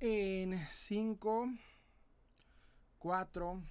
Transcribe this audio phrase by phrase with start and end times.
[0.00, 1.48] En 5,
[2.98, 3.62] 4,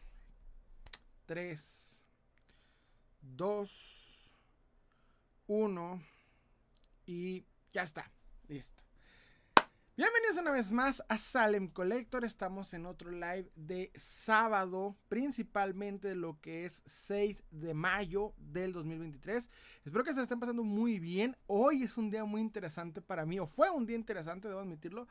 [1.25, 2.05] 3,
[3.20, 4.32] 2,
[5.48, 6.03] 1
[7.06, 8.09] y ya está.
[8.48, 8.82] Listo.
[9.98, 12.24] Bienvenidos una vez más a Salem Collector.
[12.24, 19.50] Estamos en otro live de sábado, principalmente lo que es 6 de mayo del 2023.
[19.84, 21.36] Espero que se estén pasando muy bien.
[21.46, 25.10] Hoy es un día muy interesante para mí, o fue un día interesante, debo admitirlo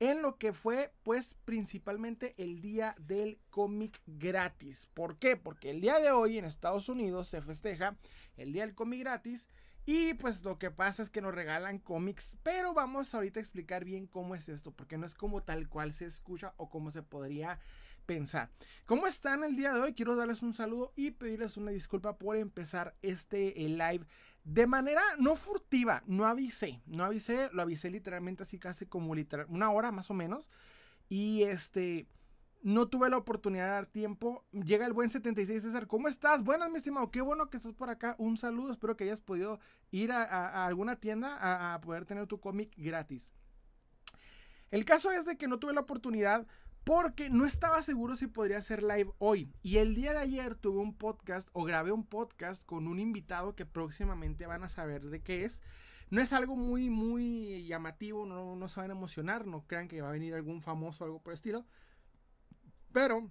[0.00, 4.88] en lo que fue pues principalmente el día del cómic gratis.
[4.94, 5.36] ¿Por qué?
[5.36, 7.96] Porque el día de hoy en Estados Unidos se festeja
[8.36, 9.48] el día del cómic gratis
[9.90, 13.86] y pues lo que pasa es que nos regalan cómics, pero vamos ahorita a explicar
[13.86, 17.02] bien cómo es esto, porque no es como tal cual se escucha o cómo se
[17.02, 17.58] podría
[18.04, 18.50] pensar.
[18.84, 19.94] ¿Cómo están el día de hoy?
[19.94, 24.06] Quiero darles un saludo y pedirles una disculpa por empezar este live
[24.48, 29.46] de manera no furtiva, no avisé, no avisé, lo avisé literalmente así casi como literal,
[29.50, 30.48] una hora más o menos.
[31.10, 32.08] Y este,
[32.62, 34.46] no tuve la oportunidad de dar tiempo.
[34.52, 36.42] Llega el buen 76 César, ¿cómo estás?
[36.44, 38.16] Buenas, mi estimado, qué bueno que estás por acá.
[38.18, 42.72] Un saludo, espero que hayas podido ir a, alguna tienda a poder tener tu cómic
[42.78, 43.30] gratis.
[44.70, 46.46] El caso es de que no tuve la oportunidad
[46.88, 49.52] porque no estaba seguro si podría hacer live hoy.
[49.62, 53.54] Y el día de ayer tuve un podcast o grabé un podcast con un invitado
[53.54, 55.60] que próximamente van a saber de qué es.
[56.08, 60.00] No es algo muy, muy llamativo, no, no se van a emocionar, no crean que
[60.00, 61.66] va a venir algún famoso o algo por el estilo.
[62.90, 63.28] Pero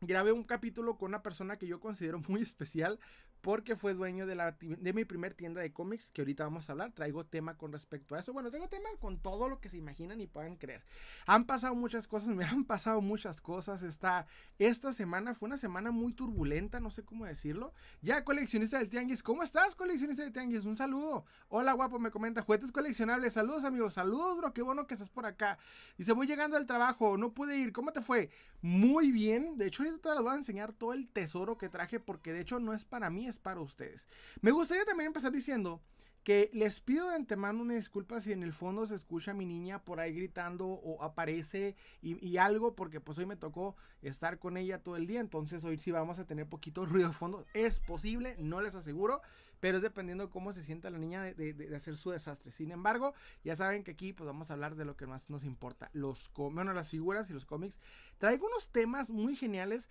[0.00, 2.98] grabé un capítulo con una persona que yo considero muy especial
[3.40, 6.72] porque fue dueño de, la, de mi primer tienda de cómics, que ahorita vamos a
[6.72, 6.92] hablar.
[6.92, 8.32] Traigo tema con respecto a eso.
[8.32, 10.82] Bueno, traigo tema con todo lo que se imaginan y puedan creer.
[11.26, 13.82] Han pasado muchas cosas, me han pasado muchas cosas.
[13.82, 14.26] Esta,
[14.58, 17.72] esta semana fue una semana muy turbulenta, no sé cómo decirlo.
[18.02, 20.64] Ya, coleccionista del Tianguis, ¿cómo estás, coleccionista del Tianguis?
[20.64, 21.24] Un saludo.
[21.48, 23.32] Hola, guapo, me comenta, juguetes coleccionables.
[23.32, 23.94] Saludos, amigos.
[23.94, 25.58] Saludos, bro, qué bueno que estás por acá.
[25.96, 27.72] Dice, voy llegando al trabajo, no pude ir.
[27.72, 28.30] ¿Cómo te fue?
[28.62, 29.56] Muy bien.
[29.56, 32.58] De hecho, ahorita les voy a enseñar todo el tesoro que traje, porque de hecho
[32.58, 34.08] no es para mí, es para ustedes.
[34.42, 35.80] Me gustaría también empezar diciendo
[36.24, 39.46] que les pido de antemano una disculpa si en el fondo se escucha a mi
[39.46, 44.56] niña por ahí gritando o aparece y, algo, porque pues hoy me tocó estar con
[44.56, 47.46] ella todo el día, entonces hoy sí vamos a tener poquito ruido de fondo.
[47.54, 49.22] Es posible, no les aseguro,
[49.60, 52.50] pero es dependiendo de cómo se sienta la niña de, hacer su desastre.
[52.50, 55.44] Sin embargo, ya saben que aquí pues vamos a hablar de lo que más nos
[55.44, 57.78] importa, los, bueno, las figuras y los cómics.
[58.18, 59.88] Traigo unos temas muy geniales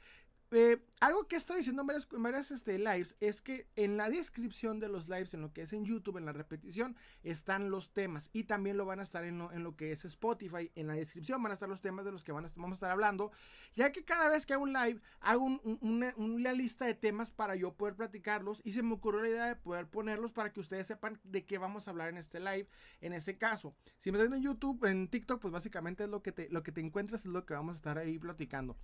[0.52, 4.80] eh, algo que he estado diciendo en varias, este, lives es que en la descripción
[4.80, 8.30] de los lives, en lo que es en YouTube, en la repetición, están los temas.
[8.34, 10.72] Y también lo van a estar en lo, que es Spotify.
[10.76, 13.32] En la descripción van a estar los temas de los que vamos a estar hablando.
[13.76, 15.46] Ya que cada vez que hago un live, hago
[15.82, 18.62] una, lista de temas para yo poder platicarlos.
[18.66, 21.58] Y se me ocurrió la idea de poder ponerlos para que ustedes sepan de qué
[21.58, 22.68] vamos a hablar en este live.
[23.02, 26.32] En este caso, si me están en YouTube, en TikTok, pues básicamente es lo que
[26.32, 28.76] te, lo que te encuentras, es lo que vamos a estar ahí platicando.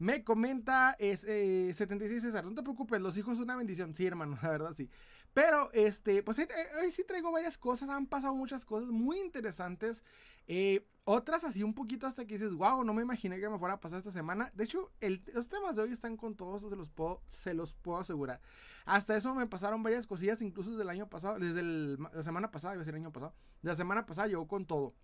[0.00, 3.94] Me comenta es, 76 eh, César, no te preocupes, los hijos son una bendición.
[3.94, 4.88] Sí, hermano, la verdad sí.
[5.34, 6.48] Pero, este, pues eh,
[6.80, 10.02] hoy sí traigo varias cosas, han pasado muchas cosas muy interesantes.
[10.46, 13.74] Eh, otras así un poquito hasta que dices, wow, no me imaginé que me fuera
[13.74, 14.50] a pasar esta semana.
[14.54, 14.90] De hecho,
[15.34, 18.40] los temas de hoy están con todos, se los puedo, se los puedo asegurar.
[18.86, 22.72] Hasta eso me pasaron varias cosillas, incluso desde el año pasado, desde la semana pasada,
[22.74, 24.94] iba a ser el año pasado, de la semana pasada llegó con todo.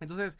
[0.00, 0.36] Entonces,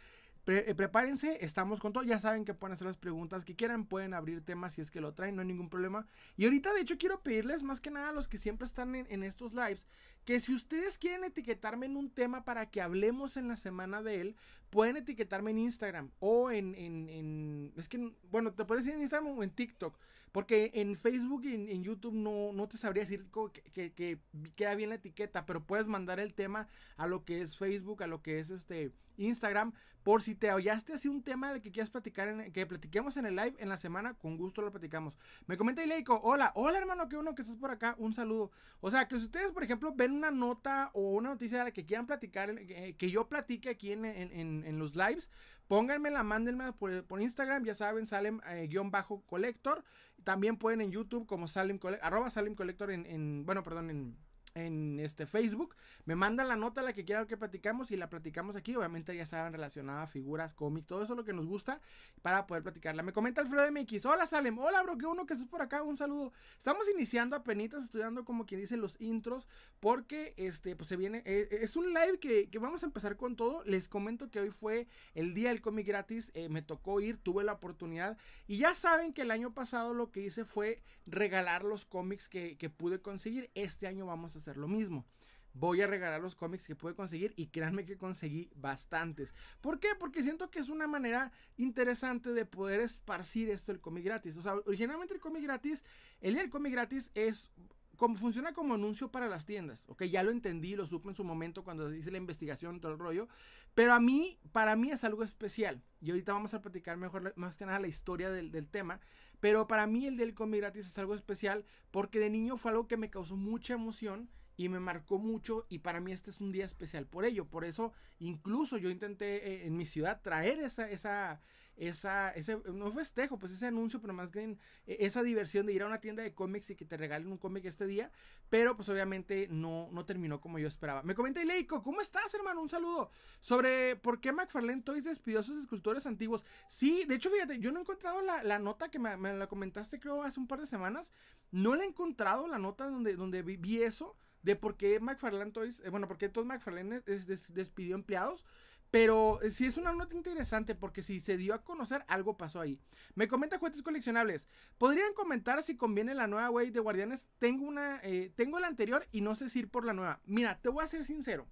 [0.48, 2.04] eh, prepárense, estamos con todo.
[2.04, 5.00] Ya saben que pueden hacer las preguntas que quieran, pueden abrir temas si es que
[5.00, 6.06] lo traen, no hay ningún problema.
[6.36, 9.22] Y ahorita, de hecho, quiero pedirles más que nada a los que siempre están en,
[9.22, 9.87] estos lives
[10.25, 14.20] que si ustedes quieren etiquetarme en un tema para que hablemos en la semana de
[14.20, 14.37] él,
[14.71, 19.39] pueden etiquetarme en Instagram o en, en, es que, bueno, te puedes decir en Instagram
[19.39, 19.99] o en TikTok,
[20.33, 23.27] porque en Facebook y en, YouTube no, no, te sabría decir
[23.73, 24.19] que, que,
[24.56, 28.06] queda bien la etiqueta, pero puedes mandar el tema a lo que es Facebook, a
[28.06, 31.91] lo que es este Instagram, por si te hallaste así un tema del que quieras
[31.91, 35.15] platicar, en, que platiquemos en el live en la semana, con gusto lo platicamos.
[35.47, 38.50] Me comenta Ileico, hola, hola hermano, qué uno que estás por acá, un saludo.
[38.81, 41.71] O sea, que si ustedes, por ejemplo, ven una nota o una noticia de la
[41.73, 45.30] que quieran platicar, eh, que yo platique aquí en, en, los lives,
[45.66, 49.84] pónganmela, mándenme por, por Instagram, ya saben, salen eh, guion bajo colector.
[50.25, 54.16] También pueden en YouTube como Salem, arroba Salem Collector en, en, bueno, perdón, en
[54.58, 55.75] en este Facebook.
[56.05, 58.75] Me mandan la nota, la que quieran que platicamos y la platicamos aquí.
[58.76, 61.81] Obviamente ya saben relacionada a figuras, cómics, todo eso lo que nos gusta
[62.22, 63.02] para poder platicarla.
[63.02, 64.06] Me comenta Alfredo MX.
[64.06, 65.82] Hola Salem, hola bro, qué uno que estás por acá.
[65.82, 66.32] Un saludo.
[66.56, 69.46] Estamos iniciando a penitas estudiando como quien dice los intros
[69.81, 73.62] porque este pues se viene eh, es un live que, vamos a empezar con todo.
[73.64, 76.31] Les comento que hoy fue el día del cómic gratis.
[76.34, 78.16] Eh, me tocó ir, tuve la oportunidad
[78.46, 82.56] y ya saben que el año pasado lo que hice fue regalar los cómics que,
[82.56, 83.50] que pude conseguir.
[83.54, 85.06] Este año vamos a hacer lo mismo.
[85.55, 89.35] voy a regalar los cómics que pude conseguir y créanme que conseguí bastantes.
[89.61, 89.89] ¿Por qué?
[89.99, 94.37] Porque siento que es una manera interesante de poder esparcir esto del cómic gratis.
[94.37, 95.83] O sea, originalmente el cómic gratis,
[96.21, 97.50] el día del cómic gratis es
[97.99, 101.25] como funciona como anuncio para las tiendas, ok, ya lo entendí, lo supe en su
[101.25, 103.29] momento cuando hice la investigación, todo el rollo,
[103.75, 107.56] pero a mí, para mí es algo especial, y ahorita vamos a platicar mejor, más
[107.56, 109.00] que nada, la historia del, del tema,
[109.41, 112.87] pero para mí el del cómic gratis es algo especial porque de niño fue algo
[112.87, 116.50] que me causó mucha emoción y me marcó mucho y para mí este es un
[116.50, 117.46] día especial por ello.
[117.46, 121.40] Por eso incluso yo intenté eh, en mi ciudad traer esa, esa,
[121.76, 124.58] esa, ese, no festejo, pues ese anuncio, pero más bien
[124.88, 127.38] eh, esa diversión de ir a una tienda de cómics y que te regalen un
[127.38, 128.10] cómic este día,
[128.50, 131.04] pero pues obviamente no, no terminó como yo esperaba.
[131.04, 132.61] Me comenta Ileiko, ¿cómo estás hermano?
[132.61, 133.12] Un saludo.
[133.38, 136.44] Sobre por qué McFarlane Toys despidió a sus escultores antiguos.
[136.66, 140.25] Sí, de hecho fíjate, yo no he encontrado la, nota que me, la comentaste creo
[140.25, 141.12] hace un par de semanas,
[141.52, 144.16] no la he encontrado la nota donde, donde vi eso
[144.49, 148.47] de por qué McFarlane Toys, eh, bueno, porque todos McFarlane despidió empleados.
[148.91, 152.62] Pero eh, sí es una nota interesante porque si se dio a conocer, algo pasó
[152.62, 152.81] ahí.
[153.15, 154.47] Me comenta juguetes coleccionables.
[154.79, 157.27] ¿Podrían comentar si conviene la nueva Way de Guardianes?
[157.39, 160.23] Tengo una, eh, tengo la anterior y no sé si ir por la nueva.
[160.25, 161.47] Mira, te voy a ser sincero.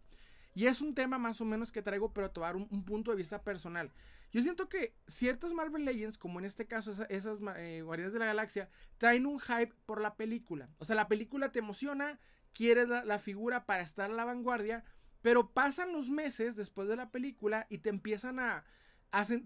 [0.54, 3.18] Y es un tema más o menos que traigo, pero te un, un punto de
[3.18, 3.92] vista personal.
[4.32, 8.68] Yo siento que ciertos Marvel Legends, como en este caso esas, Guardianes de la Galaxia,
[8.98, 10.68] traen un hype por la película.
[10.78, 12.18] O sea, la película te emociona,
[12.56, 14.82] quieres la, figura para estar a la vanguardia,
[15.20, 18.64] pero pasan los meses después de la película y te empiezan a,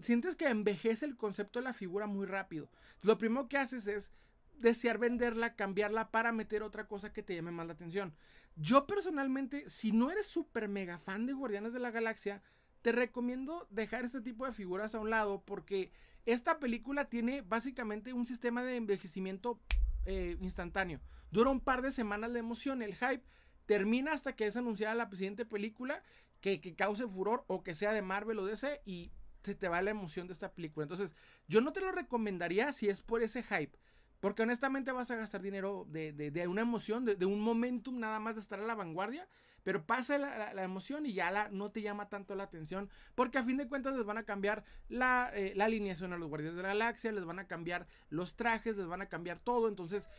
[0.01, 2.71] sientes que envejece el concepto de la figura muy rápido.
[3.01, 4.13] Lo primero que haces es
[4.55, 8.15] desear venderla, cambiarla para meter otra cosa que te llame más la atención.
[8.55, 12.41] Yo personalmente, si no eres súper mega fan de Guardianes de la Galaxia,
[12.81, 15.91] te recomiendo dejar este tipo de figuras a un lado porque
[16.25, 19.59] esta película tiene básicamente un sistema de envejecimiento
[20.05, 20.99] eh, instantáneo.
[21.31, 23.23] Dura un par de semanas de emoción, el hype
[23.65, 26.03] termina hasta que es anunciada la siguiente película
[26.41, 29.11] que, cause furor o que sea de Marvel o DC y
[29.43, 30.83] se te va la emoción de esta película.
[30.83, 31.15] Entonces,
[31.47, 33.77] yo no te lo recomendaría si es por ese hype.
[34.19, 38.41] Porque honestamente vas a gastar dinero de, una emoción, de, un momentum nada más de
[38.41, 39.27] estar a la vanguardia.
[39.63, 42.89] Pero pasa la, emoción y ya no te llama tanto la atención.
[43.15, 46.29] Porque a fin de cuentas les van a cambiar la, eh, la alineación a los
[46.29, 49.67] Guardianes de la Galaxia, les van a cambiar los trajes, les van a cambiar todo.
[49.67, 50.09] Entonces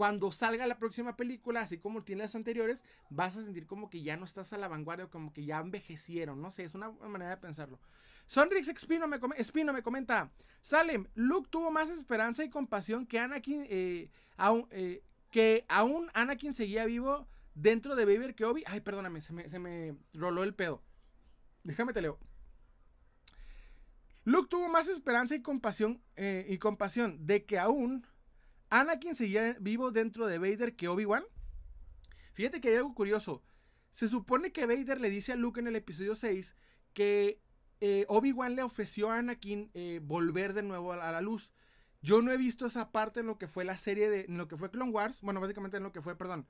[0.00, 4.00] cuando salga la próxima película, así como tiene las anteriores, vas a sentir como que
[4.00, 6.40] ya no estás a la vanguardia o como que ya envejecieron.
[6.40, 7.78] No sé, es una manera de pensarlo.
[8.24, 10.30] Sonrix Espino me, me comenta:
[10.62, 14.08] Salem, Luke tuvo más esperanza y compasión que Anakin, eh,
[14.38, 17.28] aún, eh, que aún Anakin seguía vivo
[17.60, 18.62] dentro de Vader que Obi.
[18.66, 20.82] Ay, perdóname, se me, se me roló el pedo.
[21.62, 22.18] Déjame te leo.
[24.24, 28.06] Luke tuvo más esperanza y compasión, eh, y compasión de que aún
[28.68, 31.24] Anakin seguía vivo dentro de Vader que Obi-Wan.
[32.34, 33.42] Fíjate que hay algo curioso.
[33.92, 36.54] Se supone que Vader le dice a Luke en el episodio 6
[36.92, 37.40] que
[37.80, 41.52] eh, Obi-Wan le ofreció a Anakin eh, volver de nuevo a la, luz.
[42.02, 44.26] Yo no he visto esa parte en lo que fue la serie de.
[44.26, 45.22] En lo que fue Clone Wars.
[45.22, 46.46] Bueno, básicamente en lo que fue, perdón.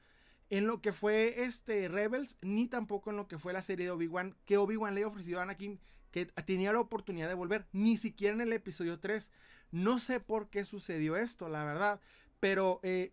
[0.51, 3.93] En lo que fue este Rebels, ni tampoco en lo que fue la serie de
[3.93, 4.37] Obi-Wan.
[4.45, 5.81] Que Obi-Wan le ha ofrecido a Anakin
[6.11, 7.67] que tenía la oportunidad de volver.
[7.73, 9.31] Ni siquiera en el episodio 3.
[9.71, 12.01] No sé por qué sucedió esto, la verdad.
[12.41, 13.13] Pero eh,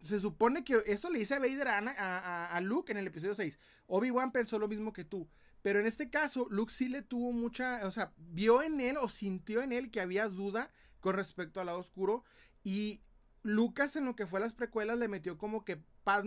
[0.00, 3.58] se supone que esto le dice a Vader a, Luke en el episodio 6.
[3.86, 5.28] Obi-Wan pensó lo mismo que tú.
[5.62, 9.08] Pero en este caso, Luke sí le tuvo mucha, o sea, vio en él o
[9.08, 12.22] sintió en él que había duda con respecto al lado oscuro.
[12.62, 13.00] Y
[13.42, 15.82] Lucas en lo que fue las precuelas le metió como que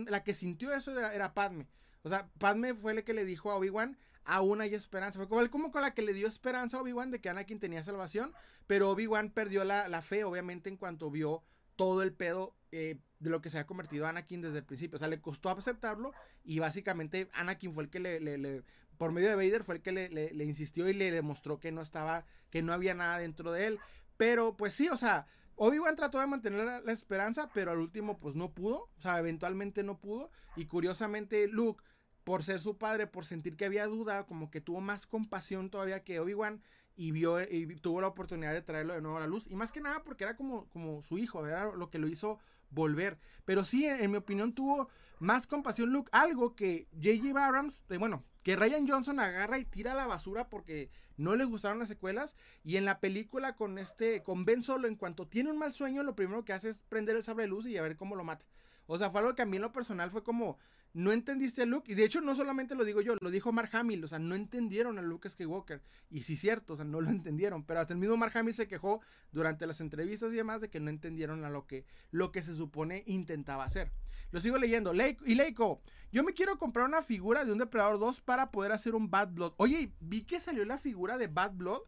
[0.06, 1.66] la que sintió eso era, Padme.
[2.02, 5.18] O sea, Padme fue la que le dijo a Obi-Wan, aún hay esperanza.
[5.26, 8.32] Fue como, con la que le dio esperanza a Obi-Wan de que Anakin tenía salvación,
[8.66, 11.42] pero Obi-Wan perdió la, la, fe, obviamente, en cuanto vio
[11.76, 14.96] todo el pedo eh, de lo que se ha convertido Anakin desde el principio.
[14.96, 16.12] O sea, le costó aceptarlo
[16.44, 18.62] y básicamente Anakin fue el que le,
[18.98, 22.26] por medio de Vader, fue el que le, insistió y le demostró que no estaba,
[22.50, 23.78] que no había nada dentro de él.
[24.16, 25.26] Pero pues sí, o sea,
[25.58, 28.90] Obi-Wan trató de mantener la, esperanza, pero al último pues no pudo.
[28.96, 30.30] O sea, eventualmente no pudo.
[30.56, 31.82] Y curiosamente Luke,
[32.24, 36.04] por ser su padre, por sentir que había duda, como que tuvo más compasión todavía
[36.04, 36.62] que Obi-Wan
[36.94, 39.46] y vio y tuvo la oportunidad de traerlo de nuevo a la luz.
[39.48, 42.38] Y más que nada porque era como, como su hijo, era lo que lo hizo
[42.70, 43.18] volver.
[43.44, 46.10] Pero sí, en, mi opinión, tuvo más compasión Luke.
[46.12, 47.44] Algo que J.J.
[47.44, 51.78] Abrams, bueno, que Ryan Johnson agarra y tira a la basura porque no le gustaron
[51.78, 52.36] las secuelas.
[52.64, 56.02] Y en la película con este, con Ben Solo, en cuanto tiene un mal sueño,
[56.02, 58.24] lo primero que hace es prender el sable de luz y a ver cómo lo
[58.24, 58.46] mata.
[58.86, 60.58] O sea, fue algo que a mí en lo personal fue como,
[60.94, 61.90] no entendiste a Luke.
[61.90, 64.04] Y de hecho, no solamente lo digo yo, lo dijo Mark Hamill.
[64.04, 65.82] O sea, no entendieron a Luke Skywalker.
[66.10, 67.64] Y sí, cierto, o sea, no lo entendieron.
[67.64, 69.00] Pero hasta el mismo Mark Hamill se quejó
[69.32, 72.54] durante las entrevistas y demás de que no entendieron a lo que, lo que se
[72.54, 73.92] supone intentaba hacer.
[74.30, 74.92] Lo sigo leyendo.
[74.94, 75.80] y Leiko,
[76.12, 79.32] yo me quiero comprar una figura de un Depredador 2 para poder hacer un Bad
[79.32, 79.54] Blood.
[79.56, 81.82] Oye, vi que salió la figura de Bad Blood.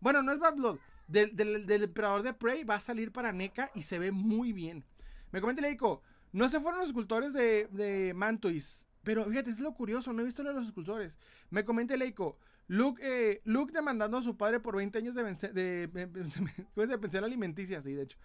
[0.00, 0.78] Bueno, no es Bad Blood.
[1.06, 4.84] Del, del, Depredador de Prey va a salir para NECA y se ve muy bien.
[5.32, 6.02] Me comenta Leiko,
[6.34, 8.84] no se fueron los escultores de, de Mantois.
[9.04, 11.16] Pero fíjate, es lo curioso, no he visto los escultores.
[11.50, 15.22] Me comenta Leiko, Luke, eh, Luke demandando a su padre por 20 años de,
[15.52, 15.86] de,
[16.86, 18.18] de, pensión alimenticia, sí, de hecho.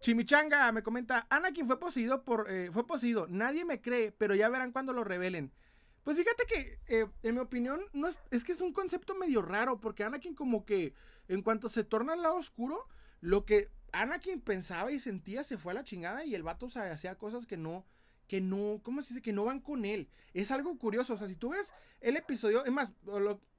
[0.00, 4.48] Chimichanga me comenta, Anakin fue poseído por, eh, fue poseído, nadie me cree, pero ya
[4.48, 5.50] verán cuando lo revelen.
[6.04, 9.42] Pues fíjate que, eh, en mi opinión, no es, es que es un concepto medio
[9.42, 10.94] raro, porque Anakin como que,
[11.26, 12.86] en cuanto se torna al lado oscuro,
[13.20, 16.70] lo que Anakin pensaba y sentía se fue a la chingada y el vato o
[16.70, 17.84] sea, hacía cosas que no,
[18.26, 19.22] que no, ¿cómo se dice?
[19.22, 20.08] Que no van con él.
[20.34, 22.92] Es algo curioso, o sea, si tú ves el episodio, es más,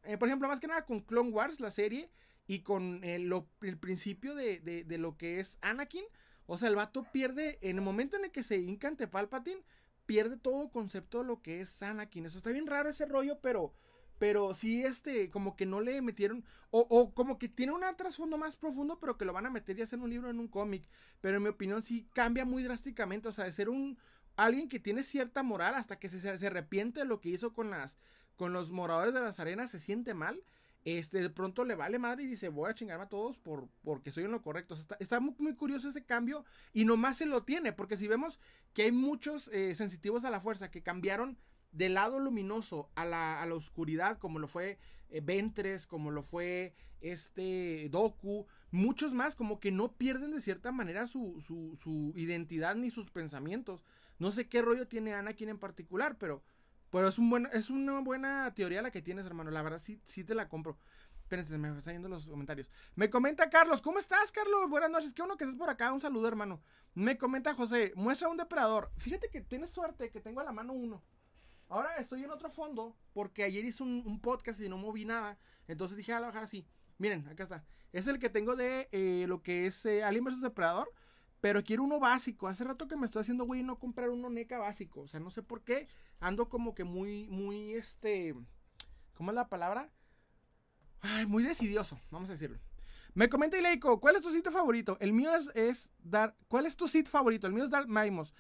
[0.03, 2.09] eh, por ejemplo, más que nada con Clone Wars, la serie,
[2.48, 3.31] y con el,
[3.62, 6.03] el principio de, de, lo que es Anakin,
[6.48, 9.62] o sea, el vato pierde, en el momento en el que se hinca ante Palpatine,
[10.07, 12.25] pierde todo concepto de lo que es Anakin.
[12.25, 13.74] Eso está bien raro ese rollo, pero
[14.20, 18.38] pero sí, este, como que no le metieron, o, o como que tiene un trasfondo
[18.38, 20.88] más profundo, pero que lo van a meter ya en un libro, en un cómic.
[21.22, 23.98] Pero en mi opinión sí cambia muy drásticamente, o sea, de ser un,
[24.36, 27.70] alguien que tiene cierta moral hasta que se, se arrepiente de lo que hizo con
[27.70, 27.98] las,
[28.36, 30.44] con los moradores de las arenas, se siente mal.
[30.86, 34.12] Este, de pronto le vale madre y dice, voy a chingarme a todos por, porque
[34.12, 34.74] soy en lo correcto.
[34.74, 38.40] está, está muy, muy, curioso ese cambio y nomás se lo tiene, porque si vemos
[38.74, 41.38] que hay muchos eh, sensitivos a la fuerza que cambiaron
[41.72, 47.88] del lado luminoso a la, oscuridad, como lo fue eh, Ventres, como lo fue este
[47.90, 53.10] Doku, muchos más, como que no pierden de cierta manera su, su, identidad ni sus
[53.10, 53.82] pensamientos.
[54.18, 56.44] No sé qué rollo tiene Anakin en particular, pero,
[56.90, 59.52] pero es, un buen, es una buena teoría la que tienes, hermano.
[59.52, 60.78] La verdad, sí, sí te la compro.
[61.22, 62.72] Espérense, me están yendo los comentarios.
[62.96, 64.68] Me comenta Carlos, ¿cómo estás, Carlos?
[64.68, 65.94] Buenas noches, qué bueno que estés por acá.
[65.94, 66.60] Un saludo, hermano.
[66.96, 68.92] Me comenta José, muestra un depredador.
[68.98, 71.04] Fíjate que tienes suerte que tengo a la mano uno.
[71.70, 75.38] Ahora estoy en otro fondo porque ayer hice un, podcast y no moví nada.
[75.68, 76.66] Entonces dije, a bajar así.
[76.98, 77.64] Miren, acá está.
[77.94, 80.92] Es el que tengo de eh, lo que es eh, Alien vs Depredador.
[81.42, 82.48] Pero quiero uno básico.
[82.48, 85.02] Hace rato que me estoy haciendo, güey, no comprar uno NECA básico.
[85.02, 85.88] O sea, no sé por qué.
[86.20, 88.36] Ando como que muy, muy, este...
[89.14, 89.90] ¿Cómo es la palabra?
[91.02, 92.60] Ay, muy decidioso, vamos a decirlo.
[93.14, 94.98] Me comenta Ileiko, ¿cuál es tu sitio favorito?
[95.00, 96.36] El mío es, es Dar...
[96.48, 97.48] ¿Cuál es tu sitio favorito?
[97.48, 98.34] El mío es Dark Maimos.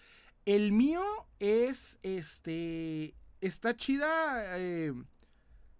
[0.45, 1.03] El mío
[1.39, 4.93] es, este, está chida eh,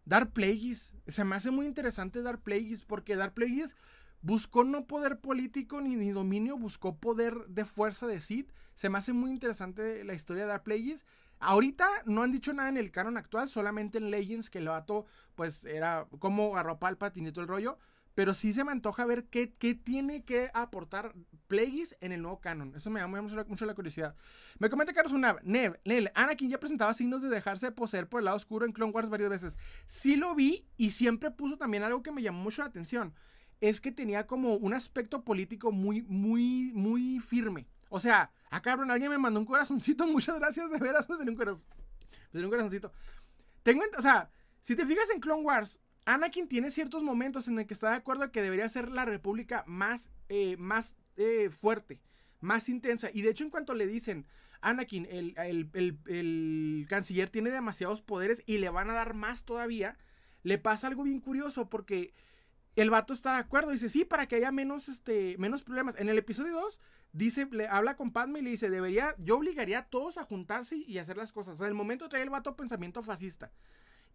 [0.06, 0.94] Dark Plagueis.
[1.08, 3.76] Se me hace muy interesante Dark Plagueis porque Dark Plagueis
[4.22, 8.52] buscó no poder político ni, ni, dominio, buscó poder de fuerza de Sith.
[8.76, 11.06] Se me hace muy interesante la historia de Dark Plagueis.
[11.40, 15.06] Ahorita no han dicho nada en el canon actual, solamente en Legends que el vato
[15.36, 17.78] pues era como agarró Palpatine y el rollo.
[18.20, 19.48] Pero sí se me antoja ver qué,
[19.82, 21.16] tiene que aportar
[21.48, 22.76] Plagueis en el nuevo canon.
[22.76, 24.14] Eso me llama mucho, la curiosidad.
[24.58, 25.40] Me comenta Carlos Unab.
[25.44, 28.92] Nev, Nel, Anakin ya presentaba signos de dejarse poseer por el lado oscuro en Clone
[28.92, 29.58] Wars varias veces.
[29.88, 33.16] Sí lo vi y siempre puso también algo que me llamó mucho la atención.
[33.62, 37.68] Es que tenía como un aspecto político muy, muy, muy firme.
[37.88, 40.06] O sea, acá cabrón, alguien me mandó un corazoncito.
[40.08, 41.70] Muchas gracias, de veras, me salió un corazón.
[42.34, 42.92] Me un corazoncito.
[43.64, 44.30] Tengo, o sea,
[44.62, 47.98] si te fijas en Clone Wars, Anakin tiene ciertos momentos en el que está de
[47.98, 52.02] acuerdo que debería ser la república más, eh, más eh, fuerte,
[52.40, 53.10] más intensa.
[53.14, 54.26] Y de hecho, en cuanto le dicen,
[54.62, 59.98] Anakin, el, el, canciller tiene demasiados poderes y le van a dar más todavía,
[60.44, 62.14] le pasa algo bien curioso porque
[62.76, 63.72] el vato está de acuerdo.
[63.72, 65.96] Dice, sí, para que haya menos, este, menos problemas.
[65.98, 66.80] En el episodio 2,
[67.14, 70.76] dice, le habla con Padme y le dice, debería, yo obligaría a todos a juntarse
[70.76, 71.56] y hacer las cosas.
[71.56, 73.52] O sea, en el momento trae el vato pensamiento fascista.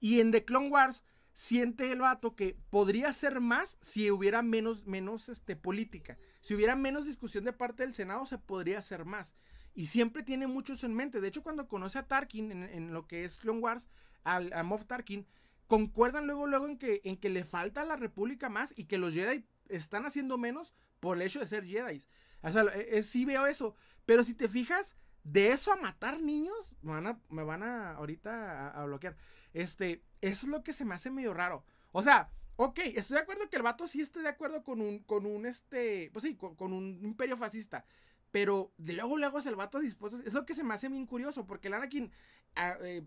[0.00, 1.02] Y en The Clone Wars
[1.34, 6.16] siente el vato que podría ser más si hubiera menos, menos este, política.
[6.40, 9.34] Si hubiera menos discusión de parte del Senado, se podría hacer más.
[9.74, 11.20] Y siempre tiene muchos en mente.
[11.20, 13.88] De hecho, cuando conoce a Tarkin en, lo que es Clone Wars,
[14.22, 15.26] al, a Moff Tarkin,
[15.66, 18.98] concuerdan luego, luego en que, en que le falta a la República más y que
[18.98, 22.04] los Jedi están haciendo menos por el hecho de ser Jedi.
[22.42, 23.74] O sea, e, e, sí veo eso.
[24.06, 27.94] Pero si te fijas, de eso a matar niños, me van a, me van a
[27.96, 29.16] ahorita a bloquear.
[29.54, 31.64] Este, eso es lo que se me hace medio raro.
[31.92, 35.00] O sea, ok, estoy de acuerdo que el vato sí esté de acuerdo con un,
[35.00, 37.84] con un, este, pues sí, con, un imperio fascista.
[38.30, 40.18] Pero de luego, luego es el vato dispuesto.
[40.24, 42.10] Es lo que se me hace bien curioso, porque el Anakin,
[42.56, 43.04] ah, eh,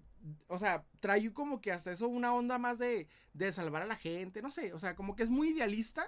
[0.48, 3.96] o sea, trae como que hasta eso una onda más de, de salvar a la
[3.96, 6.08] gente, no sé, o sea, como que es muy idealista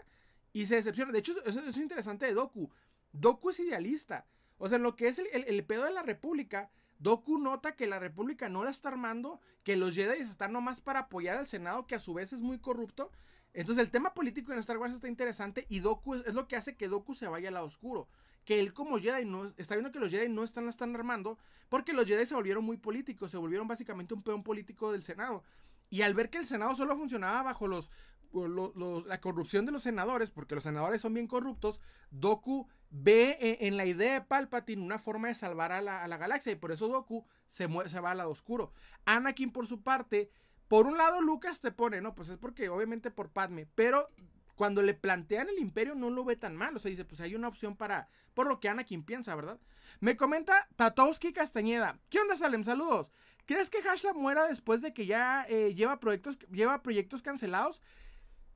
[0.54, 1.12] y se decepciona.
[1.12, 2.70] De hecho, eso, es interesante de Doku.
[3.12, 4.26] Doku es idealista.
[4.58, 7.76] O sea, en lo que es el, el, el pedo de la República, Doku nota
[7.76, 11.48] que la República no la está armando, que los Jedi están nomás para apoyar al
[11.48, 13.12] Senado, que a su vez es muy corrupto.
[13.54, 16.76] Entonces el tema político en Star Wars está interesante y Doku es, lo que hace
[16.76, 18.08] que Doku se vaya al lado oscuro.
[18.46, 21.38] Que él como Jedi no, está viendo que los Jedi no están, están armando
[21.70, 25.44] porque los Jedi se volvieron muy políticos, se volvieron básicamente un peón político del Senado.
[25.90, 27.90] Y al ver que el Senado solo funcionaba bajo los,
[29.08, 31.80] la corrupción de los senadores, porque los senadores son bien corruptos,
[32.12, 36.52] Doku ve e, en, la idea de Palpatine una forma de salvar a la, galaxia
[36.52, 38.74] y por eso Doku se, se va al lado oscuro.
[39.06, 40.30] Anakin por su parte,
[40.68, 44.10] por un lado Lucas te pone, no, pues es porque obviamente por Padme, pero
[44.56, 47.34] cuando le plantean el imperio no lo ve tan mal, o sea, dice, pues hay
[47.34, 49.60] una opción para, por lo que Anakin piensa, ¿verdad?
[50.00, 52.64] Me comenta Tatowski Castañeda, ¿qué onda Salem?
[52.64, 53.12] Saludos.
[53.46, 57.82] ¿Crees que Hashla muera después de que ya eh, lleva, proyectos, lleva proyectos cancelados?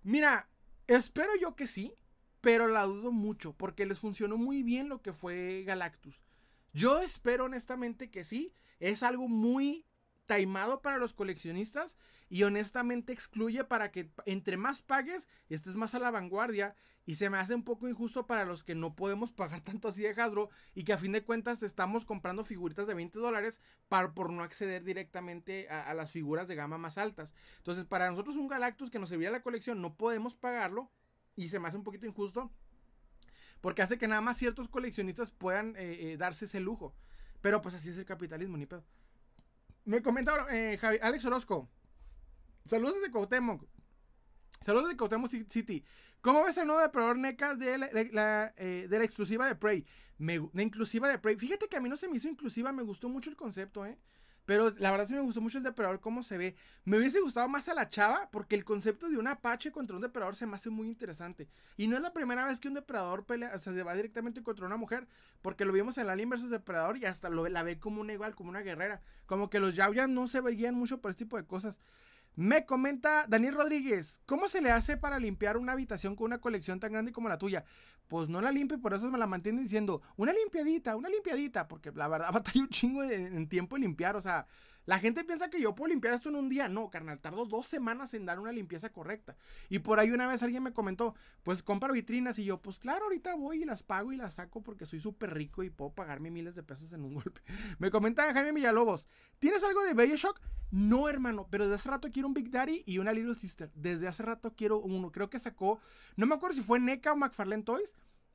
[0.04, 0.50] Mira,
[0.86, 1.96] espero yo que sí,
[2.44, 6.26] pero la dudo mucho, porque les funcionó muy bien lo que fue Galactus.
[6.74, 9.86] Yo espero honestamente que sí, es algo muy
[10.26, 11.96] taimado para los coleccionistas
[12.28, 17.30] y honestamente excluye para que entre más pagues estés más a la vanguardia y se
[17.30, 20.50] me hace un poco injusto para los que no podemos pagar tanto así de Hasbro
[20.76, 24.84] y que a fin de cuentas estamos comprando figuritas de 20 dólares por no acceder
[24.84, 27.34] directamente a, las figuras de gama más altas.
[27.60, 30.92] Entonces para nosotros un Galactus que nos serviría la colección no podemos pagarlo
[31.36, 32.52] y se me hace un poquito injusto
[33.62, 36.94] porque hace que nada más ciertos coleccionistas puedan eh, eh, darse ese lujo.
[37.40, 38.84] Pero pues así es el capitalismo, ni pedo.
[39.86, 41.70] Me comenta eh, Alex Orozco.
[42.66, 43.66] Saludos desde Cuauhtémoc.
[44.62, 45.84] Saludos desde Cuauhtémoc City.
[46.22, 49.86] ¿Cómo ves el nuevo depredador NECA de la, eh, de la, exclusiva de Prey?
[50.18, 51.36] Me, la inclusiva de Prey.
[51.36, 53.98] Fíjate que a mí no se me hizo inclusiva, me gustó mucho el concepto, ¿eh?
[54.46, 56.56] Pero la verdad sí me gustó mucho el depredador, cómo se ve.
[56.84, 60.02] Me hubiese gustado más a la chava, porque el concepto de un apache contra un
[60.02, 61.48] depredador se me hace muy interesante.
[61.78, 64.44] Y no es la primera vez que un depredador pelea, o sea, se va directamente
[64.44, 65.08] contra una mujer,
[65.42, 68.36] porque lo vimos en Alien vs Depredador y hasta lo, la ve como una igual,
[68.36, 69.02] como una guerrera.
[69.26, 71.78] Como que los Yaoyas no se veían mucho por este tipo de cosas.
[72.36, 76.80] Me comenta Daniel Rodríguez, ¿cómo se le hace para limpiar una habitación con una colección
[76.80, 77.64] tan grande como la tuya?
[78.08, 81.92] Pues no la limpie, por eso me la mantiene diciendo, una limpiadita, una limpiadita, porque
[81.92, 84.48] la verdad batalla un chingo en tiempo de limpiar, o sea,
[84.86, 86.68] la gente piensa que yo puedo limpiar esto en un día.
[86.68, 89.36] No, carnal, tardo dos semanas en dar una limpieza correcta.
[89.70, 92.38] Y por ahí una vez alguien me comentó, pues compra vitrinas.
[92.40, 95.34] Y yo, pues claro, ahorita voy y las pago y las saco porque soy súper
[95.34, 97.42] rico y puedo pagarme miles de pesos en un golpe.
[97.80, 99.08] Me comenta Jaime Villalobos,
[99.40, 100.40] ¿tienes algo de Bioshock?
[100.72, 103.72] No, hermano, pero desde hace rato quiero un Big Daddy y una Little Sister.
[103.76, 105.12] Desde hace rato quiero uno.
[105.12, 105.80] Creo que sacó,
[106.16, 107.94] no me acuerdo si fue NECA o McFarlane Toys.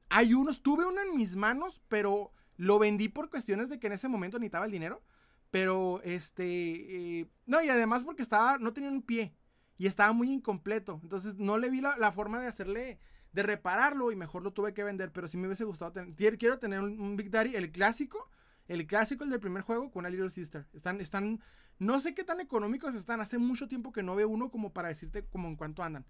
[0.09, 3.95] Hay unos, tuve uno en mis manos, pero lo vendí por cuestiones de que en
[3.95, 5.03] ese momento necesitaba el dinero.
[5.51, 9.35] Pero, este, eh, no, y además porque estaba, no tenía un pie
[9.79, 11.01] y estaba muy incompleto.
[11.03, 12.99] Entonces no le vi la, forma de hacerle,
[13.33, 15.13] de repararlo y mejor lo tuve que vender.
[15.13, 18.29] Pero sí me hubiese gustado tener, quiero tener un, Big Daddy, el clásico,
[18.67, 20.67] el clásico, el del primer juego con una Little Sister.
[20.75, 21.41] Están, están,
[21.79, 23.21] no sé qué tan económicos están.
[23.21, 26.05] Hace mucho tiempo que no veo uno como para decirte como en cuánto andan.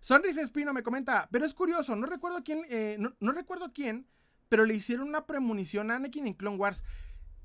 [0.00, 4.06] Sonrisa Espino me comenta, pero es curioso, no recuerdo quién, eh, no, no, recuerdo quién,
[4.48, 6.84] pero le hicieron una premonición a Anakin en Clone Wars.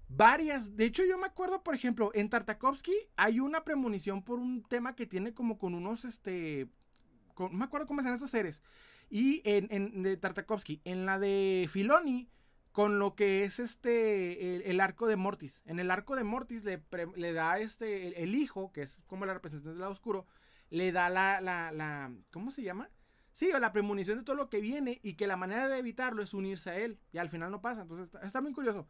[0.08, 0.76] Varias.
[0.76, 4.96] De hecho, yo me acuerdo, por ejemplo, en Tartakovsky hay una premonición por un tema
[4.96, 6.68] que tiene como con unos, este.
[7.38, 8.62] no me acuerdo cómo llaman estos seres.
[9.10, 12.30] Y en, en de Tartakovsky, en la de Filoni,
[12.74, 15.62] con lo que es este el, arco de Mortis.
[15.66, 16.82] En el arco de Mortis le,
[17.16, 20.26] le da este el, hijo, que es como la representación del lado oscuro,
[20.72, 22.90] le da la, la, la ¿cómo se llama?
[23.32, 26.24] Sí, o la premonición de todo lo que viene y que la manera de evitarlo
[26.24, 27.00] es unirse a él.
[27.12, 27.84] Y al final no pasa.
[27.84, 28.88] Entonces está, está muy curioso.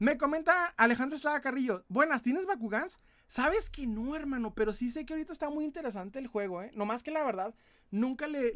[0.00, 1.84] Me comenta Alejandro Estrada Carrillo.
[1.88, 2.98] Buenas, ¿tienes Bakugans?
[3.28, 6.72] Sabes que no, hermano, pero sí sé que ahorita está muy interesante el juego, ¿eh?
[6.74, 7.54] No más que la verdad,
[7.92, 8.48] nunca le,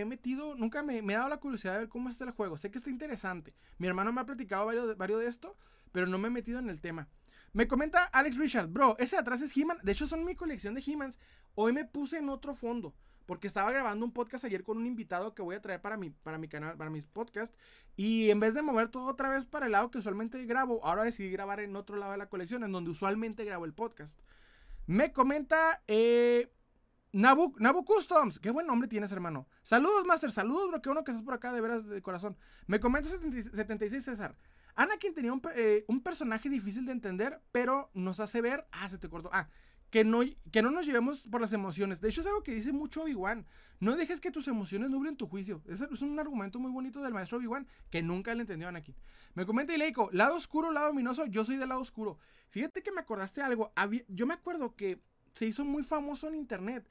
[0.00, 2.56] he metido, nunca me, ha dado la curiosidad de ver cómo está el juego.
[2.56, 3.54] Sé que está interesante.
[3.76, 5.58] Mi hermano me ha platicado varios de, esto,
[5.92, 7.08] pero no me he metido en el tema.
[7.52, 9.78] Me comenta Alex Richard, bro, ese atrás es He-Man.
[9.82, 11.18] De hecho, son mi colección de He-Mans.
[11.54, 12.94] Hoy me puse en otro fondo
[13.26, 16.10] porque estaba grabando un podcast ayer con un invitado que voy a traer para mi,
[16.10, 17.56] para mi canal, para mis podcasts.
[17.96, 21.02] Y en vez de mover todo otra vez para el lado que usualmente grabo, ahora
[21.02, 24.18] decidí grabar en otro lado de la colección, en donde usualmente grabo el podcast.
[24.86, 26.52] Me comenta eh,
[27.12, 28.38] Nabu, Nabu Customs.
[28.38, 29.48] Qué buen nombre tienes, hermano.
[29.62, 30.30] Saludos, Master.
[30.30, 30.82] Saludos, bro.
[30.82, 32.36] Qué bueno que estás por acá, de veras, de corazón.
[32.66, 34.36] Me comenta 76 César.
[34.76, 38.68] Anakin tenía un, eh, un personaje difícil de entender, pero nos hace ver.
[38.70, 39.30] Ah, se te cortó.
[39.32, 39.48] Ah,
[39.90, 40.20] que no,
[40.50, 42.00] que no nos llevemos por las emociones.
[42.00, 43.46] De hecho, es algo que dice mucho Obi-Wan.
[43.78, 45.62] No dejes que tus emociones nublen tu juicio.
[45.66, 48.94] Es, es un argumento muy bonito del maestro Obi-Wan que nunca le entendió a Anakin.
[49.34, 52.18] Me comenta Ileiko, lado oscuro, lado luminoso, yo soy del lado oscuro.
[52.48, 53.72] Fíjate que me acordaste algo.
[54.08, 55.00] yo me acuerdo que
[55.34, 56.88] se hizo muy famoso en internet.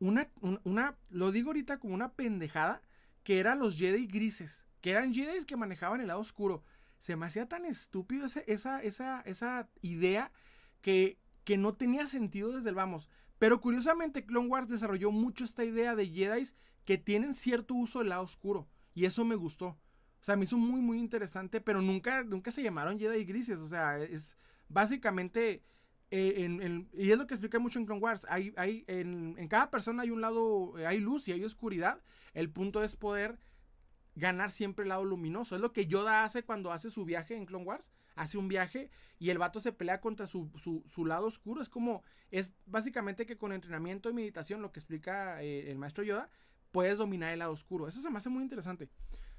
[0.00, 0.28] Una,
[0.64, 2.80] una, lo digo ahorita como una pendejada,
[3.22, 4.64] que eran los Jedi grises.
[4.80, 6.64] Que eran Jedi que manejaban el lado oscuro.
[6.98, 8.40] se me hacía tan estúpido esa,
[8.80, 10.32] esa, esa, idea
[10.80, 13.08] que, que no tenía sentido desde el vamos.
[13.38, 16.48] Pero curiosamente Clone Wars desarrolló mucho esta idea de Jedi
[16.84, 18.68] que tienen cierto uso del lado oscuro.
[18.94, 19.66] Y eso me gustó.
[19.66, 23.58] O sea, me hizo muy, muy interesante, pero nunca, nunca se llamaron Jedi grises.
[23.58, 24.36] O sea, es
[24.68, 25.64] básicamente...
[26.14, 28.26] Eh, y es lo que explica mucho en Clone Wars.
[28.28, 32.02] Hay, hay, en, en, cada persona hay un lado, hay luz y hay oscuridad.
[32.34, 33.38] El punto es poder
[34.14, 35.56] ganar siempre el lado luminoso.
[35.56, 37.90] Es lo que Yoda hace cuando hace su viaje en Clone Wars.
[38.14, 40.50] Hace un viaje y el vato se pelea contra su,
[41.06, 41.62] lado oscuro.
[41.62, 46.04] Es como, es básicamente que con entrenamiento y meditación, lo que explica eh, el maestro
[46.04, 46.28] Yoda,
[46.72, 47.88] puedes dominar el lado oscuro.
[47.88, 48.88] Eso se me hace muy interesante.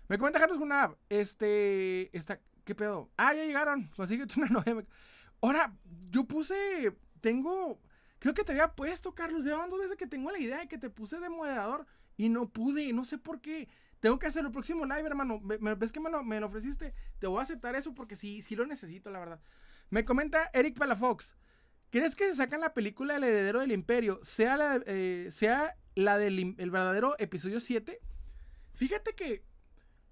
[0.07, 3.09] Me comenta Carlos Gunab, este, esta, ¿qué pedo?
[3.17, 4.85] Ah, ya llegaron, consigue una novia.
[5.41, 5.75] Ahora,
[6.09, 7.79] yo puse, tengo,
[8.19, 10.89] creo que te había puesto, Carlos, llevando desde que tengo la idea de que te
[10.89, 11.85] puse de moderador
[12.17, 13.67] y no pude, no sé por qué.
[14.03, 15.39] Tengo que hacer el próximo live, hermano.
[15.41, 16.93] ¿Ves que me lo, me lo, ofreciste?
[17.19, 19.39] Te voy a aceptar eso porque sí, sí lo necesito, la verdad.
[19.89, 21.37] Me comenta Eric Palafox.
[21.89, 26.17] ¿Crees que se sacan la película El heredero del imperio sea la, eh, sea la
[26.17, 27.97] del el verdadero episodio 7?
[28.73, 29.45] Fíjate que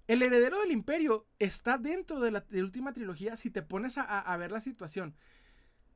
[0.06, 4.36] el heredero del imperio está dentro de la, última trilogía si te pones a, a,
[4.38, 5.14] ver la situación.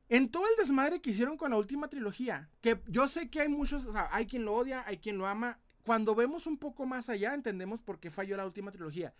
[0.07, 3.49] En todo el desmadre que hicieron con la última trilogía, que yo sé que hay
[3.49, 6.85] muchos, o sea, hay quien lo odia, hay quien lo ama, cuando vemos un poco
[6.85, 9.13] más allá, entendemos por qué falló la última trilogía.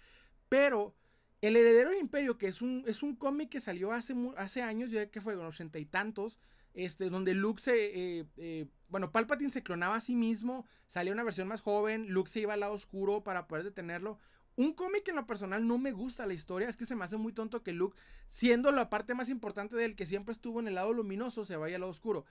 [0.49, 0.93] Pero
[1.39, 4.91] El Heredero del Imperio, que es un, es un cómic que salió hace, hace años,
[4.91, 6.39] ya que fue en ochenta y tantos,
[6.73, 8.19] este, donde Luke se.
[8.19, 12.29] Eh, eh, bueno, Palpatine se clonaba a sí mismo, salía una versión más joven, Luke
[12.29, 14.19] se iba al lado oscuro para poder detenerlo.
[14.57, 17.15] Un cómic en lo personal no me gusta la historia, es que se me hace
[17.15, 17.97] muy tonto que Luke,
[18.29, 21.75] siendo la parte más importante del que siempre estuvo en el lado luminoso, se vaya
[21.75, 22.25] al lado oscuro.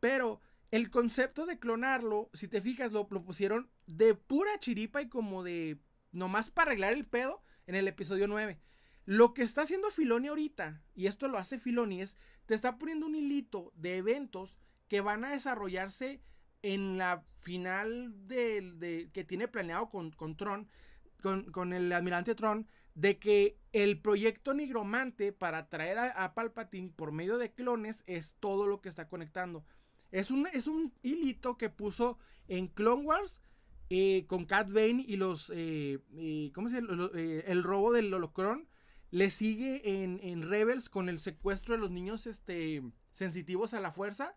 [0.00, 0.40] Pero
[0.72, 5.78] el concepto de clonarlo, si te fijas, lo, pusieron de pura chiripa y como de
[6.12, 8.58] nomás para arreglar el pedo en el episodio 9.
[9.04, 13.06] Lo que está haciendo Filoni ahorita, y esto lo hace Filoni, es te está poniendo
[13.06, 14.56] un hilito de eventos
[14.88, 16.22] que van a desarrollarse
[16.62, 20.70] en la final de, que tiene planeado con, con Tron,
[21.22, 26.92] con, con, el almirante Tron, de que el proyecto nigromante para traer a, a Palpatine
[26.96, 29.66] por medio de clones es todo lo que está conectando.
[30.12, 33.40] Es un, es un hilito que puso en Clone Wars
[33.94, 35.50] eh, con Cat Bane y los.
[35.54, 37.10] Eh, eh, ¿Cómo se llama?
[37.14, 38.68] el robo del holocron.
[39.10, 44.34] Le sigue en, Rebels con el secuestro de los niños este, sensitivos a la fuerza.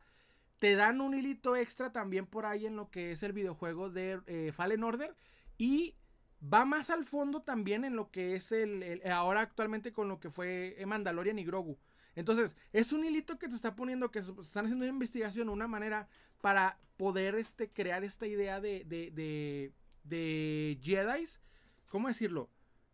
[0.59, 4.51] Te dan un hilito extra también por ahí en lo que es el videojuego de
[4.53, 5.15] Fallen Order.
[5.57, 5.95] Y
[6.41, 10.29] va más al fondo también en lo que es el, ahora actualmente con lo que
[10.29, 11.77] fue Mandalorian y Grogu.
[12.15, 16.08] Entonces, es un hilito que te está poniendo que están haciendo una investigación, una manera
[16.41, 19.73] para poder este, crear esta idea de, de, de,
[20.04, 21.25] de Jedi.
[21.89, 22.49] ¿Cómo decirlo?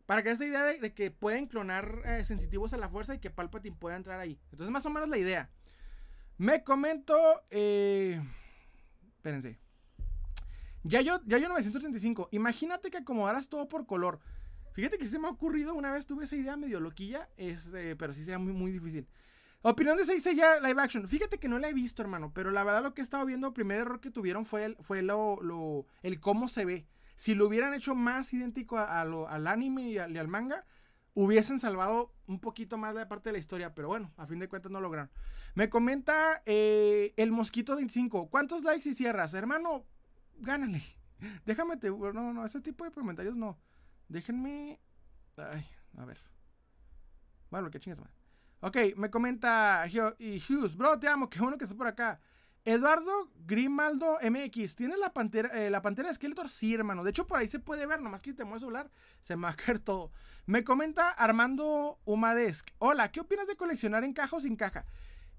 [0.06, 3.30] Para crear esta idea de, que pueden clonar eh, sensitivos a la fuerza y que
[3.30, 4.40] Palpatine pueda entrar ahí.
[4.52, 5.50] Entonces, más o menos la idea.
[6.38, 7.16] Me comento.
[7.52, 8.22] Eh,
[9.16, 9.60] espérense.
[10.84, 12.30] Ya yo, ya yo 935.
[12.32, 14.20] Imagínate que acomodaras todo por color.
[14.74, 18.14] Fíjate que se me ha ocurrido, una vez tuve esa idea medio loquilla, eh, pero
[18.14, 19.08] sí sería muy, muy difícil.
[19.64, 21.08] Opinión de dice ya live action.
[21.08, 23.48] Fíjate que no la he visto, hermano, pero la verdad lo que he estado viendo,
[23.48, 26.88] el primer error que tuvieron fue el, fue lo, lo el cómo se ve.
[27.16, 30.66] Si lo hubieran hecho más idéntico a, lo, al anime y al, manga,
[31.14, 34.50] hubiesen salvado un poquito más la parte de la historia, pero bueno, a fin de
[34.50, 35.12] cuentas no lograron.
[35.54, 39.36] Me comenta eh, el Mosquito 25, ¿cuántos likes y cierras?
[39.36, 39.86] Hermano,
[40.40, 40.82] gánale.
[41.46, 41.92] Déjame te...
[41.92, 43.60] No, no, ese tipo de comentarios no.
[44.12, 44.78] Déjenme.
[45.38, 45.66] Ay,
[45.98, 46.20] a ver.
[47.50, 48.12] Bueno, que chingas, man.
[48.60, 52.20] Ok, me comenta Hughes, bro, te amo, qué bueno que estés por acá.
[52.64, 56.50] Eduardo Grimaldo MX, ¿tienes la pantera, eh, la pantera de Skeletor?
[56.50, 57.04] Sí, hermano.
[57.04, 59.50] De hecho, por ahí se puede ver, nomás que te muevo celular, se me va
[59.52, 60.12] a caer todo.
[60.46, 62.70] Me comenta Armando Humadesk.
[62.80, 64.86] Hola, ¿qué opinas de coleccionar en caja o sin caja?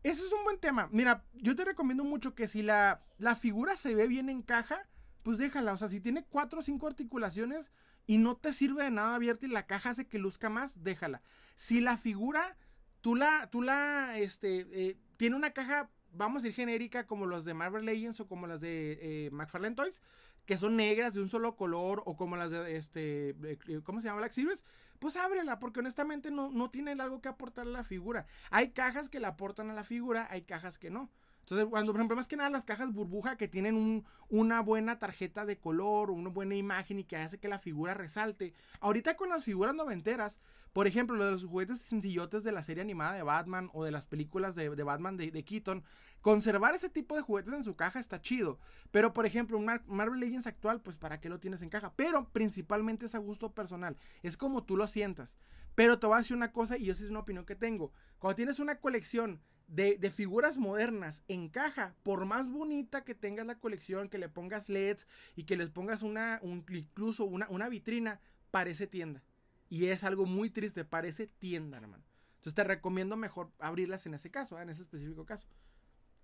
[0.02, 0.88] Ese es un buen tema.
[0.90, 4.88] Mira, yo te recomiendo mucho que si la, la figura se ve bien en caja,
[5.22, 5.74] pues déjala.
[5.74, 7.70] O sea, si tiene cuatro o cinco articulaciones,
[8.07, 11.23] y no te sirve de nada abierta y la caja hace que luzca más, déjala.
[11.55, 12.57] Si la figura,
[13.01, 17.45] tú la, tú la, este, eh, tiene una caja, vamos a decir genérica, como los
[17.45, 20.01] de Marvel Legends o como las de eh, McFarlane Toys,
[20.47, 24.09] que son negras de un solo color, o como las de, este, eh, ¿cómo se
[24.09, 24.21] llama?
[24.21, 24.65] Black Series,
[24.99, 28.27] pues ábrela, porque honestamente no, no tienen algo que aportar a la figura.
[28.51, 31.11] Hay cajas que la aportan a la figura, hay cajas que no.
[31.42, 34.98] Entonces, cuando, por ejemplo, más que nada las cajas burbuja que tienen un, una buena
[34.98, 38.55] tarjeta de color, una buena imagen y que hace que la figura resalte.
[38.81, 40.38] Ahorita con las figuras noventeras,
[40.72, 44.55] por ejemplo, los juguetes sencillotes de la serie animada de Batman o de las películas
[44.55, 45.85] de, Batman de, de, Keaton,
[46.22, 48.59] conservar ese tipo de juguetes en su caja está chido.
[48.92, 51.92] Pero, por ejemplo, un Marvel Legends actual, pues, ¿para qué lo tienes en caja?
[51.96, 53.96] Pero principalmente es a gusto personal.
[54.22, 55.37] Es como tú lo sientas.
[55.74, 57.92] Pero te voy a decir una cosa y esa es una opinión que tengo.
[58.18, 63.59] Cuando tienes una colección de, figuras modernas en caja, por más bonita que tengas la
[63.59, 68.20] colección, que le pongas LEDs y que les pongas una, incluso una, una vitrina,
[68.51, 69.22] parece tienda.
[69.68, 72.05] Y es algo muy triste, parece tienda, hermano.
[72.35, 75.46] Entonces te recomiendo mejor abrirlas en ese caso, en ese específico caso.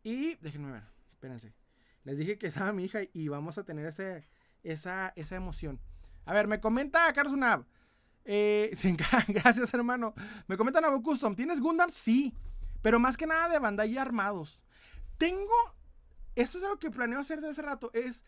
[0.03, 1.55] Y déjenme ver, espérense.
[2.05, 4.27] Les dije que estaba mi hija y vamos a tener ese,
[4.63, 5.81] esa, esa emoción.
[6.25, 7.65] A ver, me comenta Carlos Unab.
[8.25, 8.71] Eh,
[9.29, 10.15] gracias, hermano.
[10.47, 11.35] Me comenta Nabo Custom.
[11.35, 11.91] ¿Tienes Gundam?
[11.91, 12.35] Sí.
[12.83, 14.63] Pero más que nada de Bandai armados.
[15.17, 15.55] Tengo.
[16.35, 17.91] Esto es algo que planeo hacer de hace rato.
[17.93, 18.25] Es.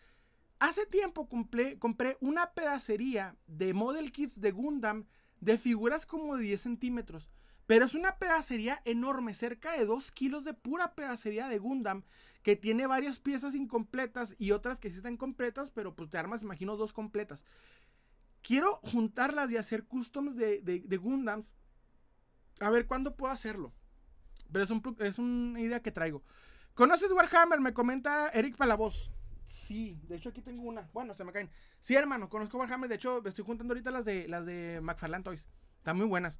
[0.59, 1.79] Hace tiempo compré,
[2.19, 5.07] una pedacería de model kits de Gundam
[5.39, 7.31] de figuras como de 10 centímetros.
[7.65, 12.03] Pero es una pedacería enorme, cerca de 2 kilos de pura pedacería de Gundam,
[12.43, 16.43] que tiene varias piezas incompletas y otras que sí están completas, pero pues te armas,
[16.43, 17.43] imagino, dos completas.
[18.41, 21.53] Quiero juntarlas y hacer customs de, de, Gundams.
[22.59, 23.73] A ver cuándo puedo hacerlo.
[24.51, 26.23] Pero es, un, es una idea que traigo.
[26.73, 27.59] ¿Conoces Warhammer?
[27.59, 29.11] Me comenta Eric Palavoz.
[29.47, 30.89] Sí, de hecho aquí tengo una.
[30.93, 31.49] Bueno, se me caen.
[31.79, 32.89] Sí, hermano, conozco Warhammer.
[32.89, 35.45] De hecho, estoy juntando ahorita las de las de McFarlane Toys.
[35.77, 36.39] Están muy buenas.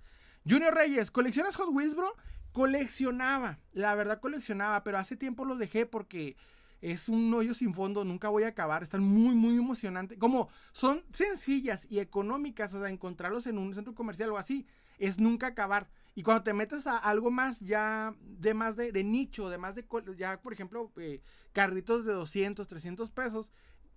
[0.50, 2.16] Junior Reyes, ¿coleccionas Hot Wheels, bro?
[2.52, 6.36] Coleccionaba, la verdad coleccionaba, pero hace tiempo lo dejé porque
[6.82, 10.18] es un hoyo sin fondo, nunca voy a acabar, están muy, muy emocionantes.
[10.18, 14.66] Como son sencillas y económicas, o sea, encontrarlos en un centro comercial o así,
[14.98, 15.90] es nunca acabar.
[16.14, 19.86] Y cuando te metes a algo más ya de más de, nicho, de más de,
[20.18, 21.22] ya por ejemplo, eh,
[21.54, 23.52] carritos de 200, 300 pesos,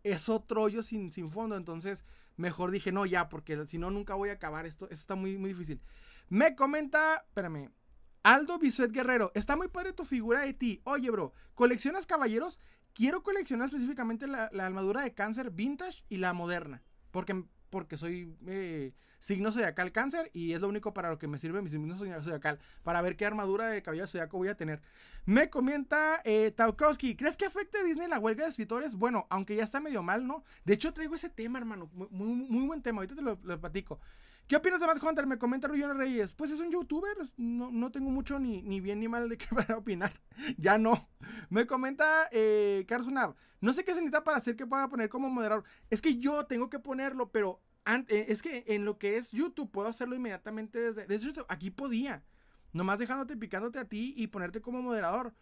[0.04, 1.56] es otro hoyo sin, sin fondo.
[1.56, 2.04] Entonces,
[2.36, 4.66] mejor dije, no, ya, porque si no, nunca voy a acabar.
[4.66, 5.80] Esto, esto está muy, muy difícil.
[6.28, 7.70] Me comenta, espérame,
[8.22, 10.80] Aldo Bisuet Guerrero, está muy padre tu figura de ti.
[10.84, 12.58] Oye, bro, ¿coleccionas caballeros?
[12.94, 16.82] Quiero coleccionar específicamente la, armadura de cáncer vintage y la moderna.
[17.10, 21.38] Porque, porque soy eh, signo zodiacal cáncer y es lo único para lo que me
[21.38, 22.58] sirve mi signo zodiacal.
[22.82, 24.82] Para ver qué armadura de caballero zodiaco voy a tener.
[25.24, 28.94] Me comenta eh, Taukowski, ¿crees que afecte a Disney la huelga de escritores?
[28.96, 30.44] Bueno, aunque ya está medio mal, ¿no?
[30.64, 31.90] De hecho, traigo ese tema, hermano.
[31.94, 32.98] Muy, muy, buen tema.
[32.98, 33.98] Ahorita te lo, lo platico.
[34.46, 35.26] ¿Qué opinas de Matt Hunter?
[35.26, 36.34] Me comenta Rullón Reyes.
[36.34, 37.16] Pues es un youtuber.
[37.38, 40.12] No, no tengo mucho ni, ni, bien ni mal de qué a opinar.
[40.58, 41.08] ya no.
[41.48, 43.34] Me comenta eh, Unab.
[43.62, 45.64] No sé qué se necesita para hacer que pueda poner como moderador.
[45.88, 49.70] Es que yo tengo que ponerlo, pero eh, es que en lo que es YouTube
[49.70, 51.06] puedo hacerlo inmediatamente desde.
[51.06, 52.24] De hecho, aquí podía.
[52.72, 55.34] Nomás dejándote picándote a ti y ponerte como moderador.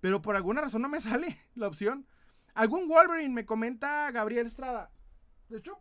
[0.00, 2.06] Pero por alguna razón no me sale la opción.
[2.54, 4.90] Algún Wolverine me comenta Gabriel Estrada.
[5.48, 5.80] De hecho,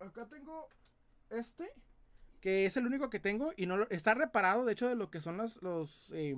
[0.00, 0.68] acá tengo
[1.30, 1.72] este
[2.40, 5.20] que es el único que tengo y no está reparado, de hecho, de lo que
[5.20, 6.36] son los los, eh,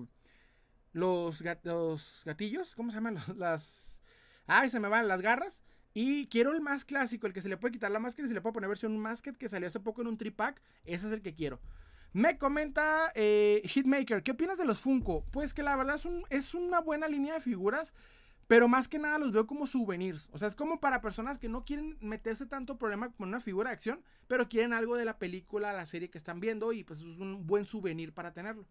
[0.93, 3.19] los, gatillos, ¿cómo se llaman?
[3.37, 4.03] Las,
[4.47, 5.63] ay, se me van las garras.
[5.95, 8.35] Y quiero el más clásico, el que se le puede quitar la máscara y se
[8.35, 10.61] le puede poner versión masket que salió hace poco en un tripack.
[10.85, 11.61] Ese es el que quiero.
[12.13, 15.25] Me comenta eh, Hitmaker, ¿qué opinas de los Funko?
[15.31, 17.93] Pues que la verdad es, un, es una buena línea de figuras.
[18.49, 20.31] Pero más que nada los veo como souvenirs.
[20.33, 23.69] O sea, es como para personas que no quieren meterse tanto problema con una figura
[23.69, 27.01] de acción, pero quieren algo de la película, la serie que están viendo y pues
[27.01, 28.67] es un buen souvenir para tenerlo.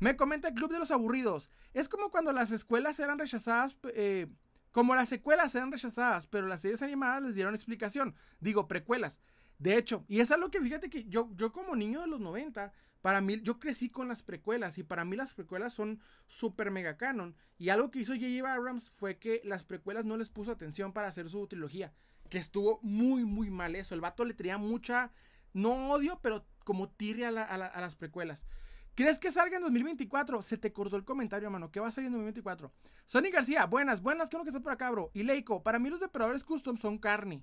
[0.00, 1.48] Me comenta el Club de los Aburridos.
[1.72, 4.26] Es como cuando las escuelas eran rechazadas, eh,
[4.72, 8.14] como las secuelas eran rechazadas, pero las series animadas les dieron explicación.
[8.40, 9.20] Digo, precuelas.
[9.58, 12.72] De hecho, y es algo que fíjate que yo, yo como niño de los 90
[13.02, 16.96] para mí, yo crecí con las precuelas y para mí las precuelas son super mega
[16.96, 17.34] canon.
[17.58, 18.50] Y algo que hizo J.J.
[18.50, 21.92] Abrams fue que las precuelas no les puso atención para hacer su trilogía.
[22.30, 23.94] Que estuvo muy, muy mal eso.
[23.94, 25.10] El vato le tenía mucha,
[25.52, 28.46] no odio, pero como tirre a, las precuelas.
[28.94, 30.42] ¿Crees que salga en 2024?
[30.42, 31.70] Se te cortó el comentario, mano.
[31.70, 32.72] ¿Qué va a salir en 2024?
[33.06, 35.10] Sony García, buenas, buenas, qué bueno que estás por acá, bro.
[35.14, 37.42] Y Leico, para mí los depredadores custom son carne.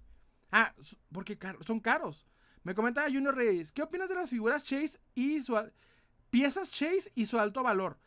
[0.51, 0.75] Ah,
[1.12, 2.27] porque son caros.
[2.63, 5.57] Me comentaba Junior Reyes, ¿qué opinas de las figuras Chase y su
[6.29, 7.97] piezas Chase y su alto valor?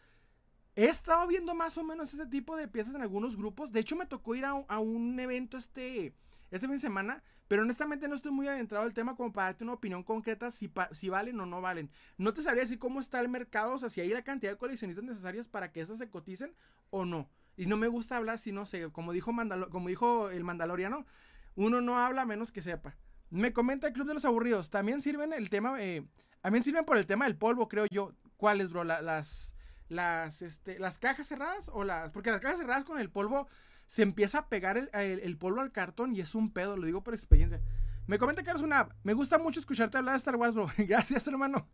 [0.74, 3.72] He estado viendo más o menos ese tipo de piezas en algunos grupos.
[3.72, 6.14] De hecho, me tocó ir a, un evento este,
[6.52, 9.64] este fin de semana, pero honestamente no estoy muy adentrado al tema como para darte
[9.64, 11.90] una opinión concreta si, si valen o no valen.
[12.18, 14.58] No te sabría decir cómo está el mercado, o sea, si hay la cantidad de
[14.58, 16.54] coleccionistas necesarias para que esas se coticen
[16.90, 17.28] o no.
[17.56, 19.32] Y no me gusta hablar si no sé, como dijo,
[19.70, 21.06] como dijo el Mandaloriano,
[21.54, 22.96] uno no habla menos que sepa.
[23.30, 24.68] Me comenta el Club de los Aburridos.
[24.70, 25.82] También sirven el tema.
[25.82, 26.06] Eh,
[26.42, 28.12] también sirven por el tema del polvo, creo yo.
[28.36, 28.84] ¿Cuáles, bro?
[28.84, 29.56] las.
[29.88, 32.10] Las, este, las cajas cerradas o las.
[32.12, 33.48] Porque las cajas cerradas con el polvo
[33.92, 37.12] se empieza a pegar el, polvo al cartón y es un pedo, lo digo por
[37.12, 37.60] experiencia.
[38.06, 38.88] Me comenta que eres una.
[39.02, 40.66] Me gusta mucho escucharte hablar de Star Wars, bro.
[40.78, 41.68] Gracias, hermano.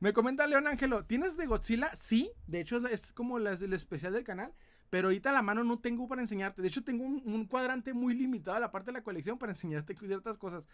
[0.00, 1.04] Me comenta León Ángelo.
[1.04, 1.94] ¿Tienes de Godzilla?
[1.94, 2.32] Sí.
[2.48, 4.52] De hecho, es como el especial del canal.
[4.90, 6.60] Pero ahorita la mano no tengo para enseñarte.
[6.60, 9.94] De hecho, tengo un, cuadrante muy limitado a la parte de la colección para enseñarte
[9.94, 10.64] ciertas cosas.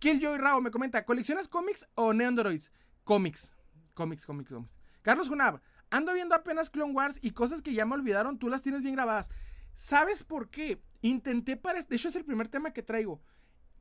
[0.00, 2.70] Killjoy Rao me comenta, ¿coleccionas cómics o Neandroids?
[3.04, 3.50] Cómics.
[3.94, 4.74] Cómics, cómics, cómics.
[5.00, 8.60] Carlos Junab, ando viendo apenas Clone Wars y cosas que ya me olvidaron, tú las
[8.60, 9.30] tienes bien grabadas.
[9.76, 10.82] ¿Sabes por qué?
[11.02, 11.80] Intenté para...
[11.80, 13.20] De hecho, es el primer tema que traigo.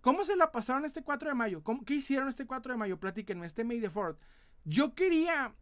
[0.01, 1.63] ¿Cómo se la pasaron este 4 de mayo?
[1.85, 2.99] ¿Qué hicieron este 4 de mayo?
[2.99, 4.19] Platíquenme, este May the 4
[4.65, 5.55] Yo quería...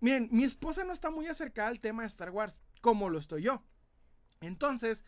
[0.00, 3.42] Miren, mi esposa no está muy acercada al tema de Star Wars, como lo estoy
[3.42, 3.62] yo.
[4.40, 5.04] Entonces,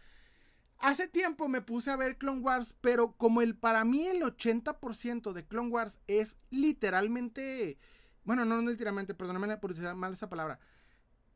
[0.78, 5.32] hace tiempo me puse a ver Clone Wars, pero como el para mí el 80%
[5.32, 7.78] de Clone Wars es literalmente...
[8.24, 10.58] Bueno, no, no literalmente, perdóname por decir mal esa palabra.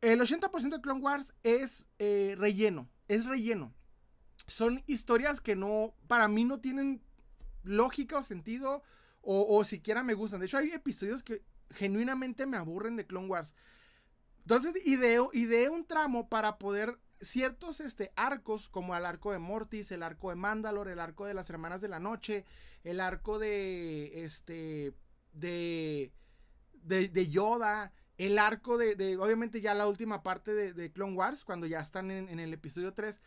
[0.01, 3.75] El 80% de Clone Wars es eh, relleno, es relleno.
[4.47, 7.03] Son historias que no, para mí no tienen
[7.65, 8.83] lógica o sentido
[9.21, 10.41] o, siquiera me gustan.
[10.41, 13.55] De hecho, hay episodios que genuinamente me aburren de Clone Wars.
[14.39, 19.91] Entonces, ideo, ideé un tramo para poder ciertos este, arcos, como el arco de Mortis,
[19.91, 22.47] el arco de Mandalore, el arco de las Hermanas de la Noche,
[22.83, 24.95] el arco de, este,
[25.33, 26.13] de,
[26.83, 31.81] de, Yoda, el arco de, obviamente ya la última parte de, Clone Wars, cuando ya
[31.81, 33.19] están en, el episodio 3.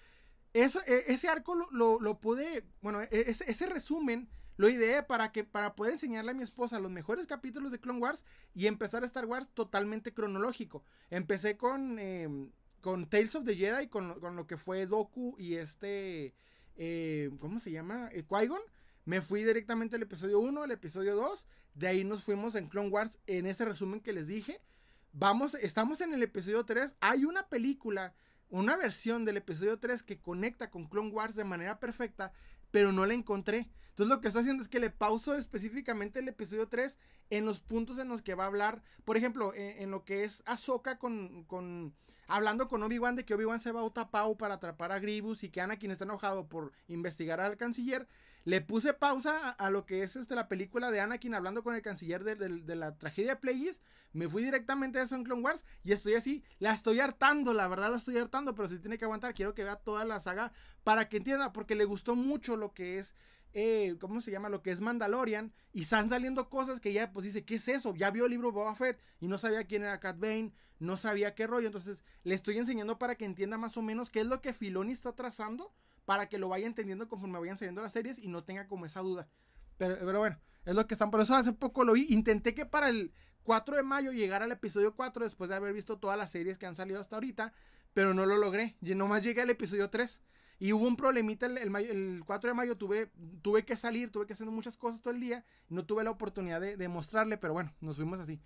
[0.53, 5.32] Eso, e, ese arco lo, lo, pude, bueno, e, ese, ese, resumen lo ideé para,
[5.32, 9.01] que, para poder enseñarle a mi esposa los mejores capítulos de Clone Wars y empezar
[9.01, 10.84] a Star Wars totalmente cronológico.
[11.10, 15.56] Empecé con, em, con Tales of the Jedi, con, con, lo que fue Doku y
[15.56, 16.36] este,
[16.75, 18.10] eh, ¿cómo se llama?
[18.12, 18.62] Eh, Qui-Gon.
[19.06, 21.47] Me fui directamente al episodio 1, al episodio 2.
[21.73, 24.62] De ahí nos fuimos en Clone Wars en ese resumen que les dije.
[25.15, 26.95] Vamos, estamos en el episodio 3.
[26.99, 28.15] Hay una película
[28.49, 32.34] una versión del episodio 3 que conecta con Clone Wars de manera perfecta,
[32.71, 33.69] pero no la encontré.
[33.89, 36.97] Entonces lo que estoy haciendo es que le pauso específicamente el episodio 3
[37.30, 40.41] en los puntos en los que va a hablar, por ejemplo, en, lo que es
[40.47, 41.95] Ahsoka con, con
[42.28, 45.49] hablando con Obi-Wan de que Obi-Wan se va a Utapau para atrapar a Gribus y
[45.49, 48.08] que Anakin está enojado por investigar al canciller.
[48.45, 51.82] Le puse pausa a, lo que es este, la película de Anakin hablando con el
[51.82, 53.82] canciller de, la tragedia de Plagueis.
[54.12, 56.43] Me fui directamente a eso en Clone Wars y estoy así.
[56.60, 59.63] La estoy hartando, la verdad la estoy hartando, pero si tiene que aguantar, quiero que
[59.63, 60.51] vea toda la saga
[60.84, 63.15] para que entienda, porque le gustó mucho lo que es
[63.53, 64.49] eh, ¿cómo se llama?
[64.49, 65.53] Lo que es Mandalorian.
[65.73, 67.95] Y están saliendo cosas que ya, pues dice, ¿qué es eso?
[67.95, 71.36] Ya vio el libro Boba Fett y no sabía quién era Cat Bane, no sabía
[71.36, 71.67] qué rollo.
[71.67, 74.91] Entonces, le estoy enseñando para que entienda más o menos qué es lo que Filoni
[74.91, 75.71] está trazando
[76.06, 79.02] para que lo vaya entendiendo conforme vayan saliendo las series y no tenga como esa
[79.02, 79.28] duda.
[79.78, 81.12] Pero, pero bueno, es lo que están.
[81.12, 82.08] Por eso hace poco lo vi.
[82.10, 83.13] Intenté que para el
[83.44, 86.66] 4 de mayo llegara al episodio 4 después de haber visto todas las series que
[86.66, 87.54] han salido hasta ahorita,
[87.94, 88.78] pero no lo logré.
[88.82, 90.22] Y nomás llegué al episodio 3.
[90.60, 93.12] Y hubo un problemita el, el, 4 de mayo, tuve,
[93.42, 95.44] tuve que salir, tuve que hacer muchas cosas todo el día.
[95.68, 98.39] No tuve la oportunidad de, mostrarle, pero bueno, nos fuimos así.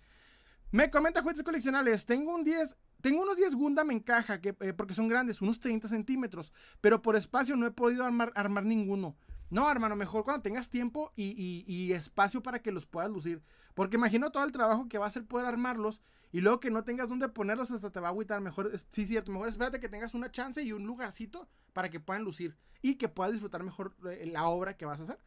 [0.70, 2.06] Me comenta juguetes coleccionables.
[2.06, 5.60] Tengo un 10, tengo unos 10 Gundam en caja, que, eh, porque son grandes, unos
[5.60, 6.52] 30 centímetros.
[6.80, 9.16] Pero por espacio no he podido armar, ninguno.
[9.50, 13.42] No, hermano, mejor cuando tengas tiempo y, y, espacio para que los puedas lucir.
[13.74, 16.84] Porque imagino todo el trabajo que va a ser poder armarlos y luego que no
[16.84, 18.40] tengas dónde ponerlos hasta te va a agüitar.
[18.40, 22.24] Mejor, sí, cierto, mejor espérate que tengas una chance y un lugarcito para que puedan
[22.24, 25.18] lucir y que puedas disfrutar mejor eh, la obra que vas a hacer.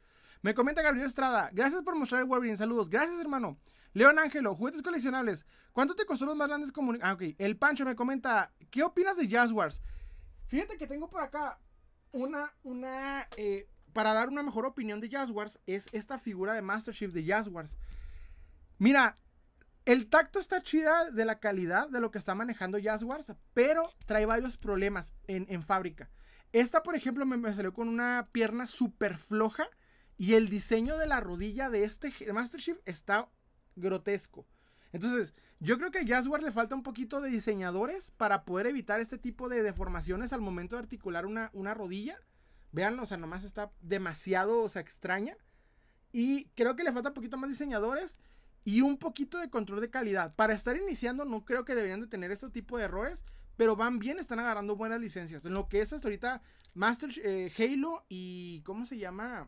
[0.43, 3.57] Me comenta Gabriel Estrada, gracias por mostrar el Wolverine, saludos, gracias hermano.
[3.93, 5.45] León Ángelo, juguetes coleccionables.
[5.73, 7.11] ¿Cuánto te costó los más grandes comunicados?
[7.11, 7.35] Ah, ok.
[7.37, 9.81] El Pancho me comenta, ¿qué opinas de Jazzwars?
[10.47, 11.59] Fíjate que tengo por acá
[12.11, 16.93] una, una, eh, para dar una mejor opinión de Jazzwars, es esta figura de Master
[16.93, 17.77] Chief de Jazzwars.
[18.77, 19.15] Mira,
[19.85, 24.25] el tacto está chida de la calidad de lo que está manejando Jazzwars, pero trae
[24.25, 26.09] varios problemas en, fábrica.
[26.51, 29.67] Esta, por ejemplo, me, salió con una pierna súper floja
[30.17, 33.29] y el diseño de la rodilla de este Master Chief está
[33.75, 34.47] grotesco.
[34.91, 38.99] Entonces, yo creo que a Jazzware le falta un poquito de diseñadores para poder evitar
[38.99, 42.17] este tipo de deformaciones al momento de articular una, una rodilla.
[42.71, 45.37] Vean, o sea, nomás está demasiado, o sea, extraña.
[46.11, 48.17] Y creo que le falta un poquito más diseñadores
[48.63, 50.35] y un poquito de control de calidad.
[50.35, 53.23] Para estar iniciando, no creo que deberían de tener este tipo de errores,
[53.57, 55.45] pero van bien, están agarrando buenas licencias.
[55.45, 56.41] En lo que es hasta ahorita
[56.73, 59.47] Master eh, Halo y, ¿cómo se llama?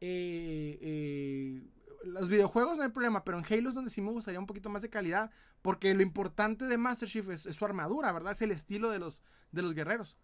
[0.00, 1.62] Eh, eh,
[2.04, 4.70] los videojuegos no hay problema, pero en Halo es donde sí me gustaría un poquito
[4.70, 5.30] más de calidad,
[5.62, 8.32] porque lo importante de Master Chief es, su armadura, ¿verdad?
[8.32, 9.20] Es el estilo de los,
[9.52, 10.18] de los guerreros.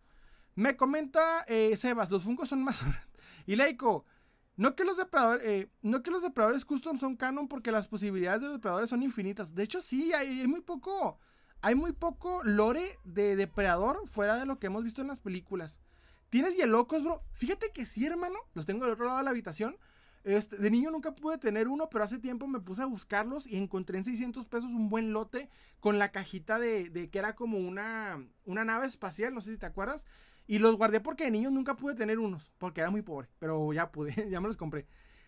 [0.54, 2.82] Me comenta eh, Sebas, los fungos son más...
[3.46, 4.04] y Leiko,
[4.56, 8.42] no que, los depredadores, eh, no que los depredadores custom son canon porque las posibilidades
[8.42, 9.54] de los depredadores son infinitas.
[9.54, 11.18] De hecho, sí, hay, muy poco...
[11.62, 15.78] Hay muy poco lore de depredador fuera de lo que hemos visto en las películas.
[16.30, 17.22] ¿Tienes hielocos, bro?
[17.32, 18.38] Fíjate que sí, hermano.
[18.54, 19.76] Los tengo del otro lado de la habitación.
[20.22, 23.56] Este, de niño nunca pude tener uno, pero hace tiempo me puse a buscarlos y
[23.56, 25.48] encontré en 600 pesos un buen lote
[25.80, 29.66] con la cajita de, que era como una, una nave espacial, no sé si te
[29.66, 30.04] acuerdas.
[30.46, 33.72] Y los guardé porque de niño nunca pude tener unos, porque era muy pobre, pero
[33.72, 34.86] ya pude, ya me los compré.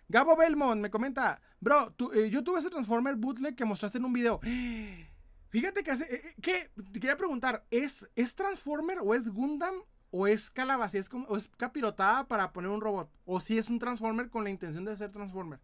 [0.09, 4.12] Gabo Belmont me comenta, bro, eh, yo tuve ese Transformer bootleg que mostraste en un
[4.12, 4.40] video.
[5.49, 9.74] Fíjate que hace, eh, eh, te quería preguntar, ¿es, ¿es Transformer o es Gundam
[10.13, 13.11] o es calabaza, es como, o es capirotada para poner un robot?
[13.25, 15.59] O si es un Transformer con la intención de ser Transformer.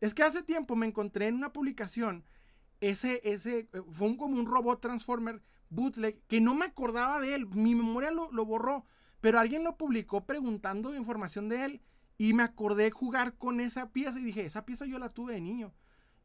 [0.00, 2.24] Es que hace tiempo me encontré en una publicación
[2.80, 5.40] ese, ese, fue un, como un robot Transformer
[5.70, 8.84] bootleg que no me acordaba de él, mi memoria lo, lo borró,
[9.20, 11.80] pero alguien lo publicó preguntando información de él
[12.18, 15.40] y me acordé jugar con esa pieza y dije, esa pieza yo la tuve de
[15.40, 15.72] niño.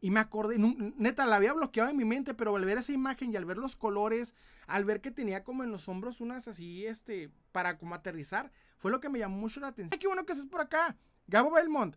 [0.01, 3.33] Y me acordé, neta, la había bloqueado en mi mente, pero al ver esa imagen
[3.33, 4.33] y al ver los colores,
[4.67, 8.91] al ver que tenía como en los hombros unas así, este, para como aterrizar, fue
[8.91, 9.99] lo que me llamó mucho la atención.
[9.99, 10.95] Qué bueno que estás por acá.
[11.27, 11.95] Gabo Belmont.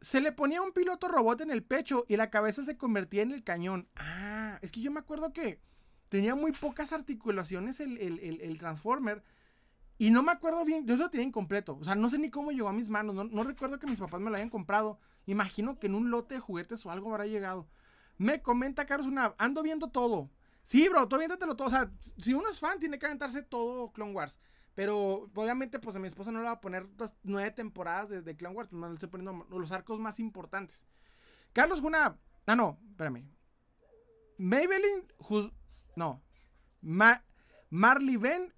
[0.00, 3.32] Se le ponía un piloto robot en el pecho y la cabeza se convertía en
[3.32, 3.88] el cañón.
[3.96, 5.58] Ah, es que yo me acuerdo que
[6.08, 9.22] tenía muy pocas articulaciones el, el, el, Transformer.
[9.98, 11.76] Y no me acuerdo bien, yo lo tenía incompleto.
[11.76, 13.14] O sea, no sé ni cómo llegó a mis manos.
[13.14, 14.98] No, recuerdo que mis papás me lo hayan comprado.
[15.26, 17.68] Imagino que en un lote de juguetes o algo habrá llegado.
[18.18, 20.30] Me comenta Carlos una, ando viendo todo.
[20.64, 21.68] Sí, bro, tú viéntatelo todo.
[21.68, 24.38] O sea, si uno es fan, tiene que aventarse todo Clone Wars.
[24.74, 26.86] Pero obviamente, pues a mi esposa no le va a poner
[27.22, 28.72] nueve temporadas de, Clone Wars.
[28.72, 30.86] No le estoy poniendo los arcos más importantes.
[31.52, 32.18] Carlos una.
[32.46, 33.28] Ah, no, espérame.
[34.38, 35.06] Maybelline.
[35.96, 36.22] no.
[36.82, 37.24] Ma,
[37.70, 38.52] Marley Ben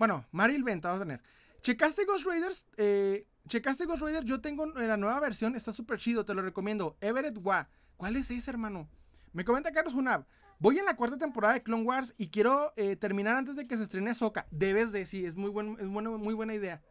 [0.00, 1.22] bueno, Maril Venta, vamos a tener.
[1.60, 2.64] ¿Checaste Ghost Raiders?
[2.78, 4.26] Eh, ¿Checaste Ghost Raiders?
[4.26, 6.96] Yo tengo la nueva versión, está súper chido, te lo recomiendo.
[7.00, 7.68] Everett Wa.
[7.96, 8.88] ¿Cuál es ese, hermano?
[9.32, 10.24] Me comenta Carlos Hunab.
[10.58, 13.76] Voy en la cuarta temporada de Clone Wars y quiero eh, terminar antes de que
[13.76, 14.46] se estrene Ahsoka.
[14.50, 16.82] Debes de, sí, es muy, buen, es bueno, muy buena idea.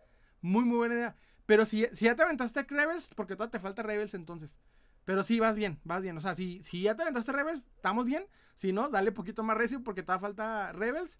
[0.41, 1.15] Muy, muy buena idea.
[1.45, 4.57] Pero si, si ya te aventaste Rebels, porque todavía te falta Rebels entonces.
[5.05, 6.17] Pero sí, vas bien, vas bien.
[6.17, 8.25] O sea, si, si ya te aventaste Rebels, estamos bien.
[8.55, 11.17] Si no, dale poquito más recio porque todavía falta Rebels.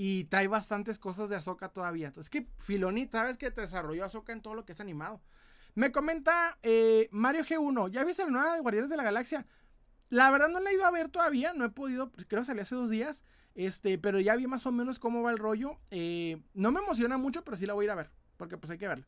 [0.00, 2.06] Y trae bastantes cosas de Azoka todavía.
[2.06, 5.20] Entonces, que Filoni, sabes que te desarrolló Azoka en todo lo que es animado.
[5.74, 7.90] Me comenta eh, Mario G1.
[7.90, 9.44] ¿Ya viste la nueva de Guardianes de la Galaxia?
[10.08, 11.52] La verdad no la he ido a ver todavía.
[11.52, 12.12] No he podido.
[12.12, 13.24] Pues, creo que salí hace dos días.
[13.56, 15.80] Este, pero ya vi más o menos cómo va el rollo.
[15.90, 18.12] Eh, no me emociona mucho, pero sí la voy a ir a ver.
[18.36, 19.06] Porque pues hay que verla.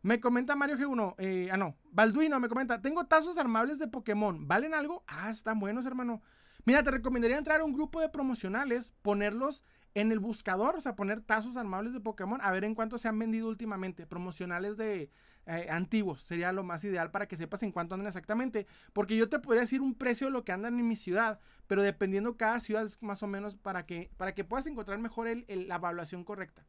[0.00, 1.16] Me comenta Mario G1.
[1.18, 1.76] Eh, ah, no.
[1.92, 2.80] Balduino me comenta.
[2.80, 4.48] Tengo tazos armables de Pokémon.
[4.48, 5.04] ¿Valen algo?
[5.06, 6.22] Ah, están buenos, hermano.
[6.64, 9.62] Mira, te recomendaría entrar a un grupo de promocionales, ponerlos
[9.94, 13.08] en el buscador, o sea, poner tazos armables de Pokémon, a ver en cuánto se
[13.08, 15.10] han vendido últimamente, promocionales de
[15.46, 19.28] eh, antiguos, sería lo más ideal para que sepas en cuánto andan exactamente, porque yo
[19.28, 22.60] te podría decir un precio de lo que andan en mi ciudad, pero dependiendo cada
[22.60, 26.24] ciudad es más o menos para que, para que puedas encontrar mejor el, la evaluación
[26.24, 26.64] correcta.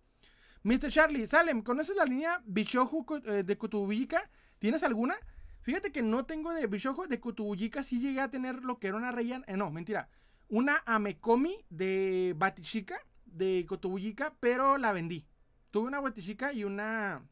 [0.64, 0.90] Mr.
[0.90, 4.30] Charlie, Salem, ¿conoces la línea Bishoju eh, de Kutubuyika?
[4.60, 5.16] ¿Tienes alguna?
[5.62, 8.98] Fíjate que no tengo de Bishoju, de Kutubuyika sí llegué a tener lo que era
[8.98, 10.10] una reya, eh, no, mentira,
[10.50, 13.00] una Amekomi de Batichica,
[13.32, 15.26] de Cotobuyica, pero la vendí.
[15.72, 17.26] Tuve una Batichica y una...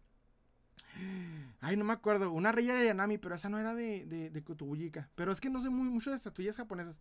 [1.61, 2.31] Ay, no me acuerdo.
[2.31, 5.69] Una Reya de Yanami, pero esa no era de, de, Pero es que no sé
[5.69, 6.97] muy, mucho de estatuillas japonesas.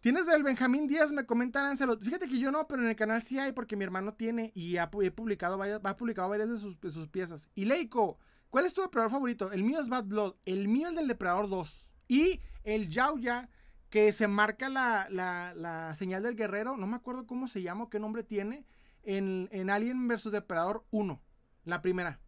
[0.00, 1.98] Tienes del Benjamín Díaz, me comentan Anselo.
[1.98, 4.76] Fíjate que yo no, pero en el canal sí hay porque mi hermano tiene y
[4.76, 7.48] ha, publicado varias, ha publicado varias de sus, de sus piezas.
[7.56, 8.18] Y Leiko,
[8.48, 9.50] ¿cuál es tu depredador favorito?
[9.50, 13.48] El mío es Bad Blood, el mío es del Depredador 2 y el Yaoya
[13.90, 18.22] que se marca la, señal del guerrero, no me acuerdo cómo se llama qué nombre
[18.22, 18.66] tiene,
[19.02, 21.20] en, Alien vs Depredador 1,
[21.64, 22.20] la primera.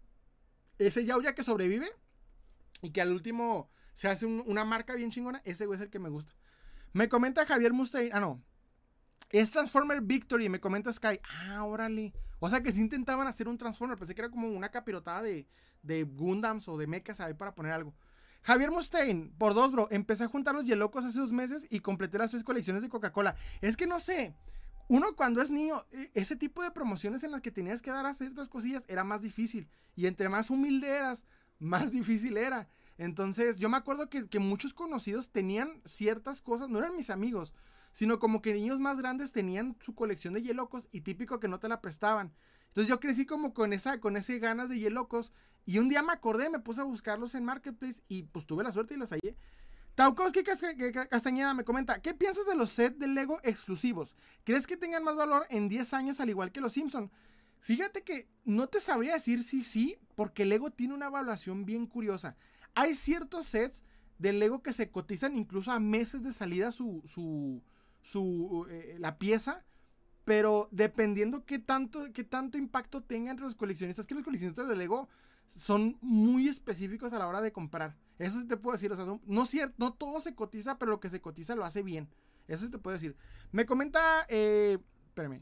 [0.78, 1.90] Ese Yaoya que sobrevive
[2.82, 6.08] y que al último se hace una marca bien chingona, ese es el que me
[6.08, 6.32] gusta.
[6.92, 8.42] Me comenta Javier Mustaine, ah no,
[9.30, 12.12] es Transformer Victory, me comenta Sky, ah, órale.
[12.38, 15.46] O sea que si intentaban hacer un Transformer, pensé que era como una capirotada de,
[15.82, 17.94] de Gundams o de mechas ahí para poner algo.
[18.42, 19.88] Javier Mustaine, por dos, bro.
[19.90, 23.36] Empecé a juntar los Yelocos hace dos meses y completé las tres colecciones de Coca-Cola.
[23.60, 24.34] Es que no sé.
[24.88, 28.06] Uno cuando es niño, e, ese tipo de promociones en las que tenías que dar
[28.06, 29.68] a ciertas cosillas era más difícil.
[29.94, 31.24] Y entre más humilde eras,
[31.58, 32.68] más difícil era.
[32.98, 37.54] Entonces, yo me acuerdo que, muchos conocidos tenían ciertas cosas, no eran mis amigos,
[37.92, 41.60] sino como que niños más grandes tenían su colección de Yelocos y típico que no
[41.60, 42.34] te la prestaban.
[42.68, 45.32] Entonces yo crecí como con esa, con ese ganas de Yelocos.
[45.66, 48.72] Y un día me acordé, me puse a buscarlos en Marketplace y pues tuve la
[48.72, 49.36] suerte y los hallé.
[49.94, 54.16] Taukowski Castañeda me comenta, ¿qué piensas de los sets de Lego exclusivos?
[54.44, 57.10] ¿Crees que tengan más valor en 10 años al igual que los Simpson?
[57.58, 62.36] Fíjate que no te sabría decir si sí, porque Lego tiene una evaluación bien curiosa.
[62.74, 63.82] Hay ciertos sets
[64.18, 67.62] de Lego que se cotizan incluso a meses de salida su, su,
[68.00, 69.64] su eh, la pieza
[70.30, 74.76] pero dependiendo qué tanto, qué tanto impacto tenga entre los coleccionistas, que los coleccionistas de
[74.76, 75.08] Lego
[75.56, 77.96] son muy específicos a la hora de comprar.
[78.18, 81.00] Eso sí te puedo decir, o sea, no, cierto, no todo se cotiza, pero lo
[81.00, 82.08] que se cotiza lo hace bien.
[82.48, 83.16] Eso sí te puedo decir.
[83.52, 85.40] Me comenta, eh, espérame,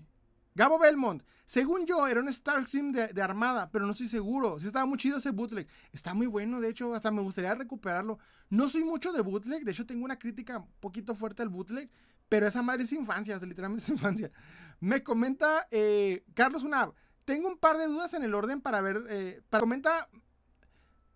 [0.55, 1.23] Gabo Belmont.
[1.45, 4.59] Según yo, era un Starscream de, de armada, pero no estoy seguro.
[4.59, 5.69] Sí estaba muy chido ese bootleg.
[5.93, 8.19] Está muy bueno, de hecho, hasta me gustaría recuperarlo.
[8.51, 11.91] No soy mucho de bootleg, de hecho tengo una crítica un poquito fuerte al bootleg,
[12.29, 14.31] pero esa madre es infancia, literalmente es infancia.
[14.81, 16.93] Me comenta eh, Carlos Unab.
[17.29, 19.05] Tengo un par de dudas en el orden para ver.
[19.11, 20.09] Eh, para comenta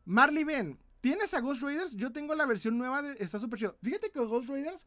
[0.04, 0.78] Marley Ben.
[1.00, 1.96] ¿Tienes a Ghost Raiders?
[1.96, 3.78] Yo tengo la versión nueva, de, está súper chido.
[3.82, 4.86] Fíjate que Ghost Raiders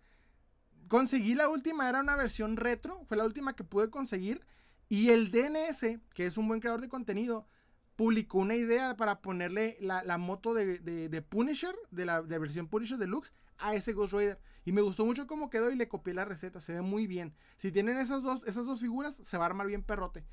[0.87, 4.45] conseguí la última, era una versión retro, fue la última que pude conseguir.
[4.87, 7.47] Y el DNS, que es un buen creador de contenido,
[7.95, 13.73] publicó una idea para ponerle la, moto de, Punisher, de la versión Punisher Deluxe, a
[13.73, 14.39] ese Ghost Raider.
[14.63, 17.33] Y me gustó mucho cómo quedó y le copié la receta, se ve muy bien.
[17.57, 20.23] Si tienen esas dos, esas dos figuras, se va a armar bien perrote.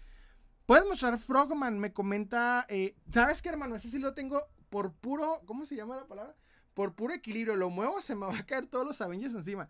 [0.66, 2.66] Puedes mostrar Frogman, me comenta.
[2.68, 3.76] Eh, ¿Sabes qué, hermano?
[3.76, 5.42] Ese sí lo tengo por puro.
[5.46, 6.36] ¿Cómo se llama la palabra?
[6.74, 7.56] Por puro equilibrio.
[7.56, 9.68] Lo muevo, se me va a caer todos los Avengers encima.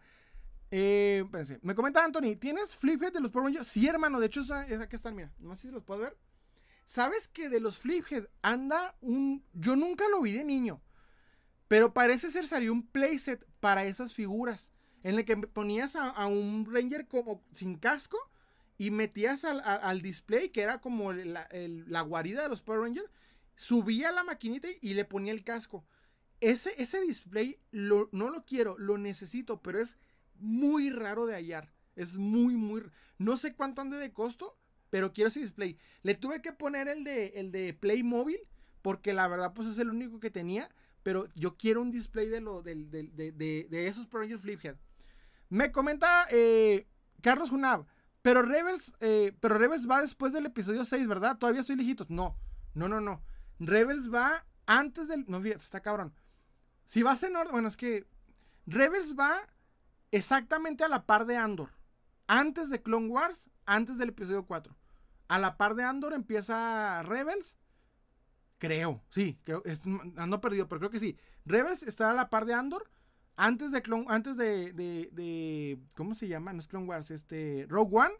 [0.70, 1.59] Eh, espérense.
[1.62, 3.68] Me comenta Anthony, ¿tienes Fliphead de los Power Rangers?
[3.68, 5.32] Sí, hermano, de hecho, es, aquí están, mira.
[5.38, 6.16] No sé si los puedo ver.
[6.84, 9.45] ¿Sabes que de los Fliphead anda un.
[9.53, 10.80] Yo nunca lo vi de niño.
[11.68, 14.72] Pero parece ser salió un playset para esas figuras.
[15.03, 18.18] En el que ponías a, un Ranger como sin casco
[18.82, 23.08] y metías al, display, que era como la, guarida de los Power Rangers.
[23.54, 25.84] Subía la maquinita y le ponía el casco.
[26.40, 29.98] Ese, ese display no lo quiero, lo necesito, pero es
[30.34, 31.72] muy raro de hallar.
[31.94, 32.82] Es muy, muy.
[33.18, 34.58] No sé cuánto ande de costo,
[34.90, 35.78] pero quiero ese display.
[36.02, 38.40] Le tuve que poner el de, el de Playmobil,
[38.82, 40.68] porque la verdad, pues es el único que tenía.
[41.04, 44.74] Pero yo quiero un display de, lo, de, de, esos Power Fliphead.
[45.50, 46.88] Me comenta eh,
[47.20, 47.86] Carlos Junab.
[48.22, 51.38] Pero Rebels, eh, pero Rebels va después del episodio 6, ¿verdad?
[51.38, 52.08] Todavía estoy lejitos.
[52.08, 52.38] No,
[52.74, 53.22] no, no, no.
[53.58, 55.24] Rebels va antes del.
[55.28, 56.14] No, fíjate, está cabrón.
[56.84, 57.52] Si vas en orden.
[57.52, 58.06] Bueno, es que.
[58.64, 59.48] Rebels va
[60.12, 61.70] exactamente a la par de Andor.
[62.28, 64.76] Antes de Clone Wars, antes del episodio 4.
[65.26, 67.56] A la par de Andor empieza Rebels.
[68.58, 69.64] Creo, sí, creo,
[70.16, 71.18] ando perdido, pero creo que sí.
[71.44, 72.88] Rebels está a la par de Andor.
[73.36, 76.52] Antes de Clone, antes de, de, ¿cómo se llama?
[76.52, 78.14] No es Clone Wars, este, Rogue One,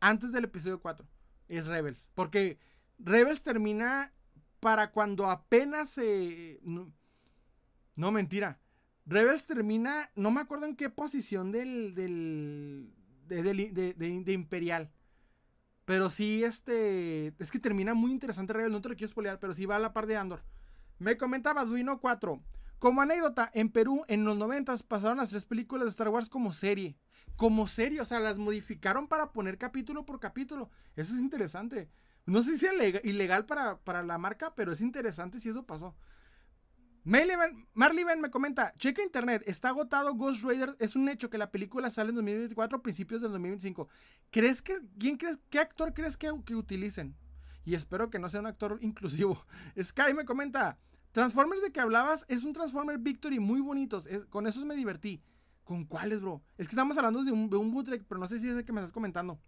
[0.00, 1.06] antes del episodio 4.
[1.48, 2.08] Es Rebels.
[2.14, 2.58] Porque
[2.98, 4.12] Rebels termina
[4.60, 6.60] para cuando apenas se...
[6.62, 8.60] no mentira.
[9.04, 12.92] Rebels termina, no me acuerdo en qué posición del, del,
[13.26, 14.90] de, Imperial.
[15.84, 19.54] Pero sí, este, es que termina muy interesante Rebels, no te lo quiero spoilear, pero
[19.54, 20.42] sí va a la par de Andor.
[20.98, 22.40] Me comentaba Duino 4.
[22.82, 26.52] Como anécdota, en Perú en los 90 pasaron las tres películas de Star Wars como
[26.52, 26.96] serie.
[27.36, 30.68] Como serie, o sea, las modificaron para poner capítulo por capítulo.
[30.96, 31.88] Eso es interesante.
[32.26, 35.94] No sé si es ilegal para, para la marca, pero es interesante si eso pasó.
[37.04, 41.52] Marley Ben me comenta, checa internet, está agotado Ghost Rider, es un hecho que la
[41.52, 43.88] película sale en 2024 a principios del 2025.
[44.32, 47.14] ¿Crees que, quién crees, qué actor crees que utilicen?
[47.64, 49.46] Y espero que no sea un actor inclusivo.
[49.80, 50.80] Sky me comenta,
[51.12, 55.22] Transformers de que hablabas es un Transformer Victory muy bonitos, con esos me divertí.
[55.64, 56.42] ¿Con cuáles, bro?
[56.58, 58.72] Es que estamos hablando de un, de bootleg, pero no sé si es el que
[58.72, 59.38] me estás comentando.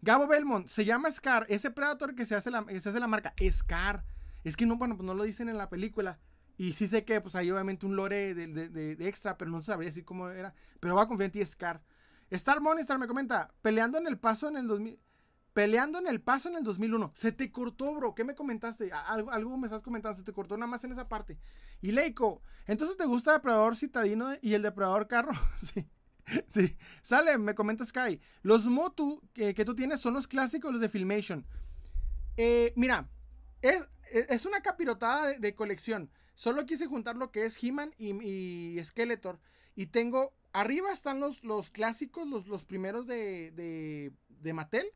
[0.00, 3.34] Gabo Belmont, se llama Scar, ese Predator que se hace la, se hace la marca,
[3.50, 4.04] Scar.
[4.44, 6.18] Es que no, bueno, pues no lo dicen en la película.
[6.56, 10.04] Y sí sé que pues hay obviamente un lore de, extra, pero no sabría decir
[10.04, 10.54] cómo era.
[10.80, 11.82] Pero va a confiar en ti, Scar.
[12.30, 14.98] Star Monistar me comenta, peleando en el paso en el 2000...
[15.54, 17.12] Peleando en el paso en el 2001.
[17.14, 18.14] Se te cortó, bro.
[18.14, 18.90] ¿Qué me comentaste?
[18.92, 20.18] Algo, algo me estás comentando.
[20.18, 21.38] Se te cortó nada más en esa parte.
[21.80, 25.32] Y Leiko, entonces te gusta Depredador Citadino y el Depredador Carro.
[25.62, 25.86] sí.
[27.02, 28.20] Sale, me comenta Sky.
[28.42, 31.46] Los Motu que, tú tienes son los clásicos, los de Filmation.
[32.36, 33.08] Eh, mira,
[33.62, 36.10] es, una capirotada de colección.
[36.34, 39.38] Solo quise juntar lo que es He-Man y, Skeletor.
[39.76, 40.34] Y tengo.
[40.52, 44.86] Arriba están los, los clásicos, los, los primeros de, de, de Mattel.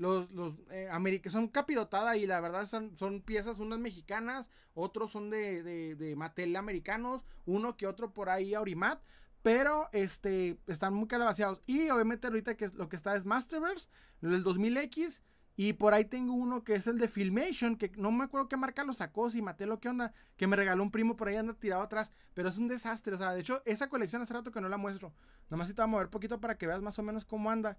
[0.00, 0.88] Los, los eh,
[1.28, 6.16] son capirotada y la verdad son, son, piezas, unas mexicanas, otros son de, de, de
[6.16, 9.02] Mattel americanos, uno que otro por ahí Aurimat.
[9.42, 11.60] Pero este, están muy calabaceados.
[11.66, 13.88] Y obviamente ahorita que lo que está es Masterverse,
[14.22, 15.20] el 2000X
[15.54, 18.56] y por ahí tengo uno que es el de Filmation, que no me acuerdo qué
[18.56, 21.36] marca lo sacó, si maté lo que onda, que me regaló un primo por ahí
[21.36, 24.50] anda tirado atrás, pero es un desastre, o sea, de hecho, esa colección hace rato
[24.50, 25.12] que no la muestro.
[25.50, 27.76] Nomás si te voy a mover poquito para que veas más o menos cómo anda,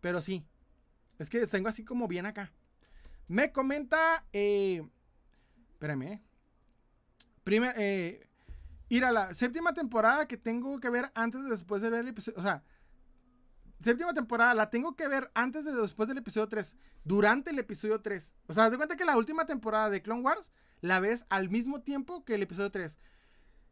[0.00, 0.46] pero sí,
[1.18, 2.52] es que tengo así como bien acá.
[3.26, 4.82] Me comenta, eh,
[5.72, 6.22] espérame, eh.
[7.44, 8.26] Primer, eh,
[8.88, 12.08] ir a la séptima temporada que tengo que ver antes de después de ver el
[12.08, 12.62] episodio, o sea,
[13.80, 18.00] séptima temporada la tengo que ver antes de después del episodio 3, durante el episodio
[18.00, 18.34] 3.
[18.46, 21.48] O sea, haz de cuenta que la última temporada de Clone Wars la ves al
[21.48, 22.98] mismo tiempo que el episodio 3.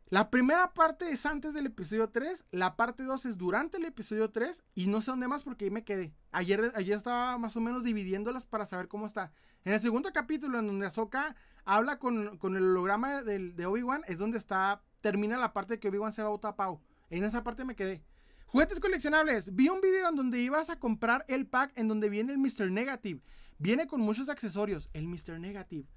[0.09, 4.31] La primera parte es antes del episodio 3, la parte 2 es durante el episodio
[4.31, 6.15] 3 y no sé dónde más porque ahí me quedé.
[6.31, 9.33] Ayer, ayer estaba más o menos dividiéndolas para saber cómo está.
[9.65, 11.35] En el segundo capítulo en donde Ahsoka
[11.65, 16.13] habla con, el holograma de, de Obi-Wan es donde está, termina la parte que Obi-Wan
[16.13, 16.81] se va a Utapau.
[17.11, 18.01] En esa parte me quedé.
[18.47, 19.57] Juguetes coleccionables.
[19.57, 22.71] Vi un video en donde ibas a comprar el pack en donde viene el Mr.
[22.71, 23.21] Negative.
[23.59, 24.89] Viene con muchos accesorios.
[24.93, 25.41] El Mr.
[25.41, 25.89] Negative.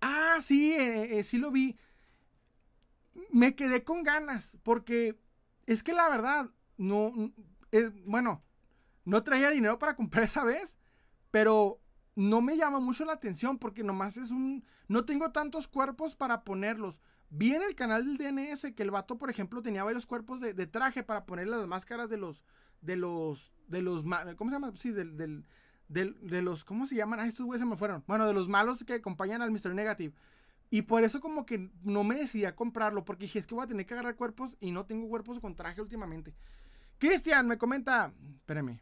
[0.00, 1.76] Ah, sí, eh, eh, sí lo vi
[3.30, 5.18] me quedé con ganas, porque
[5.66, 7.12] es que la verdad, no,
[7.72, 8.42] eh, bueno,
[9.04, 10.78] no traía dinero para comprar esa vez,
[11.30, 11.80] pero
[12.14, 16.44] no me llama mucho la atención porque nomás es un, no tengo tantos cuerpos para
[16.44, 17.00] ponerlos.
[17.28, 20.66] Vi en el canal del DNS que el vato, por ejemplo, tenía varios cuerpos de,
[20.66, 22.42] traje para poner las máscaras de los,
[22.80, 24.04] de los, de los,
[24.36, 24.72] ¿cómo se llama?
[24.76, 25.44] Sí, del, del,
[25.88, 27.20] de los, ¿cómo se llaman?
[27.20, 28.04] Ah, estos güeyes se me fueron.
[28.06, 29.74] Bueno, de los malos que acompañan al Mr.
[29.74, 30.14] Negative.
[30.70, 33.64] Y por eso como que no me decidí a comprarlo, porque dije, es que voy
[33.64, 36.34] a tener que agarrar cuerpos y no tengo cuerpos con traje últimamente.
[36.98, 38.80] Cristian me comenta, espérame.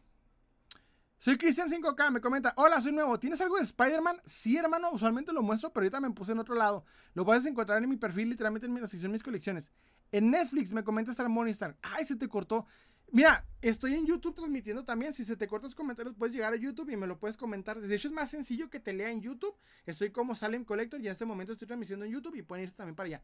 [1.17, 4.21] Soy Cristian 5K, me comenta, hola, soy nuevo, ¿tienes algo de Spider-Man?
[4.25, 6.85] Sí, hermano, usualmente lo muestro, pero ahorita me puse en otro lado.
[7.13, 9.71] Lo puedes encontrar en mi perfil, literalmente en la sección mis colecciones.
[10.11, 11.77] En Netflix me comenta Star Morningstar.
[11.81, 12.67] Ay, se te cortó.
[13.15, 15.13] Mira, estoy en YouTube transmitiendo también.
[15.13, 17.79] Si se te cortan los comentarios, puedes llegar a YouTube y me lo puedes comentar.
[17.79, 19.55] De hecho, es más sencillo que te lea en YouTube.
[19.85, 22.75] Estoy como Salem Collector y en este momento estoy transmitiendo en YouTube y pueden irse
[22.75, 23.23] también para allá.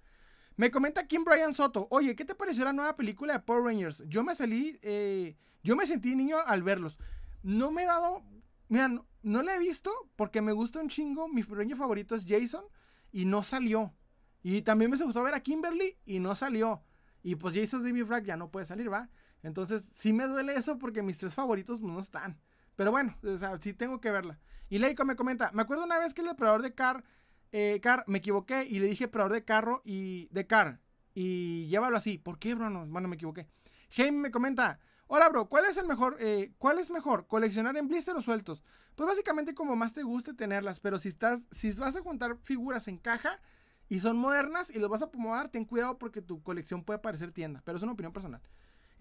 [0.55, 1.89] Me comenta Kim Brian Soto.
[1.89, 4.01] Oye, ¿qué te pareció la nueva película de Power Rangers?
[4.07, 6.97] Yo me salí, eh, yo me sentí niño al verlos.
[7.43, 8.23] No me he dado,
[8.69, 11.27] mira, no, no la he visto porque me gusta un chingo.
[11.27, 12.63] Mi Ranger favorito es Jason
[13.11, 13.93] y no salió.
[14.41, 16.81] Y también me gustó ver a Kimberly y no salió.
[17.23, 19.09] Y pues Jason David Frag ya no puede salir, ¿va?
[19.43, 22.39] Entonces, sí me duele eso porque mis tres favoritos no están.
[22.75, 23.15] Pero bueno,
[23.59, 24.39] sí tengo que verla.
[24.69, 27.03] Y Leico me comenta, me acuerdo una vez que el depredador de Car,
[27.51, 30.79] eh, Car, me equivoqué y le dije depredador de carro y de Car.
[31.13, 32.17] Y llévalo así.
[32.17, 32.69] ¿Por qué, bro?
[32.69, 33.47] No, bueno, me equivoqué.
[33.91, 37.89] Jaime me comenta, hola, bro, ¿cuál es el mejor, eh, cuál es mejor, coleccionar en
[37.89, 38.63] blister o sueltos?
[38.95, 42.87] Pues básicamente como más te guste tenerlas, pero si estás, si vas a juntar figuras
[42.87, 43.41] en caja
[43.89, 47.33] y son modernas y los vas a acomodar, ten cuidado porque tu colección puede parecer
[47.33, 48.41] tienda, pero es una opinión personal.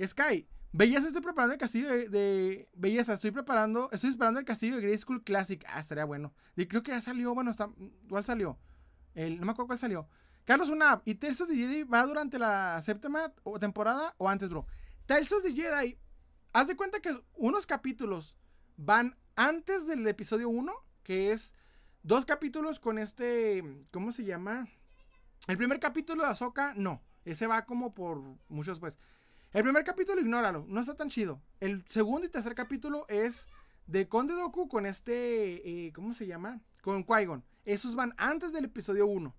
[0.06, 4.82] Sky, Belleza, estoy preparando el castillo de, Belleza, estoy preparando, estoy esperando el castillo de
[4.82, 5.64] Grey School Classic.
[5.68, 6.32] Ah, estaría bueno.
[6.54, 7.70] Creo que ya salió, bueno, está,
[8.08, 8.58] ¿cuál salió?
[9.14, 10.08] No me acuerdo cuál salió.
[10.44, 14.66] Carlos Unab, ¿y Tales of the Jedi va durante la séptima temporada o antes, bro?
[15.06, 15.98] Tales of the Jedi,
[16.52, 18.36] haz de cuenta que unos capítulos
[18.76, 20.72] van antes del episodio 1,
[21.02, 21.54] que es
[22.02, 24.68] dos capítulos con este, ¿cómo se llama?
[25.46, 27.02] El primer capítulo de Ahsoka, no.
[27.24, 28.98] Ese va como por muchos, pues.
[29.52, 31.42] El primer capítulo, ignóralo, no está tan chido.
[31.58, 33.48] El segundo y tercer capítulo es
[33.88, 36.60] de Conde Doku con este, eh, ¿cómo se llama?
[36.82, 37.42] Con Qui-Gon.
[37.64, 39.34] Esos van antes del episodio 1.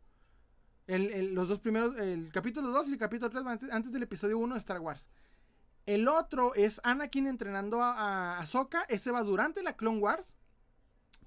[0.87, 4.55] los dos primeros, el capítulo 2 y el capítulo 3 van antes, del episodio 1
[4.55, 5.07] de Star Wars.
[5.85, 8.83] El otro es Anakin entrenando a, Ahsoka.
[8.89, 10.35] Ese va durante la Clone Wars.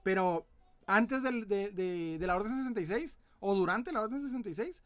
[0.02, 0.46] Pero
[0.86, 3.18] antes de, de, la Orden 66.
[3.40, 4.82] O durante la Orden 66.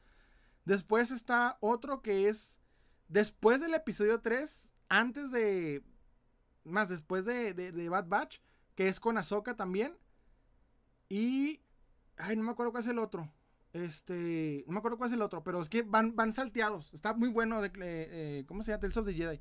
[0.64, 2.57] Después está otro que es
[3.08, 5.82] Después del episodio 3, antes de.
[6.64, 8.38] Más después de, de, Bad Batch,
[8.74, 9.96] que es con Ahsoka también.
[11.08, 11.60] Y.
[12.18, 13.32] Ay, no me acuerdo cuál es el otro.
[13.72, 14.64] Este.
[14.66, 16.92] No me acuerdo cuál es el otro, pero es que van, van salteados.
[16.92, 17.62] Está muy bueno.
[17.62, 18.80] De, eh, ¿Cómo se llama?
[18.80, 19.40] Tales of the Jedi.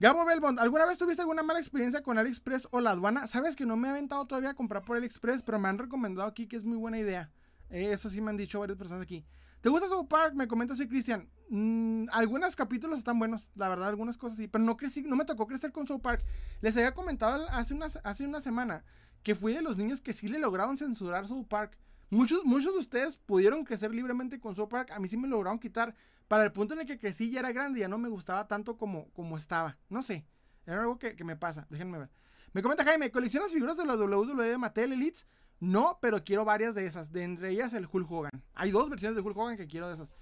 [0.00, 3.26] Gabo Belbond, ¿alguna vez tuviste alguna mala experiencia con AliExpress o la aduana?
[3.26, 6.28] Sabes que no me he aventado todavía a comprar por AliExpress, pero me han recomendado
[6.28, 7.32] aquí que es muy buena idea.
[7.68, 9.26] Eh, eso sí me han dicho varias personas aquí.
[9.60, 10.34] ¿Te gusta South Park?
[10.34, 11.28] Me comenta soy Cristian.
[11.50, 14.48] Mm, algunos capítulos están buenos, la verdad, algunas cosas sí.
[14.48, 16.24] Pero no crecí, no me tocó crecer con South Park.
[16.60, 18.84] Les había comentado hace una, hace una semana
[19.22, 21.78] que fui de los niños que sí le lograron censurar South Park.
[22.10, 24.90] Muchos, muchos de ustedes pudieron crecer libremente con South Park.
[24.92, 25.94] A mí sí me lograron quitar.
[26.26, 28.76] Para el punto en el que crecí ya era grande, ya no me gustaba tanto
[28.76, 29.78] como, como estaba.
[29.88, 30.26] No sé.
[30.66, 31.66] Era algo que, que me pasa.
[31.70, 32.10] Déjenme ver.
[32.52, 35.26] Me comenta Jaime, ¿coleccionas figuras de la WWE de Mattel Elites?
[35.60, 37.12] No, pero quiero varias de esas.
[37.12, 38.44] De entre ellas el Hulk Hogan.
[38.54, 40.12] Hay dos versiones de Hulk Hogan que quiero de esas.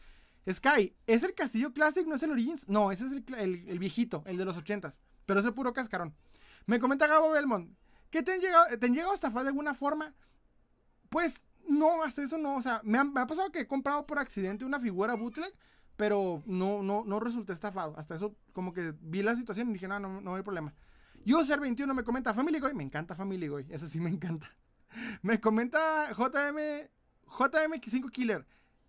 [0.50, 2.06] Sky, ¿es el Castillo Classic?
[2.06, 2.68] ¿No es el Origins?
[2.68, 5.00] No, ese es el, viejito, el de los ochentas.
[5.24, 6.14] Pero es el puro cascarón.
[6.66, 7.76] Me comenta Gabo Belmont.
[8.10, 10.14] ¿Qué te han llegado, te han llegado a estafar de alguna forma?
[11.08, 12.56] Pues no, hasta eso no.
[12.56, 15.52] O sea, me ha, pasado que he comprado por accidente una figura bootleg,
[15.96, 17.94] pero no, no, no resulté estafado.
[17.96, 20.72] Hasta eso, como que vi la situación y dije, no, no, no hay problema.
[21.26, 22.74] User21 me comenta Family Guy.
[22.74, 23.66] Me encanta Family Guy.
[23.68, 24.48] Eso sí me encanta.
[25.22, 26.88] Me comenta JM,
[27.26, 28.46] JM5 Killer.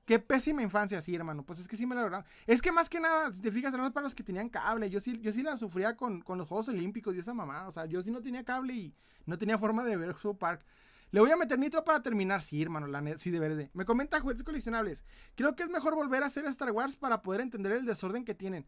[0.08, 1.44] Qué pésima infancia, sí, hermano.
[1.44, 2.26] Pues es que sí me la lograron.
[2.46, 4.90] Es que más que nada, si te fijas, eran para los que tenían cable.
[4.90, 7.68] Yo sí, yo sí la sufría con, los Juegos Olímpicos y esa mamá.
[7.68, 8.96] O sea, yo sí no tenía cable y
[9.26, 10.64] no tenía forma de ver su park.
[11.12, 12.42] Le voy a meter nitro para terminar.
[12.42, 13.70] Sí, hermano, la sí, de verde.
[13.74, 15.04] Me comenta juguetes coleccionables.
[15.36, 18.34] Creo que es mejor volver a hacer Star Wars para poder entender el desorden que
[18.34, 18.66] tienen.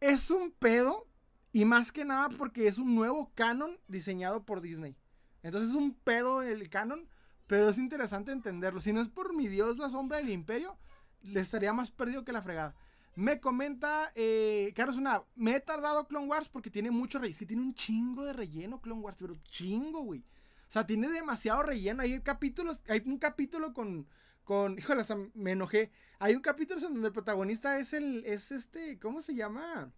[0.00, 1.06] Es un pedo.
[1.52, 4.96] Y más que nada porque es un nuevo canon diseñado por Disney.
[5.44, 7.08] Entonces es un pedo el canon.
[7.46, 8.80] Pero es interesante entenderlo.
[8.80, 10.76] Si no es por mi Dios, la sombra del imperio,
[11.22, 12.74] le estaría más perdido que la fregada.
[13.16, 17.38] Me comenta, eh, Carlos una, me he tardado Clone Wars porque tiene mucho relleno.
[17.38, 20.24] Sí, tiene un chingo de relleno Clone Wars, pero chingo, güey.
[20.68, 22.02] O sea, tiene demasiado relleno.
[22.02, 24.08] Hay capítulos, hay un capítulo con,
[24.42, 25.92] con, híjole, hasta me enojé.
[26.18, 29.92] Hay un capítulo en donde el protagonista es el, es este, ¿cómo se llama?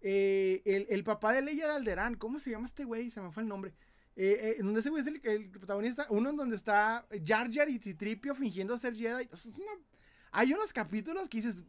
[0.00, 2.14] Eh, el, el, papá de Leia de Alderán.
[2.14, 3.10] ¿Cómo se llama este güey?
[3.10, 3.74] Se me fue el nombre.
[4.14, 6.06] Eh, eh, donde ese güey es el, protagonista.
[6.10, 9.28] Uno en donde está Jar Jar y Citripio fingiendo ser Jedi.
[10.32, 11.62] hay unos capítulos que dices,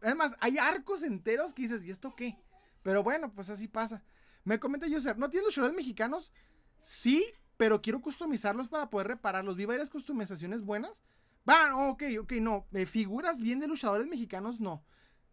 [0.00, 2.38] además, hay arcos enteros que dices, ¿y esto qué?
[2.82, 4.02] Pero bueno, pues así pasa.
[4.44, 6.32] Me comenta User, ¿no tienes los shorts mexicanos?
[6.80, 7.24] Sí,
[7.56, 9.56] pero quiero customizarlos para poder repararlos.
[9.56, 11.02] Vi varias customizaciones buenas.
[11.48, 12.66] Va, ok, ok, no.
[12.86, 14.84] figuras bien de luchadores mexicanos, no.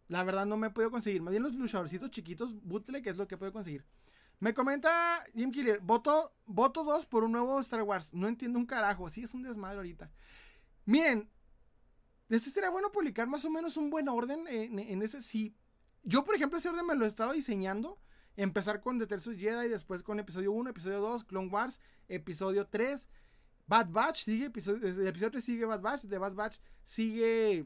[0.07, 1.21] La verdad no me he podido conseguir.
[1.21, 3.85] Más bien los luchadorcitos chiquitos, bootleg, es lo que puedo conseguir.
[4.39, 8.13] Me comenta Jim Killer, voto, voto 2 por un nuevo Star Wars.
[8.13, 10.09] No entiendo un carajo, así es un desmadre ahorita.
[10.85, 11.29] Miren,
[12.29, 15.21] este sería bueno publicar más o menos un buen orden en, ese.
[15.21, 15.55] Sí,
[16.03, 17.99] yo por ejemplo ese orden me lo he estado diseñando.
[18.37, 23.09] Empezar con The Tercer Jedi, después con episodio 1, episodio 2, Clone Wars, episodio 3,
[23.67, 27.65] Bad Batch, sigue episodio, el episodio 3 sigue Bad Batch, de Bad Batch sigue,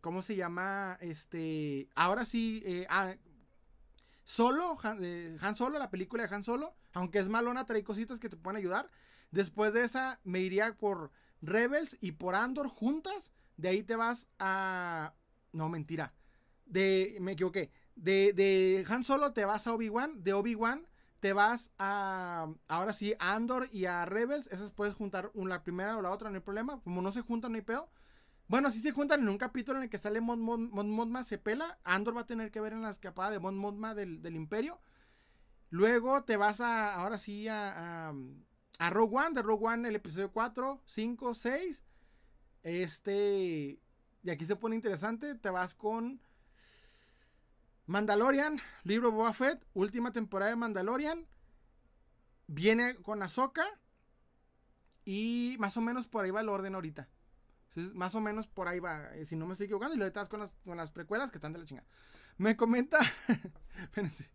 [0.00, 0.96] ¿cómo se llama?
[1.02, 3.14] Este, ahora sí, eh, ah,
[4.26, 8.36] Solo, Han, Solo, la película de Han Solo, aunque es malona, trae cositas que te
[8.36, 8.90] pueden ayudar.
[9.30, 11.12] Después de esa, me iría por
[11.42, 13.30] Rebels y por Andor juntas.
[13.56, 15.14] De ahí te vas a.
[15.52, 16.12] No, mentira.
[16.64, 17.16] De.
[17.20, 17.70] Me equivoqué.
[17.94, 20.24] De, de Han Solo te vas a Obi-Wan.
[20.24, 20.88] De Obi-Wan
[21.20, 22.52] te vas a.
[22.66, 24.48] Ahora sí, a Andor y a Rebels.
[24.48, 26.80] Esas puedes juntar una, la primera o la otra, no hay problema.
[26.80, 27.88] Como no se juntan, no hay pedo.
[28.48, 31.78] Bueno, si se juntan en un capítulo en el que sale Mon, Mon, se pela.
[31.82, 34.80] Andor va a tener que ver en la escapada de Mon Mothma del, Imperio.
[35.70, 38.12] Luego te vas a, ahora sí, a,
[38.78, 39.34] a, Rogue One.
[39.34, 41.82] De Rogue One, el episodio 4, 5, 6.
[42.62, 43.80] Este.
[44.22, 45.34] Y aquí se pone interesante.
[45.34, 46.20] Te vas con
[47.86, 51.26] Mandalorian, libro Boba Fett, última temporada de Mandalorian.
[52.46, 53.66] Viene con Ahsoka.
[55.04, 57.08] Y más o menos por ahí va el orden ahorita
[57.94, 59.94] más o menos por ahí va, eh, si no me estoy equivocando.
[59.94, 61.86] Y luego estás con las, con las precuelas que están de la chingada.
[62.38, 62.98] Me comenta.
[63.82, 64.30] espérense.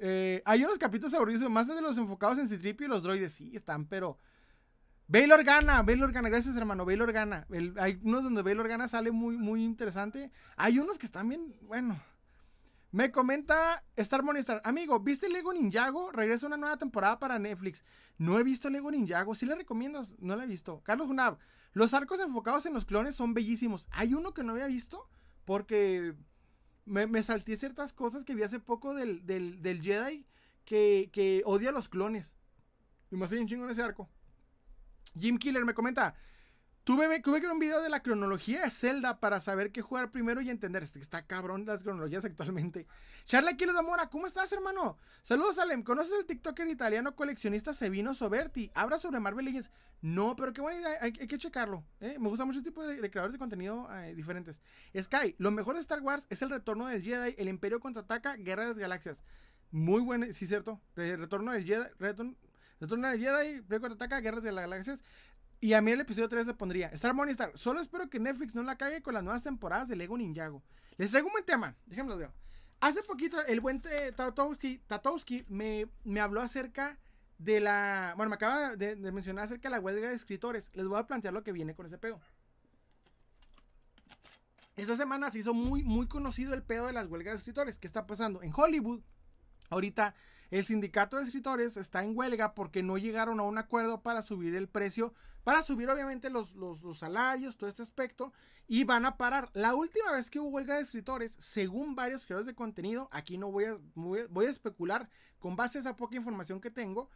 [0.00, 3.32] Eh, hay unos capítulos aburridos, más de los enfocados en Citripio y los droides.
[3.32, 4.18] Sí, están, pero.
[5.06, 7.46] Baylor gana, Baylor gana, gracias hermano, Baylor gana.
[7.78, 10.30] hay unos donde Baylor gana sale muy, muy interesante.
[10.56, 12.00] Hay unos que están bien, bueno.
[12.94, 16.12] Me comenta Star Monistar, amigo, ¿viste Lego Ninjago?
[16.12, 17.84] Regresa una nueva temporada para Netflix.
[18.18, 20.14] No he visto Lego Ninjago, ¿sí le recomiendas?
[20.20, 20.80] No la he visto.
[20.84, 21.38] Carlos Junab,
[21.72, 23.88] los arcos enfocados en los clones son bellísimos.
[23.90, 25.08] Hay uno que no había visto
[25.44, 26.14] porque
[26.84, 30.24] me, me salté ciertas cosas que vi hace poco del, del, Jedi
[30.64, 32.36] que, que, odia a los clones.
[33.10, 34.08] Y me hace un chingo en ese arco.
[35.18, 36.14] Jim Killer me comenta.
[36.84, 40.10] Tuve, tuve que ver un video de la cronología de Zelda para saber qué jugar
[40.10, 40.82] primero y entender.
[40.82, 42.86] Este está cabrón las cronologías actualmente.
[43.24, 44.98] Charlie Aquiles Mora, ¿cómo estás, hermano?
[45.22, 45.82] Saludos, Alem.
[45.82, 48.70] ¿Conoces el TikToker italiano coleccionista Sevino Soberti?
[48.74, 49.70] Habla sobre Marvel Legends.
[50.02, 51.82] No, pero qué bueno, hay, que checarlo.
[52.00, 52.18] ¿eh?
[52.20, 54.60] Me gusta mucho el tipo de, creadores de contenido eh, diferentes.
[54.94, 58.64] Sky, lo mejor de Star Wars es el retorno del Jedi, el Imperio contraataca, Guerra
[58.64, 59.22] de las Galaxias.
[59.70, 60.82] Muy bueno, sí, cierto.
[60.96, 62.34] Retorno del Jedi, retorno,
[62.78, 65.02] retorno del Jedi, Imperio contraataca, Guerras de las Galaxias.
[65.64, 67.52] Y a mí el episodio 3 le pondría Star Star.
[67.54, 70.62] Solo espero que Netflix no la cague con las nuevas temporadas de Lego Ninjago.
[70.98, 71.74] Les traigo un buen tema.
[71.86, 72.32] Déjenme lo
[72.80, 76.98] Hace poquito el buen Tatowski, me, me habló acerca
[77.38, 78.12] de la.
[78.14, 80.70] Bueno, me acaba de, mencionar acerca de la huelga de escritores.
[80.74, 82.20] Les voy a plantear lo que viene con ese pedo.
[84.76, 87.78] Esta semana se hizo muy, muy conocido el pedo de las huelgas de escritores.
[87.78, 88.42] ¿Qué está pasando?
[88.42, 89.00] En Hollywood,
[89.70, 90.14] ahorita
[90.54, 94.54] el sindicato de escritores está en huelga porque no llegaron a un acuerdo para subir
[94.54, 96.54] el precio, para subir obviamente los,
[96.96, 98.32] salarios, todo este aspecto,
[98.68, 99.50] y van a parar.
[99.52, 103.50] La última vez que hubo huelga de escritores, según varios creadores de contenido, aquí no
[103.50, 107.10] voy a, especular con base a esa poca información que tengo,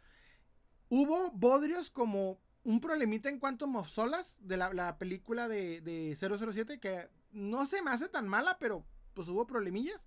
[0.89, 6.81] hubo bodrios como un problemita en cuanto a Mofsolas de la, película de, de 007
[6.81, 8.83] que no se me hace tan mala, pero
[9.13, 10.01] pues hubo problemillas.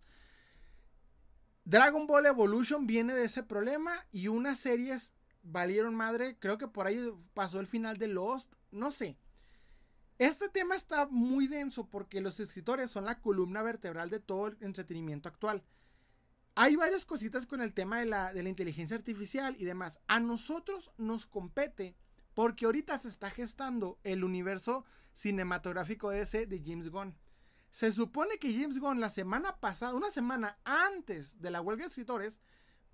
[1.65, 6.37] Dragon Ball Evolution viene de ese problema y unas series valieron madre.
[6.39, 8.53] Creo que por ahí pasó el final de Lost.
[8.71, 9.17] No sé.
[10.19, 14.57] Este tema está muy denso porque los escritores son la columna vertebral de todo el
[14.61, 15.65] entretenimiento actual.
[16.55, 20.01] hay varias cositas con el tema de la, de la inteligencia artificial y demás.
[20.07, 21.97] A nosotros nos compete
[22.35, 27.15] porque ahorita se está gestando el universo cinematográfico ese de James Gunn.
[27.73, 31.89] Se supone que James Gunn la semana pasada, una semana antes de la huelga de
[31.89, 32.41] escritores,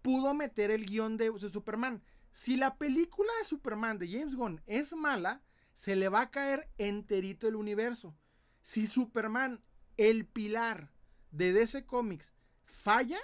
[0.03, 2.03] pudo meter el guion de, Superman.
[2.33, 5.43] Si la película de Superman de James Gunn es mala,
[5.75, 8.17] se le va a caer enterito el universo.
[8.63, 9.61] Si Superman,
[9.97, 10.93] el pilar
[11.33, 12.33] de DC Comics,
[12.65, 13.19] falla,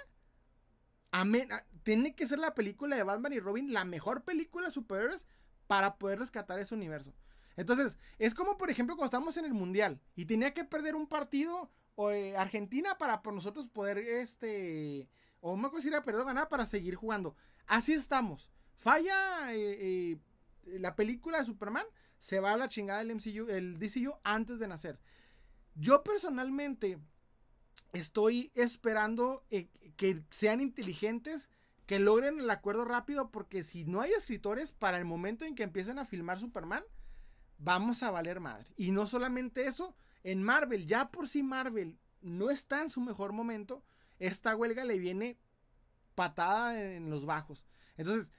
[1.83, 5.25] tiene que ser la película de Batman y Robin la mejor película de superhéroes
[5.67, 7.13] para poder rescatar ese universo.
[7.57, 11.07] Entonces, es como por ejemplo cuando estamos en el Mundial y tenía que perder un
[11.07, 11.71] partido
[12.11, 15.07] eh, Argentina para por nosotros poder, este,
[15.39, 17.35] o me acuerdo si era perder ganar para seguir jugando.
[17.67, 18.51] Así estamos.
[18.75, 21.85] Falla eh, eh, la película de Superman,
[22.19, 24.99] se va a la chingada el MCU, el DCU antes de nacer.
[25.75, 26.99] Yo personalmente
[27.93, 29.45] estoy esperando
[29.95, 31.49] que sean inteligentes,
[31.85, 35.63] que logren el acuerdo rápido, porque si no hay escritores, para el momento en que
[35.63, 36.83] empiecen a filmar Superman,
[37.57, 38.73] vamos a valer madre.
[38.77, 43.33] Y no solamente eso, en Marvel, ya por sí Marvel no está en su mejor
[43.33, 43.83] momento,
[44.19, 45.37] esta huelga le viene
[46.15, 47.65] patada en los bajos.
[47.97, 48.31] Entonces,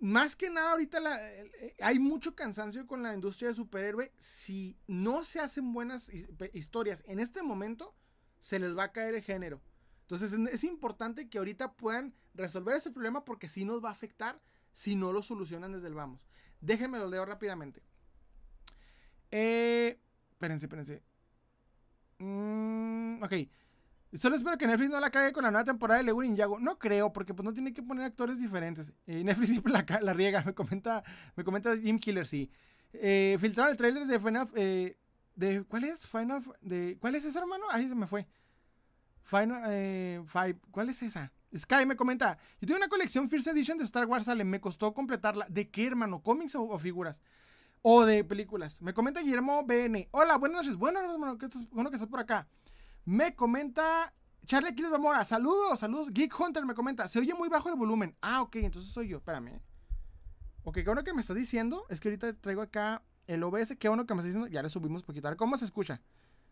[0.00, 4.12] más que nada ahorita eh, hay mucho cansancio con la industria de superhéroe.
[4.18, 6.10] Si no se hacen buenas
[6.52, 7.94] historias en este momento,
[8.38, 9.62] se les va a caer el género.
[10.02, 14.42] Entonces es importante que ahorita puedan resolver ese problema porque si nos va a afectar
[14.72, 16.26] si no lo solucionan desde el vamos.
[16.60, 17.82] Déjenme lo leo rápidamente.
[19.36, 19.98] Eh,
[20.30, 21.02] espérense, espérense.
[22.20, 23.32] Mm, ok.
[24.16, 26.60] Solo espero que Netflix no la cague con la nueva temporada de Lego Ninjago.
[26.60, 28.92] No creo, porque pues no tiene que poner actores diferentes.
[29.08, 30.44] Eh, Netflix siempre la, riega.
[30.44, 31.02] Me comenta,
[31.34, 32.48] me comenta Jim Killer, sí.
[32.92, 34.48] Eh, filtraron el trailer de Final.
[34.54, 34.96] Eh,
[35.34, 36.06] de, ¿Cuál es?
[36.06, 36.40] Final.
[36.60, 37.64] De, ¿Cuál es ese, hermano?
[37.72, 38.28] Ahí se me fue.
[39.24, 40.60] Final eh, Five.
[40.70, 41.32] ¿Cuál es esa?
[41.58, 42.38] Sky me comenta.
[42.60, 44.26] Yo tengo una colección First Edition de Star Wars.
[44.26, 45.46] Sale, me costó completarla.
[45.48, 46.22] ¿De qué, hermano?
[46.22, 47.20] ¿Cómics o figuras?
[47.86, 48.80] O de películas.
[48.80, 50.08] Me comenta Guillermo BN.
[50.10, 50.78] Hola, buenas noches.
[50.78, 52.48] Bueno, hermano, que estás, bueno que estás por acá.
[53.04, 54.14] Me comenta
[54.46, 55.22] Charlie Aquiles Zamora.
[55.22, 56.08] Saludos, saludos.
[56.10, 57.06] Geek Hunter me comenta.
[57.08, 58.16] Se oye muy bajo el volumen.
[58.22, 59.18] Ah, ok, entonces soy yo.
[59.18, 59.60] Espérame.
[60.62, 61.84] Ok, qué bueno que me estás diciendo.
[61.90, 63.76] Es que ahorita traigo acá el OBS.
[63.78, 64.48] Qué bueno que me estás diciendo.
[64.48, 65.28] Ya le subimos poquito.
[65.28, 66.00] A ver cómo se escucha.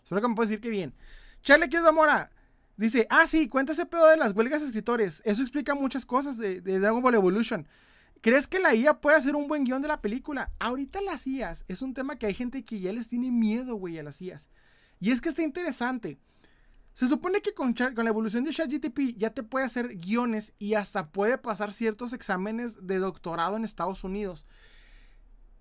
[0.02, 0.94] Espero que me puedes decir que bien.
[1.42, 2.30] Charlie Aquiles Zamora.
[2.76, 5.22] Dice, ah, sí, cuenta ese pedo de las huelgas de escritores.
[5.24, 7.66] Eso explica muchas cosas de Dragon Ball Evolution.
[8.22, 10.52] ¿Crees que la IA puede hacer un buen guion de la película?
[10.60, 13.98] Ahorita las IAs es un tema que hay gente que ya les tiene miedo, güey,
[13.98, 14.48] a las IAs.
[15.00, 16.20] Y es que está interesante.
[16.94, 21.10] Se supone que con, la evolución de ChatGTP ya te puede hacer guiones y hasta
[21.10, 24.46] puede pasar ciertos exámenes de doctorado en Estados Unidos.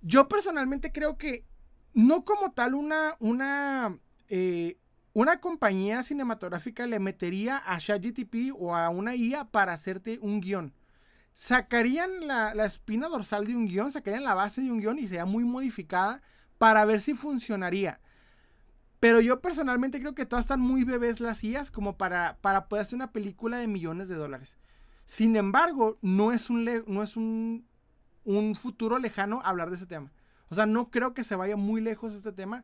[0.03, 1.47] Yo personalmente creo que
[1.95, 3.97] no como tal una, una,
[4.27, 4.77] eh,
[5.13, 10.75] una compañía cinematográfica le metería a ChatGTP o a una IA para hacerte un guion
[11.33, 15.25] sacarían la, espina dorsal de un guion, sacarían la base de un guion y sería
[15.25, 16.21] muy modificada
[16.57, 17.99] para ver si funcionaría.
[18.99, 22.83] Pero yo personalmente creo que todas están muy bebés las IAS como para, para poder
[22.83, 24.57] hacer una película de millones de dólares.
[25.05, 27.65] Sin embargo, no es un, no es un,
[28.23, 30.11] un futuro lejano hablar de ese tema.
[30.49, 32.63] O sea, no creo que se vaya muy lejos este tema.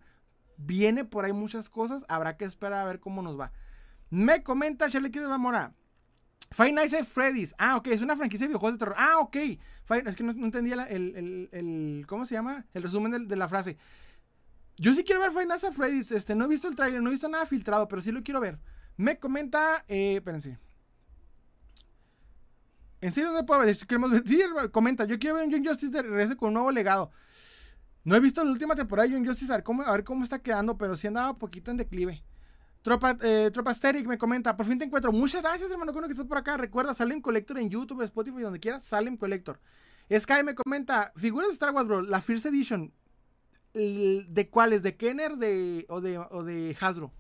[0.58, 2.04] Viene por ahí muchas cosas.
[2.08, 3.52] Habrá que esperar a ver cómo nos va.
[4.10, 5.74] Me comenta Charlie Mora.
[6.52, 7.54] Five Nights at Freddy's.
[7.58, 8.96] Ah, ok, es una franquicia de videojuegos de terror.
[8.98, 9.36] Ah, ok.
[9.36, 12.66] es que no, entendía el, ¿Cómo se llama?
[12.74, 13.78] El resumen de, la frase.
[14.78, 16.12] Yo sí quiero ver Five Nights at Freddy's.
[16.12, 18.40] Este, no he visto el trailer, no he visto nada filtrado, pero sí lo quiero
[18.40, 18.60] ver.
[18.96, 19.84] Me comenta.
[19.88, 20.58] Eh, espérense.
[23.02, 23.76] ¿En serio no puedo ver?
[23.76, 23.86] Sí,
[24.72, 25.06] comenta.
[25.06, 27.12] Yo quiero ver un Young Justice de regreso con un nuevo legado.
[28.04, 30.78] No he visto la última temporada de Young Justice, a a ver cómo está quedando,
[30.78, 32.24] pero sí andaba un poquito en declive.
[32.88, 33.74] Tropa, eh, Tropa
[34.06, 35.12] me comenta, por fin te encuentro.
[35.12, 36.56] Muchas gracias, hermano, que estás por acá.
[36.56, 39.60] Recuerda, Salem Collector en YouTube, Spotify, donde quieras, Salem Collector.
[40.10, 42.94] Sky me comenta, figuras de Star Wars, bro, la First Edition.
[43.74, 44.84] ¿De cuáles?
[44.84, 47.12] ¿De Kenner de, o, de, o de Hasbro?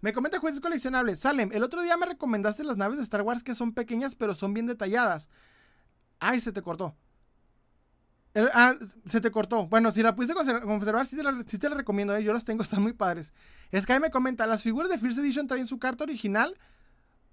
[0.00, 1.18] Me comenta jueces coleccionables.
[1.18, 4.32] Salem, el otro día me recomendaste las naves de Star Wars que son pequeñas, pero
[4.32, 5.28] son bien detalladas.
[6.20, 6.94] Ay, se te cortó.
[8.36, 8.74] Eh, ah,
[9.08, 9.66] se te cortó.
[9.66, 11.22] Bueno, si la pudiste conservar, sí, te
[11.70, 12.14] la, recomiendo.
[12.14, 12.22] Eh.
[12.22, 13.32] Yo las tengo, están muy padres.
[13.74, 16.54] Sky me comenta, las figuras de First Edition traen su carta original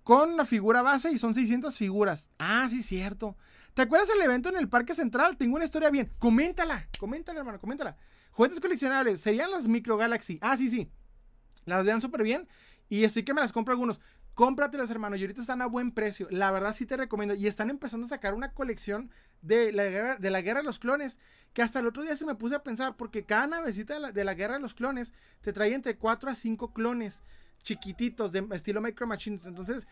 [0.05, 2.29] con la figura base y son 600 figuras.
[2.39, 3.35] Ah, sí, cierto.
[3.73, 5.35] ¿Te acuerdas del evento en el Parque Central?
[5.35, 6.09] Tengo una historia bien.
[6.19, 7.97] Coméntala, coméntala, hermano, coméntala.
[8.31, 10.39] Juguetes coleccionables, serían las Micro Galaxy.
[10.41, 10.89] Ah, sí, sí.
[11.65, 12.47] Las vean súper bien.
[12.87, 13.99] Y estoy que me las compro algunos.
[14.33, 15.15] Cómpratelas, hermano.
[15.15, 16.27] Y ahorita están a buen precio.
[16.31, 17.35] La verdad sí te recomiendo.
[17.35, 19.11] Y están empezando a sacar una colección
[19.41, 21.17] de la guerra de, la guerra de los clones.
[21.53, 22.95] Que hasta el otro día se me puse a pensar.
[22.97, 26.73] Porque cada navecita de la, guerra de los clones te trae entre 4 a 5
[26.73, 27.21] clones
[27.61, 29.45] chiquititos de estilo Micro Machines.
[29.45, 29.87] Entonces,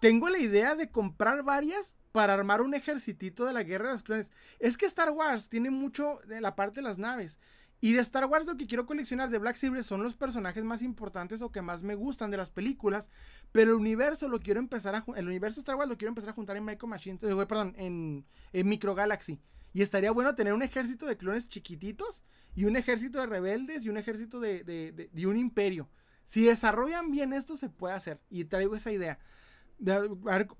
[0.00, 4.02] tengo la idea de comprar varias para armar un ejercitito de la guerra de los
[4.02, 4.30] clones.
[4.58, 7.38] Es que Star Wars tiene mucho de la parte de las naves.
[7.82, 10.82] Y de Star Wars lo que quiero coleccionar de Black Saber son los personajes más
[10.82, 13.10] importantes o que más me gustan de las películas.
[13.50, 15.04] Pero el universo lo quiero empezar a...
[15.16, 16.88] El universo Star Wars lo quiero empezar a juntar en Micro.
[16.94, 19.38] Eh, perdón, en, Micro Galaxy.
[19.74, 22.22] Y estaría bueno tener un ejército de clones chiquititos
[22.54, 25.90] y un ejército de rebeldes y un ejército de, de un imperio.
[26.24, 28.20] Si desarrollan bien esto se puede hacer.
[28.30, 29.18] Y traigo esa idea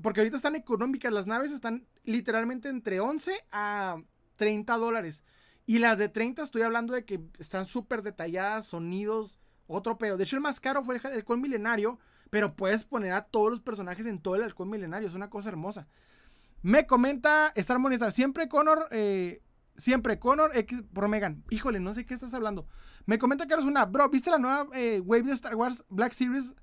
[0.02, 4.02] porque ahorita están económicas, las naves están literalmente entre 11 a
[4.36, 5.22] 30 dólares.
[5.66, 10.16] Y las de 30 estoy hablando de que están súper detalladas, sonidos, otro pedo.
[10.16, 11.98] De hecho, el más caro fue el halcón milenario,
[12.30, 15.08] pero puedes poner a todos los personajes en todo el halcón milenario.
[15.08, 15.86] Es una cosa hermosa.
[16.62, 19.42] Me comenta Star Monitor, siempre Connor, eh,
[19.76, 21.44] siempre Connor X por Megan.
[21.50, 22.66] Híjole, no sé qué estás hablando.
[23.06, 26.12] Me comenta que eres una, bro, ¿viste la nueva eh, wave de Star Wars Black
[26.12, 26.54] Series?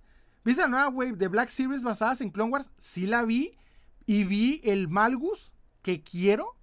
[0.45, 2.71] ¿Viste la nueva wave de Black Series basadas en Clone Wars?
[2.77, 3.57] Sí la vi.
[4.05, 6.55] Y vi el Malgus que quiero.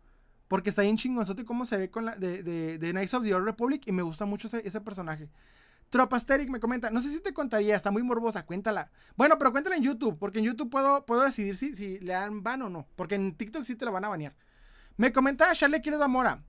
[0.48, 3.44] Porque está bien chingonzote cómo se ve con la de, de, Knights of the Old
[3.44, 3.82] Republic.
[3.86, 5.28] Y me gusta mucho ese, personaje.
[5.88, 8.90] Tropasteric me comenta, no sé si te contaría, está muy morbosa, cuéntala.
[9.16, 12.42] Bueno, pero cuéntala en YouTube, porque en YouTube puedo, puedo decidir si, si le dan
[12.42, 12.86] ban o no.
[12.96, 14.34] Porque en TikTok sí te la van a banear.
[14.96, 16.42] Me comenta Charlie Quiero Mora.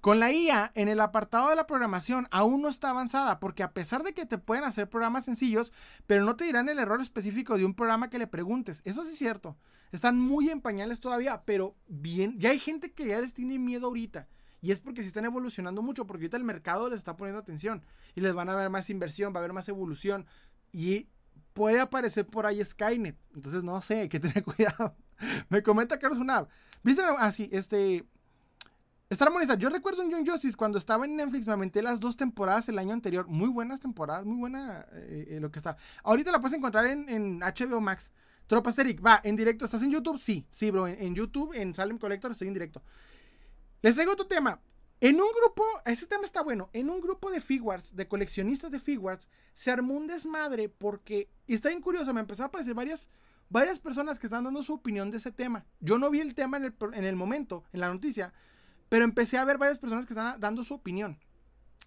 [0.00, 3.72] Con la IA, en el apartado de la programación, aún no está avanzada, porque a
[3.72, 5.72] pesar de que te pueden hacer programas sencillos,
[6.06, 8.80] pero no te dirán el error específico de un programa que le preguntes.
[8.86, 9.58] Eso sí es cierto.
[9.92, 13.86] Están muy en pañales todavía, pero bien, ya hay gente que ya les tiene miedo
[13.86, 14.28] ahorita.
[14.62, 17.82] Y es porque se están evolucionando mucho, porque ahorita el mercado les está poniendo atención.
[18.14, 20.26] Y les van a ver más inversión, va a haber más evolución.
[20.72, 21.08] Y
[21.52, 23.16] puede aparecer por ahí Skynet.
[23.34, 24.96] Entonces, no sé, hay que tener cuidado.
[25.48, 26.48] Me comenta Carlos Funab.
[26.82, 27.02] ¿Viste?
[27.18, 28.04] Ah, sí, este.
[29.08, 29.58] Está armonizada.
[29.58, 32.78] Yo recuerdo en Young Justice cuando estaba en Netflix, me aventé las dos temporadas el
[32.78, 33.26] año anterior.
[33.26, 35.76] Muy buenas temporadas, muy buena eh, eh, lo que está.
[36.04, 38.12] Ahorita la puedes encontrar en, HBO Max.
[38.50, 39.64] Tropas Eric, va, en directo.
[39.64, 40.18] ¿Estás en YouTube?
[40.18, 40.88] Sí, sí, bro.
[40.88, 42.82] En, YouTube, en Salem Collector, estoy en directo.
[43.80, 44.60] Les traigo otro tema.
[45.00, 46.68] En un grupo, ese tema está bueno.
[46.72, 51.30] En un grupo de figures, de coleccionistas de figures, se armó un desmadre porque.
[51.46, 53.08] Y está bien curioso, me empezó a aparecer varias,
[53.50, 55.64] varias personas que están dando su opinión de ese tema.
[55.78, 58.32] Yo no vi el tema en el, en el momento, en la noticia
[58.88, 61.20] pero empecé a ver varias personas que están dando su opinión.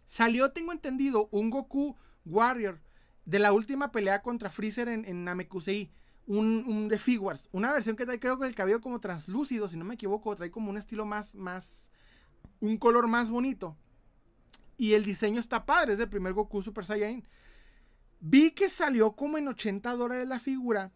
[0.05, 2.79] Salió, tengo entendido, un Goku Warrior
[3.25, 5.91] de la última pelea contra Freezer en, en Namekusei.
[6.25, 7.49] Un, de Figures.
[7.51, 10.35] Una versión que trae, creo que el cabello como translúcido, si no me equivoco.
[10.35, 11.87] Trae como un estilo más, más.
[12.59, 13.77] Un color más bonito.
[14.77, 15.93] Y el diseño está padre.
[15.93, 17.27] Es el primer Goku Super Saiyan.
[18.19, 20.91] Vi que salió como en 80 dólares la figura.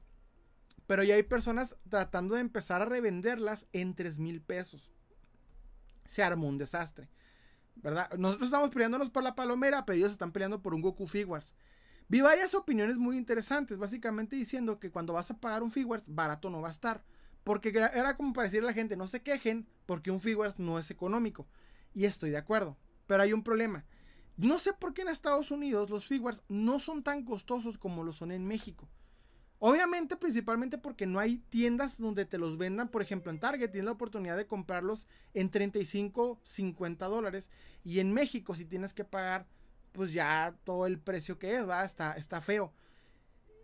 [0.88, 4.94] Pero ya hay personas tratando de empezar a revenderlas en 3 mil pesos
[6.08, 7.10] se armó un desastre.
[7.76, 8.12] ¿Verdad?
[8.18, 11.54] Nosotros estamos peleándonos por la palomera, pero ellos están peleando por un Goku Figures.
[12.10, 16.50] Vi varias opiniones muy interesantes, básicamente diciendo que cuando vas a pagar un Figures, barato
[16.50, 17.04] no va a estar.
[17.44, 20.80] Porque era como para decirle a la gente, no se quejen porque un Figures no
[20.80, 21.48] es económico.
[21.94, 22.78] Y estoy de acuerdo.
[23.08, 23.86] Pero hay un problema.
[24.38, 28.14] No sé por qué en Estados Unidos los Figures no son tan costosos como lo
[28.14, 28.88] son en México.
[29.60, 32.90] Obviamente, principalmente porque no hay tiendas donde te los vendan.
[32.90, 37.50] Por ejemplo, en Target tienes la oportunidad de comprarlos en 35, 50 dólares.
[37.84, 39.48] Y en México, si tienes que pagar,
[39.92, 41.84] pues ya todo el precio que es, ¿va?
[41.84, 42.74] Está, está feo.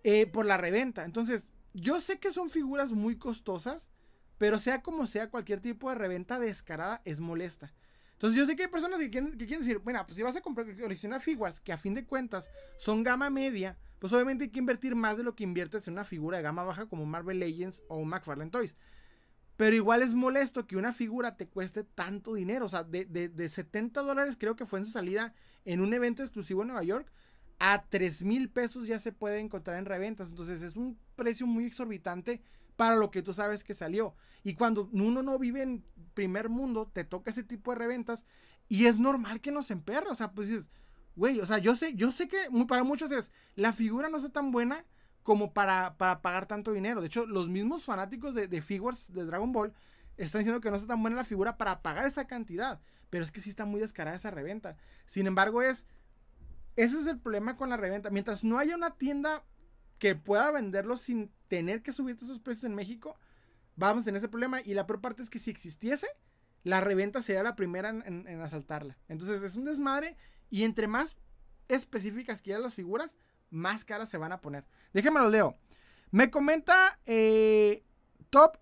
[0.03, 1.05] Eh, por la reventa.
[1.05, 3.89] Entonces, yo sé que son figuras muy costosas,
[4.38, 7.74] pero sea como sea, cualquier tipo de reventa descarada es molesta.
[8.13, 10.36] Entonces yo sé que hay personas que quieren, que quieren decir, bueno, pues si vas
[10.36, 14.49] a comprar coleccionar figuras que a fin de cuentas son gama media, pues obviamente hay
[14.49, 17.39] que invertir más de lo que inviertes en una figura de gama baja como Marvel
[17.39, 18.76] Legends o McFarlane Toys.
[19.56, 22.66] Pero igual es molesto que una figura te cueste tanto dinero.
[22.66, 25.34] O sea, de, de, 70 dólares creo que fue en su salida
[25.66, 27.12] en un evento exclusivo en Nueva York.
[27.60, 30.30] A 3 mil pesos ya se puede encontrar en reventas.
[30.30, 32.41] Entonces es un precio muy exorbitante
[32.76, 34.16] para lo que tú sabes que salió.
[34.43, 35.84] Y cuando uno no vive en
[36.14, 38.26] primer mundo, te toca ese tipo de reventas.
[38.68, 40.10] Y es normal que nos emperre.
[40.10, 40.66] O sea, pues dices,
[41.16, 42.38] Güey, o sea, yo sé, yo sé que
[42.68, 44.84] para muchos es, la figura no está tan buena
[45.24, 47.01] como para, para pagar tanto dinero.
[47.01, 49.74] De hecho, los mismos fanáticos de, de figures de Dragon Ball
[50.17, 52.80] están diciendo que no está tan buena la figura para pagar esa cantidad.
[53.09, 54.78] Pero es que sí está muy descarada esa reventa.
[55.05, 55.86] Sin embargo, es.
[56.76, 58.09] Ese es el problema con la reventa.
[58.09, 59.43] Mientras no haya una tienda
[59.99, 63.15] que pueda venderlo sin tener que subirte esos precios en México,
[63.76, 64.61] vamos a tener ese problema.
[64.61, 66.07] Y la peor parte es que si existiese,
[66.63, 68.97] la reventa sería la primera en, en asaltarla.
[69.07, 70.17] Entonces es un desmadre
[70.49, 71.15] y entre más
[71.67, 73.17] específicas quieras las figuras,
[73.54, 74.66] más caras se van a poner.
[74.93, 75.58] Déjenme lo leo.
[76.12, 77.84] Me comenta eh,
[78.30, 78.58] Top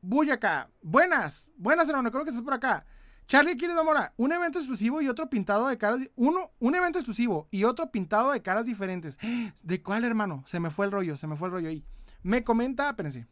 [0.00, 0.70] Buyaka.
[0.82, 2.86] Buenas, buenas hermano, creo que estás por acá.
[3.26, 6.00] Charlie Quiles Mora, un evento exclusivo y otro pintado de caras.
[6.14, 9.18] Uno, un evento exclusivo y otro pintado de caras diferentes.
[9.62, 10.44] ¿De cuál, hermano?
[10.46, 11.84] Se me fue el rollo, se me fue el rollo ahí.
[12.22, 13.26] Me comenta, espérense.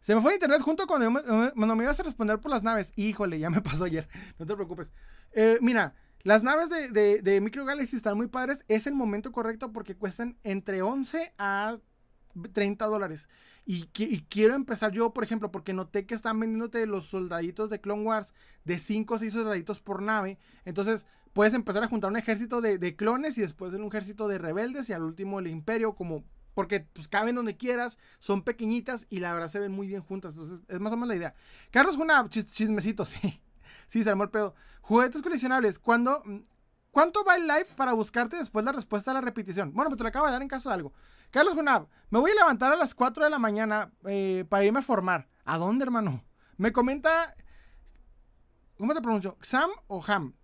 [0.00, 2.92] Se me fue el internet junto cuando, me ibas a responder por las naves.
[2.94, 4.06] Híjole, ya me pasó ayer.
[4.38, 4.92] No te preocupes.
[5.32, 5.94] Eh, mira,
[6.26, 8.64] las naves de, de, Micro Galaxy están muy padres.
[8.66, 11.78] Es el momento correcto porque cuestan entre 11 a
[12.52, 13.28] 30 dólares.
[13.64, 13.84] Y,
[14.28, 18.34] quiero empezar yo, por ejemplo, porque noté que están vendiéndote los soldaditos de Clone Wars
[18.64, 20.40] de 5 o 6 soldaditos por nave.
[20.64, 24.90] Entonces puedes empezar a juntar un ejército de, clones y después un ejército de rebeldes
[24.90, 26.24] y al último el imperio como
[26.54, 30.32] porque pues caben donde quieras, son pequeñitas y la verdad se ven muy bien juntas.
[30.32, 31.34] Entonces es más o menos la idea.
[31.70, 33.40] Carlos una chismecito, sí.
[33.86, 34.54] Sí, se armó el pedo.
[34.80, 35.78] Juguetes coleccionables.
[35.78, 36.22] ¿Cuándo,
[36.90, 39.72] ¿Cuánto va el live para buscarte después la respuesta a la repetición?
[39.72, 40.92] Bueno, pues te lo acabo de dar en caso de algo.
[41.30, 44.78] Carlos Junab, me voy a levantar a las 4 de la mañana eh, para irme
[44.78, 45.28] a formar.
[45.44, 46.24] ¿A dónde, hermano?
[46.56, 47.34] Me comenta.
[48.78, 49.36] ¿Cómo te pronuncio?
[49.40, 50.34] ¿Sam o Ham?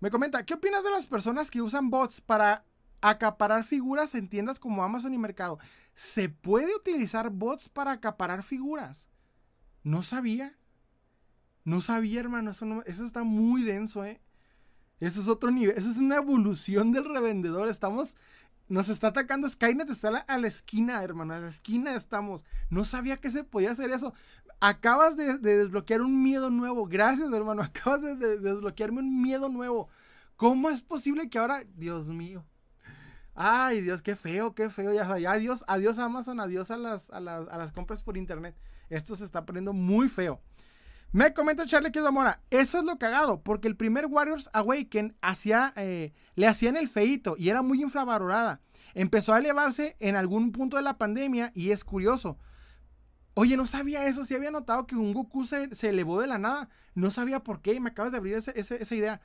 [0.00, 2.64] Me comenta, ¿qué opinas de las personas que usan bots para
[3.04, 5.58] acaparar figuras en tiendas como Amazon y Mercado.
[5.94, 9.08] ¿Se puede utilizar bots para acaparar figuras?
[9.82, 10.56] No sabía.
[11.64, 12.50] No sabía, hermano.
[12.50, 14.20] Eso, eso está muy denso, ¿eh?
[15.00, 15.76] Eso es otro nivel.
[15.76, 17.68] Eso es una evolución del revendedor.
[17.68, 18.14] Estamos.
[18.68, 19.90] Nos está atacando Skynet.
[19.90, 21.34] Está a la, esquina, hermano.
[21.34, 22.44] A la esquina estamos.
[22.70, 24.14] No sabía que se podía hacer eso.
[24.60, 26.86] Acabas de, desbloquear un miedo nuevo.
[26.86, 27.62] Gracias, hermano.
[27.64, 29.88] Acabas de desbloquearme un miedo nuevo.
[30.36, 31.64] ¿Cómo es posible que ahora.
[31.74, 32.44] Dios mío.
[33.34, 34.92] Ay, Dios, qué feo, qué feo.
[34.92, 38.56] Ya, ya adiós, adiós Amazon, adiós a las, a, las, compras por internet.
[38.88, 40.40] Esto se está poniendo muy feo.
[41.14, 45.72] Me comenta Charlie que Mora, eso es lo cagado, porque el primer Warriors Awaken hacía,
[45.76, 48.60] eh, le hacían el feito y era muy infravalorada.
[48.94, 52.36] Empezó a elevarse en algún punto de la pandemia y es curioso.
[53.34, 56.68] Oye, no sabía eso, si había notado que un Goku se, elevó de la nada.
[56.96, 59.20] No sabía por qué, me acabas de abrir esa idea.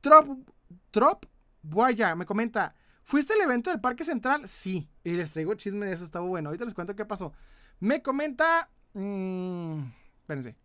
[0.00, 0.48] Trop,
[0.90, 1.26] Trop,
[1.62, 4.48] Guaya, me comenta, ¿Fuiste al evento del Parque Central?
[4.48, 4.88] Sí.
[5.04, 6.48] Y les traigo chisme de eso, estaba bueno.
[6.48, 7.34] Ahorita les cuento qué pasó.
[7.80, 8.70] Me comenta.
[8.94, 9.82] Mmm,
[10.22, 10.63] espérense.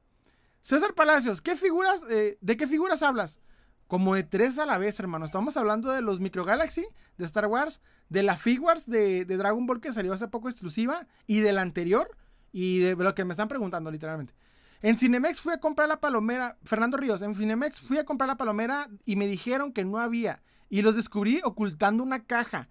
[0.61, 3.39] César Palacios, ¿qué figuras, eh, ¿de qué figuras hablas?
[3.87, 5.25] Como de tres a la vez, hermano.
[5.25, 6.85] Estamos hablando de los Micro Galaxy
[7.17, 11.07] de Star Wars, de la Figuarts de, de Dragon Ball que salió hace poco exclusiva,
[11.25, 12.15] y de la anterior,
[12.51, 14.33] y de lo que me están preguntando, literalmente.
[14.81, 18.37] En Cinemex fui a comprar la palomera, Fernando Ríos, en Cinemex fui a comprar la
[18.37, 20.41] palomera y me dijeron que no había.
[20.69, 22.69] Y los descubrí ocultando una caja.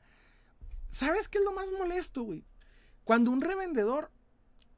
[0.89, 2.47] ¿Sabes qué es lo más molesto, güey?
[3.05, 4.11] Cuando un revendedor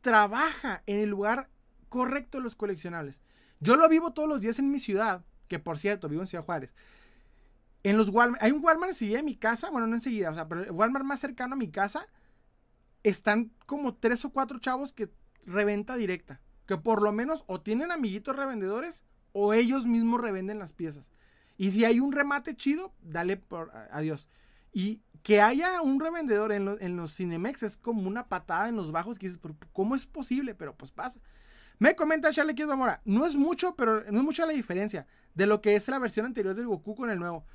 [0.01, 1.50] trabaja en el lugar
[1.91, 3.20] correcto de los coleccionables.
[3.61, 6.45] Yo lo vivo todos los días en mi ciudad, que por cierto, vivo en Ciudad
[6.45, 6.72] Juárez.
[7.82, 10.49] En los Walmart, hay un Walmart enseguida de mi casa, bueno, no enseguida, o sea,
[10.49, 12.07] pero el Walmart más cercano a mi casa,
[13.03, 15.11] están como tres o cuatro chavos que
[15.45, 16.41] reventa directa.
[16.66, 21.11] Que por lo menos o tienen amiguitos revendedores o ellos mismos revenden las piezas.
[21.57, 24.28] Y si hay un remate chido, dale por adiós.
[24.72, 28.93] Y que haya un revendedor en, en los Cinemex es como una patada en los
[28.93, 30.55] bajos que dices, ¿cómo es posible?
[30.55, 31.18] Pero pues pasa.
[31.81, 35.47] Me comenta Charlie Quiero Mora, no es mucho, pero no es mucha la diferencia de
[35.47, 37.47] lo que es la versión anterior del Goku con el nuevo.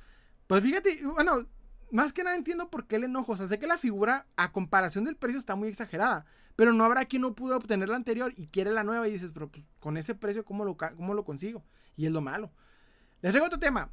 [0.48, 1.46] Pues fíjate, bueno,
[1.92, 3.32] más que nada entiendo por qué el enojo.
[3.32, 6.26] O sea, sé que la figura, a comparación del precio, está muy exagerada.
[6.56, 9.30] Pero no habrá quien no pudo obtener la anterior y quiere la nueva y dices,
[9.32, 11.64] pero pues, con ese precio, ¿cómo lo, ¿cómo lo consigo?
[11.96, 12.50] Y es lo malo.
[13.22, 13.92] Les traigo otro tema.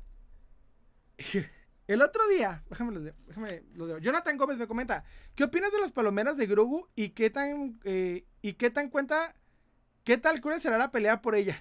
[1.87, 3.99] El otro día, déjame, déjame lo digo.
[3.99, 5.03] Jonathan Gómez me comenta,
[5.35, 9.35] ¿qué opinas de las palomeras de Grogu y qué tan eh, y qué tan cuenta
[10.03, 11.59] qué tal cruel será la pelea por ella?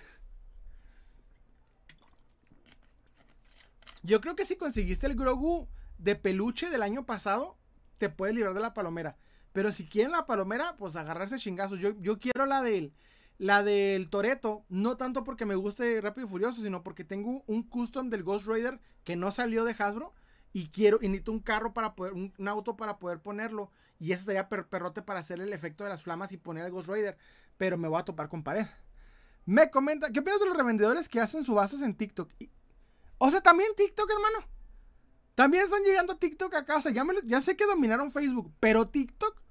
[4.03, 5.69] Yo creo que si conseguiste el Grogu
[5.99, 7.57] de peluche del año pasado,
[7.99, 9.17] te puedes librar de la palomera.
[9.53, 11.79] Pero si quieren la palomera, pues agarrarse chingazos.
[11.79, 12.93] Yo, yo quiero la del
[13.39, 17.65] la del Toreto, no tanto porque me guste Rápido y Furioso, sino porque tengo un
[17.65, 20.15] custom del Ghost Rider que no salió de Hasbro
[20.53, 23.73] y quiero, y necesito un carro para poder, un, auto para poder ponerlo.
[23.99, 26.89] Y ese sería perrote para hacer el efecto de las flamas y poner el Ghost
[26.89, 27.17] Rider.
[27.57, 28.67] Pero me voy a topar con pared.
[29.45, 32.31] Me comenta, ¿qué opinas de los revendedores que hacen subastas en TikTok?
[33.19, 34.49] o sea, también TikTok, hermano.
[35.35, 36.77] También están llegando a TikTok acá.
[36.77, 39.43] O sea, ya, ya sé que dominaron Facebook, pero TikTok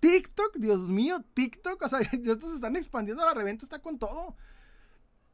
[0.00, 4.34] TikTok, Dios mío, TikTok, o sea, estos se están expandiendo, la reventa está con todo.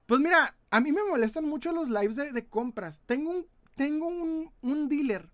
[0.07, 3.01] Pues mira, a mí me molestan mucho los lives de, compras.
[3.07, 5.31] Tengo un, tengo un, dealer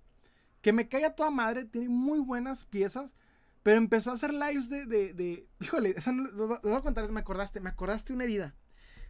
[0.61, 3.15] que me cae a toda madre, tiene muy buenas piezas,
[3.63, 7.71] pero empezó a hacer lives de, de, híjole, esa voy a contar, me acordaste, me
[7.71, 8.55] acordaste una herida.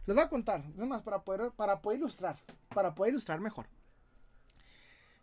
[0.05, 2.39] Les voy a contar, es más, para poder, para poder ilustrar,
[2.73, 3.67] para poder ilustrar mejor.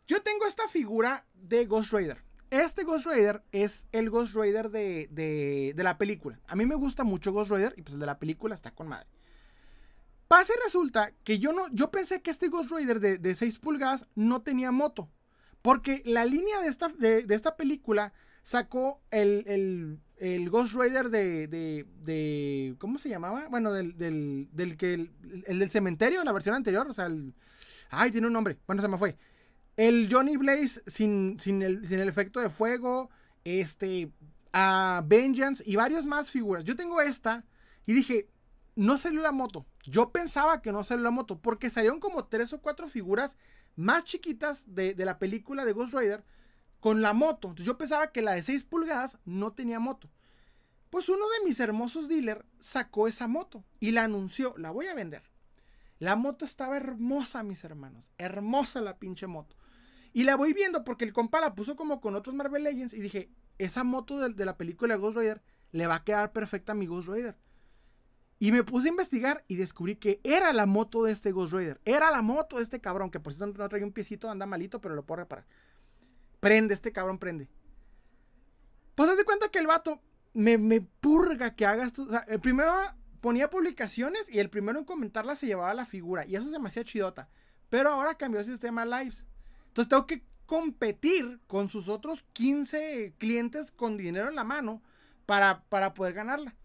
[0.06, 2.22] Yo tengo esta figura de Ghost Rider.
[2.50, 6.40] Este Ghost Rider es el Ghost Rider de, la película.
[6.48, 8.88] A mí me gusta mucho Ghost Rider y pues el de la película está con
[8.88, 9.06] madre.
[10.26, 14.06] Pasa y resulta que yo no, yo pensé que este Ghost Rider de, 6 pulgadas
[14.16, 15.08] no tenía moto.
[15.62, 18.12] Porque la línea de esta, de, esta película
[18.42, 20.00] sacó el,
[20.50, 23.48] Ghost Rider de, de, ¿Cómo se llamaba?
[23.48, 25.10] Bueno, del, del, que.
[25.46, 26.86] El, del cementerio, la versión anterior.
[26.88, 27.34] O sea, el.
[27.90, 28.58] Ay, tiene un nombre.
[28.66, 29.16] Bueno, se me fue.
[29.76, 33.10] El Johnny Blaze sin, sin, el, sin el efecto de fuego.
[33.44, 34.10] Este.
[34.52, 36.64] A Vengeance y varios más figuras.
[36.64, 37.44] Yo tengo esta
[37.86, 38.28] y dije,
[38.74, 39.66] no salió la moto.
[39.84, 43.36] Yo pensaba que no salió la moto porque salieron como tres o cuatro figuras
[43.76, 46.24] más chiquitas de, de la película de Ghost Rider
[46.80, 47.48] con la moto.
[47.48, 50.10] Entonces yo pensaba que la de 6 pulgadas no tenía moto.
[50.90, 54.94] Pues uno de mis hermosos dealers sacó esa moto y la anunció, la voy a
[54.94, 55.22] vender.
[56.00, 58.10] La moto estaba hermosa, mis hermanos.
[58.18, 59.54] Hermosa la pinche moto.
[60.12, 63.00] Y la voy viendo porque el compa la puso como con otros Marvel Legends y
[63.00, 65.42] dije, esa moto de, la película Ghost Rider
[65.72, 67.36] le va a quedar perfecta a mi Ghost Rider.
[68.42, 71.78] Y me puse a investigar y descubrí que era la moto de este Ghost Rider.
[71.84, 74.80] Era la moto de este cabrón, que por cierto no trae un piecito, anda malito,
[74.80, 75.44] pero lo puedo reparar.
[76.40, 77.48] Prende, este cabrón prende.
[78.94, 80.00] Pues haz de cuenta que el vato
[80.32, 82.72] me, me purga que hagas sea, el primero
[83.20, 86.24] ponía publicaciones y el primero en comentarlas se llevaba la figura.
[86.26, 87.28] Y eso se me hacía chidota.
[87.68, 89.26] Pero ahora cambió el sistema lives.
[89.68, 94.82] Entonces tengo que competir con sus otros 15 clientes con dinero en la mano
[95.26, 96.56] para, para poder ganarla.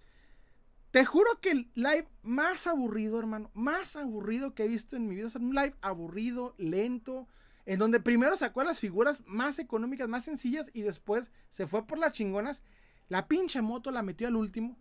[0.96, 5.16] Te juro que el live más aburrido, hermano, más aburrido que he visto en mi
[5.16, 5.28] vida.
[5.28, 7.28] es un live aburrido, lento,
[7.66, 11.98] en donde primero sacó las figuras más económicas, más sencillas y después se fue por
[12.00, 12.64] las chingonas.
[13.10, 14.78] La pinche moto la metió al último.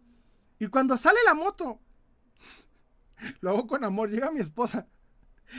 [0.61, 1.81] Y cuando sale la moto,
[3.41, 4.87] lo hago con amor, llega mi esposa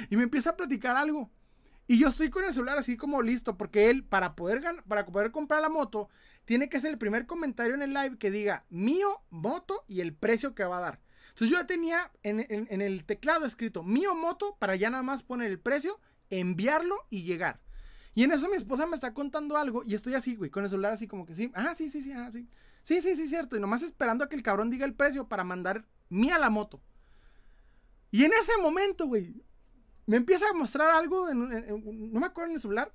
[0.10, 1.30] y me empieza a platicar algo.
[1.86, 5.32] Y yo estoy con el celular así como listo, porque él, para poder, para poder
[5.34, 6.08] comprar la moto,
[6.46, 10.14] tiene que ser el primer comentario en el live que diga mío, moto y el
[10.14, 11.00] precio que va a dar.
[11.30, 15.52] Entonces yo ya tenía en, el teclado escrito mío, moto, para ya nada más poner
[15.52, 16.00] el precio,
[16.30, 17.60] enviarlo y llegar.
[18.14, 20.70] Y en eso mi esposa me está contando algo y estoy así, güey, con el
[20.70, 22.48] celular así como que sí, ah, sí, sí, sí, ah, sí.
[22.84, 23.58] Sí, sí, sí, cierto.
[23.58, 26.82] Y nomás esperando a que el cabrón diga el precio para mandar mía la moto.
[28.12, 29.44] Y en ese momento, güey,
[30.06, 32.94] me empieza a mostrar algo, no me acuerdo en el celular.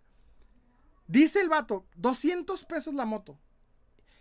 [1.10, 3.36] Dice el vato, 200 pesos la moto.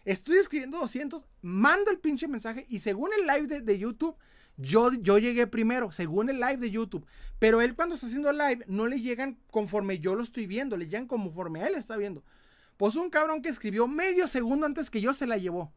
[0.06, 4.16] Estoy escribiendo 200, mando el pinche mensaje y según el live de, YouTube,
[4.57, 7.06] yo, yo llegué primero, según el live de YouTube.
[7.38, 10.86] Pero él cuando está haciendo live, no le llegan conforme yo lo estoy viendo, le
[10.86, 12.24] llegan conforme él está viendo.
[12.76, 15.72] Pues un cabrón que escribió medio segundo antes que yo se la llevó.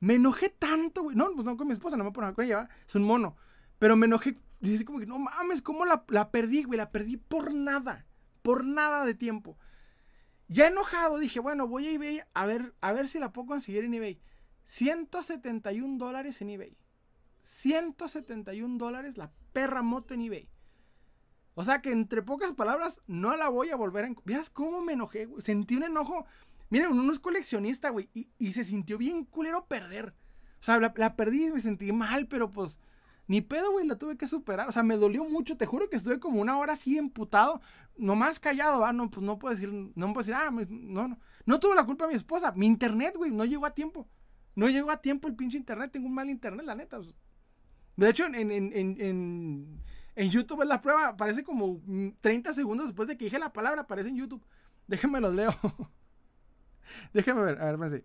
[0.00, 1.16] Me enojé tanto, güey.
[1.16, 3.36] No, pues no con mi esposa, no me pongo con ella, es un mono.
[3.78, 6.76] Pero me enojé Dice como que no mames, ¿cómo la, perdí, güey?
[6.76, 8.04] La perdí por nada.
[8.42, 9.56] Por nada de tiempo.
[10.50, 13.84] Ya enojado dije, bueno, voy a eBay a ver, a ver si la puedo conseguir
[13.84, 14.20] en eBay.
[14.64, 16.76] 171 dólares en eBay.
[17.44, 20.48] 171 dólares la perra moto en eBay.
[21.54, 24.10] O sea que entre pocas palabras, no la voy a volver a...
[24.24, 25.40] ¿Veas cómo me enojé, güey?
[25.40, 26.26] Sentí un enojo.
[26.68, 28.10] Miren, uno es coleccionista, güey.
[28.12, 30.16] Y, se sintió bien culero perder.
[30.58, 32.76] O sea, la, la perdí y me sentí mal, pero pues
[33.30, 34.68] ni pedo, güey, la tuve que superar.
[34.68, 35.56] O sea, me dolió mucho.
[35.56, 37.60] Te juro que estuve como una hora así emputado.
[37.96, 38.92] Nomás callado, ¿va?
[38.92, 41.16] No, pues no puedo decir, no puedo decir, ah, no, no.
[41.46, 42.50] No tuvo la culpa mi esposa.
[42.56, 44.08] Mi internet, güey, no llegó a tiempo.
[44.56, 45.92] No llegó a tiempo el pinche internet.
[45.92, 46.98] Tengo un mal internet, la neta.
[47.94, 49.80] De hecho, en, en, en,
[50.16, 51.10] en, YouTube es la prueba.
[51.10, 51.80] Aparece como
[52.20, 53.82] 30 segundos después de que dije la palabra.
[53.82, 54.44] Aparece en YouTube.
[54.88, 55.54] Déjenme los leo.
[57.14, 57.62] Déjenme ver.
[57.62, 58.04] A ver, espérense.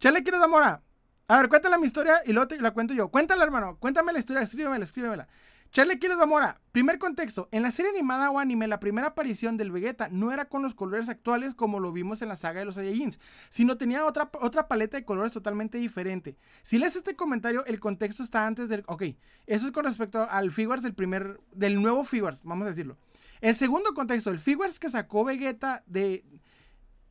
[0.00, 0.82] Chale, quiero de mora.
[1.30, 3.10] A ver, cuéntale mi historia y la cuento yo.
[3.10, 3.76] Cuéntala, hermano.
[3.78, 5.28] Cuéntame la historia, escríbemela, escríbemela.
[5.70, 6.58] Charlie Quiero Mora.
[6.72, 7.50] Primer contexto.
[7.52, 10.74] En la serie animada o anime, la primera aparición del Vegeta no era con los
[10.74, 14.68] colores actuales como lo vimos en la saga de los Saiyajins, sino tenía otra, otra
[14.68, 16.38] paleta de colores totalmente diferente.
[16.62, 18.82] Si lees este comentario, el contexto está antes del...
[18.86, 19.02] Ok,
[19.46, 21.40] eso es con respecto al Figures del primer...
[21.52, 22.96] del nuevo Figures, vamos a decirlo.
[23.42, 26.24] El segundo contexto, el Figures que sacó Vegeta de...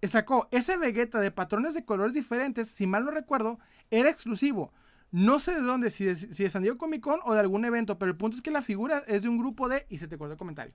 [0.04, 3.60] Sacó ese Vegeta de patrones de colores diferentes, si mal no recuerdo,
[3.90, 4.72] era exclusivo.
[5.12, 7.98] No sé de dónde, si de, si San Diego Comic Con o de algún evento,
[7.98, 9.86] pero el punto es que la figura es de un grupo de.
[9.90, 10.74] Y se te cortó el comentario.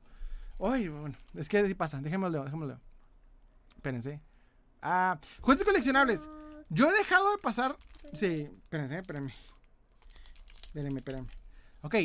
[0.59, 2.01] Ay, bueno, es que así pasa.
[2.01, 2.81] Déjenme leo, déjenme leo.
[3.77, 4.21] Espérense.
[4.81, 6.29] Ah, juguetes coleccionables.
[6.71, 7.77] Yo he dejado de pasar.
[8.15, 9.35] Sí, espérense, espérenme.
[10.63, 11.29] Espérenme, espérenme.
[11.83, 11.97] Ok.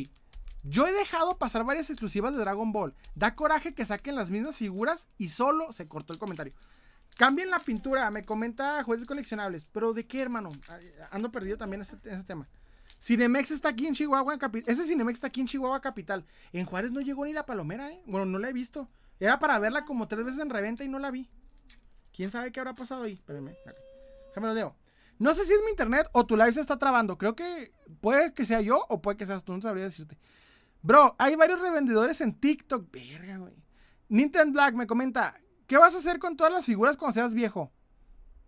[0.64, 2.94] Yo he dejado pasar varias exclusivas de Dragon Ball.
[3.16, 6.54] Da coraje que saquen las mismas figuras y solo se cortó el comentario.
[7.18, 9.68] Cambien la pintura, me comenta jueces coleccionables.
[9.72, 10.52] ¿Pero de qué, hermano?
[11.10, 12.48] Ando perdido también en ese, tema.
[13.02, 14.72] Cinemex está aquí en Chihuahua Capital.
[14.72, 16.26] Ese Cinemex está aquí en Chihuahua Capital.
[16.54, 18.02] En Juárez no llegó ni la palomera, ¿eh?
[18.06, 18.88] Bueno, no la he visto.
[19.20, 21.28] Era para verla como tres veces en reventa y no la vi.
[22.14, 23.14] ¿Quién sabe qué habrá pasado ahí?
[23.14, 23.56] Espérenme.
[24.30, 24.76] Déjame lo leo.
[25.18, 27.18] No sé si es mi internet o tu live se está trabando.
[27.18, 29.54] Creo que puede que sea yo o puede que seas tú.
[29.54, 30.20] No sabría decirte.
[30.84, 32.92] Bro, hay varios revendedores en TikTok.
[32.92, 33.56] Verga, güey.
[34.10, 35.36] Nintendo Black me comenta,
[35.68, 37.72] ¿qué vas a hacer con todas las figuras cuando seas viejo?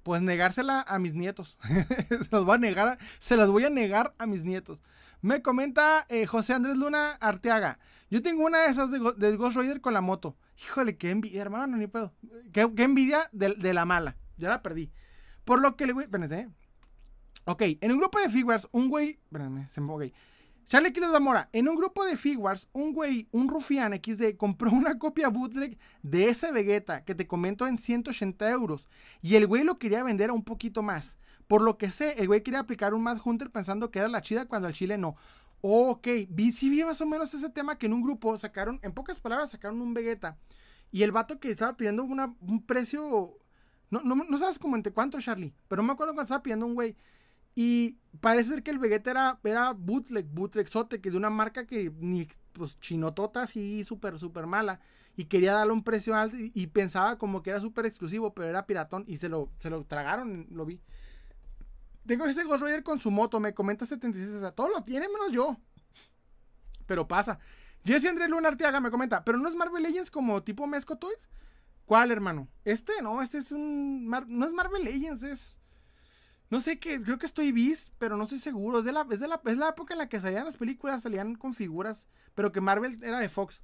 [0.03, 1.57] Pues negársela a mis nietos.
[2.09, 4.81] se las voy a negar, se las voy a negar a mis nietos.
[5.21, 7.79] Me comenta eh, José Andrés Luna Arteaga.
[8.09, 10.37] Yo tengo una de esas de, Ghost Rider con la moto.
[10.57, 12.13] Híjole, qué envidia, hermano, no ni puedo.
[12.53, 14.17] Qué, envidia de, la mala.
[14.37, 14.91] Ya la perdí.
[15.45, 16.05] Por lo que le voy.
[16.05, 16.49] Espérense, ¿eh?
[17.45, 19.19] Ok, en un grupo de figures, un güey.
[19.25, 19.91] Espérenme, se me.
[19.91, 20.03] Ok.
[20.69, 24.99] Charlie Quiles Zamora, en un grupo de figures, un güey, un rufián XD, compró una
[24.99, 28.87] copia bootleg de ese Vegeta que te comento en 180 euros.
[29.23, 31.17] Y el güey lo quería vender a un poquito más.
[31.47, 34.21] Por lo que sé, el güey quería aplicar un Mad Hunter pensando que era la
[34.21, 35.15] chida cuando al chile no.
[35.61, 38.93] ok, vi, sí vi más o menos ese tema que en un grupo sacaron, en
[38.93, 40.37] pocas palabras, sacaron un Vegeta.
[40.91, 43.39] Y el vato que estaba pidiendo un precio.
[43.89, 45.51] No, no, sabes como entre cuánto, Charlie.
[45.67, 46.95] Pero no me acuerdo cuánto estaba pidiendo un güey.
[47.55, 50.67] Y parece ser que el Vegeta era, era bootleg, bootleg
[51.01, 54.79] que de una marca que ni, pues, chinotota así, súper, súper mala.
[55.15, 58.65] Y quería darle un precio alto y, pensaba como que era súper exclusivo, pero era
[58.65, 59.03] piratón.
[59.07, 60.79] Y se lo, se lo tragaron, lo vi.
[62.05, 64.35] Tengo ese Ghost Rider con su moto, me comenta 76.
[64.35, 65.57] O sea, todo lo tiene menos yo.
[66.85, 67.39] Pero pasa.
[67.83, 71.29] Jesse Andrés Luna Arteaga me comenta, ¿pero no es Marvel Legends como tipo Mesco Toys?
[71.85, 72.47] ¿Cuál, hermano?
[72.63, 74.07] Este, no, este es un.
[74.07, 75.58] no es Marvel Legends, es.
[76.49, 78.79] No sé qué, creo que estoy bis, pero no estoy seguro.
[78.79, 81.03] Es de, la, es, de la, es la época en la que salían las películas,
[81.03, 83.61] salían con figuras, pero que Marvel era de Fox.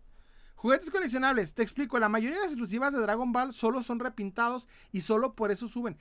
[0.55, 4.67] Juguetes coleccionables, te explico, la mayoría de las exclusivas de Dragon Ball solo son repintados
[4.91, 5.97] y solo por eso suben.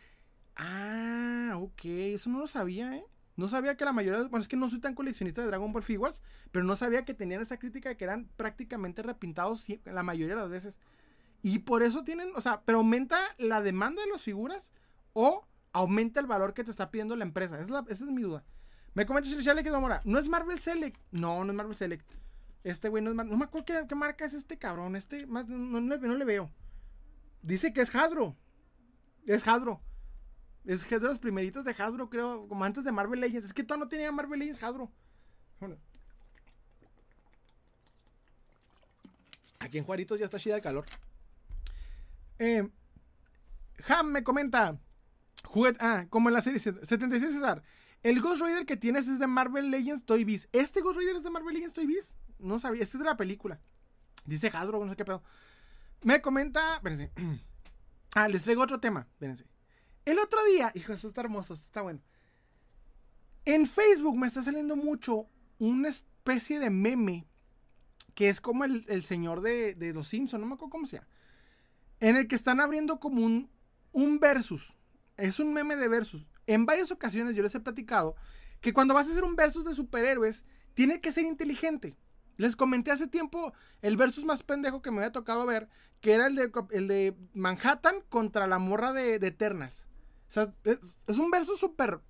[0.56, 3.04] Ah, ok, eso no lo sabía, ¿eh?
[3.36, 5.82] No sabía que la mayoría, bueno, es que no soy tan coleccionista de Dragon Ball
[5.82, 10.36] Figures, pero no sabía que tenían esa crítica de que eran prácticamente repintados la mayoría
[10.36, 10.78] de las veces.
[11.42, 14.70] Y por eso tienen, o sea, pero aumenta la demanda de las figuras
[15.14, 17.60] o aumenta el valor que te está pidiendo la empresa.
[17.60, 18.42] Esa es, es mi duda.
[18.94, 20.98] Me comenta Charlie que Mora, ¿no es Marvel Select?
[21.10, 22.08] No, no es Marvel Select.
[22.62, 23.32] Este güey no es Marvel.
[23.32, 24.96] No me acuerdo qué, marca es este cabrón.
[24.96, 26.50] Este no, no, le veo.
[27.42, 28.36] Dice que es Hasbro.
[29.26, 29.82] Es Hasbro.
[30.64, 32.46] Es de los primeritos de Hasbro, creo.
[32.48, 33.46] Como antes de Marvel Legends.
[33.46, 34.90] Es que todavía no tenía Marvel Legends Hasbro.
[39.58, 40.86] Aquí en Juaritos ya está chida el calor.
[42.38, 42.68] Eh,
[43.88, 44.78] Ham me comenta.
[45.80, 47.62] Ah, como en la serie 76 César.
[48.02, 50.48] El Ghost Rider que tienes es de Marvel Legends Toy Biz.
[50.52, 52.16] ¿Este Ghost Rider es de Marvel Legends Toy Biz?
[52.38, 52.82] No sabía.
[52.82, 53.60] Este es de la película.
[54.26, 55.22] Dice Hasbro, no sé qué pedo.
[56.02, 56.80] Me comenta.
[58.16, 59.08] Ah, les traigo otro tema.
[60.04, 60.70] El otro día.
[60.76, 61.54] Hijo, esto está hermoso.
[61.54, 62.00] está bueno.
[63.44, 65.26] En Facebook me está saliendo mucho
[65.58, 67.26] una especie de meme.
[68.14, 70.40] Que es como el, señor de, de los Simpsons.
[70.40, 71.08] No me acuerdo cómo se llama
[72.00, 73.50] en el que están abriendo como un,
[73.92, 74.74] un versus.
[75.16, 76.28] Es un meme de versus.
[76.46, 78.16] En varias ocasiones yo les he platicado
[78.60, 81.96] que cuando vas a hacer un versus de superhéroes, tiene que ser inteligente.
[82.36, 85.68] Les comenté hace tiempo el versus más pendejo que me había tocado ver,
[86.00, 89.86] que era el de, el de Manhattan contra la morra de, de Eternals.
[90.28, 92.00] O sea, es, un versus súper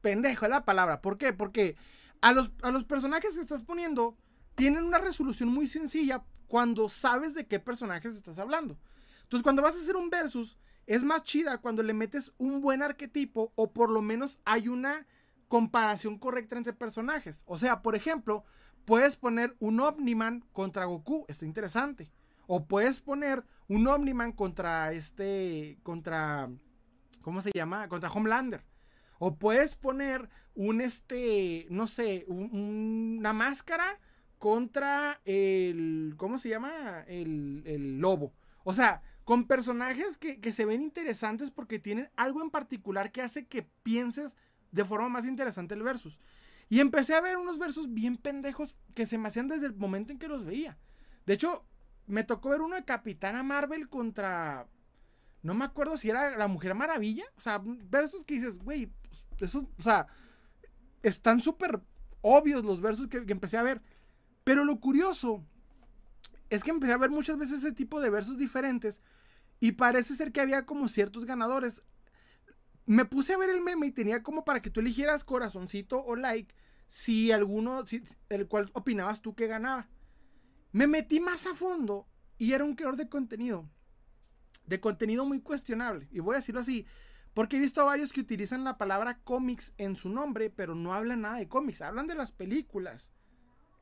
[0.00, 1.02] pendejo, es la palabra.
[1.02, 1.32] ¿Por qué?
[1.32, 1.76] Porque
[2.22, 4.16] a los, a los personajes que estás poniendo
[4.54, 8.78] tienen una resolución muy sencilla cuando sabes de qué personajes estás hablando.
[9.22, 10.56] Entonces, cuando vas a hacer un versus,
[10.90, 15.06] es más chida cuando le metes un buen arquetipo o por lo menos hay una
[15.46, 17.44] comparación correcta entre personajes.
[17.46, 18.42] O sea, por ejemplo,
[18.86, 22.10] puedes poner un Omniman contra Goku, está interesante.
[22.48, 26.50] O puedes poner un Omniman contra este, contra,
[27.22, 27.86] ¿cómo se llama?
[27.86, 28.64] Contra Homelander.
[29.20, 34.00] O puedes poner un, este, no sé, una máscara
[34.38, 37.04] contra el, ¿cómo se llama?
[37.06, 38.32] El, lobo.
[38.64, 43.46] O sea, con personajes que, se ven interesantes porque tienen algo en particular que hace
[43.46, 44.34] que pienses
[44.72, 46.18] de forma más interesante el versus.
[46.68, 50.10] Y empecé a ver unos versos bien pendejos que se me hacían desde el momento
[50.10, 50.78] en que los veía.
[51.26, 51.64] De hecho,
[52.08, 54.66] me tocó ver uno de Capitana Marvel contra.
[55.44, 57.26] No me acuerdo si era la Mujer Maravilla.
[57.36, 58.90] O sea, versos que dices, güey,
[59.38, 60.08] eso, o sea,
[61.04, 61.80] están súper
[62.20, 63.80] obvios los versos que empecé a ver.
[64.42, 65.44] Pero lo curioso
[66.48, 69.00] es que empecé a ver muchas veces ese tipo de versos diferentes
[69.60, 71.82] y parece ser que había como ciertos ganadores.
[72.86, 76.16] Me puse a ver el meme y tenía como para que tú eligieras corazoncito o
[76.16, 76.54] like
[76.88, 77.84] si alguno,
[78.30, 79.88] el cual opinabas tú que ganaba.
[80.72, 82.08] Me metí más a fondo
[82.38, 83.68] y era un creador de contenido.
[84.66, 86.08] De contenido muy cuestionable.
[86.10, 86.86] Y voy a decirlo así.
[87.34, 90.92] Porque he visto a varios que utilizan la palabra cómics en su nombre, pero no
[90.92, 91.80] hablan nada de cómics.
[91.80, 93.08] Hablan de las películas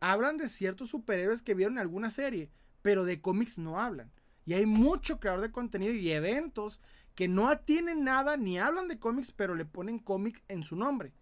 [0.00, 2.50] hablan de ciertos superhéroes que vieron alguna serie,
[2.82, 4.12] pero de cómics no hablan.
[4.48, 6.80] Y hay mucho creador de contenido y eventos
[7.14, 11.12] que no tienen nada ni hablan de cómics, pero le ponen cómic en su nombre.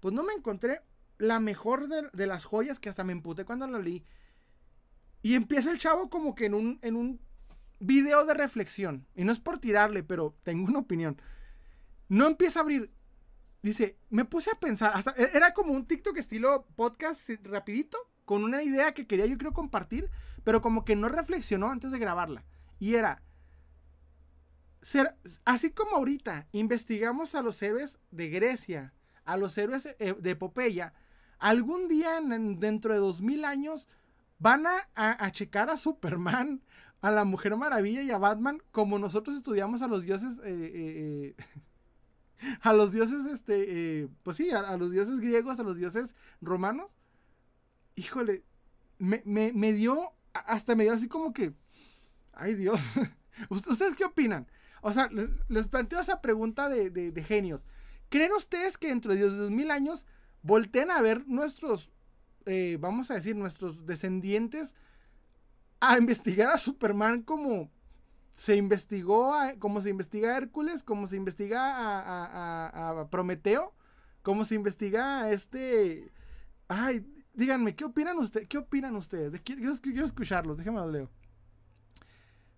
[0.00, 0.80] Pues no me encontré
[1.16, 4.04] la mejor de, las joyas que hasta me emputé cuando la leí.
[5.22, 7.20] Y empieza el chavo como que en un, en un
[7.78, 9.06] video de reflexión.
[9.14, 11.22] Y no es por tirarle, pero tengo una opinión.
[12.08, 12.90] No empieza a abrir.
[13.62, 18.64] Dice, me puse a pensar, e, era como un TikTok estilo podcast rapidito, con una
[18.64, 20.10] idea que quería yo creo compartir,
[20.42, 22.44] pero como que no reflexionó antes de grabarla.
[22.78, 23.22] Y era,
[25.44, 28.92] así como ahorita investigamos a los héroes de Grecia,
[29.24, 30.94] a los héroes eh, de Epopeya,
[31.38, 33.88] algún día dentro de dos mil años
[34.38, 36.62] van a, checar a Superman,
[37.00, 41.44] a la Mujer Maravilla y a Batman como nosotros estudiamos a los dioses, eh, eh,
[42.62, 46.90] a los dioses, este, pues sí, a, los dioses griegos, a los dioses romanos.
[47.96, 48.44] Híjole,
[48.98, 51.54] me, me dio, hasta me dio así como que,
[52.36, 52.80] ay Dios,
[53.50, 54.46] ¿ustedes qué opinan?
[54.82, 55.08] O sea,
[55.48, 57.66] les, planteo esa pregunta de, genios.
[58.08, 60.06] ¿Creen ustedes que dentro de 2000 años
[60.42, 61.90] volteen a ver nuestros,
[62.44, 64.76] eh, vamos a decir, nuestros descendientes
[65.80, 67.70] a investigar a Superman como
[68.32, 71.72] se investigó, como se investiga a Hércules, como se investiga
[73.00, 73.74] a, Prometeo,
[74.22, 76.12] como se investiga a este...
[76.68, 78.46] Ay, díganme, ¿qué opinan ustedes?
[78.46, 79.40] ¿Qué opinan ustedes?
[79.40, 81.10] Quiero, quiero, escucharlos, déjenme lo leo.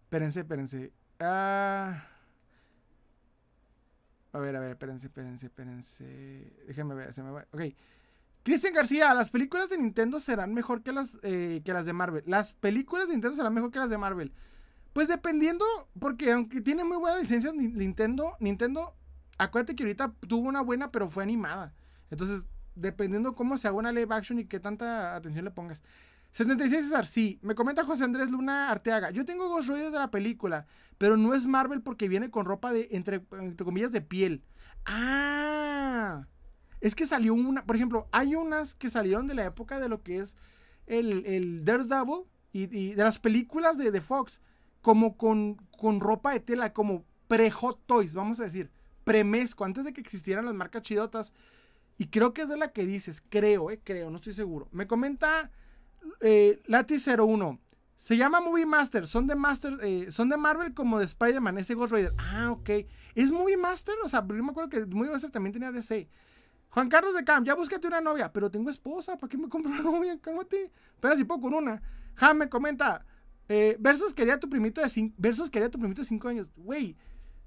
[0.09, 0.93] Espérense, espérense.
[1.21, 2.03] Ah...
[4.33, 6.53] A ver, a ver, espérense, espérense, espérense.
[6.67, 7.47] Déjenme ver, se me va.
[7.53, 7.61] Ok.
[8.43, 12.25] Cristian García, las películas de Nintendo serán mejor que las, eh, que las de Marvel.
[12.27, 14.33] Las películas de Nintendo serán mejor que las de Marvel.
[14.95, 15.65] Pues dependiendo,
[16.01, 18.95] porque aunque tiene muy buenas licencias Nintendo, Nintendo,
[19.37, 21.75] acuérdate que ahorita tuvo una buena, pero fue animada.
[22.11, 25.83] Entonces, dependiendo cómo se haga una live action y qué tanta atención le pongas.
[26.33, 27.39] 76 César, sí.
[27.43, 29.11] Me comenta José Andrés Luna Arteaga.
[29.11, 30.67] Yo tengo Ghost Rider de la película,
[30.99, 33.25] pero no es Marvel porque viene con ropa de, entre,
[33.57, 34.43] comillas, de piel.
[34.87, 36.27] Ah.
[36.81, 40.03] Es que salió una, por ejemplo, hay unas que salieron de la época de lo
[40.03, 40.37] que es
[40.87, 44.41] el, el Daredevil y, y de las películas de, de Fox,
[44.81, 48.71] como con, con ropa de tela, como pre-Hot Toys, vamos a decir,
[49.05, 51.33] premesco, antes de que existieran las marcas chidotas.
[51.97, 54.69] Y creo que es de la que dices, creo, eh, creo, no estoy seguro.
[54.71, 55.51] Me comenta
[56.21, 57.59] eh, Lati 01.
[57.97, 59.07] Se llama Movie Master.
[59.07, 59.79] Son de Master.
[59.83, 61.59] Eh, son de Marvel como de Spider-Man.
[61.59, 62.11] Ese Ghost Rider.
[62.19, 62.71] Ah, ok.
[63.15, 63.97] ¿Es Movie Master?
[64.05, 66.09] O sea, yo me acuerdo que Movie Master también tenía DC.
[66.71, 68.33] Juan Carlos de Cam, ya búscate una novia.
[68.33, 69.17] Pero tengo esposa.
[69.17, 70.19] ¿Para qué me compro una novia?
[70.21, 70.71] Cálmate.
[70.95, 71.83] Espera si puedo con una.
[72.15, 73.05] Jam me comenta.
[73.49, 75.15] Eh, versus quería tu primito de 5.
[75.19, 76.47] Versus quería tu primito de 5 años.
[76.57, 76.97] Güey.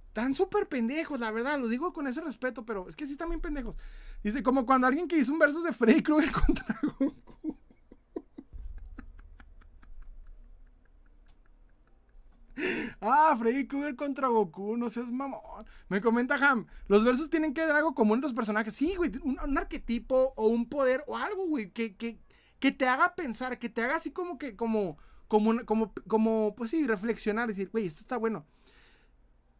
[0.07, 1.57] Están súper pendejos, la verdad.
[1.57, 2.65] Lo digo con ese respeto.
[2.65, 3.77] Pero es que sí están bien pendejos.
[4.23, 7.15] Dice, como cuando alguien que hizo un versus de Freddy Krueger contra Goku.
[13.01, 15.65] Ah, Freddy Krueger contra Goku, no seas mamón.
[15.89, 18.75] Me comenta Ham, los versos tienen que dar algo común en los personajes.
[18.75, 22.19] Sí, güey, un, arquetipo o un poder o algo, güey, que, que,
[22.59, 26.69] que, te haga pensar, que te haga así como que, como, como, como, como, pues
[26.69, 28.45] sí, reflexionar, decir, güey, esto está bueno.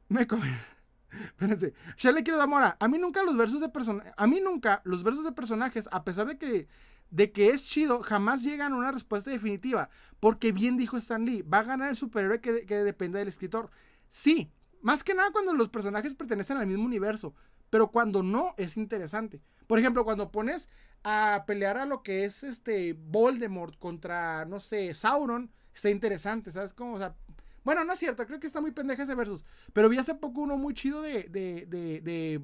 [0.07, 0.63] Me comenta.
[1.25, 1.73] Espérense.
[2.03, 2.77] Le quiero mora.
[2.79, 4.13] A mí nunca los versos de personajes.
[4.17, 6.67] A mí nunca los versos de personajes, a pesar de que
[7.11, 9.89] de que es chido, jamás llegan a una respuesta definitiva.
[10.19, 12.51] Porque bien dijo Stan Lee, va a ganar el superhéroe que,
[12.83, 13.69] depende del escritor.
[14.07, 14.51] Sí,
[14.81, 17.35] más que nada cuando los personajes pertenecen al mismo universo.
[17.69, 19.41] Pero cuando no, es interesante.
[19.67, 20.69] Por ejemplo, cuando pones
[21.03, 26.73] a pelear a lo que es este Voldemort contra, no sé, Sauron, está interesante, ¿sabes
[26.73, 26.95] cómo?
[26.95, 27.15] O sea,
[27.63, 29.45] bueno, no es cierto, creo que está muy pendeja ese versus.
[29.73, 32.41] Pero vi hace poco uno muy chido de, de, de, de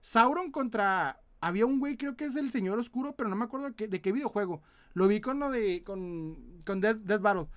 [0.00, 3.70] Sauron contra había un güey, creo que es el Señor Oscuro, pero no me acuerdo
[3.70, 4.62] de qué, videojuego.
[4.94, 5.84] Lo vi con lo de.
[5.84, 7.48] con, con Death, Battle.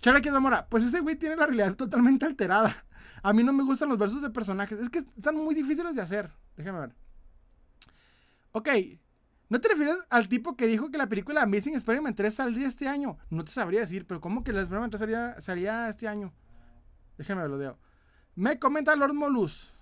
[0.00, 2.84] Chale que Mora, pues ese güey tiene la realidad totalmente alterada.
[3.22, 4.80] A mí no me gustan los versos de personajes.
[4.80, 6.32] Es que están muy difíciles de hacer.
[6.56, 6.94] Déjame ver.
[8.52, 8.68] Ok.
[9.48, 12.88] ¿No te refieres al tipo que dijo que la película Amazing Spider-Man 3 saldría este
[12.88, 13.18] año?
[13.30, 16.32] No te sabría decir, pero ¿cómo que la Spider-Man 3 salía, este año?
[17.18, 17.78] Déjame ver, lo leo.
[18.34, 19.74] Me comenta Lord Molus.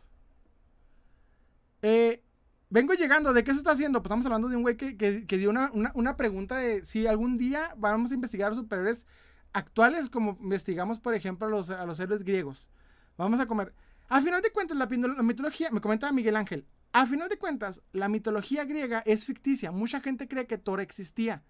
[1.82, 2.24] Eh,
[2.70, 4.02] Vengo llegando, ¿de qué se está haciendo?
[4.02, 4.92] Pues estamos hablando de un güey que,
[5.38, 9.06] dio una, pregunta de si algún día vamos a investigar superhéroes
[9.54, 12.68] actuales, como investigamos, por ejemplo, a los, a los héroes griegos.
[13.16, 13.72] Vamos a comer.
[14.08, 18.08] A final de cuentas, la, mitología, me comenta Miguel Ángel, a final de cuentas, la
[18.08, 19.72] mitología griega es ficticia.
[19.72, 21.42] Mucha gente cree que Thor existía.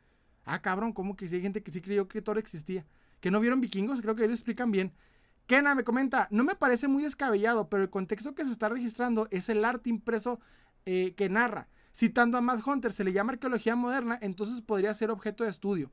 [0.44, 2.86] Ah, cabrón, ¿cómo que hay gente que sí creyó que Thor existía?
[3.20, 4.00] ¿Que no vieron vikingos?
[4.00, 4.92] Creo que ellos explican bien.
[5.46, 9.28] Kena me comenta, no me parece muy descabellado, pero el contexto que se está registrando
[9.30, 10.40] es el arte impreso
[10.86, 11.68] eh, que narra.
[11.94, 15.90] Citando a Matt Hunter, se le llama arqueología moderna, entonces podría ser objeto de estudio.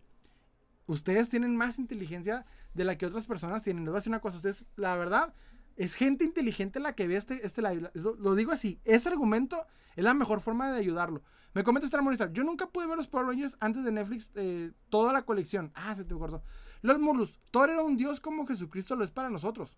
[0.88, 3.84] Ustedes tienen más inteligencia de la que otras personas tienen.
[3.84, 5.34] Les voy a decir una cosa, ustedes, la verdad,
[5.78, 7.90] Es gente inteligente la que ve este, este live.
[7.94, 8.80] Lo, digo así.
[8.86, 11.22] Ese argumento es la mejor forma de ayudarlo.
[11.54, 12.32] Me comenta Star.
[12.32, 14.32] Yo nunca pude ver los Power Rangers antes de Netflix.
[14.36, 15.72] Eh, toda la colección.
[15.76, 16.44] Ah, se te acordó.
[16.82, 17.42] Los Murlus.
[17.52, 19.78] Thor era un dios como Jesucristo lo es para nosotros.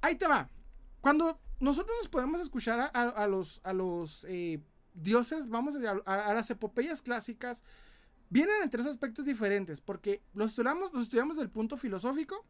[0.00, 0.48] Ahí te va.
[1.00, 4.60] Cuando nosotros nos podemos escuchar a, los, a los eh,
[4.94, 7.62] dioses, vamos a, las epopeyas clásicas,
[8.28, 9.80] vienen en tres aspectos diferentes.
[9.80, 12.44] Porque los estudiamos, los estudiamos desde el punto filosófico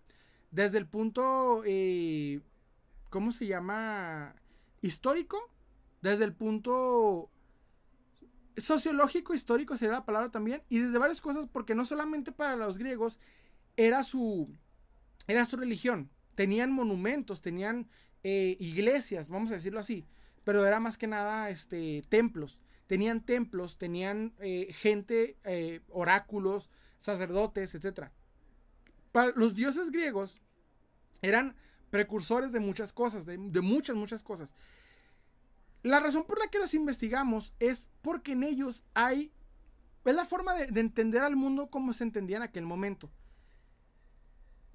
[0.51, 2.41] desde el punto, eh,
[3.09, 4.35] ¿cómo se llama?
[4.82, 5.51] Histórico,
[6.03, 7.31] desde el punto
[8.57, 12.78] sociológico, histórico sería la palabra también, y desde varias cosas, porque no solamente para los
[12.78, 13.19] griegos
[13.77, 14.51] era su,
[15.27, 17.89] era su religión, tenían monumentos, tenían
[18.23, 20.07] eh, iglesias, vamos a decirlo así,
[20.45, 25.37] pero era más que nada este, templos, tenían templos, tenían eh, gente,
[25.91, 28.13] oráculos, sacerdotes, etcétera
[29.35, 30.37] los dioses griegos
[31.23, 31.55] eran
[31.91, 34.53] precursores de muchas cosas, de, muchas, muchas cosas.
[35.83, 39.33] La razón por la que los investigamos es porque en ellos hay,
[40.05, 43.11] es la forma de, entender al mundo como se entendía en aquel momento.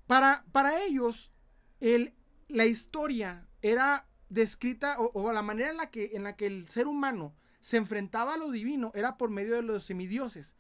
[0.07, 1.31] Para, para ellos,
[1.79, 2.13] el,
[2.47, 6.87] la historia era descrita, o, la manera en la, que, en la que el ser
[6.87, 10.55] humano se enfrentaba a lo divino era por medio de los semidioses.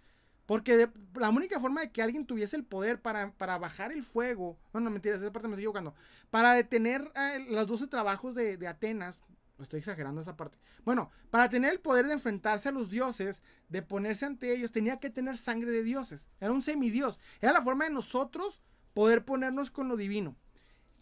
[0.45, 4.79] Porque la única forma de que alguien tuviese el poder para, bajar el fuego, no,
[4.79, 5.95] no mentiras, esa parte me estoy equivocando,
[6.29, 9.23] para detener eh, los 12 trabajos de, de, Atenas,
[9.59, 13.81] estoy exagerando esa parte, bueno, para tener el poder de enfrentarse a los dioses, de
[13.81, 17.85] ponerse ante ellos, tenía que tener sangre de dioses, era un semidios, era la forma
[17.85, 18.61] de nosotros
[18.93, 20.35] poder ponernos con lo divino.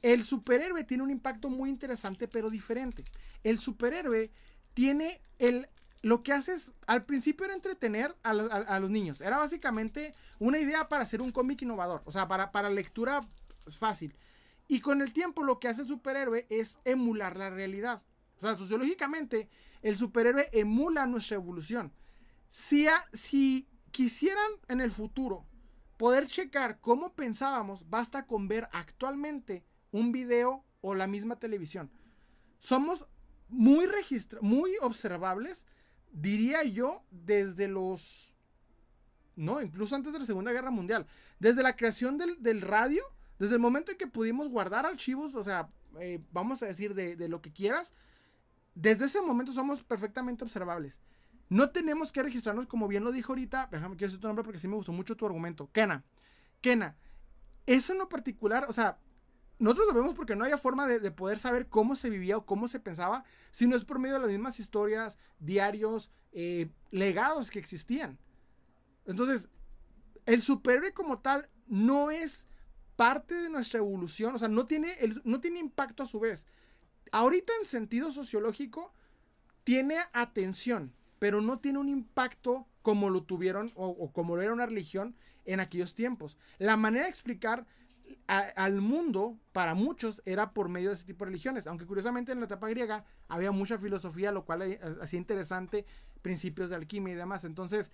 [0.04, 3.04] El superhéroe tiene un impacto muy interesante, pero diferente.
[3.44, 4.32] El superhéroe
[4.76, 5.68] tiene el
[6.04, 9.22] lo que hace es, al principio era entretener a, los niños.
[9.22, 12.02] Era básicamente una idea para hacer un cómic innovador.
[12.04, 13.22] O sea, para, para lectura
[13.80, 14.14] fácil.
[14.68, 18.04] Y con el tiempo lo que hace el superhéroe es emular la realidad.
[18.38, 19.48] O sea, sociológicamente,
[19.82, 21.94] el superhéroe emula nuestra evolución.
[22.50, 25.46] Si, si quisieran en el futuro
[25.96, 29.64] poder checar cómo pensábamos, basta con ver actualmente
[29.94, 31.90] un video o la misma televisión.
[32.60, 33.08] Somos
[33.48, 33.88] muy,
[34.42, 35.66] muy observables
[36.14, 38.34] diría yo, desde los...
[39.36, 41.08] No, incluso antes de la Segunda Guerra Mundial.
[41.40, 43.04] Desde la creación del, radio,
[43.40, 47.28] desde el momento en que pudimos guardar archivos, o sea, eh, vamos a decir de,
[47.28, 47.94] lo que quieras,
[48.76, 51.00] desde ese momento somos perfectamente observables.
[51.50, 54.60] No tenemos que registrarnos, como bien lo dijo ahorita, déjame que decir tu nombre porque
[54.60, 55.70] sí me gustó mucho tu argumento.
[55.72, 56.04] Kena,
[56.62, 56.96] Kena,
[57.66, 59.00] eso en lo particular, o sea,
[59.64, 62.68] nosotros lo vemos porque no había forma de, poder saber cómo se vivía o cómo
[62.68, 67.60] se pensaba, si no es por medio de las mismas historias, diarios, eh, legados que
[67.60, 68.20] existían.
[69.06, 69.48] Entonces,
[70.26, 72.46] el superhéroe como tal no es
[72.98, 76.46] parte de nuestra evolución, o sea, no tiene, no tiene impacto a su vez.
[77.14, 78.92] Ahorita en sentido sociológico,
[79.64, 84.52] tiene atención, pero no tiene un impacto como lo tuvieron o, o como lo era
[84.52, 85.16] una religión
[85.46, 86.36] en aquellos tiempos.
[86.58, 87.66] La manera de explicar
[88.28, 91.68] al mundo, para muchos, era por medio de ese tipo de religiones.
[91.68, 95.86] Aunque curiosamente en la etapa griega había mucha filosofía, lo cual eh, hacía interesante
[96.22, 97.44] principios de alquimia y demás.
[97.44, 97.92] Entonces,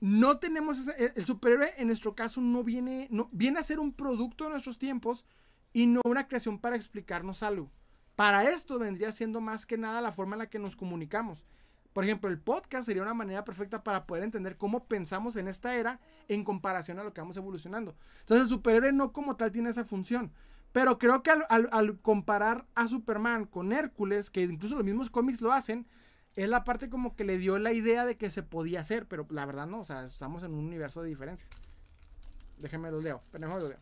[0.00, 3.92] no tenemos e, el superhéroe en nuestro caso no viene, no, viene a ser un
[3.92, 5.24] producto de nuestros tiempos
[5.72, 7.70] y no una creación para explicarnos algo.
[8.14, 11.44] Para esto vendría siendo más que nada la forma en la que nos comunicamos.
[11.96, 15.76] Por ejemplo, el podcast sería una manera perfecta para poder entender cómo pensamos en esta
[15.76, 15.98] era
[16.28, 17.96] en comparación a lo que vamos evolucionando.
[18.20, 20.30] Entonces, el superhéroe no como tal tiene esa función.
[20.72, 25.52] Pero creo que al, comparar a Superman con Hércules, que incluso los mismos cómics lo
[25.52, 25.86] hacen,
[26.34, 29.26] es la parte como que le dio la idea de que se podía hacer, pero
[29.30, 31.48] la verdad no, o sea, estamos en un universo de diferencias.
[32.58, 33.80] Déjenme los leo, pero mejor los leo.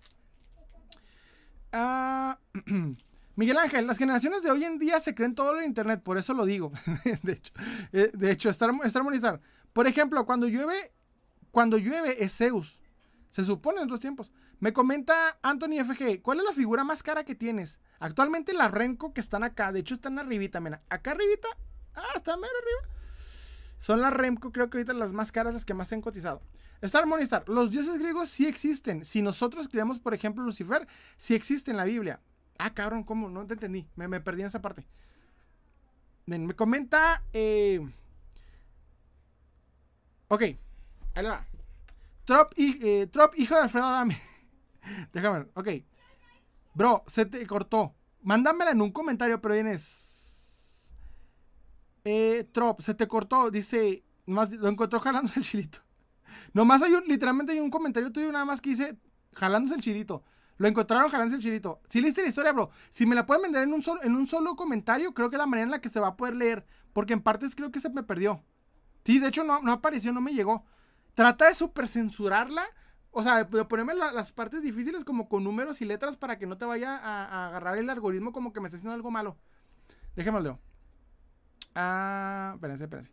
[1.73, 2.39] Ah.
[3.37, 6.35] Miguel Ángel, las generaciones de hoy en día se creen todo en internet, por eso
[6.35, 6.73] lo digo.
[7.23, 7.53] de hecho,
[7.93, 9.41] eh, de hecho, estar, estar
[9.73, 10.93] Por ejemplo, cuando llueve,
[11.51, 12.79] cuando llueve es Zeus.
[13.31, 14.31] Se supone en otros tiempos.
[14.61, 17.81] Me comenta Anthony FG, ¿cuál es la figura más cara que tienes?
[17.99, 20.83] Actualmente las Renko que están acá, de hecho están arribita, mira.
[20.89, 21.49] Acá arribita,
[21.95, 22.95] ah, están mero arriba.
[23.79, 26.41] Son las Remco, creo que ahorita las más caras, las que más se han cotizado.
[26.81, 29.05] Star Monistar, los dioses griegos sí existen.
[29.05, 30.87] Si nosotros creemos, por ejemplo, Lucifer,
[31.17, 32.21] sí existe en la Biblia.
[32.59, 33.29] Ah, cabrón, ¿cómo?
[33.29, 33.87] No te entendí.
[33.97, 34.87] Me, perdí en esa parte.
[36.27, 37.23] me comenta.
[37.33, 37.81] Eh...
[40.29, 40.43] Ok,
[41.15, 41.47] ahí va.
[42.25, 44.19] Trop, eh, Trop, hijo de Alfredo Adame.
[45.13, 45.47] Déjame.
[45.55, 45.69] Ok.
[46.75, 47.95] Bro, se te cortó.
[48.23, 50.91] Mándamela en un comentario, pero vienes.
[52.05, 53.51] Eh, Trop, se te cortó.
[53.51, 54.05] Dice.
[54.27, 55.79] Nomás lo encontró jalándose el chilito.
[56.55, 57.05] Nomás hay un.
[57.05, 58.97] Literalmente hay un comentario tuyo nada más que dice.
[59.35, 60.25] Jalándose el chilito.
[60.57, 61.81] Lo encontraron jalando el chirito.
[61.89, 64.27] Si leíste la historia, bro, si me la pueden vender en un, solo, en un
[64.27, 66.67] solo comentario, creo que es la manera en la que se va a poder leer.
[66.93, 68.43] Porque en partes creo que se me perdió.
[69.05, 70.65] Sí, de hecho no, no apareció, no me llegó.
[71.15, 72.65] Trata de super censurarla.
[73.11, 76.59] O sea, de ponerme las partes difíciles como con números y letras para que no
[76.59, 79.37] te vaya a, agarrar el algoritmo como que me está haciendo algo malo.
[80.17, 80.59] Déjenme leo.
[81.77, 83.13] Ah, espérense, espérense.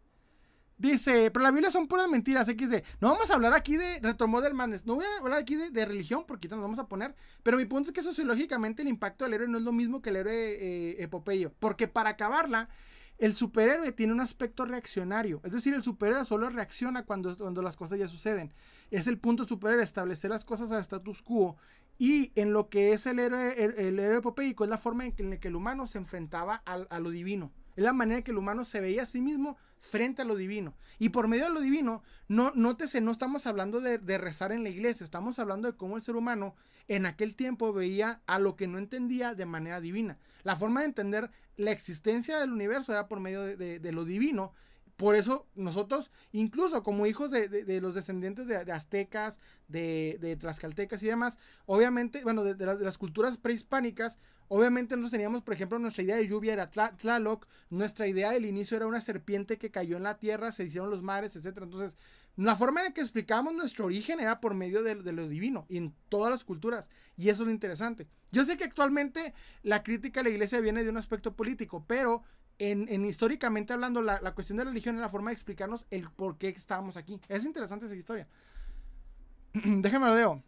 [0.82, 2.82] Dice, pero la Biblia son puras mentiras, XD.
[3.02, 4.84] No vamos a hablar aquí de Retromodel Madness.
[4.84, 7.14] No voy a hablar aquí de, religión porque ahorita nos vamos a poner.
[7.44, 10.10] Pero mi punto es que sociológicamente el impacto del héroe no es lo mismo que
[10.10, 11.53] el héroe eh, epopeyo.
[11.60, 12.68] Porque para acabarla,
[13.20, 15.40] el superhéroe tiene un aspecto reaccionario.
[15.44, 18.52] Es decir, el superhéroe solo reacciona cuando, cuando las cosas ya suceden.
[18.90, 21.58] Es el punto superhéroe, establecer las cosas al status quo.
[21.99, 25.38] Y en lo que es el héroe, el, héroe epopeico, es la forma en, la
[25.38, 27.52] que el humano se enfrentaba a lo divino.
[27.76, 30.76] Es la manera que el humano se veía a sí mismo frente a lo divino.
[30.99, 34.69] Y por medio de lo divino, no, nótese, no estamos hablando de, rezar en la
[34.69, 36.56] iglesia, estamos hablando de cómo el ser humano
[36.88, 40.18] en aquel tiempo veía a lo que no entendía de manera divina.
[40.43, 44.53] La forma de entender la existencia del universo era por medio de, lo divino.
[44.95, 51.38] Por eso nosotros, incluso como hijos de, los descendientes de, aztecas, de, tlaxcaltecas y demás,
[51.65, 54.19] obviamente, bueno, de, las culturas prehispánicas,
[54.53, 58.76] Obviamente nosotros teníamos, por ejemplo, nuestra idea de lluvia era Tlaloc, nuestra idea del inicio
[58.76, 61.60] era una serpiente que cayó en la tierra, se hicieron los mares, etc.
[61.61, 61.95] Entonces,
[62.36, 65.95] la forma en que explicábamos nuestro origen era por medio de, lo divino, y en
[66.10, 68.10] todas las culturas, y eso es lo interesante.
[68.34, 69.34] Yo sé que actualmente
[69.64, 72.22] la crítica a la iglesia viene de un aspecto político, pero
[72.60, 76.10] en, históricamente hablando, la, la, cuestión de la religión es la forma de explicarnos el
[76.10, 77.22] por qué estábamos aquí.
[77.30, 78.28] Es interesante esa historia.
[79.53, 80.44] Déjame lo leo.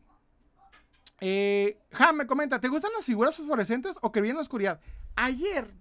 [1.25, 1.79] Eh,
[2.13, 4.81] me comenta, ¿te gustan las figuras fosforescentes o que vienen en la oscuridad?
[5.15, 5.73] Ayer,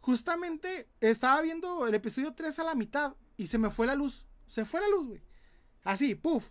[0.00, 4.26] justamente, estaba viendo el episodio 3 a la mitad y se me fue la luz.
[4.48, 5.22] Se fue la luz, güey.
[5.84, 6.50] Así, puff.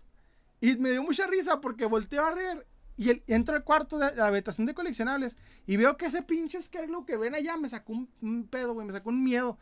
[0.58, 2.66] Y me dio mucha risa porque volteo a ver
[2.96, 5.36] y el, entro al cuarto de la habitación de coleccionables
[5.66, 6.58] y veo que ese pinche
[6.88, 9.58] lo que ven allá me sacó un, pedo, güey, me sacó un miedo.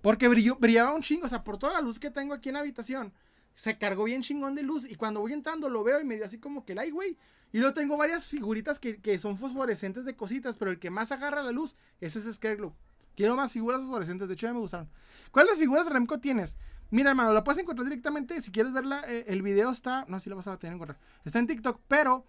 [0.00, 2.54] Porque brilló, brillaba un chingo, o sea, por toda la luz que tengo aquí en
[2.54, 3.12] la habitación,
[3.58, 6.24] se cargó bien chingón de luz y cuando voy entrando lo veo y me dio
[6.24, 7.18] así como que, ay, güey,
[7.50, 11.42] y luego tengo varias figuritas que, son fosforescentes de cositas, pero el que más agarra
[11.42, 12.72] la luz es ese Scareglow.
[13.16, 14.88] Quiero más figuras fosforescentes, de hecho ya me gustaron.
[15.32, 16.56] ¿Cuáles figuras de Remco tienes?
[16.92, 18.40] Mira, hermano, lo puedes encontrar directamente.
[18.40, 20.04] Si quieres verla, eh, el video está.
[20.06, 21.00] No, si lo vas a tener que encontrar.
[21.24, 22.24] Está en TikTok, pero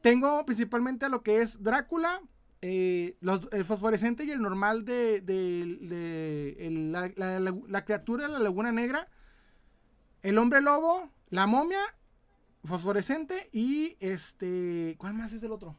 [0.00, 2.22] tengo principalmente a lo que es Drácula,
[2.62, 3.18] eh,
[3.52, 5.22] el fosforescente y el normal de,
[7.68, 9.06] la, criatura de la laguna negra,
[10.22, 11.80] el hombre lobo, la momia
[12.64, 14.96] fosforescente y este.
[14.98, 15.76] ¿Cuál más es el otro?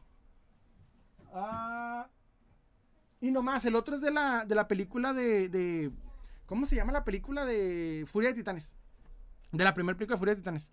[1.32, 2.08] Ah.
[3.20, 5.90] Y nomás, el otro es de la, de la película de, de.
[6.46, 8.74] ¿Cómo se llama la película de Furia de Titanes?
[9.52, 10.70] De la primera película de Furia de Titanes.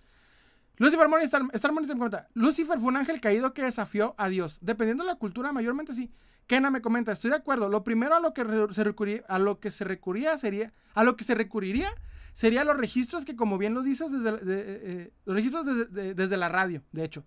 [0.78, 2.28] Lucifer Money Star, Star comenta.
[2.34, 4.58] Lucifer fue un ángel caído que desafió a Dios.
[4.62, 6.12] Dependiendo de la cultura, mayormente sí.
[6.48, 7.70] Kena me comenta, estoy de acuerdo.
[7.70, 11.16] Lo primero a lo que se recurría, a lo que se recurría sería, a lo
[11.16, 11.92] que se recurriría
[12.36, 16.50] sería los registros que, como bien lo dices, desde, eh, eh, los registros desde, la
[16.50, 17.24] radio, de hecho.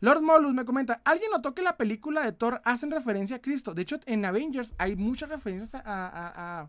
[0.00, 3.74] Lord Molus me comenta, ¿alguien notó que la película de Thor hacen referencia a Cristo?
[3.74, 6.68] De hecho, en Avengers hay muchas referencias a,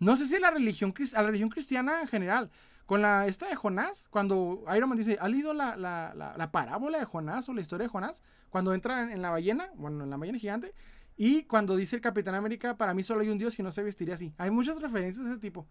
[0.00, 2.50] no sé si a la religión, a la religión cristiana en general.
[2.84, 7.48] Con la esta de Jonás, cuando Iron Man dice, ¿ha leído la, parábola de Jonás
[7.48, 8.22] o la historia de Jonás?
[8.50, 10.74] Cuando entra en, la ballena, bueno, en la ballena gigante,
[11.16, 13.84] y cuando dice el Capitán América, para mí solo hay un Dios y no se
[13.84, 14.34] vestiría así.
[14.36, 15.68] Hay muchas referencias de ese tipo.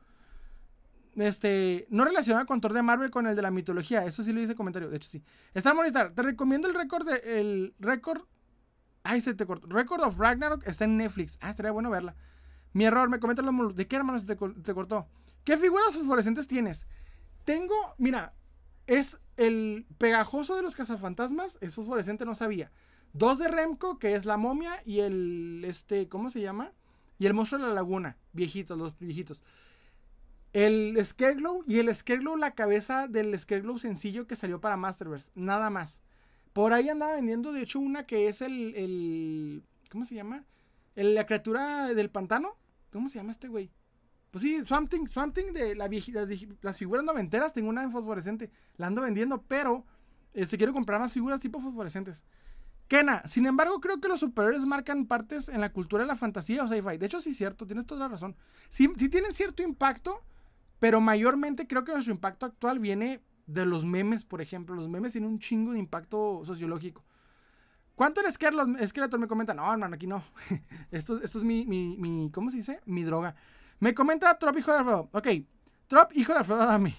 [1.15, 4.06] Este, no relacionado con Thor de Marvel con el de la mitología.
[4.06, 4.90] Eso sí lo dice comentario.
[4.90, 5.23] De hecho, sí.
[5.53, 7.40] Está Monistar, te recomiendo el récord de.
[7.40, 8.23] El récord.
[9.03, 9.68] Ay, se te cortó.
[9.68, 11.38] Record of Ragnarok está en Netflix.
[11.41, 12.15] Ah, estaría bueno verla.
[12.72, 15.07] Mi error, me comenta los ¿De qué hermano se te, te, cortó?
[15.44, 16.88] ¿Qué figuras fosforescentes tienes?
[17.44, 18.34] Tengo, mira,
[18.88, 21.57] es el pegajoso de los cazafantasmas.
[21.61, 22.72] Es fosforescente, no sabía.
[23.11, 25.64] Dos de Remco, que es la momia, y el.
[25.65, 26.72] Este, ¿cómo se llama?
[27.19, 28.18] Y el monstruo de la laguna.
[28.31, 29.41] Viejitos, los viejitos.
[30.53, 35.31] El Scareglow y el Scareglow, la cabeza del Scareglow sencillo que salió para Masterverse.
[35.34, 36.01] Nada más.
[36.53, 38.75] Por ahí andaba vendiendo, de hecho, una que es el.
[38.75, 40.45] el ¿Cómo se llama?
[40.95, 42.55] La criatura del pantano.
[42.91, 43.71] ¿Cómo se llama este güey?
[44.30, 46.25] Pues sí, Something, Something de la viejita,
[46.61, 47.53] las, figuras noventeras.
[47.53, 48.51] Tengo una en fosforescente.
[48.77, 49.85] La ando vendiendo, pero
[50.35, 52.23] este, quiero comprar más figuras tipo fosforescentes.
[52.88, 56.63] Kena, sin embargo, creo que los superiores marcan partes en la cultura de la fantasía
[56.63, 56.97] o sci-fi.
[56.97, 58.35] De hecho, sí cierto, tienes toda la razón.
[58.69, 60.23] Sí, sí tienen cierto impacto
[60.84, 64.76] pero mayormente creo que nuestro impacto actual viene de los memes, por ejemplo.
[64.76, 67.05] Los memes tienen un chingo de impacto sociológico.
[67.95, 69.53] ¿Cuánto el Skeletor me comenta?
[69.53, 70.26] No, hermano, aquí no.
[70.91, 72.81] esto, esto es mi, mi, mi, ¿cómo se dice?
[72.84, 73.34] Mi droga.
[73.80, 75.10] Me comenta Trop, hijo de Alfredo.
[75.14, 75.27] Ok,
[75.88, 76.97] Trop, hijo de Alfredo, dame.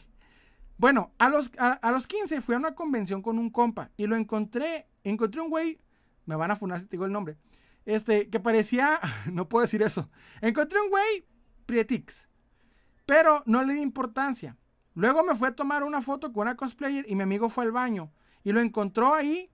[0.78, 4.16] Bueno, a los, a, los 15 fui a una convención con un compa y lo
[4.16, 5.78] encontré, encontré un güey
[6.24, 7.36] Me van a funar si te digo el nombre.
[7.84, 8.98] Este, que parecía.
[9.30, 10.08] No puedo decir eso.
[10.40, 11.26] Encontré un güey
[11.66, 12.30] Prietix.
[13.06, 14.56] Pero no le di importancia.
[14.94, 17.72] Luego me fue a tomar una foto con una cosplayer y mi amigo fue al
[17.72, 18.12] baño.
[18.44, 19.50] Y lo encontró ahí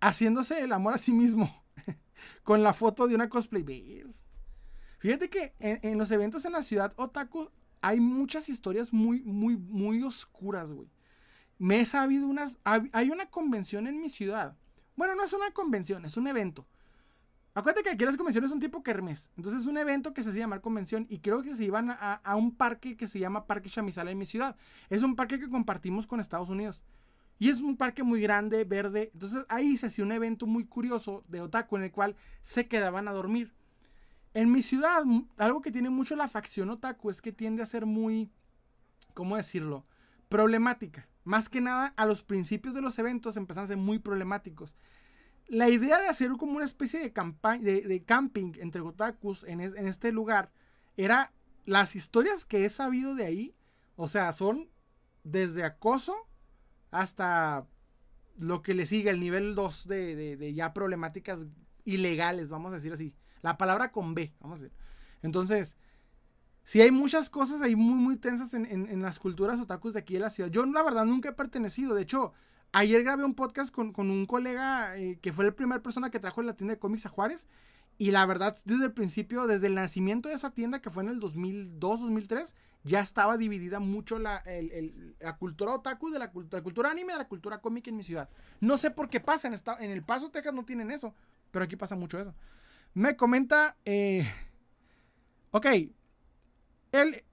[0.00, 1.62] haciéndose el amor a sí mismo.
[2.42, 4.06] con la foto de una cosplayer.
[4.98, 7.50] Fíjate que en, los eventos en la ciudad otaku
[7.80, 10.88] hay muchas historias muy, muy, muy oscuras, güey.
[11.58, 12.56] Me he sabido unas...
[12.64, 14.56] Hay una convención en mi ciudad.
[14.96, 16.66] Bueno, no es una convención, es un evento.
[17.54, 19.30] Acuérdate que aquí las convenciones son tipo kermes.
[19.36, 22.14] Entonces es un evento que se hace llamar convención y creo que se iban a,
[22.14, 24.56] a, un parque que se llama Parque Chamizala en mi ciudad.
[24.88, 26.80] Es un parque que compartimos con Estados Unidos.
[27.38, 29.10] Y es un parque muy grande, verde.
[29.12, 33.06] Entonces ahí se hacía un evento muy curioso de otaku en el cual se quedaban
[33.08, 33.52] a dormir.
[34.32, 35.02] En mi ciudad,
[35.36, 38.30] algo que tiene mucho la facción otaku es que tiende a ser muy,
[39.12, 39.84] ¿cómo decirlo?
[40.30, 41.06] Problemática.
[41.24, 44.74] Más que nada, a los principios de los eventos empezaron a ser muy problemáticos.
[45.52, 50.10] La idea de hacer como una especie de, de, camping entre otakus en, en este
[50.10, 50.50] lugar
[50.96, 51.30] era
[51.66, 53.54] las historias que he sabido de ahí.
[53.96, 54.70] O sea, son
[55.24, 56.16] desde acoso
[56.90, 57.66] hasta
[58.38, 61.40] lo que le sigue, el nivel 2 de, de, ya problemáticas
[61.84, 63.14] ilegales, vamos a decir así.
[63.42, 64.78] La palabra con B, vamos a decir.
[65.20, 65.76] Entonces,
[66.64, 70.20] si hay muchas cosas ahí muy, muy tensas en, las culturas otakus de aquí de
[70.20, 70.50] la ciudad.
[70.50, 71.94] Yo, la verdad, nunca he pertenecido.
[71.94, 72.32] De hecho,
[72.72, 76.42] ayer grabé un podcast con, un colega eh, que fue la primera persona que trajo
[76.42, 77.46] la tienda de cómics a Juárez.
[77.98, 81.10] Y la verdad, desde el principio, desde el nacimiento de esa tienda, que fue en
[81.10, 82.54] el 2002, 2003,
[82.84, 84.42] ya estaba dividida mucho la,
[85.38, 88.28] cultura otaku de la, cultura anime de la cultura cómica en mi ciudad.
[88.60, 91.14] No sé por qué pasa, en, en El Paso, Texas no tienen eso,
[91.50, 92.34] pero aquí pasa mucho eso.
[92.94, 94.28] Me comenta, eh,
[95.50, 95.66] ok,
[96.92, 97.24] el,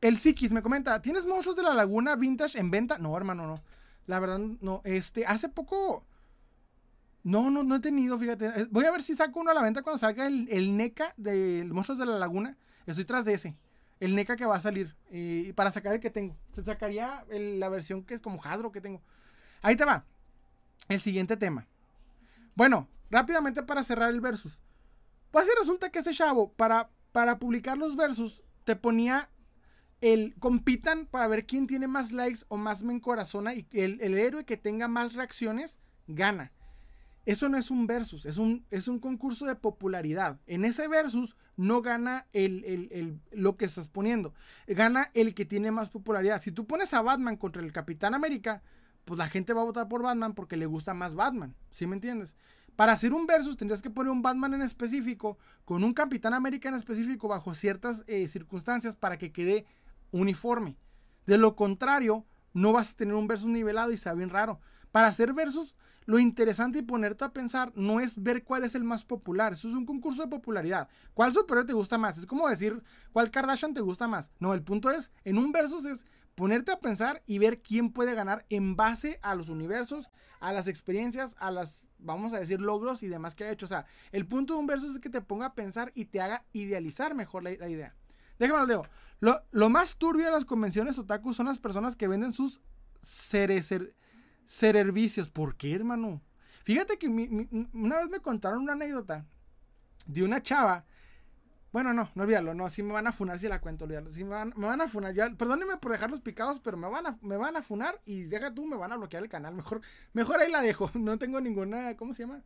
[0.00, 2.98] el Psiquis me comenta, ¿tienes monstruos de la laguna vintage en venta?
[2.98, 3.62] No, hermano, no.
[4.06, 4.80] La verdad, no.
[4.84, 6.04] Este, hace poco...
[7.24, 8.46] No, no, no he tenido, fíjate.
[8.46, 11.14] Eh, voy a ver si saco uno a la venta cuando salga el, el NECA
[11.16, 12.56] de Monstruos de la Laguna.
[12.86, 13.56] Estoy tras de ese
[14.02, 14.96] el NECA que va a salir.
[15.12, 16.36] Y para sacar el que tengo.
[16.52, 19.00] Se sacaría la versión que es como Hasbro que tengo.
[19.60, 20.04] Ahí te va.
[20.88, 21.68] El siguiente tema.
[22.56, 24.58] Bueno, rápidamente para cerrar el versus.
[25.30, 29.30] Pues así resulta que este chavo, para, para publicar los versus, te ponía
[30.02, 34.18] el compitan para ver quién tiene más likes o más me encorazona y el, el
[34.18, 36.52] héroe que tenga más reacciones gana.
[37.24, 40.40] Eso no es un versus, es un, es un concurso de popularidad.
[40.46, 44.34] En ese versus no gana el, lo que estás poniendo,
[44.66, 46.42] gana el que tiene más popularidad.
[46.42, 48.60] Si tú pones a Batman contra el Capitán América,
[49.04, 51.94] pues la gente va a votar por Batman porque le gusta más Batman, ¿sí me
[51.94, 52.36] entiendes?
[52.74, 56.70] Para hacer un versus tendrías que poner un Batman en específico con un Capitán América
[56.70, 59.66] en específico bajo ciertas eh, circunstancias para que quede
[60.12, 60.78] uniforme.
[61.26, 64.60] De lo contrario, no vas a tener un versus nivelado y sea bien raro.
[64.92, 65.74] Para hacer versus
[66.04, 69.52] lo interesante y ponerte a pensar no es ver cuál es el más popular.
[69.52, 70.88] Eso es un concurso de popularidad.
[71.14, 72.18] ¿Cuál superhéroe te gusta más?
[72.18, 72.82] Es como decir
[73.12, 74.30] cuál Kardashian te gusta más.
[74.38, 78.14] No, el punto es, en un versus es ponerte a pensar y ver quién puede
[78.14, 80.10] ganar en base a los universos,
[80.40, 83.66] a las experiencias, a las, vamos a decir, logros y demás que ha hecho.
[83.66, 86.20] O sea, el punto de un versus es que te ponga a pensar y te
[86.20, 87.94] haga idealizar mejor la, idea.
[88.38, 88.86] Déjame lo leo.
[89.22, 92.60] Lo, lo, más turbio de las convenciones otaku son las personas que venden sus
[94.44, 95.30] servicios.
[95.30, 96.20] ¿Por qué, hermano?
[96.64, 99.24] Fíjate que una vez me contaron una anécdota
[100.06, 100.84] de una chava.
[101.70, 104.10] Bueno, no, no olvídalo, no, si me van a funar si la cuento, olvídalo.
[104.10, 107.36] Si me van, a funar, ya, perdónenme por dejarlos picados, pero me van a, me
[107.36, 109.54] van a funar y deja tú, me van a bloquear el canal.
[109.54, 109.82] Mejor,
[110.14, 110.90] mejor ahí la dejo.
[110.98, 112.42] No tengo ninguna, ¿cómo se llama?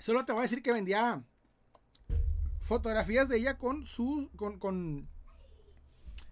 [0.00, 1.22] Solo te voy a decir que vendía
[2.66, 5.08] fotografías de ella con su, con, con,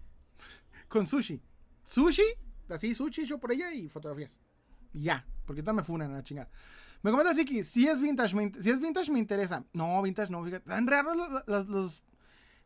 [0.89, 1.41] con sushi.
[1.85, 2.23] Sushi
[2.69, 4.37] así sushi yo por ella y fotografías.
[4.93, 6.49] Y ya, porque ahorita me funan a la chingada.
[7.01, 9.63] Me comenta Siki, si es vintage, me, si es vintage me interesa.
[9.73, 10.65] No, vintage no, fíjate.
[10.67, 12.03] Tan raros los, los,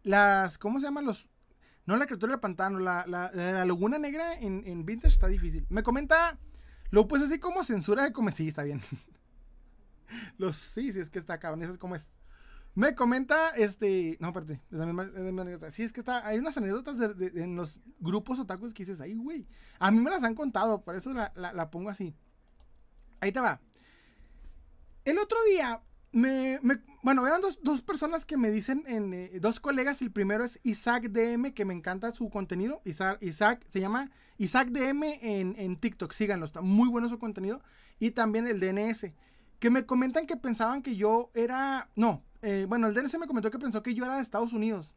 [0.03, 1.29] las, ¿cómo se llaman los?
[1.85, 5.65] No la criatura del pantano, la, la, la laguna negra en, en, vintage está difícil.
[5.69, 6.37] Me comenta,
[6.89, 8.35] lo pues así como censura de comer.
[8.35, 8.81] Sí, está bien.
[10.37, 12.07] los, sí, sí, es que está cabrón, eso es como es.
[12.75, 15.71] Me comenta, este, no, espérate, es la misma, anécdota.
[15.71, 19.47] Sí, es que está, hay unas anécdotas en los grupos otakus que dices, ay, güey.
[19.79, 22.15] A mí me las han contado, por eso la, la, pongo así.
[23.19, 23.59] Ahí te va.
[25.03, 25.81] El otro día,
[26.11, 30.01] me, me bueno, eran dos, dos, personas que me dicen, en, eh, dos colegas.
[30.01, 32.81] El primero es Isaac DM, que me encanta su contenido.
[32.85, 37.61] Isaac, Isaac se llama Isaac DM en, en TikTok, síganlo, está muy bueno su contenido.
[37.99, 39.07] Y también el DNS,
[39.59, 43.51] que me comentan que pensaban que yo era, no, eh, bueno, el DNC me comentó
[43.51, 44.93] que pensó que yo era de Estados Unidos.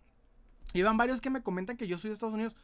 [0.75, 2.55] Y van varios que me comentan que yo soy de Estados Unidos.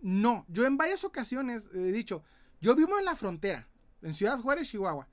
[0.00, 2.24] No, yo en varias ocasiones he dicho,
[2.60, 3.68] yo vivo en la frontera,
[4.02, 5.08] en Ciudad Juárez, Chihuahua.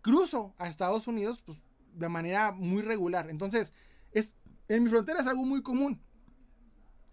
[0.00, 1.58] cruzo a Estados Unidos pues,
[1.92, 3.30] de manera muy regular.
[3.30, 3.72] Entonces,
[4.12, 4.34] es,
[4.68, 6.00] en mi frontera es algo muy común.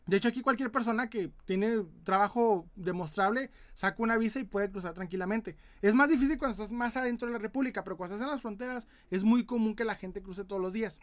[0.07, 4.93] De hecho, aquí cualquier persona que tiene trabajo demostrable saca una visa y puede cruzar
[4.93, 5.55] tranquilamente.
[5.81, 8.41] Es más difícil cuando estás más adentro de la República, pero cuando estás en las
[8.41, 10.99] fronteras es muy común que la gente cruce todos los días.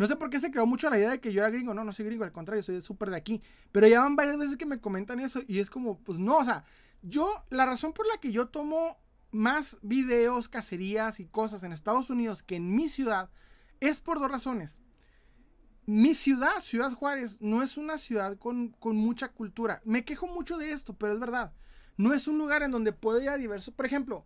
[0.00, 1.74] No sé por qué se creó mucho la idea de que yo era gringo.
[1.74, 3.42] No, no soy gringo, al contrario, soy súper de aquí.
[3.70, 6.44] Pero ya van varias veces que me comentan eso y es como, pues no, o
[6.46, 6.64] sea,
[7.02, 8.96] yo, la razón por la que yo tomo
[9.30, 13.28] más videos, cacerías y cosas en Estados Unidos que en mi ciudad
[13.80, 14.78] es por dos razones.
[15.84, 19.82] Mi ciudad, Ciudad Juárez, no es una ciudad con, con mucha cultura.
[19.84, 21.52] Me quejo mucho de esto, pero es verdad.
[21.98, 23.74] No es un lugar en donde puedo ir a diversos.
[23.74, 24.24] Por ejemplo,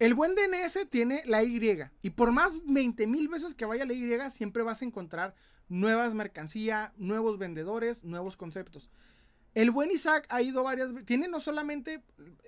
[0.00, 1.60] el buen DNS tiene la Y
[2.02, 5.34] y por más 20 mil veces que vaya la Y siempre vas a encontrar
[5.68, 8.90] nuevas mercancías, nuevos vendedores, nuevos conceptos.
[9.54, 12.02] El buen Isaac ha ido varias veces, tiene no solamente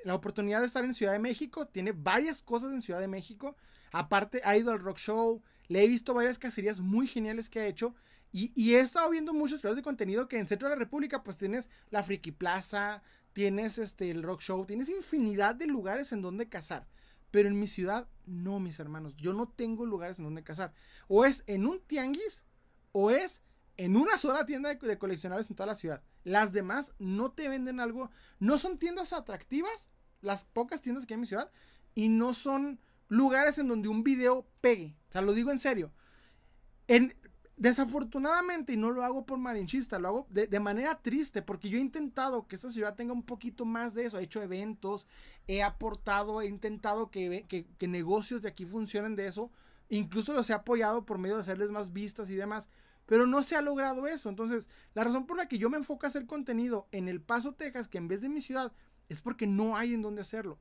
[0.05, 3.55] la oportunidad de estar en Ciudad de México, tiene varias cosas en Ciudad de México,
[3.93, 7.67] aparte ha ido al rock show, le he visto varias cacerías muy geniales que ha
[7.67, 7.95] hecho
[8.33, 11.37] y, he estado viendo muchos creadores de contenido que en Centro de la República pues
[11.37, 13.03] tienes la Friki Plaza,
[13.35, 16.87] tienes este, el rock show, tienes infinidad de lugares en donde cazar.
[17.33, 19.17] Pero en mi ciudad, no, mis hermanos.
[19.17, 20.73] Yo no tengo lugares en donde cazar.
[21.09, 22.45] O es en un tianguis,
[22.93, 23.43] o es
[23.79, 26.05] en una sola tienda de, de coleccionables en toda la ciudad.
[26.23, 28.11] Las demás no te venden algo.
[28.39, 29.89] No son tiendas atractivas,
[30.21, 31.51] las pocas tiendas que hay en mi ciudad.
[31.95, 32.79] Y no son
[33.09, 34.95] lugares en donde un video pegue.
[35.09, 35.91] O sea, lo digo en serio.
[36.87, 37.17] En,
[37.63, 41.81] Desafortunadamente, y no lo hago por malinchista, lo hago de, manera triste, porque yo he
[41.81, 44.19] intentado que esta ciudad tenga un poquito más de eso.
[44.19, 45.07] He hecho eventos,
[45.47, 49.53] he aportado, he intentado que, que, negocios de aquí funcionen de eso.
[49.91, 52.69] Incluso los he apoyado por medio de hacerles más vistas y demás.
[53.07, 54.29] Pero no se ha logrado eso.
[54.29, 57.53] Entonces, la razón por la que yo me enfoco a hacer contenido en El Paso,
[57.53, 58.73] Texas, que en vez de mi ciudad,
[59.09, 60.59] es porque no hay en dónde hacerlo.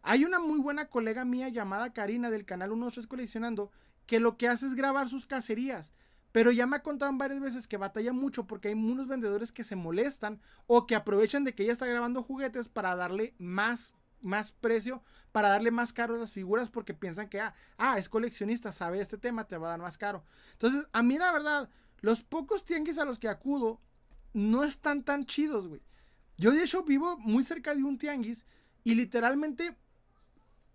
[0.00, 3.72] Hay una muy buena colega mía llamada Karina del canal 123 Coleccionando,
[4.06, 5.92] que lo que hace es grabar sus cacerías.
[6.36, 9.64] Pero ya me ha contado varias veces que batalla mucho porque hay unos vendedores que
[9.64, 14.52] se molestan o que aprovechan de que ella está grabando juguetes para darle más, más
[14.52, 15.02] precio,
[15.32, 19.00] para darle más caro a las figuras porque piensan que, ah, ah, es coleccionista, sabe
[19.00, 20.24] este tema, te va a dar más caro.
[20.52, 21.70] Entonces, a mí la verdad,
[22.02, 23.80] los pocos tianguis a los que acudo
[24.34, 25.80] no están tan chidos, güey.
[26.36, 28.44] Yo de hecho vivo muy cerca de un tianguis
[28.84, 29.74] y literalmente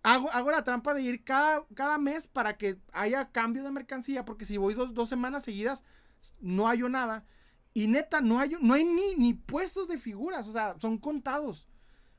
[0.03, 4.45] Hago, la trampa de ir cada, cada, mes para que haya cambio de mercancía, porque
[4.45, 5.84] si voy dos, semanas seguidas,
[6.40, 7.23] no hay nada.
[7.73, 11.68] Y neta, no hay, no hay ni, ni puestos de figuras, o sea, son contados.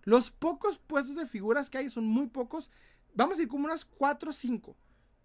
[0.04, 2.70] Los pocos puestos de figuras que hay son muy pocos.
[3.14, 4.76] Vamos a ir como unas 4 o 5.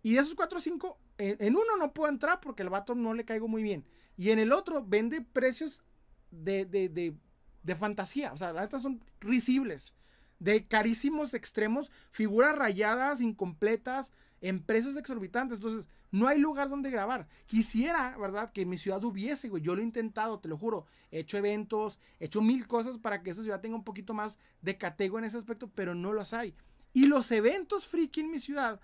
[0.02, 3.14] Y de esos 4 o 5, en, uno no puedo entrar porque el vato no
[3.14, 3.86] le caigo muy bien.
[4.18, 5.84] Y en el otro vende precios
[6.32, 7.16] de, de, de,
[7.62, 8.34] de fantasía.
[8.34, 9.94] O sea, la neta son risibles
[10.40, 14.12] de carísimos extremos, figuras rayadas, incompletas,
[14.42, 15.58] en precios exorbitantes.
[15.58, 17.28] Entonces, no hay lugar donde grabar.
[17.48, 18.52] Quisiera, ¿verdad?
[18.52, 19.64] Que mi ciudad hubiese, güey.
[19.64, 20.86] Yo lo he intentado, te lo juro.
[21.12, 24.38] He hecho eventos, he hecho mil cosas para que esta ciudad tenga un poquito más
[24.62, 26.54] de catego en ese aspecto, pero no los hay.
[26.94, 28.80] Y los eventos friki en mi ciudad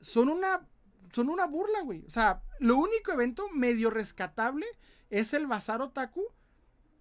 [0.00, 0.66] son una,
[1.12, 2.04] son una burla, güey.
[2.06, 4.66] O sea, lo único evento medio rescatable
[5.10, 6.24] es el Bazar Otaku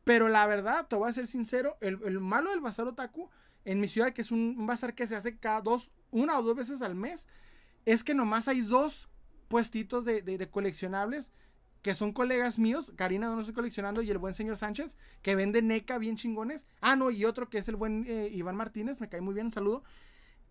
[0.08, 3.30] pero la verdad, te voy a ser sincero, el, malo del bazar otaku
[3.66, 6.56] en mi ciudad, que es un, bazar que se hace cada dos, una o dos
[6.56, 7.28] veces al mes,
[7.86, 9.10] es que nomás hay dos
[9.50, 11.34] puestitos de, coleccionables
[11.82, 15.62] que son colegas míos, Karina no estoy coleccionando y el buen señor Sánchez, que vende
[15.62, 16.66] NECA bien chingones.
[16.80, 19.48] Ah, no, y otro que es el buen eh, Iván Martínez, me cae muy bien,
[19.48, 19.84] un saludo.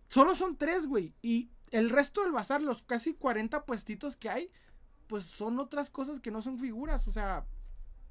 [0.07, 1.13] Solo son tres, güey.
[1.21, 4.51] Y el resto del bazar, los casi 40 puestitos que hay,
[5.07, 7.07] pues son otras cosas que no son figuras.
[7.07, 7.45] O sea,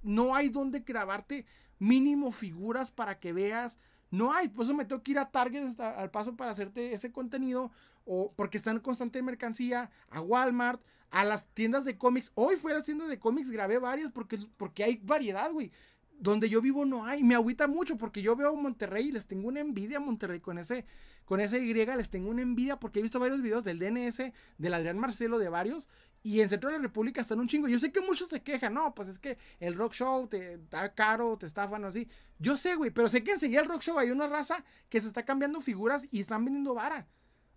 [0.07, 1.45] no hay donde grabarte
[1.79, 3.79] mínimo figuras para que veas.
[4.11, 7.13] No hay, por eso me tengo que ir a Target al paso para hacerte ese
[7.13, 7.71] contenido.
[8.05, 10.81] O porque están en constante mercancía, a Walmart,
[11.11, 12.31] a las tiendas de cómics.
[12.35, 15.73] Hoy fui a las tiendas de cómics, grabé varias porque, porque hay variedad, güey.
[16.19, 17.25] Donde yo vivo no hay.
[17.25, 20.57] Me agüita mucho porque yo veo Monterrey y les tengo una envidia a Monterrey con
[20.59, 20.87] ese,
[21.25, 21.75] con ese Y.
[21.75, 25.49] Les tengo una envidia porque he visto varios videos del DNS, del Adrián Marcelo, de
[25.49, 25.89] varios.
[26.23, 27.69] Y en Centro de la República están un chingo.
[27.69, 30.93] Yo sé que muchos se quejan, no, pues es que el rock show te está
[30.95, 32.09] caro, te estafan o así.
[32.39, 35.07] Yo sé, güey, pero sé que enseguida el rock show hay una raza que se
[35.07, 37.07] está cambiando figuras y están vendiendo vara.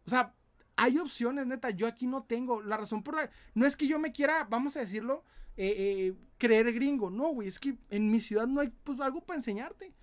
[0.06, 0.34] O sea,
[0.76, 1.72] hay opciones, neta.
[1.72, 2.62] Yo aquí no tengo.
[2.62, 3.30] La razón por la.
[3.54, 5.24] No es que yo me quiera, vamos a decirlo,
[5.58, 7.10] eh, eh, creer gringo.
[7.10, 9.94] No, güey, es que en mi ciudad no hay pues algo para enseñarte.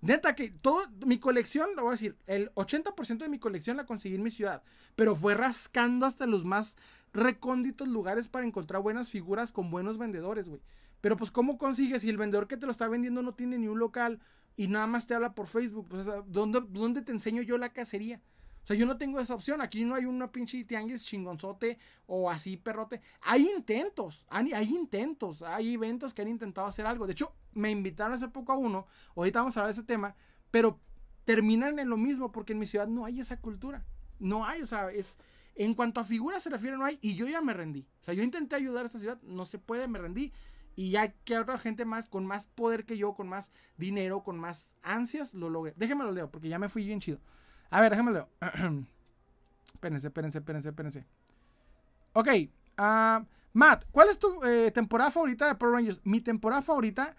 [0.00, 3.86] Neta, que todo mi colección, lo voy a decir, el 80% de mi colección la
[3.86, 4.62] conseguí en mi ciudad.
[4.96, 6.76] Pero fue rascando hasta los más
[7.14, 10.60] recónditos lugares para encontrar buenas figuras con buenos vendedores, güey.
[11.00, 13.68] Pero pues, ¿cómo consigues si el vendedor que te lo está vendiendo no tiene ni
[13.68, 14.20] un local
[14.56, 15.86] y nada más te habla por Facebook?
[15.88, 18.20] Pues, ¿dónde, ¿dónde te enseño yo la cacería?
[18.64, 19.60] O sea, yo no tengo esa opción.
[19.60, 23.02] Aquí no hay una pinche tianguis chingonzote o así perrote.
[23.20, 27.06] Hay intentos, hay, hay, intentos, hay eventos que han intentado hacer algo.
[27.06, 28.86] De hecho, me invitaron hace poco a uno.
[29.14, 30.16] Ahorita vamos a hablar de ese tema.
[30.50, 30.80] Pero
[31.26, 33.84] terminan en lo mismo porque en mi ciudad no hay esa cultura.
[34.18, 35.18] No hay, o sea, es...
[35.56, 36.98] En cuanto a figuras se refiere, no hay.
[37.00, 37.86] Y yo ya me rendí.
[38.00, 40.32] O sea, yo intenté ayudar a esta ciudad, no se puede, me rendí.
[40.76, 44.38] Y ya que otra gente más, con más poder que yo, con más dinero, con
[44.38, 45.74] más ansias, lo logre.
[45.76, 47.20] Déjenme lo leo, porque ya me fui bien chido.
[47.70, 48.28] A ver, déjame leo.
[49.74, 51.06] espérense, espérense, espérense, espérense.
[52.12, 52.28] Ok.
[52.78, 56.00] Uh, Matt, ¿cuál es tu eh, temporada favorita de Power Rangers?
[56.02, 57.14] Mi temporada favorita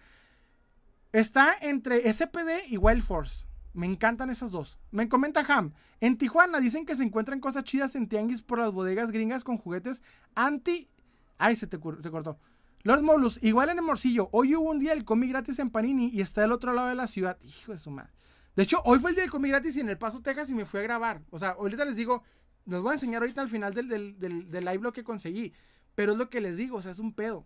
[1.13, 3.45] está entre SPD y Wild Force.
[3.75, 4.77] Me encantan esas dos.
[4.91, 5.73] Me comenta Ham.
[5.99, 9.57] En Tijuana dicen que se encuentran cosas chidas en tianguis por las bodegas gringas con
[9.57, 10.01] juguetes
[10.33, 10.89] anti.
[11.37, 12.39] Ay, se te, cortó.
[12.83, 14.29] Lord Molus, igual en el Morcillo.
[14.31, 16.95] Hoy hubo un día el cómic gratis en Panini y está del otro lado de
[16.95, 17.37] la ciudad.
[17.41, 18.11] Hijo de su madre.
[18.55, 20.53] De hecho, hoy fue el día del cómic gratis y en El Paso, Texas y
[20.53, 21.21] me fui a grabar.
[21.29, 22.23] O sea, ahorita les digo,
[22.65, 25.51] les voy a enseñar ahorita al final del, del, live lo que conseguí.
[25.95, 27.45] Pero es lo que les digo, o sea, es un pedo.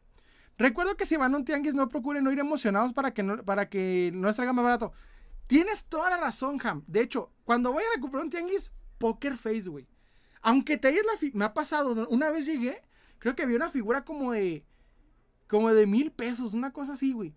[0.60, 3.44] Recuerdo que si van a un tianguis, no procuren no ir emocionados para que no,
[3.44, 4.92] para que no les traiga más barato.
[5.50, 6.84] Tienes toda la razón, Ham.
[6.86, 9.88] De hecho, cuando vayan a comprar un tianguis, poker face, güey.
[10.44, 12.84] Aunque te hayas la Me ha pasado, una vez llegué,
[13.18, 14.64] creo que había una figura como de.
[15.48, 17.34] Como de mil pesos, una cosa así, güey.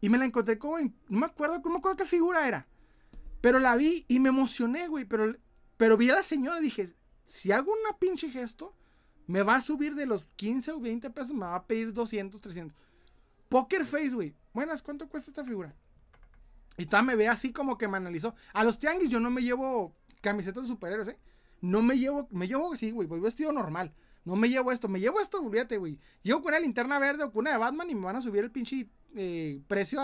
[0.00, 2.66] Y me la encontré como No me acuerdo, no me acuerdo qué figura era.
[3.42, 5.04] Pero la vi y me emocioné, güey.
[5.04, 5.36] Pero,
[5.76, 6.94] pero vi a la señora y dije,
[7.26, 8.74] si hago una pinche gesto,
[9.26, 12.40] me va a subir de los 15 o 20 pesos, me va a pedir 200,
[12.40, 12.74] 300.
[13.50, 14.34] Poker Face, güey.
[14.54, 15.76] Buenas, ¿cuánto cuesta esta figura?
[16.80, 18.34] Y todavía me ve así como que me analizó.
[18.54, 21.18] A los tianguis yo no me llevo camisetas de superhéroes, ¿eh?
[21.60, 23.92] No me llevo, me llevo así, güey, voy vestido normal.
[24.24, 25.98] No me llevo esto, me llevo esto, olvídate, güey.
[26.22, 28.44] Llevo con una linterna verde o con una de Batman y me van a subir
[28.44, 30.00] el pinche eh, precio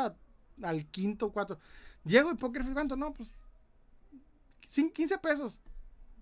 [0.63, 1.59] al quinto, cuatro.
[2.05, 2.95] Llego y Poker Face, ¿cuánto?
[2.95, 3.31] No, pues
[4.69, 5.59] 15 pesos.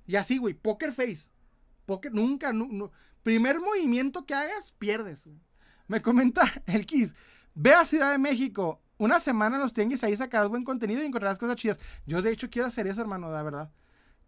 [0.06, 1.30] Y así, güey, Poker Face.
[1.84, 5.28] Poker, nunca, no, primer movimiento que hagas, pierdes.
[5.88, 7.14] Me comenta el Kiss.
[7.54, 8.80] Ve a Ciudad de México.
[8.98, 11.80] Una semana los tianguis ahí sacarás buen contenido y encontrarás cosas chidas.
[12.06, 13.70] Yo, de hecho, quiero hacer eso, hermano, la verdad.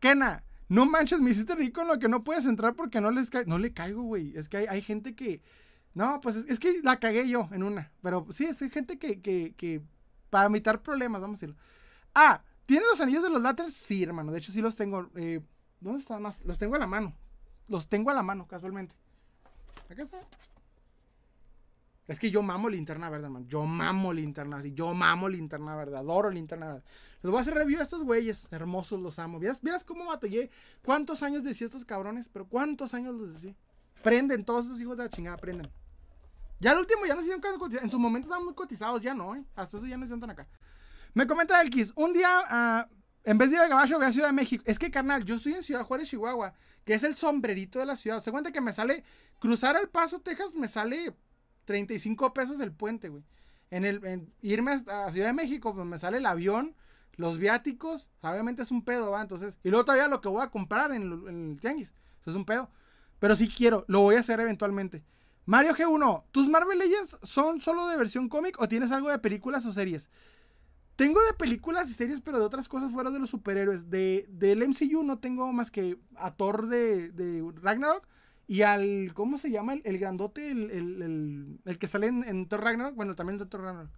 [0.01, 3.31] Kena, no manches, me hiciste rico en lo que no puedes entrar porque no les
[3.47, 4.37] No le caigo, güey.
[4.37, 5.41] Es que hay, gente que.
[5.95, 7.93] No, pues es, que la cagué yo en una.
[8.03, 9.81] Pero sí, es gente que, que, que
[10.31, 11.57] para evitar problemas, vamos a decirlo.
[12.15, 13.73] Ah, ¿tiene los anillos de los Latters?
[13.73, 14.33] Sí, hermano.
[14.33, 15.09] De hecho, sí los tengo.
[15.15, 15.41] Eh,
[15.81, 16.45] ¿Dónde están más?
[16.45, 17.15] Los tengo a la mano.
[17.69, 18.97] Los tengo a la mano, casualmente.
[19.89, 20.21] Acá está.
[22.09, 23.47] Es que yo mamo linterna verde, hermano.
[23.49, 24.73] Yo mamo linterna así.
[24.73, 25.97] Yo mamo linterna verde.
[25.97, 26.83] Adoro linterna verde.
[27.23, 28.47] Les voy a hacer review a estos güeyes.
[28.53, 29.41] Hermosos, los amo.
[29.41, 30.51] ¿Vieras, cómo batallé?
[30.85, 32.29] ¿Cuántos años decía estos cabrones?
[32.29, 33.57] Pero ¿cuántos años los decía?
[34.03, 35.69] Prenden, todos esos hijos de la chingada, prenden.
[36.61, 37.85] Ya el último ya no se hicieron cotizados.
[37.85, 39.45] En su momento estaban muy cotizados, ya no, ¿eh?
[39.57, 40.47] Hasta eso ya no se sientan acá.
[41.13, 41.93] Me comenta el Kiss.
[41.97, 44.63] Un día, uh, en vez de ir al Gabacho, voy a Ciudad de México.
[44.67, 46.55] Es que, carnal, yo estoy en Ciudad Juárez, Chihuahua,
[46.85, 48.23] que es el sombrerito de la ciudad.
[48.23, 49.03] Se cuenta que me sale,
[49.41, 51.15] cruzar el Paso, Texas, me sale
[51.67, 53.23] 35 pesos el puente, güey.
[53.71, 56.75] En el, irme a Ciudad de México, pues me sale el avión,
[57.17, 59.21] los viáticos, obviamente es un pedo, ¿va?
[59.21, 61.03] Entonces, y luego todavía lo que voy a comprar en,
[61.53, 62.71] el tianguis, eso es un pedo.
[63.19, 65.03] Pero sí quiero, lo voy a hacer eventualmente.
[65.47, 69.65] Mario G1, ¿tus Marvel Legends son solo de versión cómic o tienes algo de películas
[69.67, 70.09] o series?
[70.97, 73.91] Tengo de películas y series, pero de otras cosas fuera de los superhéroes.
[73.91, 78.07] De, del MCU no tengo más que a Thor de, de Ragnarok
[78.47, 79.13] y al.
[79.15, 79.75] ¿Cómo se llama?
[79.85, 82.95] El, grandote, el, que sale en, Thor Ragnarok.
[82.95, 83.91] Bueno, también de Thor Ragnarok.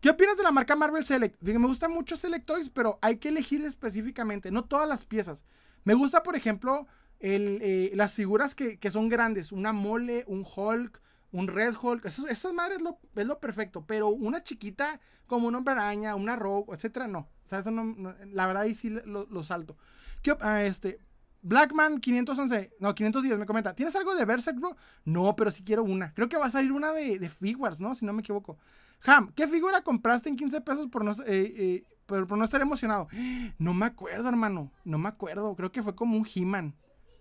[0.00, 1.40] ¿Qué opinas de la marca Marvel Select?
[1.40, 5.44] me gustan mucho Select Toys, pero hay que elegir específicamente, no todas las piezas.
[5.84, 6.86] Me gusta, por ejemplo,
[7.18, 11.00] eh, las figuras que, son grandes, una mole, un Hulk,
[11.32, 15.58] un Red Hulk, eso, esas madres lo, es lo perfecto, pero una chiquita como una
[15.58, 17.28] hombre araña, una rogue, etcétera, no.
[17.44, 19.76] O sea, eso no, la verdad ahí sí lo, salto.
[20.22, 21.00] ¿Qué, ah, este,
[21.46, 24.76] Blackman 511, no, 510 me comenta, ¿tienes algo de Berserk, bro?
[25.04, 26.12] No, pero sí quiero una.
[26.12, 27.30] Creo que va a salir una de, de
[27.78, 27.94] ¿no?
[27.94, 28.58] Si no me equivoco.
[29.04, 33.06] Ham, ¿qué figura compraste en 15 pesos por no, eh, eh, no estar emocionado?
[33.58, 34.72] No me acuerdo, hermano.
[34.84, 35.54] No me acuerdo.
[35.54, 36.74] Creo que fue como un He-Man.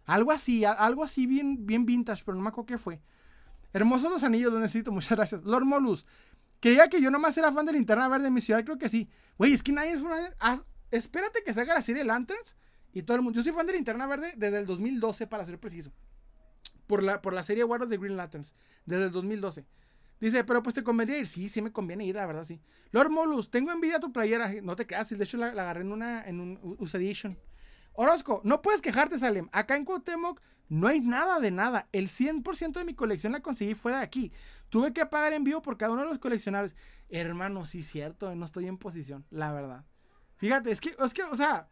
[0.05, 3.01] Algo así, algo así bien, bien vintage, pero no me acuerdo qué fue.
[3.73, 5.43] Hermosos los anillos, los necesito, muchas gracias.
[5.43, 6.03] Lord Molus,
[6.59, 9.07] creía que yo nomás era fan de Linterna Verde en mi ciudad, creo que sí.
[9.37, 10.17] Güey, es que nadie es una...
[10.89, 12.55] espérate que salga la serie Lanterns
[12.95, 13.37] y todo el mundo.
[13.37, 15.91] Yo soy fan de Linterna Verde desde el 2012, para ser preciso.
[16.87, 18.53] Por la, por la serie Guardas de Green Lanterns,
[18.85, 19.65] desde el 2012.
[20.21, 21.27] Dice, pero pues te convendría ir.
[21.27, 22.61] Sí, sí me conviene ir, la verdad, sí.
[22.91, 24.49] Lord Molus, tengo envidia a tu playera.
[24.63, 27.37] No te creas, de hecho la, agarré en una en un US Edition.
[27.91, 29.49] Orozco, no puedes quejarte, Salem.
[29.51, 31.89] Acá en Cuauhtémoc no hay nada de nada.
[31.91, 34.31] El 100% de mi colección la conseguí fuera de aquí.
[34.69, 36.77] Tuve que pagar envío por cada uno de los coleccionables.
[37.09, 39.85] Hermano, sí, cierto, no estoy en posición, la verdad.
[40.37, 41.69] Fíjate, es que, es que, o sea,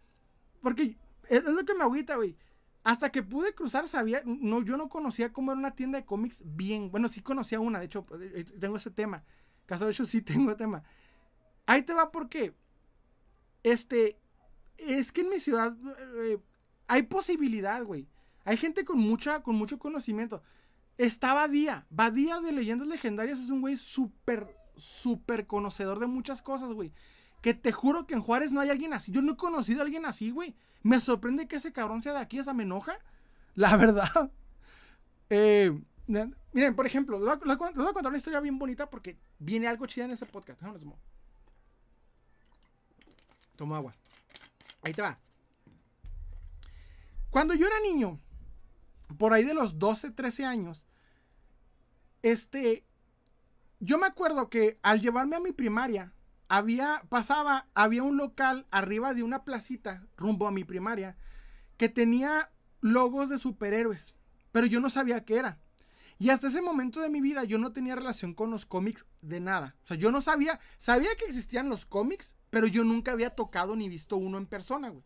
[0.61, 0.97] porque
[1.29, 2.37] es, lo que me agüita, güey.
[2.83, 6.43] Hasta que pude cruzar, sabía, no, yo no conocía cómo era una tienda de cómics
[6.45, 6.91] bien.
[6.91, 9.23] Bueno, sí conocía una, de hecho, eh, eh, tengo ese tema.
[9.65, 10.83] Caso de hecho, sí tengo tema.
[11.65, 12.53] Ahí te va porque,
[13.63, 14.19] este,
[14.77, 15.75] es que en mi ciudad
[16.17, 16.39] eh,
[16.87, 18.07] hay posibilidad, güey.
[18.43, 20.43] Hay gente con mucha, con mucho conocimiento.
[20.97, 21.87] Está Badía.
[21.89, 26.91] Badía de Leyendas Legendarias es un güey súper, súper conocedor de muchas cosas, güey.
[27.43, 29.11] Que te juro que en Juárez no hay alguien así.
[29.11, 30.55] Yo no he conocido a alguien así, güey.
[30.81, 32.97] Me sorprende que ese cabrón sea de aquí, esa me enoja.
[33.55, 34.31] La verdad.
[35.29, 39.85] Eh, miren, por ejemplo, les voy, a, contar una historia bien bonita porque viene algo
[39.87, 40.61] chida en este podcast.
[40.61, 40.97] Tomo.
[43.57, 43.93] tomo agua.
[44.81, 45.19] Ahí te va.
[47.29, 48.21] Cuando yo era niño,
[49.17, 50.85] por ahí de los 12, 13 años,
[52.21, 52.85] este,
[53.81, 56.13] yo me acuerdo que al llevarme a mi primaria,
[56.47, 61.17] había, pasaba, había un local arriba de una placita, rumbo a mi primaria,
[61.77, 62.51] que tenía
[62.81, 64.15] logos de superhéroes,
[64.51, 65.59] pero yo no sabía qué era.
[66.19, 69.39] Y hasta ese momento de mi vida yo no tenía relación con los cómics de
[69.39, 69.75] nada.
[69.83, 73.75] O sea, yo no sabía, sabía que existían los cómics, pero yo nunca había tocado
[73.75, 75.03] ni visto uno en persona, güey.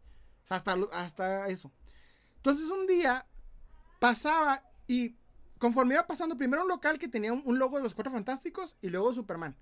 [0.49, 1.71] Hasta, hasta eso.
[2.35, 3.25] Entonces un día
[3.99, 5.15] pasaba y
[5.57, 8.89] conforme iba pasando, primero un local que tenía un, logo de los Cuatro Fantásticos y
[8.89, 9.55] luego Superman.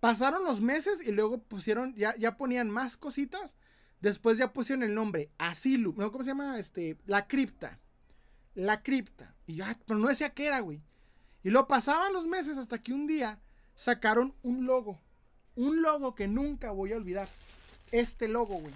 [0.00, 3.54] Pasaron los meses y luego pusieron, ya, ya ponían más cositas.
[4.00, 6.58] Después ya pusieron el nombre, Asylum, ¿cómo se llama?
[6.58, 7.80] Este, La Cripta.
[8.54, 9.34] La Cripta.
[9.46, 10.80] Y ya, pero no decía qué era, güey.
[11.42, 13.40] Y lo pasaban los meses hasta que un día
[13.74, 15.00] sacaron un logo.
[15.56, 17.28] Un logo que nunca voy a olvidar.
[17.90, 18.74] Este logo, güey.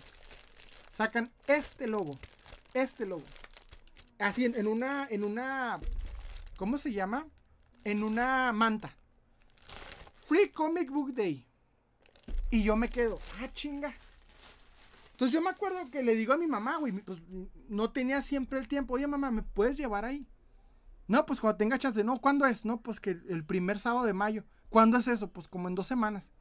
[0.91, 2.19] Sacan este logo.
[2.75, 3.25] Este logo.
[4.19, 5.81] Así en, una, en una,
[6.57, 7.27] ¿cómo se llama?
[7.85, 8.97] En una manta.
[10.33, 11.47] Free Comic Book Day.
[12.49, 13.93] Y yo me quedo, ah, chinga.
[15.11, 17.19] Entonces yo me acuerdo que le digo a mi mamá, güey, pues
[17.69, 18.95] no tenía siempre el tiempo.
[18.95, 20.27] Oye, mamá, ¿me puedes llevar ahí?
[21.07, 22.03] No, pues cuando tenga chance.
[22.03, 22.65] No, ¿cuándo es?
[22.65, 24.45] No, pues que el primer sábado de mayo.
[24.71, 25.31] ¿Cuándo es eso?
[25.31, 26.33] Pues como en dos semanas.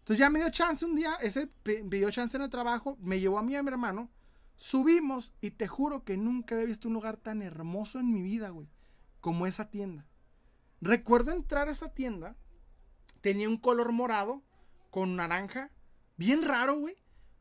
[0.00, 3.20] Entonces ya me dio chance un día, ese me dio chance en el trabajo, me
[3.20, 4.10] llevó a mí y a mi hermano.
[4.56, 8.50] Subimos y te juro que nunca había visto un lugar tan hermoso en mi vida,
[8.50, 8.68] güey,
[9.22, 10.06] como esa tienda.
[10.82, 12.36] Recuerdo entrar a esa tienda,
[13.22, 14.42] tenía un color morado
[14.90, 15.70] con naranja,
[16.18, 16.96] bien raro, güey,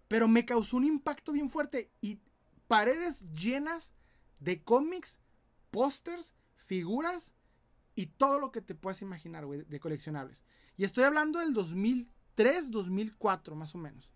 [0.07, 2.19] pero me causó un impacto bien fuerte y
[2.67, 3.91] paredes llenas
[4.39, 5.19] de cómics,
[5.71, 7.33] pósters, figuras
[7.95, 10.43] y todo lo que te puedas imaginar, güey, de coleccionables.
[10.77, 14.09] Y estoy hablando del 2003, 2004, más o menos.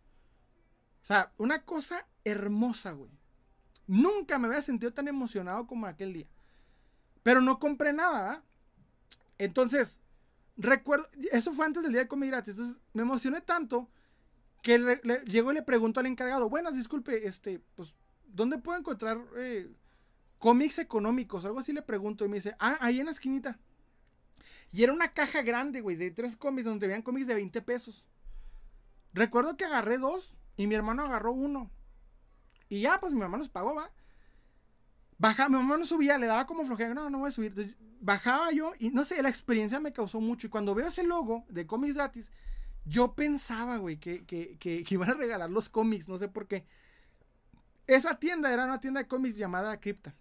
[1.03, 3.11] O sea, una cosa hermosa, güey.
[3.87, 6.27] Nunca me había sentido tan emocionado como aquel día.
[7.21, 8.43] Pero no compré nada, ¿ah?
[9.37, 9.99] Entonces,
[10.57, 12.53] recuerdo, eso fue antes del día de comida gratis.
[12.53, 13.89] Entonces, me emocioné tanto
[14.61, 17.93] que le, llego y le pregunto al encargado, buenas, disculpe, este, pues,
[18.25, 19.71] ¿dónde puedo encontrar eh,
[20.39, 21.45] cómics económicos?
[21.45, 23.59] Algo así le pregunto y me dice, ah, ahí en la esquinita.
[24.71, 28.03] Y era una caja grande, güey, de tres cómics donde veían cómics de 20 pesos.
[29.13, 31.71] Recuerdo que agarré dos y mi hermano agarró uno.
[32.67, 33.91] Y ya, pues mi mamá los pagó, va.
[35.17, 37.51] Bajaba, mi mamá no subía, le daba como flojera, no, no voy a subir.
[37.51, 40.47] Entonces, bajaba yo y no sé, la experiencia me causó mucho.
[40.47, 42.31] Y cuando veo ese logo de cómics gratis,
[42.85, 46.65] yo pensaba, güey, que, que, que, iban a regalar los cómics, no sé por qué.
[47.87, 50.15] Esa tienda era una tienda de cómics llamada Crypta.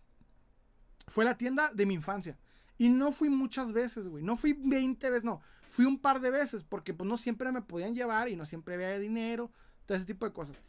[1.06, 2.38] Fue la tienda de mi infancia.
[2.78, 4.24] Y no fui muchas veces, güey.
[4.24, 5.40] No fui 20 veces, no.
[5.68, 8.74] Fui un par de veces porque pues no siempre me podían llevar y no siempre
[8.74, 9.50] había dinero.
[9.86, 10.60] Todo ese tipo de cosas.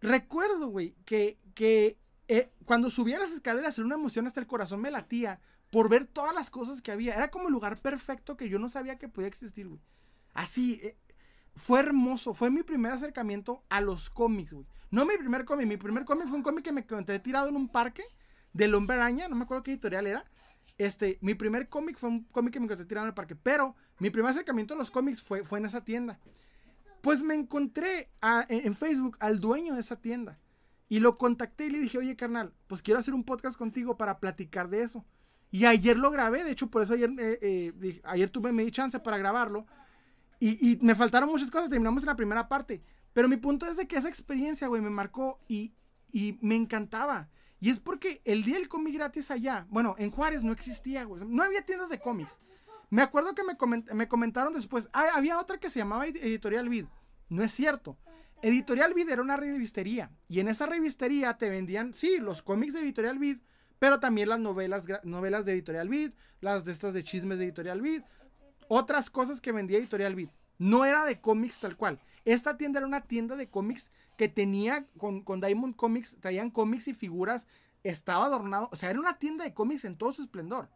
[0.00, 1.98] Recuerdo, güey, que, que
[2.28, 5.40] eh, cuando subía las escaleras era una emoción hasta el corazón me latía
[5.76, 7.14] por ver todas las cosas que había.
[7.14, 9.78] Era como el lugar perfecto que yo no sabía que podía existir, güey.
[10.32, 10.96] Así, eh,
[11.54, 12.32] fue hermoso.
[12.32, 14.66] Fue mi primer acercamiento a los cómics, güey.
[14.90, 17.56] No mi primer cómic, mi primer cómic fue un cómic que me encontré tirado en
[17.56, 18.04] un parque
[18.54, 20.24] del Hombre Araña, no me acuerdo qué editorial era.
[20.78, 23.76] Este, mi primer cómic fue un cómic que me encontré tirado en el parque, pero
[23.98, 26.18] mi primer acercamiento a los cómics fue, fue en esa tienda.
[27.02, 28.08] Pues me encontré
[28.48, 30.40] en, Facebook al dueño de esa tienda.
[30.88, 34.20] Y lo contacté y le dije, oye carnal, pues quiero hacer un podcast contigo para
[34.20, 35.04] platicar de eso.
[35.50, 38.98] Y ayer lo grabé, de hecho por eso ayer, eh, eh, ayer tuve mi chance
[39.00, 39.66] para grabarlo.
[40.38, 42.82] Y, me faltaron muchas cosas, terminamos en la primera parte.
[43.12, 45.72] Pero mi punto es de que esa experiencia, güey, me marcó y,
[46.12, 47.30] y me encantaba.
[47.58, 51.24] Y es porque el día del cómic gratis allá, bueno, en Juárez no existía, güey.
[51.24, 52.38] No había tiendas de cómics.
[52.90, 53.56] Me acuerdo que me,
[53.94, 56.84] me comentaron después, había otra que se llamaba Editorial Vid.
[57.28, 57.96] No es cierto.
[58.42, 60.10] Editorial Vid era una revistería.
[60.28, 63.38] Y en esa revistería te vendían, sí, los cómics de Editorial Vid,
[63.78, 67.80] pero también las novelas, novelas de Editorial Vid, las de estas de chismes de Editorial
[67.80, 68.02] Vid,
[68.68, 70.28] otras cosas que vendía Editorial Vid.
[70.58, 72.00] No era de cómics tal cual.
[72.24, 76.88] Esta tienda era una tienda de cómics que tenía con, con Diamond Comics, traían cómics
[76.88, 77.46] y figuras,
[77.84, 80.68] estaba adornado, o sea, era una tienda de cómics en todo su esplendor.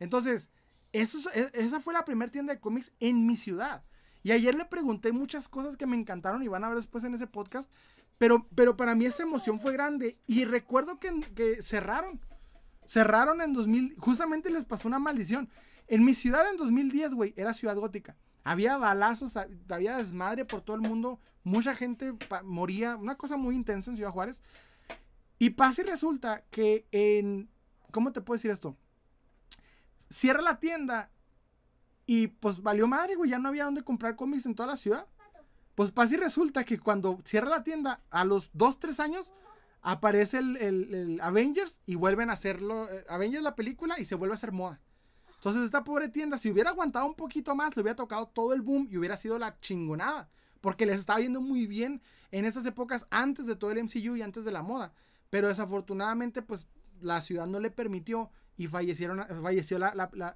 [0.00, 0.50] Entonces,
[0.92, 3.84] eso, e, esa fue la primera tienda de cómics en mi ciudad.
[4.22, 7.14] Y ayer le pregunté muchas cosas que me encantaron y van a ver después en
[7.14, 7.70] ese podcast.
[8.18, 10.18] Pero, pero para mí esa emoción fue grande.
[10.26, 12.20] Y recuerdo que, que cerraron.
[12.86, 13.96] Cerraron en 2000.
[13.98, 15.48] Justamente les pasó una maldición.
[15.88, 18.16] En mi ciudad en 2010, güey, era ciudad gótica.
[18.44, 19.36] Había balazos,
[19.68, 21.20] había desmadre por todo el mundo.
[21.44, 22.14] Mucha gente
[22.44, 22.96] moría.
[22.96, 24.42] Una cosa muy intensa en Ciudad Juárez.
[25.38, 27.50] Y pasa y resulta que en.
[27.90, 28.76] ¿Cómo te puedo decir esto?
[30.08, 31.10] Cierra la tienda
[32.06, 33.30] y pues valió madre, güey.
[33.30, 35.06] Ya no había dónde comprar cómics en toda la ciudad.
[35.74, 39.32] Pues pasa y resulta que cuando cierra la tienda, a los 2, 3 años,
[39.82, 42.88] aparece el, Avengers y vuelven a hacerlo.
[42.90, 44.80] Eh, Avengers la película y se vuelve a hacer moda.
[45.36, 48.62] Entonces esta pobre tienda, si hubiera aguantado un poquito más, le hubiera tocado todo el
[48.62, 50.30] boom y hubiera sido la chingonada.
[50.60, 52.00] Porque les estaba yendo muy bien
[52.30, 54.94] en esas épocas antes de todo el MCU y antes de la moda.
[55.28, 56.68] Pero desafortunadamente, pues
[57.00, 59.78] la ciudad no le permitió y fallecieron, falleció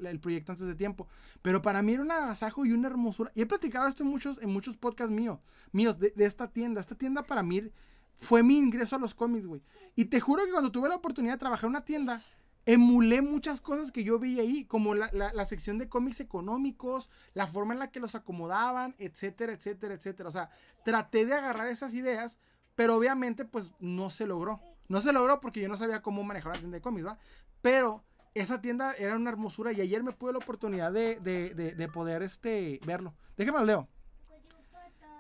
[0.01, 1.06] el proyecto antes de tiempo.
[1.43, 3.31] Pero para mí era un agasajo y una hermosura.
[3.36, 5.39] Y he platicado esto en muchos, en muchos podcasts míos,
[5.70, 6.81] míos de, de esta tienda.
[6.81, 7.70] Esta tienda para mí
[8.18, 9.62] fue mi ingreso a los cómics, güey.
[9.94, 12.20] Y te juro que cuando tuve la oportunidad de trabajar en una tienda,
[12.66, 17.47] emulé muchas cosas que yo vi ahí, como la, la, sección de cómics económicos, la
[17.47, 20.28] forma en la que los acomodaban, etcétera, etcétera, etcétera.
[20.28, 20.51] O sea,
[20.84, 22.38] traté de agarrar esas ideas,
[22.74, 24.60] pero obviamente pues no se logró.
[24.88, 27.18] No se logró porque yo no sabía cómo manejar la tienda de cómics, ¿va?
[27.62, 31.88] Pero esa tienda era una hermosura y ayer me pude la oportunidad de, de, de,
[31.88, 33.14] poder este, verlo.
[33.36, 33.88] Déjame lo leo.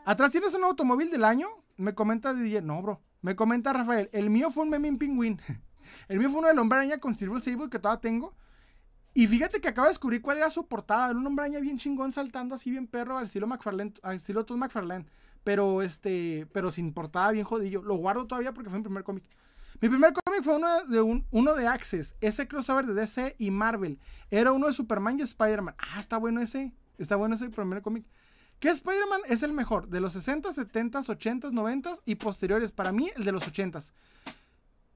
[0.04, 1.48] Atrás tienes un automóvil del año.
[1.76, 2.62] Me comenta DJ.
[2.62, 3.02] No, bro.
[3.22, 4.08] Me comenta Rafael.
[4.12, 5.40] El mío fue un Memín Pingüín.
[6.08, 8.34] El mío fue uno de hombre araña con Silver Sable que todavía tengo.
[9.14, 11.10] Y fíjate que acabo de descubrir cuál era su portada.
[11.10, 14.44] Era un hombre araña bien chingón saltando así bien perro al estilo McFarlane, al estilo
[14.44, 15.06] Todd McFarlane.
[15.42, 17.82] Pero este, pero sin portada bien jodillo.
[17.82, 19.24] Lo guardo todavía porque fue mi primer cómic.
[19.80, 23.50] Mi primer cómic fue uno de, un, uno de Access, ese crossover de DC y
[23.50, 23.98] Marvel.
[24.30, 25.74] Era uno de Superman y Spider-Man.
[25.78, 26.72] Ah, está bueno ese.
[26.98, 28.06] Está bueno ese primer cómic.
[28.58, 29.88] ¿Qué Spider-Man es el mejor?
[29.88, 32.72] De los 60, 70, 80, 90 y posteriores.
[32.72, 33.80] Para mí, el de los 80.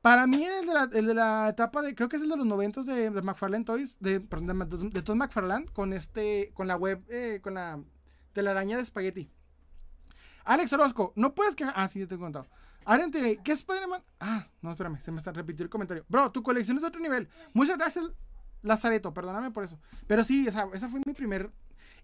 [0.02, 2.36] Para mí el de, la, el de la etapa de, creo que es el de
[2.38, 6.66] los 90 de, de McFarlane Toys, de, perdón, de, de Todd McFarlane, con este, con
[6.66, 7.78] la web, eh, con la
[8.32, 9.30] telaraña de espagueti.
[10.44, 11.64] Alex Orozco, no puedes que...
[11.64, 12.46] Ah, sí, ya te he contado.
[12.86, 14.02] Aaron ¿qué es Spider-Man?
[14.20, 16.06] Ah, no, espérame, se me está repitiendo el comentario.
[16.08, 17.28] Bro, tu colección es de otro nivel.
[17.52, 18.06] Muchas gracias,
[18.62, 19.78] Lazareto, perdóname por eso.
[20.06, 21.50] Pero sí, o sea, esa fue mi primer...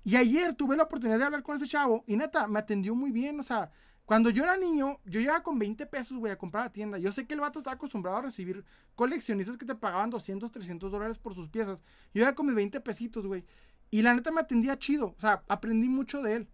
[0.06, 3.10] Y ayer tuve la oportunidad de hablar con ese chavo y neta, me atendió muy
[3.10, 3.70] bien, o sea...
[4.04, 6.96] Cuando yo era niño, yo llegaba con 20 pesos, güey, a comprar la tienda.
[6.96, 8.64] Yo sé que el vato estaba acostumbrado a recibir
[8.94, 11.80] coleccionistas que te pagaban 200, 300 dólares por sus piezas.
[12.14, 13.44] Yo iba con mis 20 pesitos, güey.
[13.90, 15.16] Y la neta me atendía chido.
[15.16, 16.48] O sea, aprendí mucho de él,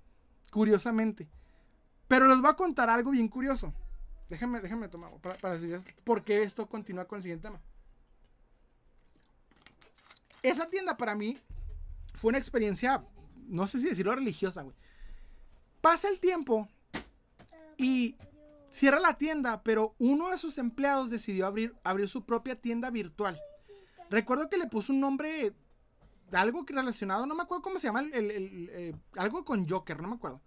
[0.51, 1.29] curiosamente.
[2.09, 3.75] Pero les voy a contar algo bien curioso.
[4.31, 7.61] Déjame, déjame tomar para, para decirles por qué esto continúa con el siguiente tema.
[10.41, 11.39] Esa tienda para mí
[12.15, 13.05] fue una experiencia,
[13.53, 14.75] no sé si decirlo religiosa, güey.
[15.81, 16.69] Pasa el tiempo
[17.77, 18.17] y
[18.71, 23.39] cierra la tienda, pero uno de sus empleados decidió abrir, abrir su propia tienda virtual.
[24.09, 25.55] Recuerdo que le puso un nombre,
[26.33, 30.41] algo relacionado, no me acuerdo cómo se llama, eh, algo con Joker, no me acuerdo.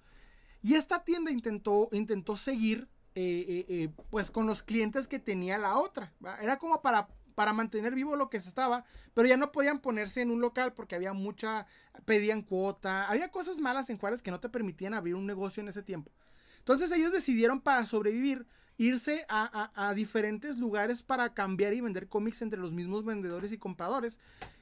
[0.64, 5.77] Y esta tienda intentó, intentó seguir eh, eh, pues con los clientes que tenía la
[5.77, 6.11] otra.
[6.41, 10.22] Era como para, para mantener vivo lo que se estaba, pero ya no podían ponerse
[10.22, 11.68] en un local porque había mucha,
[12.06, 15.70] pedían cuota, había cosas malas en Juárez que no te permitían abrir un negocio en
[15.70, 16.12] ese tiempo.
[16.60, 18.48] Entonces ellos decidieron para sobrevivir
[18.78, 24.18] irse a, diferentes lugares para cambiar y vender cómics entre los mismos vendedores y compradores.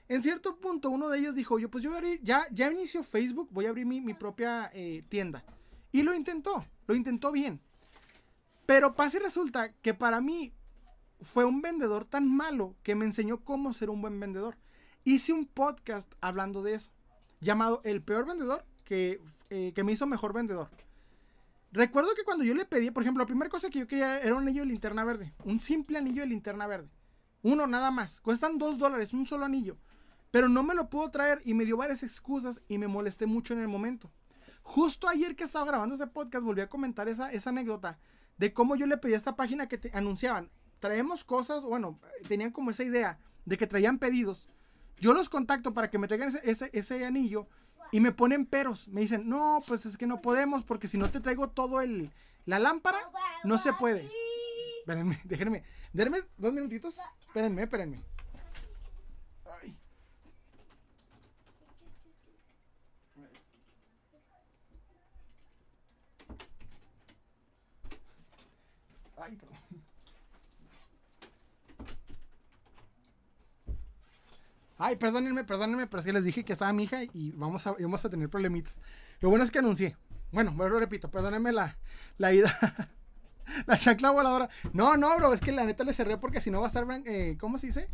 [0.09, 2.71] En cierto punto uno de ellos dijo, yo pues yo voy a abrir, ya, ya
[2.71, 4.71] inició Facebook, voy a abrir mi, mi propia
[5.07, 5.43] tienda.
[5.91, 7.61] Y lo intentó, lo intentó bien.
[8.65, 10.53] Pero pasa y resulta que para mí
[11.23, 14.57] fue un vendedor tan malo que me enseñó cómo ser un buen vendedor.
[15.03, 16.91] Hice un podcast hablando de eso,
[17.39, 20.69] llamado El peor vendedor que, eh, que me hizo mejor vendedor.
[21.71, 24.35] Recuerdo que cuando yo le pedí, por ejemplo, la primera cosa que yo quería era
[24.35, 25.33] un anillo de linterna verde.
[25.43, 26.89] Un simple anillo de linterna verde.
[27.41, 28.21] Uno nada más.
[28.21, 29.77] Cuestan dos dólares, un solo anillo.
[30.29, 33.53] Pero no me lo pudo traer y me dio varias excusas y me molesté mucho
[33.53, 34.11] en el momento.
[34.61, 37.99] Justo ayer que estaba grabando ese podcast volví a comentar esa, esa anécdota
[38.37, 40.49] de cómo yo le pedí a esta página que te anunciaban,
[40.83, 41.97] traemos cosas, bueno,
[42.27, 44.49] tenían como esa idea de que traían pedidos.
[44.99, 47.47] Yo los contacto para que me traigan ese, ese, anillo
[47.93, 48.89] y me ponen peros.
[48.89, 52.11] Me dicen, no, pues es que no podemos porque si no te traigo todo el,
[52.45, 52.99] la lámpara,
[53.45, 54.11] no se puede.
[54.79, 56.97] Espérenme, déjenme, déjenme dos minutitos.
[57.27, 58.03] Espérenme, espérenme.
[69.15, 69.63] Ay, perdón.
[74.77, 77.73] Ay, perdónenme, perdónenme, pero es que les dije que estaba mi hija y vamos a,
[77.73, 78.79] vamos a tener problemitas.
[79.21, 79.95] Lo bueno es que anuncié.
[80.31, 81.77] Bueno, lo repito, perdónenme la,
[82.17, 82.51] la ida.
[83.67, 84.49] la chancla voladora.
[84.73, 86.85] No, no, bro, es que la neta le cerré porque si no va a estar,
[87.05, 87.87] eh, ¿cómo se dice?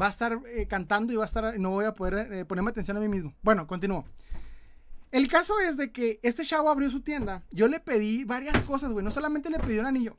[0.00, 2.70] Va a estar eh, cantando y va a estar, no voy a poder eh, ponerme
[2.70, 3.34] atención a mí mismo.
[3.42, 4.04] Bueno, continúo.
[5.10, 7.42] El caso es de que este chavo abrió su tienda.
[7.50, 9.04] Yo le pedí varias cosas, güey.
[9.04, 10.16] No solamente le pedí un anillo.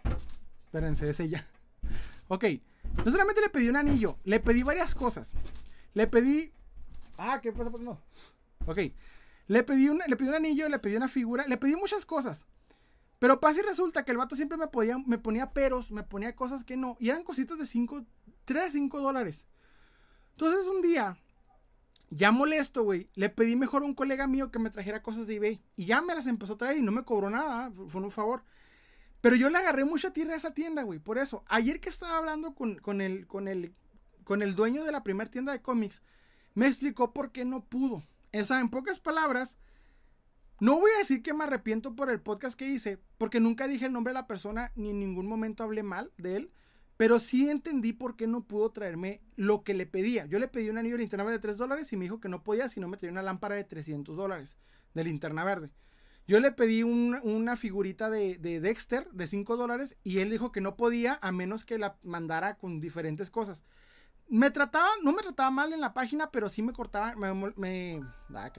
[0.66, 1.48] Espérense, ese ya.
[2.28, 2.46] Ok.
[3.06, 5.34] No solamente le pedí un anillo, le pedí varias cosas.
[5.94, 6.52] Le pedí.
[7.18, 7.70] Ah, ¿qué pasa?
[7.70, 8.00] Pues no.
[8.66, 8.80] Ok.
[9.48, 12.46] Le pedí, un, le pedí un anillo, le pedí una figura, le pedí muchas cosas.
[13.20, 16.36] Pero pasa y resulta que el vato siempre me, podía, me ponía peros, me ponía
[16.36, 16.98] cosas que no.
[17.00, 18.06] Y eran cositas de 5,
[18.46, 19.46] 3, 5 dólares.
[20.32, 21.18] Entonces un día,
[22.10, 25.36] ya molesto, güey, le pedí mejor a un colega mío que me trajera cosas de
[25.36, 25.62] eBay.
[25.76, 28.44] Y ya me las empezó a traer y no me cobró nada, fue un favor.
[29.22, 30.98] Pero yo le agarré mucha tierra a esa tienda, güey.
[30.98, 33.76] Por eso, ayer que estaba hablando con, con, el, con, el,
[34.32, 36.02] con el dueño de la primera tienda de cómics,
[36.54, 38.02] me explicó por qué no pudo.
[38.34, 39.58] O sea, en pocas palabras,
[40.62, 43.88] no voy a decir que me arrepiento por el podcast que hice, porque nunca dije
[43.88, 46.52] el nombre de la persona ni en ningún momento hablé mal de él,
[46.96, 50.28] pero sí entendí por qué no pudo traerme lo que le pedía.
[50.28, 52.30] Yo le pedí un anillo de linterna verde de 3 dólares y me dijo que
[52.30, 54.56] no podía si no me traía una lámpara de 300 dólares
[54.94, 55.72] de linterna verde.
[56.26, 60.62] Yo le pedí una figurita de, de, Dexter de 5 dólares y él dijo que
[60.62, 63.62] no podía a menos que la mandara con diferentes cosas.
[64.32, 68.02] Me trataba, no me trataba mal en la página, pero sí me cortaban, me, me,
[68.34, 68.50] ah,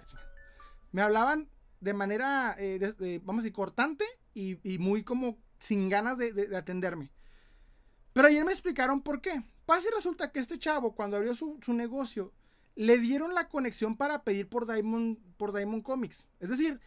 [0.99, 1.49] hablaban
[1.81, 4.05] de manera, eh, vamos a decir, cortante
[4.35, 7.11] y, muy como sin ganas de, atenderme.
[8.13, 9.43] Pero ayer me explicaron por qué.
[9.65, 12.35] Pasa y resulta que este chavo, cuando abrió su, negocio,
[12.75, 16.27] le dieron la conexión para pedir por Diamond, por Diamond Comics.
[16.39, 16.81] Es decir,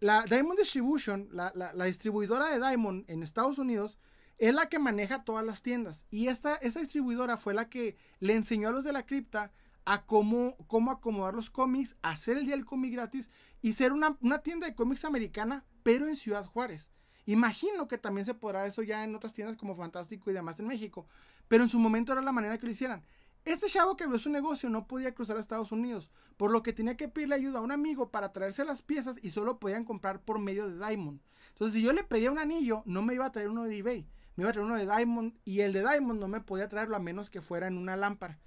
[0.00, 3.98] la Diamond Distribution, la, distribuidora de Diamond en Estados Unidos,
[4.38, 6.06] es la que maneja todas las tiendas.
[6.10, 9.52] Y esta, esa distribuidora fue la que le enseñó a los de la cripta
[9.84, 13.30] a cómo, cómo acomodar los cómics, hacer el día del cómic gratis
[13.62, 16.88] y ser una, tienda de cómics americana, pero en Ciudad Juárez.
[17.26, 20.66] Imagino que también se podrá eso ya en otras tiendas como Fantástico y demás en
[20.66, 21.06] México,
[21.48, 23.02] pero en su momento era la manera que lo hicieran.
[23.44, 26.74] Este chavo que abrió su negocio no podía cruzar a Estados Unidos, por lo que
[26.74, 30.20] tenía que pedirle ayuda a un amigo para traerse las piezas y solo podían comprar
[30.20, 31.20] por medio de Diamond.
[31.50, 34.06] Entonces, si yo le pedía un anillo, no me iba a traer uno de eBay,
[34.38, 36.94] me iba a traer uno de Diamond y el de Diamond no me podía traerlo
[36.94, 38.38] a menos que fuera en una lámpara.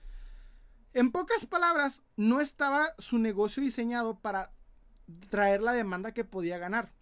[0.93, 4.53] En pocas palabras, no estaba su negocio diseñado para
[5.29, 6.93] traer la demanda que podía ganar.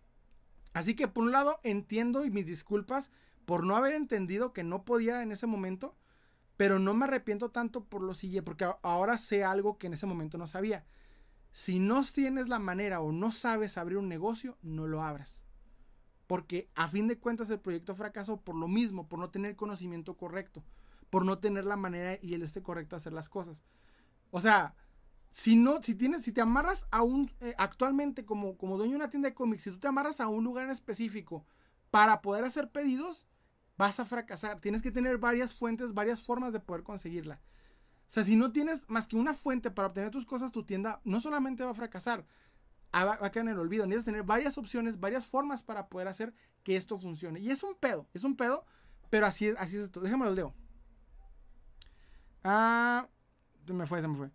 [0.74, 3.11] Así que por un lado entiendo y mis disculpas
[3.45, 5.95] por no haber entendido que no podía en ese momento,
[6.57, 10.07] pero no me arrepiento tanto por lo siguiente, porque ahora sé algo que en ese
[10.07, 10.84] momento no sabía.
[11.52, 15.44] Si no tienes la manera o no sabes abrir un negocio, no lo abras.
[16.30, 20.15] Porque a fin de cuentas el proyecto fracasó por lo mismo, por no tener conocimiento
[20.15, 20.64] correcto,
[21.10, 23.64] por no tener la manera y el este correcto de hacer las cosas.
[24.30, 24.76] O sea,
[25.31, 28.97] si no, si tienes, si te amarras a un, eh, actualmente como, como dueño de
[28.97, 31.47] una tienda de cómics, si tú te amarras a un lugar en específico
[31.89, 33.26] para poder hacer pedidos,
[33.76, 34.60] vas a fracasar.
[34.60, 37.41] Tienes que tener varias fuentes, varias formas de poder conseguirla.
[38.07, 41.01] O sea, si no tienes más que una fuente para obtener tus cosas, tu tienda
[41.06, 42.23] no solamente va a fracasar,
[42.94, 43.86] va, a quedar en el olvido.
[43.86, 46.34] Necesitas tener varias opciones, varias formas para poder hacer
[46.64, 47.40] que esto funcione.
[47.40, 48.66] Y es un pedo, es un pedo,
[49.10, 50.02] pero así es, así es esto.
[50.02, 50.53] Déjame lo leo.
[52.44, 53.07] Ah,
[53.66, 54.32] se me fue, se me fue.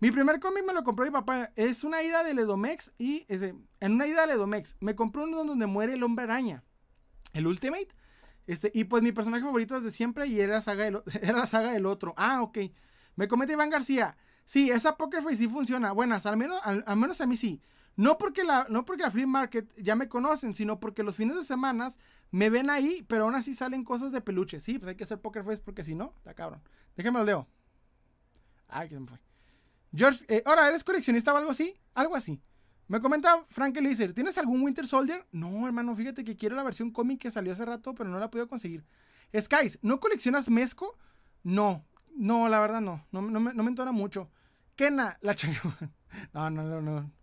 [0.00, 1.50] Mi primer cómic me lo compró mi papá.
[1.56, 5.66] Es una ida de Ledomex y en una ida de Ledomex me compró uno donde
[5.66, 6.62] muere el hombre araña.
[7.32, 7.88] El Ultimate.
[8.46, 10.86] Este, y pues mi personaje favorito desde siempre y era, saga
[11.20, 12.14] era la saga del otro.
[12.16, 12.58] Ah, ok.
[13.16, 14.16] Me comenta Iván García.
[14.44, 15.92] Sí, esa Poker Face sí funciona.
[15.92, 17.60] Buenas, al menos, al, menos a mí sí.
[17.98, 21.36] No porque, la, no porque la Free Market ya me conocen, sino porque los fines
[21.36, 21.88] de semana
[22.30, 24.60] me ven ahí, pero aún así salen cosas de peluche.
[24.60, 26.62] Sí, pues hay que hacer Poker Face porque si no, está cabrón.
[26.96, 27.48] Déjame lo leo.
[28.68, 29.18] Ay, que se me fue.
[29.92, 31.74] George, eh, ahora, ¿eres coleccionista o algo así?
[31.92, 32.40] Algo así.
[32.86, 35.26] Me comenta Frank Eliezer, ¿tienes algún Winter Soldier?
[35.32, 38.30] No, hermano, fíjate que quiero la versión cómic que salió hace rato, pero no la
[38.30, 38.84] podido conseguir.
[39.36, 40.96] Skies, ¿no coleccionas Mezco?
[41.42, 41.84] No,
[42.14, 44.30] no, la verdad no, no, me, no entona mucho.
[44.76, 45.34] Kena, la
[46.32, 47.17] No, no, no, no.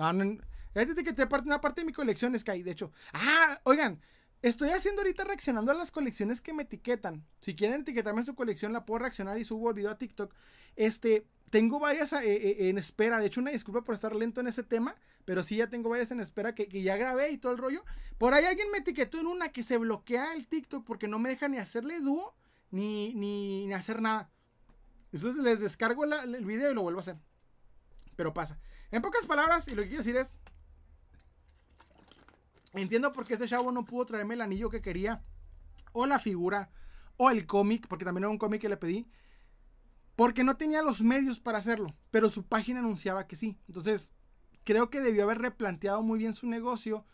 [0.00, 0.38] No, no.
[0.72, 2.90] Fíjate que te parte una parte de mi colección, Sky, de hecho.
[3.12, 4.00] Ah, oigan,
[4.40, 7.26] estoy haciendo ahorita reaccionando a las colecciones que me etiquetan.
[7.42, 10.34] Si quieren etiquetarme su colección, la puedo reaccionar y subo el video a TikTok.
[10.76, 13.18] Este, tengo varias eh, eh, en espera.
[13.18, 14.96] De hecho, una disculpa por estar lento en ese tema.
[15.26, 17.84] Pero sí, ya tengo varias en espera que, ya grabé y todo el rollo.
[18.16, 21.28] Por ahí alguien me etiquetó en una que se bloquea el TikTok porque no me
[21.28, 22.34] deja ni hacerle dúo
[22.70, 24.30] ni, ni, hacer nada.
[25.12, 27.16] Entonces les descargo el video y lo vuelvo a hacer.
[28.16, 28.58] Pero pasa.
[28.90, 30.36] En pocas palabras, y lo que quiero decir es.
[32.72, 35.24] Entiendo por qué este chavo no pudo traerme el anillo que quería
[35.92, 36.70] o la figura
[37.16, 39.08] o el cómic, porque también era un cómic que le pedí,
[40.14, 43.58] porque no tenía los medios para hacerlo, pero su página anunciaba que sí.
[43.66, 44.12] Entonces,
[44.64, 47.04] creo que debió haber replanteado muy bien su negocio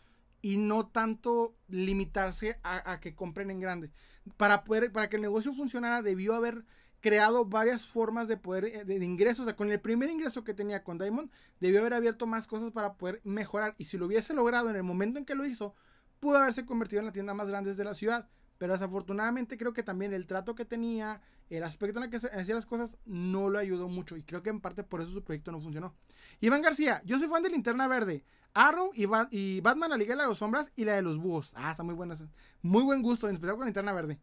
[0.41, 3.91] y no tanto limitarse a, que compren en grande.
[4.37, 6.65] Para, poder, para que el negocio funcionara, debió haber
[7.01, 9.41] creado varias formas de poder eh, de, ingresos.
[9.41, 11.29] O sea, con el primer ingreso que tenía con Diamond,
[11.59, 13.75] debió haber abierto más cosas para poder mejorar.
[13.77, 15.75] Y si lo hubiese logrado en el momento en que lo hizo,
[16.19, 18.27] pudo haberse convertido en la tienda más grande de la ciudad.
[18.57, 22.55] Pero desafortunadamente creo que también el trato que tenía, el aspecto en el que hacía
[22.55, 24.17] las cosas, no lo ayudó mucho.
[24.17, 25.93] Y creo que en parte por eso su proyecto no funcionó.
[26.41, 28.23] Iván García, yo soy fan de Linterna Verde.
[28.55, 31.51] Arrow y, y Batman, la Liga de las Sombras y la de los Búhos.
[31.53, 32.15] Ah, está muy buena
[32.63, 34.19] Muy buen gusto, en especial con Linterna Verde.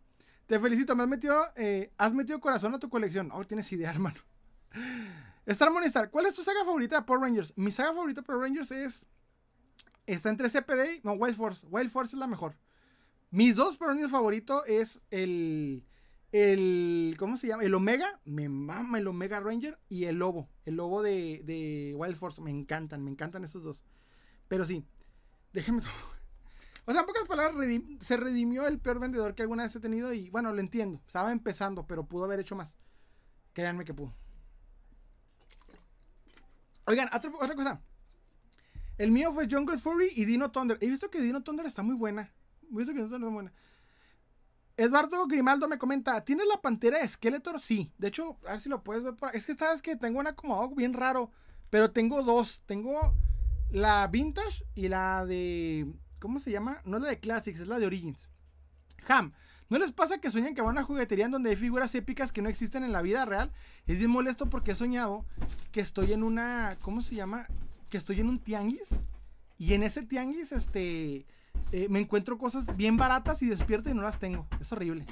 [0.46, 3.30] Te felicito, me has metido, eh, has metido corazón a tu colección.
[3.32, 4.18] Oh, tienes idea, hermano.
[5.46, 7.52] Star Monistar, ¿cuál es tu saga favorita de Power Rangers?
[7.56, 9.06] Mi saga favorita de Power Rangers es.
[10.06, 11.00] Está entre CPD y.
[11.02, 11.66] No, Wild Force.
[11.70, 12.56] Wild Force es la mejor.
[13.30, 15.84] Mis dos Power favoritos es el.
[16.32, 17.16] El.
[17.18, 17.62] ¿Cómo se llama?
[17.62, 18.20] El Omega.
[18.24, 19.78] Me mama el Omega Ranger.
[19.88, 20.48] Y el Lobo.
[20.64, 22.40] El Lobo de, de Wild Force.
[22.42, 23.02] Me encantan.
[23.02, 23.84] Me encantan esos dos.
[24.48, 24.84] Pero sí.
[25.52, 25.82] Déjenme.
[26.86, 27.66] O sea, en pocas palabras,
[28.00, 31.00] se redimió el peor vendedor que alguna vez he tenido y bueno, lo entiendo.
[31.06, 32.76] Estaba empezando, pero pudo haber hecho más.
[33.54, 34.12] Créanme que pudo.
[36.86, 37.80] Oigan, otra, cosa.
[38.98, 40.76] El mío fue Jungle Fury y Dino Thunder.
[40.80, 42.30] He visto que Dino Thunder está muy buena.
[42.70, 43.52] He visto que Dino Thunder está muy buena.
[44.76, 47.60] Eduardo Grimaldo me comenta, ¿tienes la pantera de Skeletor?
[47.60, 47.92] Sí.
[47.96, 50.68] De hecho, a ver si lo puedes ver Es que sabes que tengo un acomodado
[50.74, 51.30] bien raro.
[51.70, 52.60] Pero tengo dos.
[52.66, 53.14] Tengo
[53.70, 55.92] la Vintage y la de
[56.24, 56.80] ¿Cómo se llama?
[56.86, 58.30] No es la de Classics, es la de Origins.
[59.08, 59.34] Ham.
[59.68, 62.32] ¿No les pasa que sueñan que van a una juguetería en donde hay figuras épicas
[62.32, 63.52] que no existen en la vida real?
[63.86, 65.26] Es bien molesto porque he soñado
[65.70, 66.78] que estoy en una.
[66.80, 67.46] ¿Cómo se llama?
[67.90, 69.04] Que estoy en un tianguis.
[69.58, 71.26] Y en ese tianguis, este.
[71.72, 74.46] Eh, me encuentro cosas bien baratas y despierto y no las tengo.
[74.62, 75.04] Es horrible.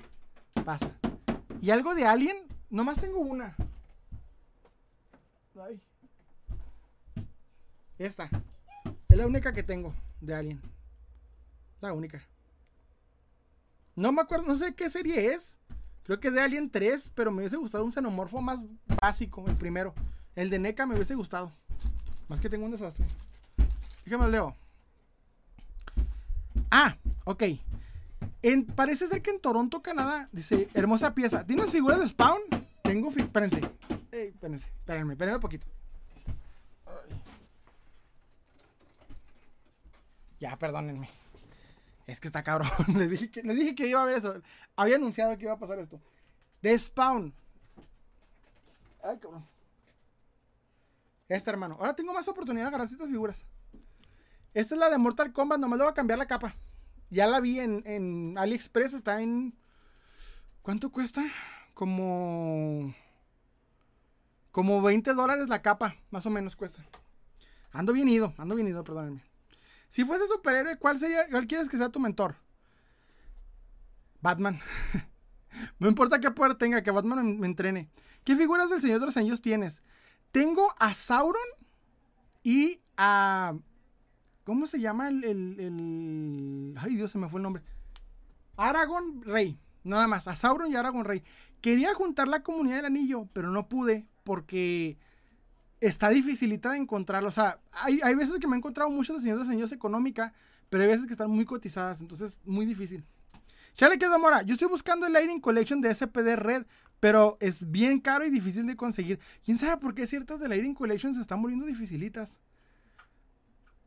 [0.65, 0.93] Pasa.
[1.61, 2.39] Y algo de Alien,
[2.71, 3.55] nomás tengo una.
[5.63, 5.79] Ay.
[7.99, 8.31] Esta.
[9.11, 10.72] Es la única que tengo de Alien.
[11.83, 12.23] La única.
[13.97, 15.59] No me acuerdo, no sé qué serie es.
[16.05, 18.65] Creo que es de Alien 3, pero me hubiese gustado un xenomorfo más
[19.01, 19.93] básico, el primero.
[20.37, 21.53] El de NECA me hubiese gustado.
[22.29, 23.05] Más que tengo un desastre.
[24.05, 24.57] Déjame leo.
[26.71, 27.43] Ah, ok.
[28.77, 31.45] Parece ser que en Toronto, Canadá, dice, hermosa pieza.
[31.45, 32.43] ¿Tienes figuras de Spawn?
[32.83, 33.61] Tengo, espérense.
[34.13, 35.67] espérense, espérenme, espérenme un poquito.
[40.39, 41.22] Ya, perdónenme.
[42.07, 42.69] Es que está cabrón.
[42.97, 44.41] les, dije que, les dije que iba a ver eso.
[44.77, 46.01] Había anunciado que iba a pasar esto.
[46.61, 47.35] De Spawn.
[49.03, 49.47] Ay, cabrón.
[51.29, 51.77] Esta, hermano.
[51.79, 53.45] Ahora tengo más oportunidad de agarrar estas figuras.
[54.55, 55.59] Esta es la de Mortal Kombat.
[55.59, 56.55] Nomás le voy a cambiar la capa.
[57.11, 58.95] Ya la vi en, en AliExpress.
[58.95, 59.55] Está en.
[60.63, 61.25] ¿Cuánto cuesta?
[61.75, 62.95] Como.
[64.51, 65.97] Como 20 dólares la capa.
[66.11, 66.85] Más o menos cuesta.
[67.73, 68.35] Ando bien ido.
[68.37, 69.32] Ando bien ido, perdónenme.
[69.93, 72.37] Si fuese superhéroe, ¿cuál sería, cuál quieres que sea tu mentor?
[74.23, 74.59] Batman.
[75.79, 77.91] no importa qué poder tenga, que Batman me, entrene.
[78.25, 79.83] ¿Qué figuras del Señor de los Anillos tienes?
[80.31, 81.43] Tengo a Sauron
[82.43, 83.55] y a.
[84.45, 87.63] ¿Cómo se llama el, el, Ay, Dios, se me fue el nombre.
[88.57, 89.59] Aragorn Rey.
[89.85, 90.27] Nada más.
[90.27, 91.23] A Sauron y Aragorn Rey.
[91.61, 94.97] Quería juntar la comunidad del anillo, pero no pude porque
[95.83, 97.29] está dificilita de encontrarlo.
[97.29, 100.33] O sea, hay, veces que me he encontrado muchos diseños de señores económica,
[100.71, 103.05] pero hay veces que están muy cotizadas, entonces muy difícil.
[103.75, 106.67] Chale que Mora, yo estoy buscando el Lighting Collection de SPD Red,
[107.01, 109.19] pero es bien caro y difícil de conseguir.
[109.45, 112.39] ¿Quién sabe por qué ciertas de Lighting Collection se están muriendo dificilitas?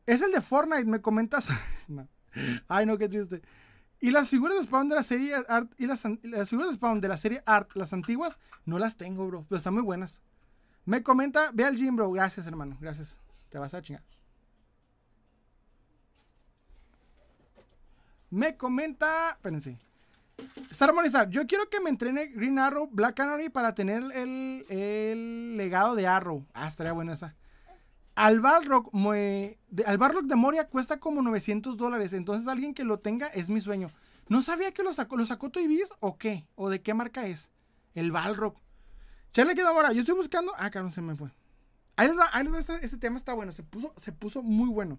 [0.04, 1.48] Es el de Fortnite, me comentas.
[2.68, 3.40] Ay, no, qué triste.
[4.00, 7.08] Y las figuras de Spawn de la serie Art y las figuras de Spawn de
[7.08, 10.20] la serie Art, las antiguas, no las tengo, bro, pero están muy buenas.
[10.86, 12.10] Me comenta, ve al gym, bro.
[12.12, 12.76] Gracias, hermano.
[12.80, 13.18] Gracias.
[13.50, 14.02] Te vas a chingar.
[18.30, 19.30] Me comenta.
[19.32, 19.78] Espérense.
[20.70, 25.94] Star Star, yo quiero que me entrene Green Arrow, Black Canary para tener el, legado
[25.94, 26.44] de Arrow.
[26.52, 27.34] Ah, estaría buena esa.
[28.14, 32.12] Al Balrog, de, al de Moria cuesta como 900 dólares.
[32.12, 33.90] Entonces, alguien que lo tenga es mi sueño.
[34.28, 35.16] No sabía que lo sacó.
[35.16, 36.46] ¿Lo sacó Toy Biz o qué?
[36.54, 37.50] ¿O de qué marca es?
[37.94, 38.56] El Balrog.
[39.36, 39.92] Chale quedó ahora.
[39.92, 40.54] Yo estoy buscando.
[40.56, 41.28] Ah, claro, se me fue.
[41.96, 43.52] Ahí les va, ahí les va este, este, tema está bueno.
[43.52, 44.98] Se puso, se puso muy bueno.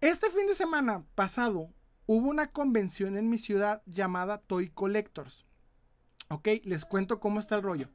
[0.00, 1.68] Este fin de semana pasado
[2.06, 5.44] hubo una convención en mi ciudad llamada Toy Collectors.
[6.28, 7.90] Ok, les cuento cómo está el rollo.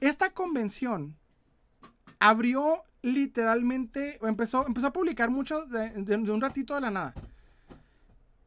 [0.00, 1.16] Esta convención
[2.18, 7.14] abrió literalmente, empezó, empezó a publicar mucho de, un ratito de la nada.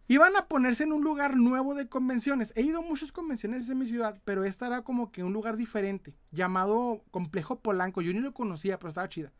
[0.07, 2.51] Iban a ponerse en un lugar nuevo de convenciones.
[2.55, 5.55] He ido a muchas convenciones en mi ciudad, pero esta era como que un lugar
[5.55, 8.01] diferente, llamado Complejo Polanco.
[8.01, 9.31] Yo ni lo conocía, pero estaba chida.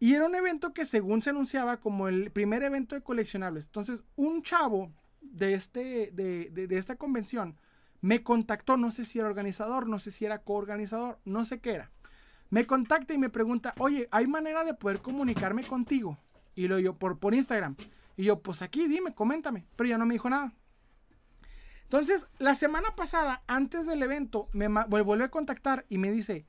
[0.00, 3.66] Y era un evento que según se anunciaba como el primer evento de coleccionables.
[3.66, 4.90] Entonces, un chavo
[5.20, 7.56] de, este, de, de, esta convención
[8.00, 11.72] me contactó, no sé si era organizador, no sé si era coorganizador, no sé qué
[11.72, 11.90] era.
[12.48, 16.18] Me contacta y me pregunta, oye, ¿hay manera de poder comunicarme contigo?
[16.54, 17.76] Y lo yo, por, por Instagram.
[18.20, 19.64] Y yo, pues aquí, dime, coméntame.
[19.76, 20.52] Pero ya no me dijo nada.
[21.84, 26.44] Entonces, la semana pasada, antes del evento, me vuelve a contactar y me dice,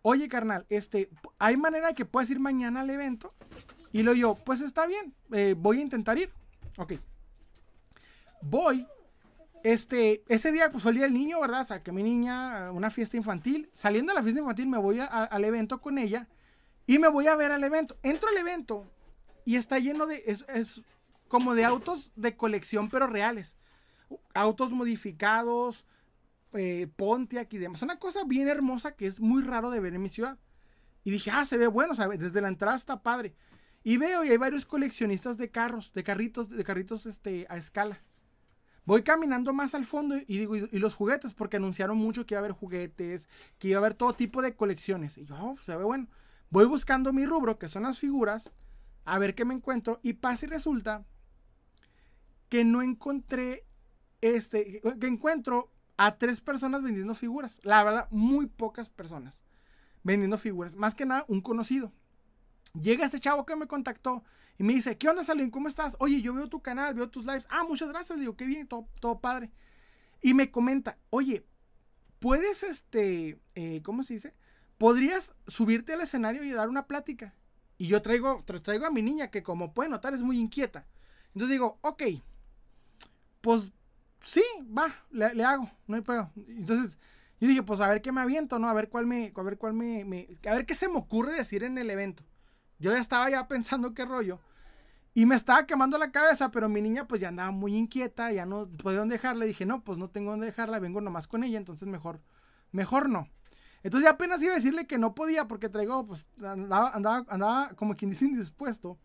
[0.00, 3.34] oye, carnal, este, ¿hay manera de que puedas ir mañana al evento?
[3.92, 6.32] Y lo yo, pues está bien, eh, voy a intentar ir.
[6.78, 6.94] Ok.
[8.40, 8.86] Voy.
[9.64, 11.60] Este, ese día, pues fue el niño, ¿verdad?
[11.60, 13.68] O sea, que mi niña, una fiesta infantil.
[13.74, 16.26] Saliendo de la fiesta infantil, me voy al evento con ella
[16.86, 17.98] y me voy a ver al evento.
[18.02, 18.90] Entro al evento
[19.44, 20.22] y está lleno de.
[20.48, 20.80] Es
[21.32, 23.56] como de autos de colección, pero reales.
[24.34, 25.86] Autos modificados,
[26.52, 27.80] eh, Pontiac y demás.
[27.80, 30.36] Una cosa bien hermosa que es muy raro de ver en mi ciudad.
[31.04, 32.20] Y dije, ah, se ve bueno, ¿sabes?
[32.20, 33.34] Desde la entrada está padre.
[33.82, 38.02] Y veo y hay varios coleccionistas de carros, de carritos, de carritos este, a escala.
[38.84, 42.40] Voy caminando más al fondo y digo, y, los juguetes, porque anunciaron mucho que iba
[42.40, 45.16] a haber juguetes, que iba a haber todo tipo de colecciones.
[45.16, 46.08] Y yo, oh, se ve bueno.
[46.50, 48.52] Voy buscando mi rubro, que son las figuras,
[49.06, 49.98] a ver qué me encuentro.
[50.02, 51.06] Y pasa y resulta
[52.52, 53.64] que no encontré
[54.20, 57.58] este, que encuentro a tres personas vendiendo figuras.
[57.62, 59.40] La verdad, muy pocas personas
[60.02, 60.76] vendiendo figuras.
[60.76, 61.94] Más que nada, un conocido.
[62.74, 64.22] Llega este chavo que me contactó
[64.58, 65.50] y me dice, ¿qué onda, Salim?
[65.50, 65.96] ¿Cómo estás?
[65.98, 67.46] Oye, yo veo tu canal, veo tus lives.
[67.48, 68.20] Ah, muchas gracias.
[68.20, 69.50] digo, qué bien, todo, todo padre.
[70.20, 71.46] Y me comenta, oye,
[72.18, 74.34] ¿puedes, este, eh, ¿cómo se dice?
[74.76, 77.34] ¿Podrías subirte al escenario y dar una plática?
[77.78, 80.86] Y yo traigo, traigo a mi niña que como puede notar es muy inquieta.
[81.28, 82.02] Entonces digo, ok,
[83.42, 83.70] pues
[84.22, 84.42] sí,
[84.76, 86.32] va, le, hago, no hay problema.
[86.48, 86.96] Entonces,
[87.40, 88.70] yo dije, pues a ver qué me aviento, ¿no?
[88.70, 91.64] A ver cuál me, a ver cuál me, a ver qué se me ocurre decir
[91.64, 92.24] en el evento.
[92.78, 94.40] Yo ya estaba ya pensando qué rollo.
[95.14, 98.46] Y me estaba quemando la cabeza, pero mi niña pues ya andaba muy inquieta, ya
[98.46, 99.44] no podía dónde dejarla.
[99.44, 102.20] Dije, no, pues no tengo dónde dejarla, vengo nomás con ella, entonces mejor,
[102.70, 103.28] mejor no.
[103.82, 107.70] Entonces ya apenas iba a decirle que no podía porque traigo, pues andaba, andaba, andaba
[107.74, 108.98] como quien dice indispuesto.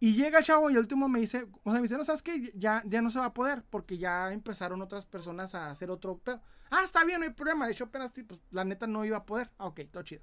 [0.00, 2.22] Y llega el chavo y el último me dice, o sea, me dice, no sabes
[2.22, 5.90] que ya, ya no se va a poder porque ya empezaron otras personas a hacer
[5.90, 6.40] otro pedo.
[6.70, 7.66] Ah, está bien, no hay problema.
[7.66, 9.50] De hecho, apenas, pues, la neta no iba a poder.
[9.58, 10.22] Ah, ok, todo chido.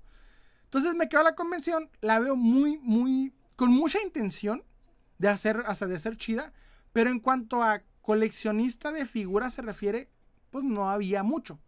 [0.66, 4.64] Entonces me quedo a la convención, la veo muy, muy, con mucha intención
[5.18, 6.54] de hacer, hasta de ser chida,
[6.92, 10.10] pero en cuanto a coleccionista de figuras se refiere,
[10.52, 11.60] pues no había mucho.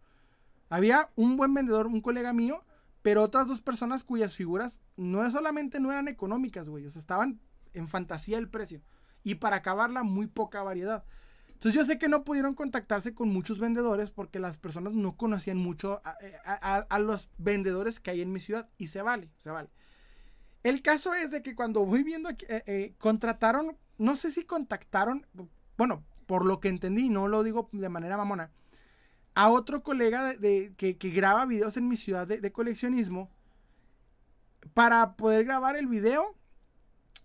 [0.68, 2.64] Había un buen vendedor, un colega mío,
[3.02, 7.40] pero otras dos personas cuyas figuras no solamente no eran económicas, güey, o sea, estaban
[7.74, 8.82] en fantasía el precio.
[9.24, 11.04] Y para acabarla, muy poca variedad.
[11.58, 15.56] Entonces yo sé que no pudieron contactarse con muchos vendedores porque las personas no conocían
[15.56, 18.68] mucho a, los vendedores que hay en mi ciudad.
[18.78, 19.68] Y se vale, se vale.
[20.62, 25.26] El caso es de que cuando voy viendo, eh, eh, contrataron, no sé si contactaron,
[25.76, 28.52] bueno, por lo que entendí, no lo digo de manera mamona,
[29.34, 33.30] a otro colega de, que, graba videos en mi ciudad de, de coleccionismo
[34.74, 36.37] para poder grabar el video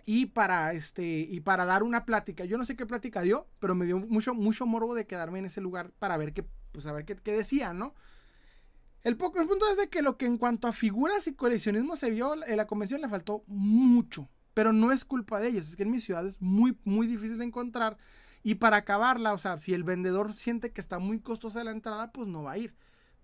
[0.06, 2.45] y para este y para dar una plática.
[2.45, 5.45] Yo no sé qué plática dio, pero me dio mucho mucho morbo de quedarme en
[5.45, 7.94] ese lugar para ver qué pues qué, qué decía, ¿no?
[9.03, 11.95] El, poco, el punto es de que lo que en cuanto a figuras y coleccionismo
[11.95, 15.76] se vio en la convención le faltó mucho, pero no es culpa de ellos, es
[15.76, 17.98] que en mi ciudad es muy muy difícil de encontrar
[18.44, 22.11] y para acabarla, o sea, si el vendedor siente que está muy costosa la entrada,
[22.11, 22.76] pues no va a ir.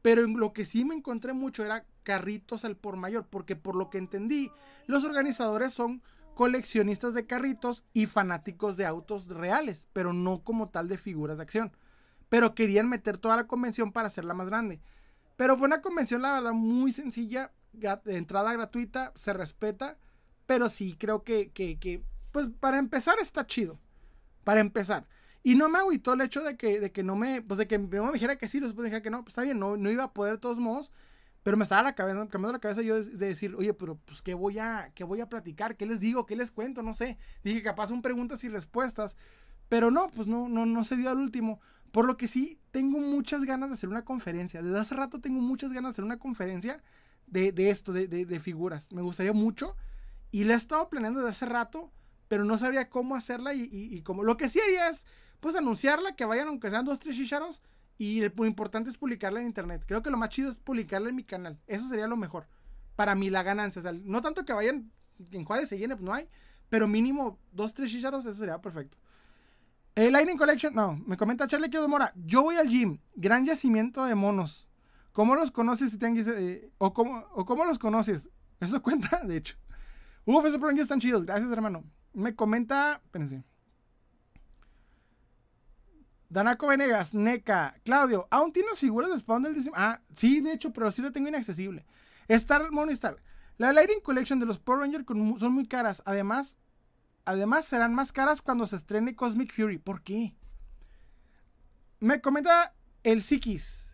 [0.02, 3.76] Pero en lo que sí me encontré mucho era carritos al por mayor, porque por
[3.76, 4.50] lo que entendí,
[4.88, 6.02] los organizadores son
[6.36, 11.44] coleccionistas de carritos y fanáticos de autos reales, pero no como tal de figuras de
[11.44, 11.72] acción.
[12.30, 14.80] Pero querían meter toda la convención para hacerla más grande.
[15.36, 17.52] Pero fue una convención, la verdad, muy sencilla,
[18.06, 19.98] entrada gratuita, se respeta,
[20.46, 23.80] pero sí creo que, que, pues para empezar está chido.
[24.44, 25.08] Para empezar.
[25.44, 27.78] Y no me agüitó el hecho de que, de que no me, pues de que
[27.80, 30.14] me dijera que sí, después dijera que no, pues está bien, no, no iba a
[30.14, 30.92] poder de todos modos,
[31.44, 34.34] pero me estaba la cabeza, cambiando la cabeza yo de, decir, oye, pero pues ¿qué
[34.34, 35.78] voy, a, ¿qué voy a platicar?
[35.78, 36.26] ¿Qué les digo?
[36.26, 36.84] ¿Qué les cuento?
[36.84, 37.18] No sé.
[37.44, 39.16] Dije, capaz son preguntas y respuestas.
[39.70, 41.62] Pero no, pues no, no, no se dio al último.
[41.92, 44.62] Por lo que sí, tengo muchas ganas de hacer una conferencia.
[44.62, 46.84] Desde hace rato tengo muchas ganas de hacer una conferencia
[47.28, 48.92] de, de esto, de, de, figuras.
[48.92, 49.76] Me gustaría mucho.
[50.32, 51.92] Y la he estado planeando desde hace rato,
[52.28, 54.24] pero no sabría cómo hacerla y, y, y cómo.
[54.24, 55.06] Lo que sí haría es,
[55.40, 57.62] pues, anunciarla, que vayan, aunque sean dos, tres chicharos
[58.00, 59.84] y lo importante es publicarla en internet.
[59.86, 61.60] Creo que lo más chido es publicarla en mi canal.
[61.68, 62.48] Eso sería lo mejor.
[62.96, 63.82] Para mí la ganancia.
[63.82, 64.90] O sea, no tanto que vayan
[65.32, 66.30] en Juárez se llene, pues no hay.
[66.70, 68.98] Pero mínimo dos, tres chicharos, eso sería perfecto.
[69.96, 72.14] El Lightning Collection, no, me comenta Charlie de Mora.
[72.16, 74.70] Yo voy al gym, gran yacimiento de monos.
[75.12, 78.30] ¿Cómo los conoces si eh, o, cómo, ¿O cómo los conoces?
[78.62, 79.58] Eso cuenta, de hecho.
[80.24, 81.26] Uf, esos proyectos están chidos.
[81.26, 81.84] Gracias, hermano.
[82.14, 83.02] Me comenta.
[83.04, 83.44] Espérense.
[86.30, 90.92] Danaco Venegas, NECA, Claudio, ¿aún tienes figuras de Spawn del Ah, sí, de hecho, pero
[90.92, 91.86] sí lo tengo inaccesible.
[92.28, 93.18] Star Monistar.
[93.58, 95.06] La Lighting Collection de los Power Rangers
[95.40, 96.02] son muy caras.
[96.06, 96.58] Además,
[97.26, 99.80] además serán más caras cuando se estrene Cosmic Fury.
[99.80, 100.36] ¿Por qué?
[102.00, 102.74] Me comenta
[103.04, 103.90] el Sikis.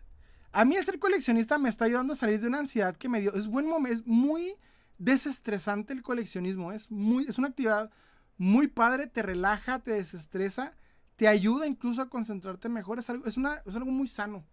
[0.52, 3.20] A mí el ser coleccionista me está ayudando a salir de una ansiedad que me
[3.20, 3.34] dio.
[3.34, 4.56] Es buen momento, es muy
[4.98, 6.70] desestresante el coleccionismo.
[6.70, 7.90] Es, muy, es una actividad
[8.38, 10.74] muy padre, te relaja, te desestresa,
[11.16, 12.98] te ayuda incluso a concentrarte mejor.
[12.98, 14.44] Es algo, es una, es algo muy sano.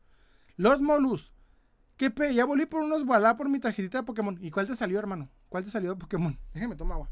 [0.56, 1.31] Los Molus.
[1.98, 2.34] ¿Qué pe?
[2.34, 4.38] Ya volví por unos voilà por mi tarjetita de Pokémon.
[4.41, 5.30] ¿Y cuál te salió, hermano?
[5.49, 6.38] ¿Cuál te salió de Pokémon?
[6.53, 7.10] Déjame tomar agua.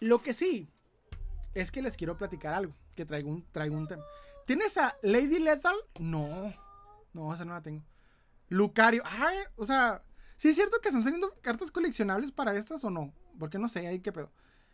[0.00, 0.68] Lo que sí
[1.54, 2.74] es que les quiero platicar algo.
[2.94, 4.02] Que traigo un, traigo un tema.
[4.46, 5.76] ¿Tienes a Lady Lethal?
[5.98, 6.52] No.
[7.12, 7.82] No, esa no la tengo.
[8.48, 9.02] Lucario.
[9.56, 10.02] O sea,
[10.36, 13.12] ¿sí es cierto que están saliendo cartas coleccionables para estas o no?
[13.40, 14.30] Porque no sé, ahí qué pedo.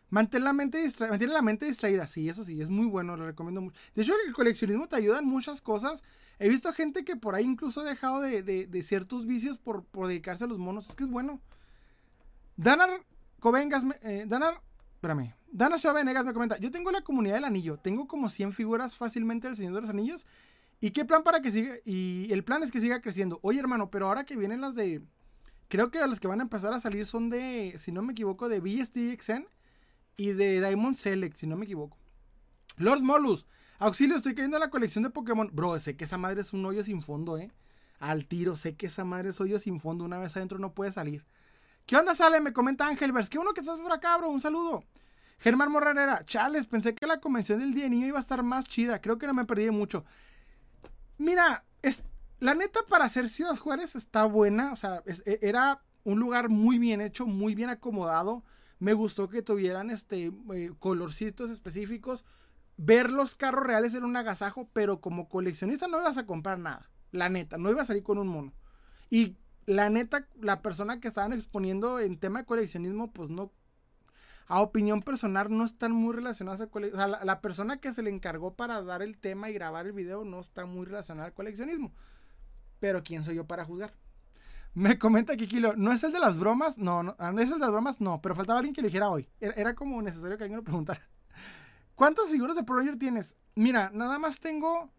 [0.09, 1.13] Mantén la mente distraída.
[1.13, 2.05] Mantiene la mente distraída.
[2.05, 3.75] Sí, eso sí, es muy bueno, lo recomiendo mucho.
[3.95, 6.03] De hecho, el coleccionismo te ayuda en muchas cosas.
[6.37, 10.47] He visto gente que por ahí incluso ha dejado de, ciertos vicios por, dedicarse a
[10.47, 10.89] los monos.
[10.89, 11.41] Es que es bueno.
[12.55, 12.89] Danar
[13.39, 14.61] Covengas, eh, Danar,
[14.95, 15.33] espérame.
[15.51, 17.77] Dana Venegas me comenta, yo tengo la comunidad del anillo.
[17.77, 20.25] Tengo como 100 figuras fácilmente del Señor de los Anillos.
[20.79, 21.75] ¿Y qué plan para que siga?
[21.85, 23.39] Y el plan es que siga creciendo.
[23.41, 25.01] Oye, hermano, pero ahora que vienen las de...
[25.67, 28.47] Creo que las que van a empezar a salir son de, si no me equivoco,
[28.47, 29.47] de BSTXN
[30.15, 31.97] y de Diamond Select, si no me equivoco.
[32.77, 33.45] Lord Molus,
[33.79, 35.49] auxilio, estoy cayendo en la colección de Pokémon.
[35.53, 37.51] Bro, sé que esa madre es un hoyo sin fondo, eh.
[37.99, 40.05] Al tiro, sé que esa madre es hoyo sin fondo.
[40.05, 41.25] Una vez adentro no puede salir.
[41.85, 42.39] ¿Qué onda, sale?
[42.41, 43.29] Me comenta Angelvers.
[43.29, 44.29] Qué uno que estás por acá, bro.
[44.29, 44.83] Un saludo.
[45.39, 48.65] Germán Morranera, chales, pensé que la convención del Día de Niño iba a estar más
[48.65, 49.01] chida.
[49.01, 50.03] Creo que no me perdí mucho.
[51.17, 52.03] Mira, es,
[52.39, 54.71] la neta para hacer Ciudad Juárez está buena.
[54.71, 58.43] O sea, e, era un lugar muy bien hecho, muy bien acomodado.
[58.79, 62.23] Me gustó que tuvieran este eh, colorcitos específicos.
[62.77, 66.89] Ver los carros reales era un agasajo, pero como coleccionista no ibas a comprar nada.
[67.11, 68.53] La neta, no iba a salir con un mono.
[69.09, 73.51] Y la neta, la persona que estaban exponiendo en tema de coleccionismo, pues no.
[74.47, 77.15] A opinión personal, no están muy relacionadas al coleccionismo.
[77.15, 80.23] Sea, la, persona que se le encargó para dar el tema y grabar el video
[80.23, 81.91] no está muy relacionada al coleccionismo.
[82.79, 83.93] Pero ¿quién soy yo para juzgar?
[84.77, 86.77] Me comenta Kikilo, ¿no es el de las bromas?
[86.77, 87.99] No, no, ah, ¿no es el de las bromas?
[87.99, 89.27] No, pero faltaba alguien que lo dijera hoy.
[89.39, 91.01] Era, como necesario que alguien lo preguntara.
[91.95, 93.33] ¿Cuántas figuras de Pro Ranger tienes?
[93.55, 94.91] Mira, nada más tengo.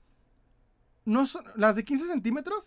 [1.04, 1.24] No
[1.54, 2.66] las de 15 centímetros.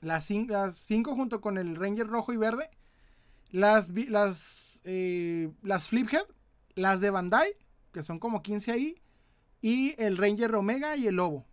[0.00, 2.68] Las 5 junto con el Ranger rojo y verde.
[3.52, 6.26] Las, las, eh, las Fliphead.
[6.74, 7.54] Las de Bandai,
[7.92, 9.00] que son como 15 ahí.
[9.60, 11.46] Y el Ranger Omega y el Lobo.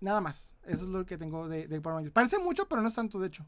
[0.00, 0.54] Nada más.
[0.64, 3.28] Eso es lo que tengo de, de Power Parece mucho, pero no es tanto, de
[3.28, 3.46] hecho.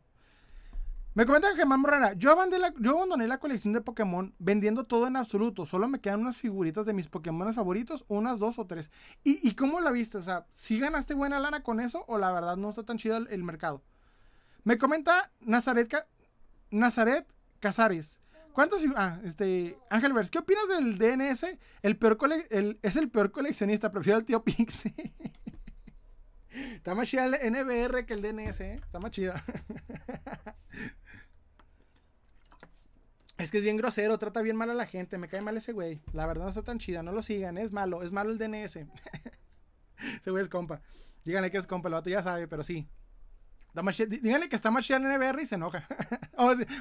[1.13, 5.09] Me comenta Germán Morrana, yo abandoné, la, yo abandoné la colección de Pokémon vendiendo todo
[5.09, 5.67] en absoluto.
[5.67, 8.93] Solo me quedan unas figuritas de mis Pokémon favoritos, unas dos o tres.
[9.25, 10.19] ¿Y, cómo la viste?
[10.19, 13.17] O sea, ¿sí ganaste buena lana con eso o la verdad no está tan chido
[13.17, 13.83] el, mercado?
[14.63, 16.07] Me comenta Nazaret,
[16.71, 17.27] Nazaret
[17.59, 18.21] Casares.
[18.53, 18.81] ¿Cuántos?
[18.95, 19.77] Ah, este.
[19.91, 21.45] Ángel Vers, ¿qué opinas del DNS?
[21.83, 22.19] El peor
[22.83, 24.95] es el peor coleccionista, prefiero al tío Pixie.
[26.51, 28.81] Está más chida el NBR que el DNS, ¿eh?
[28.83, 29.43] Está más chida.
[33.41, 35.73] Es que es bien grosero, trata bien mal a la gente, me cae mal ese
[35.73, 36.03] güey.
[36.13, 38.77] La verdad no está tan chida, no lo sigan, es malo, es malo el DNS.
[40.21, 40.83] ese güey es compa.
[41.25, 42.87] Díganle que es compa, el vato ya sabe, pero sí.
[44.09, 45.87] Díganle que está más chida el NBR y se enoja.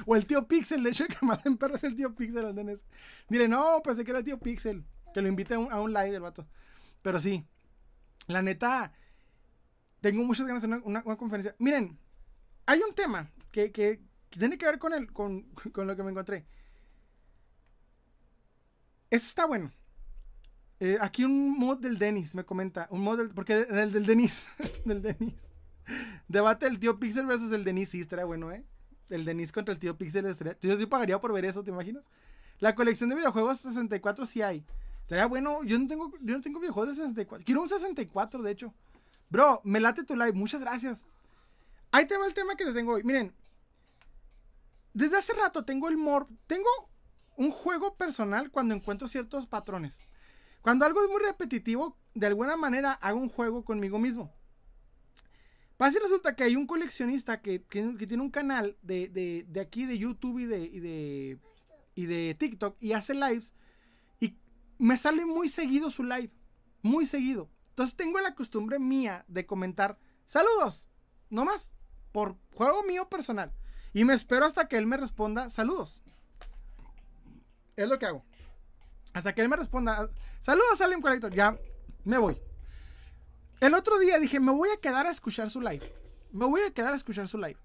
[0.06, 2.54] o, el tío Pixel, de hecho, que más en perro es el tío Pixel al
[2.54, 2.84] DNS.
[3.30, 4.84] Dile, no, pensé que era el tío Pixel.
[5.14, 6.46] Que lo invite a un, live el vato.
[7.00, 7.46] Pero sí,
[8.26, 8.92] la neta,
[10.00, 11.54] tengo muchas ganas de una, conferencia.
[11.58, 11.98] Miren,
[12.66, 16.10] hay un tema que, que, tiene que ver con, el, con, con lo que me
[16.10, 16.46] encontré.
[19.10, 19.72] Esto está bueno.
[20.78, 22.88] Eh, aquí un mod del Denis me comenta.
[22.90, 23.30] Un mod del.
[23.30, 24.46] Porque del, del Denis.
[24.84, 25.52] del Denis.
[26.28, 27.90] Debate el tío Pixel versus el Denis.
[27.90, 28.64] Sí, estaría bueno, ¿eh?
[29.10, 30.56] El Denis contra el tío Pixel estaría.
[30.60, 32.08] Yo pagaría por ver eso, ¿te imaginas?
[32.60, 34.64] La colección de videojuegos 64 sí hay.
[35.02, 35.64] Estaría bueno.
[35.64, 37.44] Yo no tengo, yo no tengo videojuegos de 64.
[37.44, 38.72] Quiero un 64, de hecho.
[39.30, 40.32] Bro, me late tu live.
[40.32, 41.06] Muchas gracias.
[41.92, 43.04] Ahí te va el tema que les tengo hoy.
[43.04, 43.32] Miren,
[44.92, 46.28] desde hace rato tengo el mor.
[46.46, 46.68] Tengo
[47.36, 49.98] un juego personal cuando encuentro ciertos patrones.
[50.62, 54.32] Cuando algo es muy repetitivo, de alguna manera hago un juego conmigo mismo.
[55.76, 59.60] Pasa y resulta que hay un coleccionista que, que, tiene un canal de, de, de,
[59.60, 61.38] aquí de YouTube y de, y de,
[61.94, 63.54] y de TikTok y hace lives
[64.20, 64.36] y
[64.76, 66.30] me sale muy seguido su live,
[66.82, 67.48] muy seguido.
[67.80, 70.86] Entonces tengo la costumbre mía de comentar saludos,
[71.30, 71.70] no más,
[72.12, 73.54] por juego mío personal.
[73.94, 76.02] Y me espero hasta que él me responda saludos.
[77.76, 78.22] Es lo que hago.
[79.14, 80.10] Hasta que él me responda
[80.42, 81.32] saludos, Salim Collector.
[81.32, 81.56] Ya
[82.04, 82.38] me voy.
[83.60, 85.90] El otro día dije, me voy a quedar a escuchar su live.
[86.32, 87.56] Me voy a quedar a escuchar su live.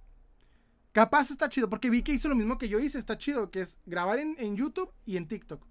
[0.94, 3.60] Capaz está chido, porque vi que hizo lo mismo que yo hice, está chido, que
[3.60, 5.62] es grabar en, YouTube y en TikTok.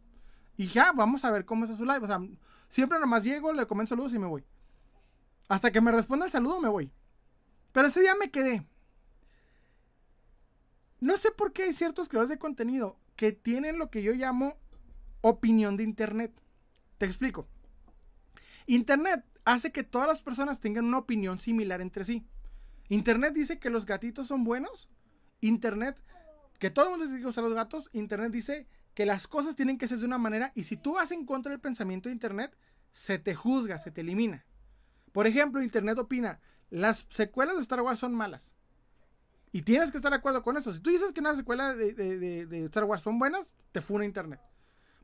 [0.59, 2.01] Y ya, vamos a ver cómo está su live.
[2.03, 2.21] O sea,
[2.69, 4.45] siempre nomás llego, le comento saludos y me voy.
[5.49, 6.91] Hasta que me responda el saludo, me voy.
[7.73, 8.67] Pero ese día me quedé.
[11.01, 14.57] No sé por qué hay ciertos creadores de contenido que tienen lo que yo llamo
[15.21, 16.41] opinión de Internet.
[16.99, 17.47] Te explico.
[18.67, 22.27] Internet hace que todas las personas tengan una opinión similar entre sí.
[22.89, 24.89] Internet dice que los gatitos son buenos.
[25.41, 25.97] Internet,
[26.59, 27.89] que todo el mundo dice que los gatos.
[27.93, 31.11] Internet dice que las cosas tienen que ser de una manera y si tú vas
[31.13, 32.57] en contra del pensamiento de Internet,
[32.93, 34.47] se te juzga, se te elimina.
[35.13, 36.41] Por ejemplo, Internet opina,
[36.71, 38.53] las secuelas de Star Wars son malas.
[39.53, 40.73] Y tienes que estar de acuerdo con eso.
[40.73, 44.41] Si tú dices que una secuela de, de Star Wars son buenas, te funa Internet.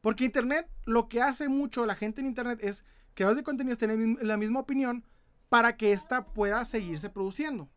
[0.00, 4.18] Porque Internet, lo que hace mucho la gente en Internet es creadores de contenidos tienen
[4.22, 5.04] la misma opinión
[5.48, 7.70] para que ésta pueda seguirse produciendo.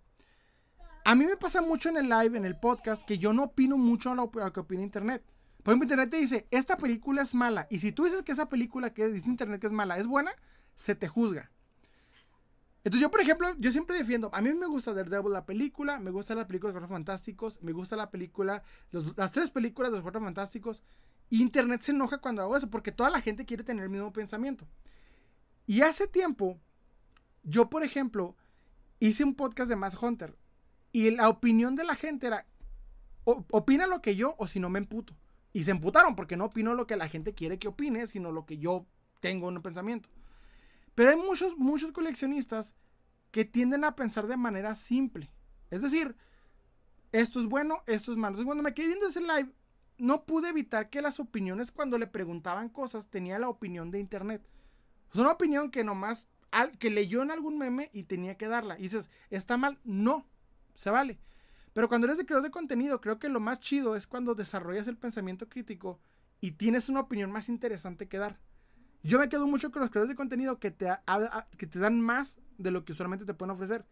[1.06, 3.78] A mí me pasa mucho en el live, en el podcast, que yo no opino
[3.78, 5.24] mucho a lo, que opina Internet.
[5.64, 7.68] Por ejemplo, Internet te dice, esta película es mala.
[7.70, 10.32] Y si tú dices que esa película que dice Internet que es mala es buena,
[10.76, 11.52] se te juzga.
[12.84, 16.12] Entonces yo, por ejemplo, yo siempre defiendo, a mí me gusta Daredevil la película, me
[16.12, 18.62] gusta la película de los Cuatro Fantásticos, me gusta la película,
[19.16, 20.84] las tres películas de los Cuatro Fantásticos.
[21.30, 24.68] Internet se enoja cuando hago eso, porque toda la gente quiere tener el mismo pensamiento.
[25.66, 26.60] Y hace tiempo,
[27.44, 28.36] yo, por ejemplo,
[29.00, 30.38] hice un podcast de Matt Hunter.
[30.92, 32.46] Y la opinión de la gente era,
[33.24, 35.16] opina lo que yo o si no me emputo.
[35.54, 38.46] Y se emputaron porque no opino lo que la gente quiere que opine, sino lo
[38.46, 38.86] que yo
[39.22, 40.10] tengo en el pensamiento.
[40.96, 42.74] Pero hay muchos, muchos coleccionistas
[43.32, 45.30] que tienden a pensar de manera simple.
[45.72, 46.16] Es decir,
[47.12, 48.44] esto es bueno, esto es malo.
[48.44, 49.52] Cuando me quedé viendo ese live,
[49.98, 54.42] no pude evitar que las opiniones cuando le preguntaban cosas tenía la opinión de internet.
[55.12, 58.78] Es una opinión que nomás al, que leyó en algún meme y tenía que darla.
[58.80, 59.80] Y dices, ¿está mal?
[59.84, 60.28] No,
[60.76, 61.20] se vale.
[61.74, 64.88] Pero cuando eres de creador de contenido, creo que lo más chido es cuando desarrollas
[64.88, 66.00] el pensamiento crítico
[66.40, 68.40] y tienes una opinión más interesante que dar.
[69.02, 70.88] Yo me quedo mucho con los creadores de contenido que te,
[71.74, 73.86] dan más de lo que usualmente te pueden ofrecer.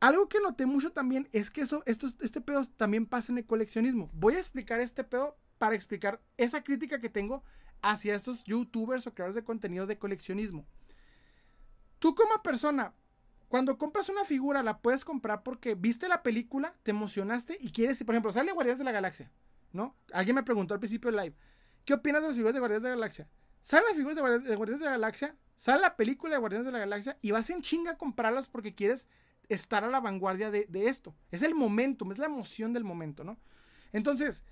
[0.00, 4.10] Algo que noté mucho también es que eso, este pedo también pasa en el coleccionismo.
[4.12, 7.44] Voy a explicar este pedo para explicar esa crítica que tengo
[7.82, 10.66] hacia estos youtubers o creadores de contenido de coleccionismo.
[12.00, 12.94] Tú como persona,
[13.54, 18.02] cuando compras una figura, la puedes comprar porque viste la película, te emocionaste y quieres,
[18.02, 19.30] por ejemplo, sale Guardianes de la Galaxia,
[19.72, 19.94] ¿no?
[20.12, 21.36] Alguien me preguntó al principio del live,
[21.84, 23.28] ¿qué opinas de las figuras de Guardianes de la Galaxia?
[23.62, 26.80] Salen las figuras de Guardianes de la Galaxia, sale la película de Guardianes de la
[26.80, 29.06] Galaxia y vas en chinga a comprarlas porque quieres
[29.48, 31.14] estar a la vanguardia de, esto.
[31.30, 33.38] Es el momento, es la emoción del momento, ¿no?
[33.92, 34.42] Entonces,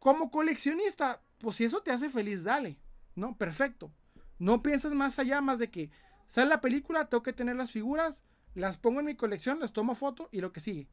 [0.00, 2.80] como coleccionista, pues si eso te hace feliz, dale,
[3.14, 3.38] ¿no?
[3.38, 3.92] Perfecto.
[4.40, 5.92] No piensas más allá, más de que
[6.26, 8.22] sale la película, tengo que tener las figuras,
[8.54, 10.88] las pongo en mi colección, las tomo foto y lo que sigue.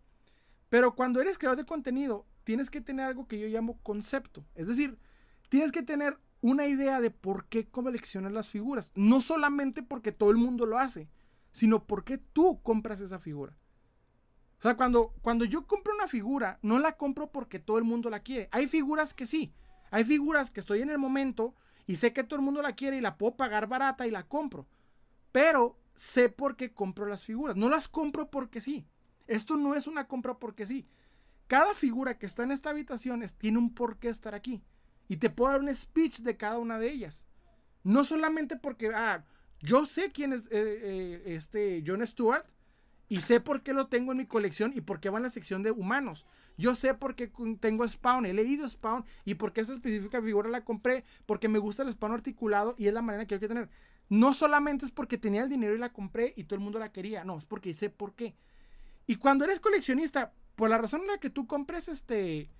[0.69, 4.45] Pero cuando eres creador de contenido, tienes que tener algo que yo llamo concepto.
[4.55, 4.97] Es decir,
[5.49, 8.91] tienes que tener una idea de por qué coleccionas las figuras.
[8.95, 11.09] No solamente porque todo el mundo lo hace,
[11.51, 13.55] sino porque tú compras esa figura.
[14.59, 18.09] O sea, cuando, cuando yo compro una figura, no la compro porque todo el mundo
[18.09, 18.47] la quiere.
[18.51, 19.53] Hay figuras que sí.
[19.89, 21.55] Hay figuras que estoy en el momento
[21.87, 24.27] y sé que todo el mundo la quiere y la puedo pagar barata y la
[24.27, 24.67] compro.
[25.31, 27.55] Pero sé por qué compro las figuras.
[27.55, 28.85] No las compro porque sí.
[29.27, 30.85] Esto no es una compra porque sí.
[31.47, 34.63] Cada figura que está en esta habitación tiene un por qué estar aquí.
[35.07, 37.25] Y te puedo dar un speech de cada una de ellas.
[37.83, 39.25] No solamente porque, ah,
[39.59, 42.45] yo sé quién es eh, eh, este John Stewart
[43.09, 45.29] y sé por qué lo tengo en mi colección y por qué va en la
[45.29, 46.25] sección de humanos.
[46.57, 50.49] Yo sé por qué tengo Spawn, he leído Spawn y por qué esta específica figura
[50.49, 53.47] la compré, porque me gusta el Spawn articulado y es la manera que hay que
[53.47, 53.69] tener.
[54.11, 56.91] No solamente es porque tenía el dinero y la compré y todo el mundo la
[56.91, 58.35] quería, no, es porque sé por qué.
[59.07, 62.51] Y cuando eres coleccionista, por la razón en la que tú compres este,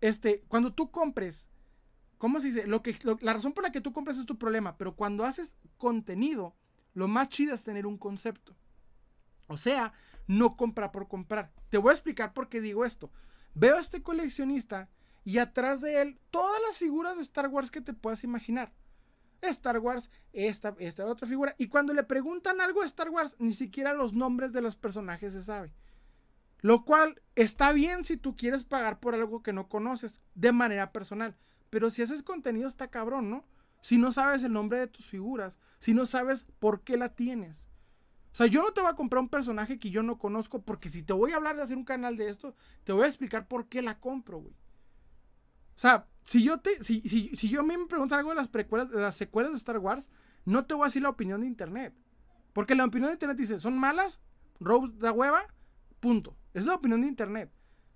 [0.00, 1.50] este, cuando tú compres,
[2.16, 2.66] ¿cómo se dice?
[2.66, 5.58] Lo que, la razón por la que tú compras es tu problema, pero cuando haces
[5.76, 6.56] contenido,
[6.94, 8.56] lo más chido es tener un concepto.
[9.46, 9.92] O sea,
[10.26, 11.52] no compra por comprar.
[11.68, 13.10] Te voy a explicar por qué digo esto.
[13.52, 14.88] Veo a este coleccionista
[15.22, 18.72] y atrás de él todas las figuras de Star Wars que te puedas imaginar.
[19.48, 21.54] Star Wars, esta, esta otra figura.
[21.58, 25.32] Y cuando le preguntan algo de Star Wars, ni siquiera los nombres de los personajes
[25.32, 25.72] se sabe.
[26.60, 30.92] Lo cual está bien si tú quieres pagar por algo que no conoces de manera
[30.92, 31.36] personal.
[31.70, 33.44] Pero si haces contenido está cabrón, ¿no?
[33.80, 37.70] Si no sabes el nombre de tus figuras, si no sabes por qué la tienes.
[38.32, 40.90] O sea, yo no te voy a comprar un personaje que yo no conozco porque
[40.90, 42.54] si te voy a hablar de hacer un canal de esto,
[42.84, 44.54] te voy a explicar por qué la compro, güey.
[44.54, 48.36] O sea, si yo te si, si, si yo a mí me preguntan algo de
[48.36, 50.08] las precuelas de las secuelas de Star Wars,
[50.44, 51.92] no te voy a decir la opinión de internet.
[52.52, 54.20] Porque la opinión de internet dice, "Son malas,
[54.60, 55.42] Rose da hueva",
[55.98, 56.36] punto.
[56.54, 57.50] Esa es la opinión de internet.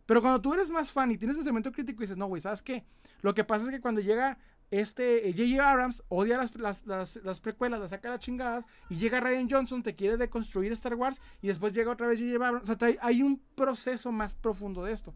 [0.05, 2.61] Pero cuando tú eres más fan y tienes pensamiento crítico y dices, no, güey, ¿sabes
[2.61, 2.85] qué?
[3.23, 4.37] Lo que pasa es que cuando llega
[4.73, 5.71] este J.J.
[5.71, 10.17] Abrams, odia las, las, precuelas, las saca las chingadas, y llega Ryan Johnson, te quiere
[10.17, 12.45] deconstruir Star Wars, y después llega otra vez J.J.
[12.45, 12.69] Abrams.
[12.69, 15.15] O sea, hay un proceso más profundo de esto.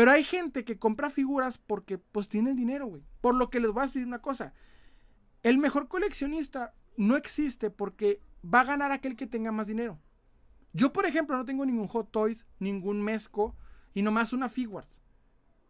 [0.00, 3.02] Pero hay gente que compra figuras porque pues tiene el dinero, güey.
[3.20, 4.54] Por lo que les voy a decir una cosa.
[5.42, 10.00] El mejor coleccionista no existe porque va a ganar aquel que tenga más dinero.
[10.72, 13.54] Yo, por ejemplo, no tengo ningún Hot Toys, ningún Mezco
[13.92, 15.02] y nomás una Figuarts.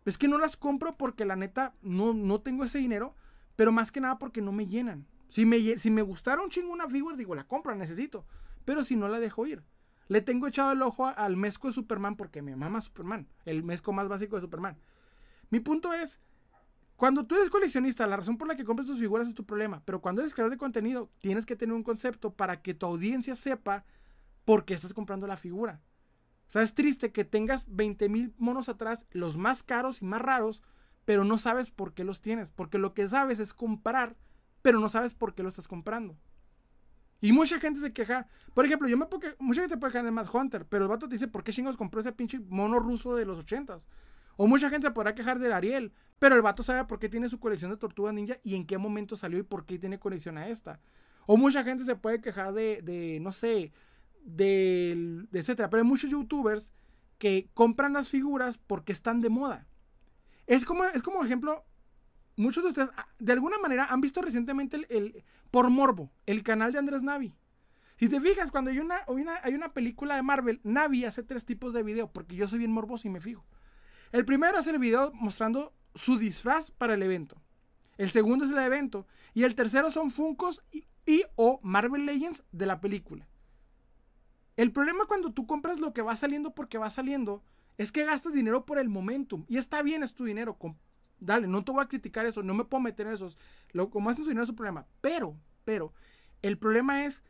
[0.04, 3.16] Es que no las compro porque la neta no, no tengo ese dinero,
[3.56, 5.08] pero más que nada porque no me llenan.
[5.28, 8.24] Si me, si me gustara un chingo una Figuarts, digo, la compro, necesito.
[8.64, 9.64] Pero si no, la dejo ir.
[10.10, 13.28] Le tengo echado el ojo al Mezco de Superman porque me mama Superman.
[13.44, 14.76] El Mezco más básico de Superman.
[15.50, 16.18] Mi punto es,
[16.96, 19.82] cuando tú eres coleccionista, la razón por la que compras tus figuras es tu problema.
[19.84, 23.36] Pero cuando eres creador de contenido, tienes que tener un concepto para que tu audiencia
[23.36, 23.84] sepa
[24.44, 25.80] por qué estás comprando la figura.
[26.48, 30.20] O sea, es triste que tengas 20 mil monos atrás, los más caros y más
[30.20, 30.60] raros,
[31.04, 32.50] pero no sabes por qué los tienes.
[32.50, 34.16] Porque lo que sabes es comprar,
[34.60, 36.16] pero no sabes por qué lo estás comprando.
[37.20, 38.26] Y mucha gente se queja.
[38.54, 41.06] Por ejemplo, yo me puedo mucha gente puede quejar de Mad Hunter, pero el vato
[41.06, 43.86] dice, ¿por qué chingos compró ese pinche mono ruso de los ochentas?
[44.36, 47.28] O mucha gente se podrá quejar del Ariel, pero el vato sabe por qué tiene
[47.28, 50.38] su colección de tortugas ninja y en qué momento salió y por qué tiene conexión
[50.38, 50.80] a esta.
[51.26, 53.72] O mucha gente se puede quejar de, de no sé,
[54.24, 55.68] de, etcétera.
[55.70, 56.72] Pero hay muchos youtubers
[57.18, 59.66] que compran las figuras porque están de moda.
[60.46, 61.64] Es como, es como ejemplo,
[62.36, 66.72] muchos de ustedes, ah, de alguna manera, han visto recientemente el, por morbo, el canal
[66.72, 67.34] de Andrés Navi.
[67.98, 69.00] Si te fijas, cuando hay una,
[69.42, 72.72] hay una, película de Marvel, Navi hace tres tipos de video, porque yo soy bien
[72.72, 73.44] morboso y me fijo.
[74.10, 77.36] El primero es el video mostrando su disfraz para el evento.
[77.98, 79.06] El segundo es el evento.
[79.34, 83.28] Y el tercero son Funcos y, y, o Marvel Legends de la película.
[84.56, 87.42] El problema cuando tú compras lo que va saliendo porque va saliendo
[87.76, 89.44] es que gastas dinero por el momentum.
[89.48, 90.58] Y está bien, es tu dinero
[91.20, 93.38] dale, no te voy a criticar eso, no me puedo meter en esos.
[93.72, 94.86] Lo, como hacen su dinero es su problema.
[95.00, 95.92] Pero, pero,
[96.42, 97.22] el problema es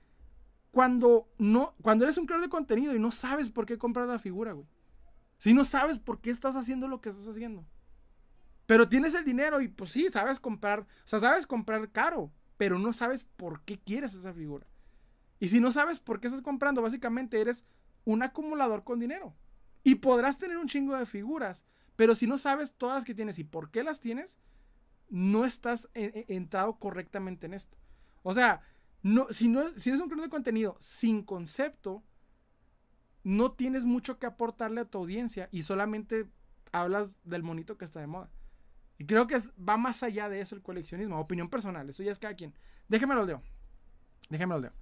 [0.70, 4.18] cuando no, cuando eres un creador de contenido y no sabes por qué comprar la
[4.18, 4.66] figura, güey.
[5.38, 7.64] Si no sabes por qué estás haciendo lo que estás haciendo.
[8.66, 12.78] Pero tienes el dinero y pues sí, sabes comprar, o sea, sabes comprar caro, pero
[12.78, 14.66] no sabes por qué quieres esa figura.
[15.40, 17.64] Y si no sabes por qué estás comprando, básicamente eres
[18.04, 19.34] un acumulador con dinero.
[19.82, 21.64] Y podrás tener un chingo de figuras,
[22.00, 24.38] pero si no sabes todas las que tienes y por qué las tienes,
[25.10, 27.76] no estás entrado correctamente en esto.
[28.22, 28.62] O sea,
[29.02, 32.02] no, si, no, si eres un creador de contenido sin concepto,
[33.22, 36.26] no tienes mucho que aportarle a tu audiencia y solamente
[36.72, 38.30] hablas del monito que está de moda.
[38.96, 42.18] Y creo que va más allá de eso el coleccionismo, opinión personal, eso ya es
[42.18, 42.54] cada quien.
[42.88, 43.42] Déjeme leo.
[44.30, 44.72] Déjeme leo.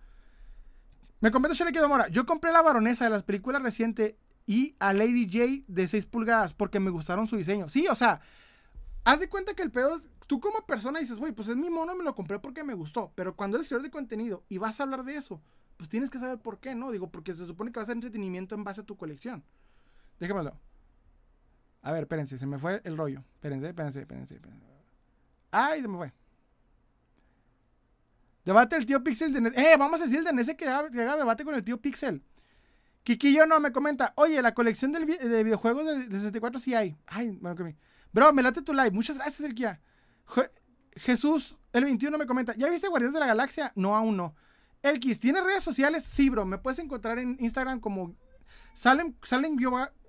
[1.18, 2.06] Me comenta Shelly Mora.
[2.10, 4.14] Yo compré la baronesa de las películas recientes
[4.48, 7.68] y a Lady J de 6 pulgadas porque me gustaron su diseño.
[7.68, 8.22] Sí, o sea,
[9.04, 11.68] haz de cuenta que el pedo es, tú como persona dices, güey, pues es mi
[11.68, 14.80] mono, me lo compré porque me gustó, pero cuando eres creador de contenido y vas
[14.80, 15.42] a hablar de eso,
[15.76, 16.90] pues tienes que saber por qué, ¿no?
[16.90, 19.44] Digo, porque se supone que vas a hacer entretenimiento en base a tu colección.
[20.18, 20.58] Déjamelo.
[21.82, 23.22] A ver, espérense, se me fue el rollo.
[23.34, 24.66] Espérense, espérense, espérense, espérense.
[25.50, 26.12] Ay, se me fue.
[28.46, 31.02] Debate el tío Pixel de Eh, vamos a decir el de Nese que haga, que
[31.02, 32.22] haga debate con el tío Pixel.
[33.16, 35.02] Kiki no me comenta, oye, la colección de
[35.42, 36.94] videojuegos de, 64 sí hay.
[37.06, 37.76] Ay, bueno, que me.
[38.12, 38.90] Bro, me late tu live.
[38.90, 39.54] Muchas gracias, el.
[40.94, 43.72] Jesús, el 21 me comenta, ¿ya viste Guardianes de la Galaxia?
[43.76, 44.34] No, aún no.
[44.82, 46.04] Elkis, ¿tienes redes sociales?
[46.04, 46.44] Sí, bro.
[46.44, 48.14] Me puedes encontrar en Instagram como
[48.74, 49.56] Salem, Salem,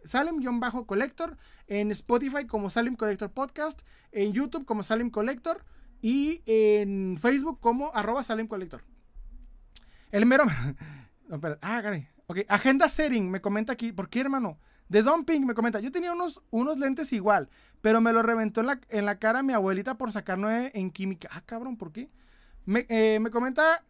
[0.04, 0.42] Salem
[0.86, 1.38] Collector,
[1.68, 3.80] en Spotify como Salem Collector Podcast,
[4.12, 5.64] en YouTube como Salem Collector
[6.02, 8.84] y en Facebook como arroba Salem Collector.
[10.12, 10.44] El mero...
[11.30, 11.40] no.
[11.62, 12.10] Ah, caray.
[12.30, 13.92] Ok, agenda setting, me comenta aquí.
[13.92, 14.60] ¿Por qué, hermano?
[14.88, 17.50] De Dumping me comenta, yo tenía unos, unos lentes igual,
[17.82, 20.92] pero me lo reventó en la, en la cara mi abuelita por sacar nueve en
[20.92, 21.28] química.
[21.32, 22.12] Ah, cabrón, ¿por qué?
[22.68, 23.84] Me, eh, me comenta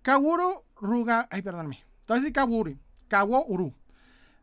[0.00, 1.28] Kawuro Ruga.
[1.30, 1.84] Ay, perdóname.
[2.00, 2.80] Estaba decir Kawuri.
[3.08, 3.74] Kawuru.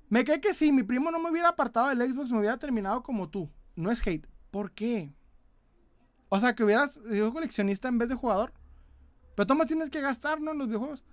[0.09, 3.01] Me cae que si mi primo no me hubiera apartado del Xbox, me hubiera terminado
[3.01, 3.49] como tú.
[3.75, 4.27] No es hate.
[4.51, 5.15] ¿Por qué?
[6.29, 8.53] O sea, que hubieras sido coleccionista en vez de jugador.
[9.35, 10.51] Pero Tomás tienes que gastar, ¿no?
[10.51, 11.03] En los videojuegos.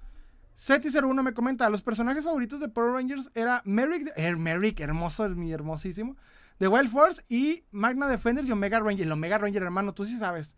[0.59, 5.53] Seti01 me comenta, los personajes favoritos de Power Rangers era Merrick, er, Merrick, hermoso, mi
[5.53, 6.17] hermosísimo,
[6.59, 9.07] de Wild Force y Magna Defender y Omega Ranger.
[9.07, 10.57] El Omega Ranger, hermano, tú sí sabes.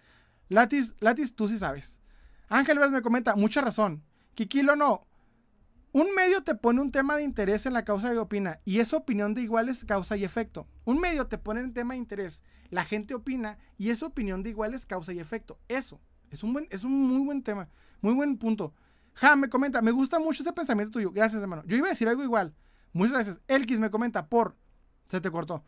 [0.49, 1.99] Latis, Latis, tú sí sabes.
[2.49, 4.03] Ángel Verde me comenta, mucha razón.
[4.35, 5.07] Kikilo no.
[5.93, 8.97] Un medio te pone un tema de interés en la causa y opina, y esa
[8.97, 10.67] opinión de iguales causa y efecto.
[10.85, 14.51] Un medio te pone un tema de interés, la gente opina, y esa opinión de
[14.51, 15.59] iguales causa y efecto.
[15.69, 17.69] Eso, es un, buen, es un muy buen tema,
[18.01, 18.73] muy buen punto.
[19.15, 21.11] Ja, me comenta, me gusta mucho ese pensamiento tuyo.
[21.11, 21.63] Gracias, hermano.
[21.67, 22.55] Yo iba a decir algo igual.
[22.93, 23.41] Muchas gracias.
[23.49, 24.57] Elkis me comenta, por.
[25.07, 25.65] Se te cortó.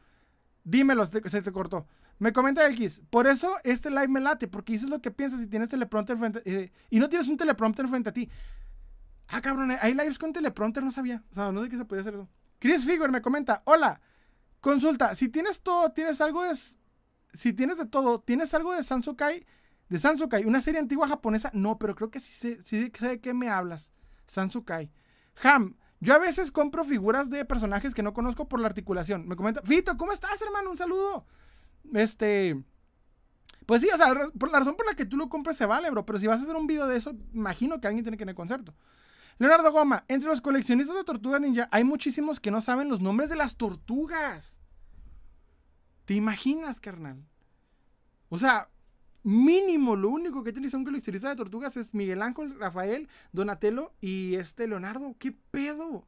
[0.65, 1.87] Dímelo, se te cortó.
[2.19, 5.49] Me comenta Elkis, por eso este live me late, porque dices lo que piensas y
[5.49, 8.31] tienes teleprompter frente eh, y no tienes un teleprompter frente a ti.
[9.27, 11.25] Ah, cabrón, hay lives con teleprompter, no sabía.
[11.33, 12.29] O sea, no sé qué se podía hacer eso.
[12.61, 14.01] Chris Figure me comenta, hola,
[14.61, 16.57] consulta, si tienes todo, tienes algo de...
[17.35, 19.45] Si tienes de todo, ¿tienes algo de Sansukai?
[19.93, 21.51] De Sansukai, una serie antigua japonesa.
[21.53, 23.93] No, pero creo que sí sé, sí sé de qué me hablas.
[24.27, 24.91] Sansukai.
[25.43, 29.29] Ham, yo a veces compro figuras de personajes que no conozco por la articulación.
[29.29, 30.71] Me comenta, Fito, ¿cómo estás, hermano?
[30.71, 31.27] Un saludo.
[31.93, 32.59] Este.
[33.67, 35.91] Pues sí, o sea, por la razón por la que tú lo compras se vale,
[35.91, 36.07] bro.
[36.07, 38.35] Pero si vas a hacer un video de eso, imagino que alguien tiene que tener
[38.35, 38.75] concepto.
[39.37, 43.29] Leonardo Goma, entre los coleccionistas de Tortuga Ninja hay muchísimos que no saben los nombres
[43.29, 44.57] de las tortugas.
[46.07, 47.27] ¿Te imaginas, carnal?
[48.31, 48.71] O sea,
[49.23, 54.35] mínimo, lo único que tiene un coleccionista de tortugas es Miguel Ángel, Rafael, Donatello y
[54.35, 55.15] este Leonardo.
[55.19, 56.07] ¿Qué pedo?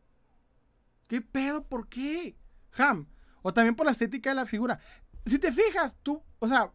[1.07, 1.65] ¿Qué pedo?
[1.65, 2.37] ¿Por qué?
[2.77, 3.07] Ham.
[3.43, 4.79] O también por la estética de la figura.
[5.27, 6.73] Si te fijas, tú, o sea,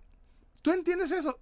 [0.61, 1.40] tú entiendes eso.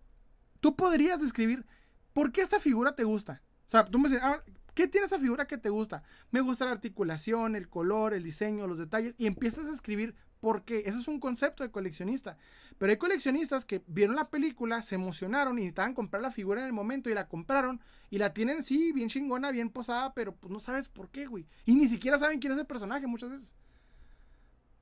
[0.60, 1.66] Tú podrías describir
[2.14, 3.42] por qué esta figura te gusta.
[3.68, 4.42] O sea, tú me dices, ah,
[4.74, 6.04] ¿qué tiene esta figura que te gusta?
[6.32, 9.14] Me gusta la articulación, el color, el diseño, los detalles.
[9.18, 10.16] Y empiezas a escribir
[10.48, 10.84] por qué.
[10.86, 12.38] Eso es un concepto de coleccionista.
[12.78, 16.68] Pero hay coleccionistas que vieron la película, se emocionaron y necesitaban comprar la figura en
[16.68, 20.50] el momento y la compraron y la tienen, sí, bien chingona, bien posada, pero pues
[20.50, 21.46] no sabes por qué, güey.
[21.66, 23.52] Y ni siquiera saben quién es el personaje muchas veces.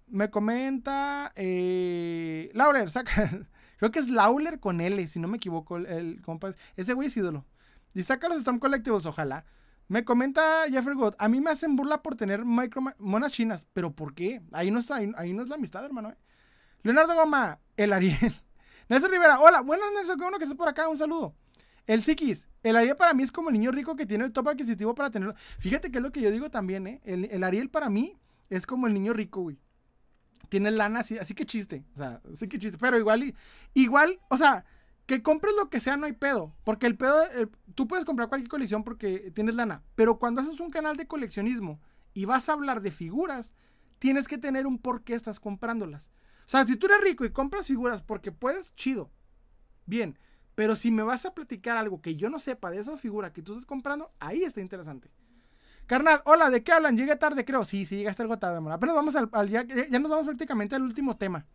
[0.05, 3.47] Me comenta eh, Lauler, saca.
[3.79, 5.77] Creo que es Lauler con L, si no me equivoco.
[5.77, 7.43] El, compa, ese güey es ídolo.
[7.95, 9.45] Y saca los Storm Collectibles, ojalá.
[9.87, 13.91] Me comenta Jeffrey God, a mí me hacen burla por tener micro monas chinas, pero
[13.91, 14.41] ¿por qué?
[14.51, 16.09] Ahí no está, ahí, no es la amistad, hermano.
[16.09, 16.17] ¿eh?
[16.81, 18.41] Leonardo Goma, el Ariel.
[18.89, 21.35] Nelson Rivera, hola, buenas Nelson, qué bueno que estás por acá, un saludo.
[21.85, 24.49] El Sikis, el Ariel para mí es como el niño rico que tiene el top
[24.49, 25.35] adquisitivo para tenerlo.
[25.59, 27.01] Fíjate que es lo que yo digo también, ¿eh?
[27.03, 28.17] El, el Ariel para mí
[28.49, 29.59] es como el niño rico, güey.
[30.49, 31.83] Tiene lana así, así que chiste.
[31.93, 32.77] O sea, así que chiste.
[32.79, 33.35] Pero igual,
[33.73, 34.65] igual, o sea,
[35.05, 36.53] que compres lo que sea no hay pedo.
[36.63, 37.23] Porque el pedo,
[37.75, 39.83] tú puedes comprar cualquier colección porque tienes lana.
[39.95, 41.79] Pero cuando haces un canal de coleccionismo
[42.13, 43.53] y vas a hablar de figuras,
[43.99, 46.09] tienes que tener un por qué estás comprándolas.
[46.45, 49.11] O sea, si tú eres rico y compras figuras porque puedes, chido.
[49.85, 50.17] Bien.
[50.55, 53.41] Pero si me vas a platicar algo que yo no sepa de esa figura que
[53.41, 55.11] tú estás comprando, ahí está interesante.
[55.85, 56.97] Carnal, hola, ¿de qué hablan?
[56.97, 57.65] Llegué tarde, creo.
[57.65, 58.79] Sí, sí, llegaste algo tarde, hermano.
[58.79, 61.45] Pero vamos al, ya, ya, nos vamos prácticamente al último tema.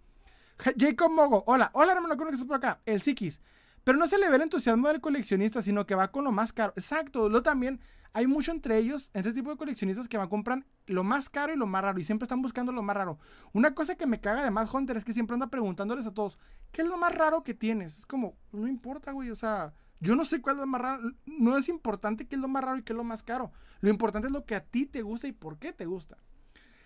[0.60, 2.80] Jacob Mogo, hola, hola, hermano, ¿cómo estás por acá?
[2.84, 3.40] El Sikis.
[3.82, 6.52] Pero no se le ve el entusiasmo del coleccionista, sino que va con lo más
[6.52, 6.74] caro.
[6.76, 7.80] Exacto, lo también
[8.12, 11.30] hay mucho entre ellos, entre este tipo de coleccionistas que van a comprar lo más
[11.30, 13.18] caro y lo más raro y siempre están buscando lo más raro.
[13.52, 16.38] Una cosa que me caga de más Hunter es que siempre anda preguntándoles a todos,
[16.72, 17.98] ¿qué es lo más raro que tienes?
[17.98, 21.12] Es como, no importa, güey, o sea, yo no sé cuál es lo más raro.
[21.26, 23.52] No es importante qué es lo más raro y qué es lo más caro.
[23.80, 26.18] Lo importante es lo que a ti te gusta y por qué te gusta.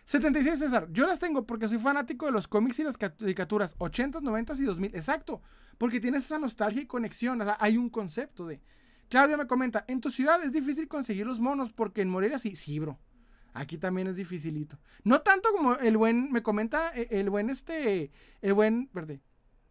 [0.06, 4.20] 76 César, yo las tengo porque soy fanático de los cómics y las caricaturas 80,
[4.20, 4.94] 90 y 2000.
[4.94, 5.40] Exacto,
[5.78, 7.40] porque tienes esa nostalgia y conexión.
[7.40, 8.60] O sea, hay un concepto de.
[9.08, 12.56] Claudia me comenta, en tu ciudad es difícil conseguir los monos porque en Morelia sí,
[12.56, 12.98] sí, bro.
[13.52, 14.78] Aquí también es dificilito.
[15.04, 18.10] No tanto como el buen, me comenta, e, el buen este,
[18.42, 19.22] el buen, verde.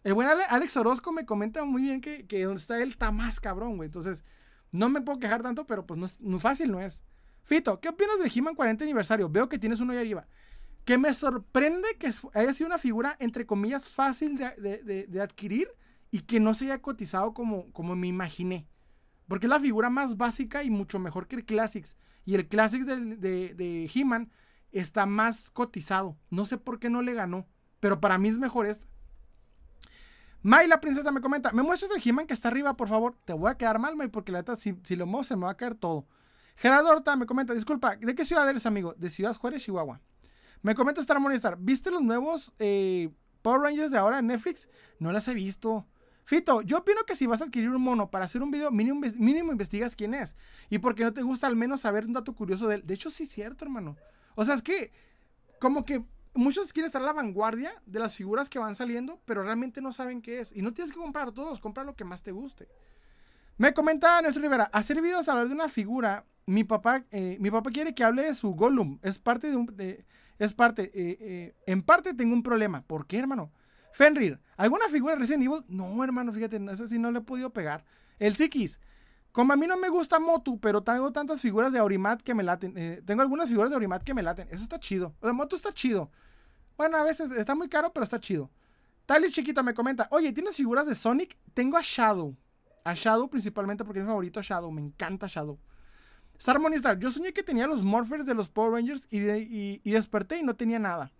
[0.04, 3.40] El buen Alex Orozco me comenta muy bien que, que donde está él está más
[3.40, 3.88] cabrón, güey.
[3.88, 4.24] Entonces,
[4.72, 7.02] no me puedo quejar tanto, pero pues no es no fácil, no es.
[7.44, 9.30] Fito, ¿qué opinas del He-Man 40 aniversario?
[9.30, 10.28] Veo que tienes uno ahí arriba.
[10.86, 15.70] Que me sorprende que haya sido una figura, entre comillas, fácil de, adquirir
[16.12, 18.68] y que no se haya cotizado como, como me imaginé.
[19.28, 21.98] Porque es la figura más básica y mucho mejor que el Classics.
[22.26, 24.32] Y el Classics de, de He-Man
[24.72, 26.18] está más cotizado.
[26.30, 27.48] No sé por qué no le ganó.
[27.80, 28.86] Pero para mí es mejor esta.
[30.42, 33.16] May, la princesa, me comenta: ¿Me muestras el He-Man que está arriba, por favor?
[33.26, 35.46] Te voy a quedar mal, May, porque la neta, si, si lo muevo, se me
[35.46, 36.06] va a caer todo.
[36.56, 38.94] Gerardo Horta me comenta, disculpa, ¿de qué ciudad eres, amigo?
[38.98, 40.00] De Ciudad Juárez, Chihuahua.
[40.62, 43.10] Me comenta Star Star, ¿viste los nuevos eh,
[43.42, 44.70] Power Rangers de ahora en Netflix?
[45.00, 45.86] No las he visto.
[46.24, 49.02] Fito, yo opino que si vas a adquirir un mono para hacer un video, mínimo,
[49.18, 50.36] mínimo investigas quién es.
[50.70, 52.84] Y porque no te gusta al menos saber un dato curioso de él.
[52.86, 53.98] De hecho, sí es cierto, hermano.
[54.36, 54.94] O sea, es que
[55.60, 59.44] como que muchos quieren estar a la vanguardia de las figuras que van saliendo, pero
[59.44, 60.56] realmente no saben qué es.
[60.56, 62.70] Y no tienes que comprar todos, compra lo que más te guste.
[63.58, 67.70] Me comenta Nelson Rivera, hacer videos hablar de una figura mi papá, eh, mi papá
[67.72, 69.00] quiere que hable de su Gollum.
[69.02, 69.76] Es parte de un...
[70.40, 70.92] es parte...
[70.94, 72.82] Eh, eh, en parte tengo un problema.
[72.82, 73.52] ¿Por qué, hermano?
[73.92, 75.64] Fenrir, ¿alguna figura de Resident Evil?
[75.68, 77.86] No, hermano, fíjate, ese sí no le he podido pegar.
[78.18, 78.80] El Psiquis.
[79.32, 82.44] Como a mí no me gusta Motu, pero tengo tantas figuras de Aurimat que me
[82.44, 83.04] laten.
[83.06, 84.48] tengo algunas figuras de Aurimat que me laten.
[84.50, 85.16] Eso está chido.
[85.22, 86.12] O sea, Motu está chido.
[86.78, 88.52] Bueno, a veces está muy caro, pero está chido.
[89.06, 91.38] Talis Chiquito me comenta, oye, ¿tienes figuras de Sonic?
[91.54, 92.36] Tengo a Shadow.
[92.84, 94.72] A Shadow principalmente porque es mi favorito Shadow.
[94.72, 95.60] Me encanta Shadow.
[96.38, 100.44] Star Star, yo soñé que tenía los Morphers de los Power Rangers y, desperté y
[100.44, 101.12] no tenía nada.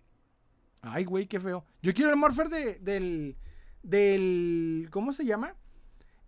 [0.82, 1.64] Ay, güey, qué feo.
[1.82, 3.36] Yo quiero el Morpher de, del,
[3.82, 4.88] del...
[4.90, 5.54] ¿Cómo se llama?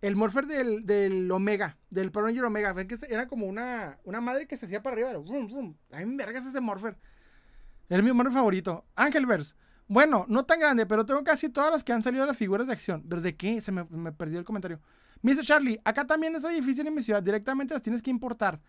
[0.01, 2.73] El Morpher del, del Omega, del Power Ranger Omega.
[2.73, 5.11] Ven que era como una, una madre que se hacía para arriba.
[5.11, 5.75] Vroom, vroom.
[5.91, 6.97] Mí me vergas ese Morpher.
[7.89, 8.85] Era mi Morpher favorito.
[8.95, 9.53] Angelverse.
[9.87, 12.65] Bueno, no tan grande, pero tengo casi todas las que han salido de las figuras
[12.65, 13.05] de acción.
[13.07, 13.61] ¿Pero de qué?
[13.61, 14.81] Se me perdió el comentario.
[15.21, 15.43] Mr.
[15.43, 17.21] Charlie, acá también está difícil en mi ciudad.
[17.21, 18.59] Directamente las tienes que importar.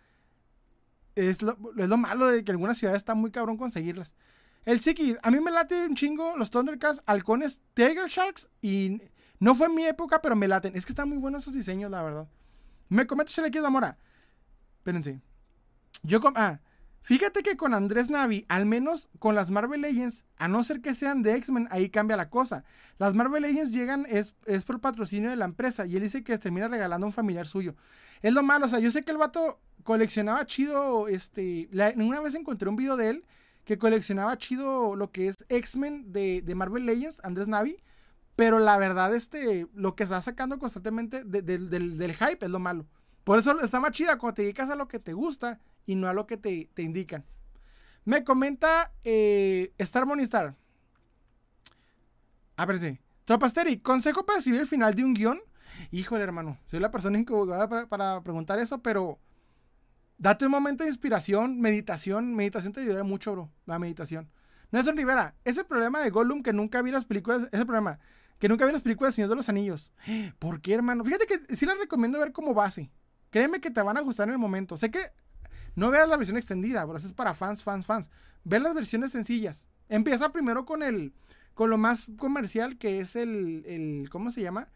[1.15, 1.57] Es lo,
[1.97, 4.15] malo de que algunas ciudades está muy cabrón conseguirlas.
[4.65, 9.01] El Siki, a mí me late un chingo los Thundercats, halcones, Tiger Sharks y
[9.41, 10.77] no fue en mi época, pero me laten.
[10.77, 12.28] Es que están muy buenos esos diseños, la verdad.
[12.89, 13.99] Me comete Shalekiz Zamora.
[14.78, 15.20] Espérense.
[16.02, 16.60] Yo com ah,
[17.02, 20.94] Fíjate que con Andrés Navi, al menos con las Marvel Legends, a no ser que
[20.94, 22.65] sean de X-Men, ahí cambia la cosa.
[22.99, 26.36] Las Marvel Legends llegan, es, es, por patrocinio de la empresa, y él dice que
[26.39, 27.75] termina regalando a un familiar suyo.
[28.20, 32.35] Es lo malo, o sea, yo sé que el vato coleccionaba chido, este, una vez
[32.35, 33.25] encontré un video de él
[33.65, 37.78] que coleccionaba chido lo que es X-Men de, Marvel Legends, Andrés Navi,
[38.36, 42.86] pero la verdad, este, lo que está sacando constantemente del, del hype es lo malo.
[43.28, 46.08] Por eso está más chida cuando te dedicas a lo que te gusta y no
[46.08, 47.26] a lo que te, indican.
[48.07, 50.57] Me comenta eh, Star Monistar.
[52.57, 52.98] A ver si.
[53.26, 55.40] Tropasteri, consejo para escribir el final de un guion.
[55.90, 56.57] Híjole, hermano.
[56.68, 59.18] Soy la persona incubada para, para preguntar eso, pero
[60.16, 62.34] date un momento de inspiración, meditación.
[62.34, 63.50] Meditación te ayuda mucho, bro.
[63.66, 64.31] La meditación.
[64.70, 67.47] Nelson Rivera, ese problema de Gollum que nunca vi las películas.
[67.52, 67.98] Ese problema.
[68.39, 69.92] Que nunca vi las películas de Señor de los Anillos.
[70.39, 71.05] ¿Por qué, hermano?
[71.05, 72.90] Fíjate que sí las recomiendo ver como base.
[73.31, 74.76] Créeme que te van a gustar en el momento.
[74.76, 75.10] Sé que
[75.74, 78.10] no veas la versión extendida, pero eso es para fans, fans, fans.
[78.44, 79.68] Ve las versiones sencillas.
[79.89, 81.12] Empieza primero con el,
[81.55, 84.68] con lo más comercial que es el, el ¿cómo se llama?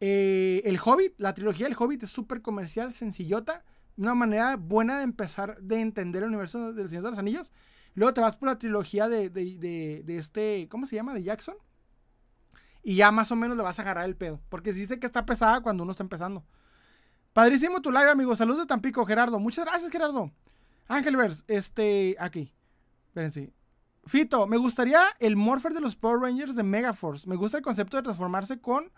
[0.00, 3.64] Eh, el Hobbit, la trilogía del Hobbit es súper comercial, sencillota.
[3.96, 7.52] Una manera buena de empezar de entender el universo del Señor de los Anillos.
[7.94, 11.14] Luego te vas por la trilogía de, de, de, este, ¿cómo se llama?
[11.14, 11.56] De Jackson.
[12.84, 14.40] Y ya más o menos le vas a agarrar el pedo.
[14.48, 16.44] Porque sí sé que está pesada cuando uno está empezando.
[17.32, 18.34] Padrísimo tu live, amigo.
[18.34, 19.38] Saludos de Tampico, Gerardo.
[19.38, 20.32] Muchas gracias, Gerardo.
[20.88, 22.52] Ángelverse, este, aquí.
[23.08, 23.52] Espérense.
[24.06, 27.28] Fito, me gustaría el Morpher de los Power Rangers de Megaforce.
[27.28, 28.90] Me gusta el concepto de transformarse con,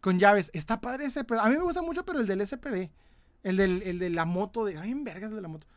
[0.00, 0.50] con llaves.
[0.52, 2.90] Está padre ese A mí me gusta mucho, pero el del SPD.
[3.44, 4.64] El, del, el de la moto.
[4.64, 5.68] De, ay, en vergas el de la moto.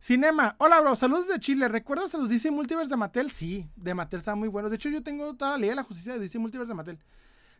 [0.00, 0.56] Cinema.
[0.58, 0.96] Hola, bro.
[0.96, 1.68] Saludos de Chile.
[1.68, 3.30] ¿Recuerdas a los DC Multiverse de Mattel?
[3.30, 4.72] Sí, de Mattel están muy buenos.
[4.72, 6.98] De hecho, yo tengo toda la ley de la justicia de DC Multiverse de Mattel.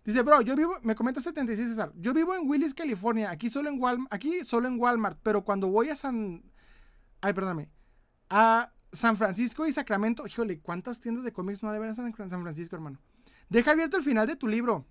[0.04, 3.68] Dice, bro, yo vivo, me comenta 76 César, yo vivo en Willis, California, aquí solo
[3.68, 6.42] en Walmart, aquí solo en Walmart, pero cuando voy a San,
[7.20, 7.70] ay, perdóname,
[8.28, 12.74] a San Francisco y Sacramento, híjole, ¿cuántas tiendas de cómics no deben en San Francisco,
[12.74, 12.98] hermano?
[13.48, 14.86] Deja abierto el final de tu libro.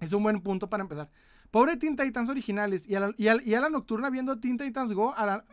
[0.00, 1.10] Es un buen punto para empezar.
[1.50, 2.88] Pobre Teen Titans originales.
[2.88, 5.44] Y a la, y a, la nocturna viendo Teen Titans Go, a,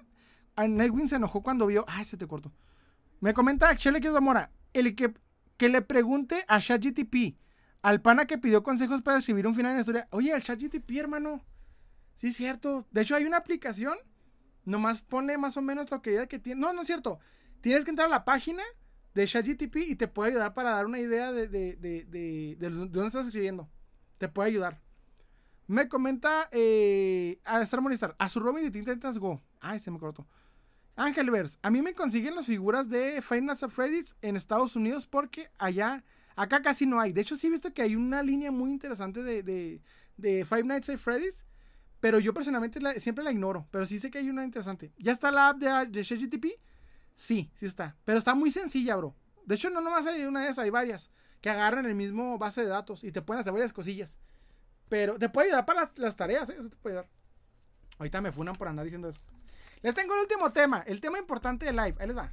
[0.55, 1.85] a Nightwing se enojó cuando vio.
[1.87, 2.51] Ay, se te cortó.
[3.19, 4.51] Me comenta Shelley que Zamora.
[4.73, 5.13] El que,
[5.57, 7.37] que le pregunte a ChatGTP
[7.81, 10.07] al pana que pidió consejos para escribir un final la historia.
[10.11, 11.43] Oye, el ChatGTP, hermano.
[12.15, 12.87] Sí, es cierto.
[12.91, 13.97] De hecho, hay una aplicación.
[14.65, 16.61] Nomás pone más o menos lo que ella que tiene.
[16.61, 17.19] No, no es cierto.
[17.61, 18.63] Tienes que entrar a la página
[19.13, 23.07] de ChatGTP y te puede ayudar para dar una idea de, de, de, de, dónde
[23.07, 23.69] estás escribiendo.
[24.17, 24.79] Te puede ayudar.
[25.67, 29.41] Me comenta eh, a Star Monistar, a su Robin de Tintas Go.
[29.59, 30.27] Ay, se me cortó.
[30.95, 35.49] Angelverse, a mí me consiguen las figuras de Final at Freddy's en Estados Unidos porque
[35.57, 36.03] allá
[36.35, 37.13] Acá casi no hay.
[37.13, 40.89] De hecho, sí he visto que hay una línea muy interesante de, de, Five Nights
[40.89, 41.45] at Freddy's.
[41.99, 43.67] Pero yo personalmente siempre la ignoro.
[43.71, 44.91] Pero sí sé que hay una interesante.
[44.97, 46.59] ¿Ya está la app de, de GTP?
[47.13, 47.95] Sí, sí está.
[48.05, 49.15] Pero está muy sencilla, bro.
[49.45, 51.11] De hecho, no nomás hay una de esas, hay varias.
[51.41, 54.17] Que agarran el mismo base de datos y te pueden hacer varias cosillas.
[54.89, 56.55] Pero te puede ayudar para las, tareas, ¿eh?
[56.59, 57.07] Eso te puede dar.
[57.97, 59.21] Ahorita me funan por andar diciendo eso.
[59.81, 60.83] Les tengo el último tema.
[60.85, 61.95] El tema importante de live.
[61.99, 62.31] Ahí les va.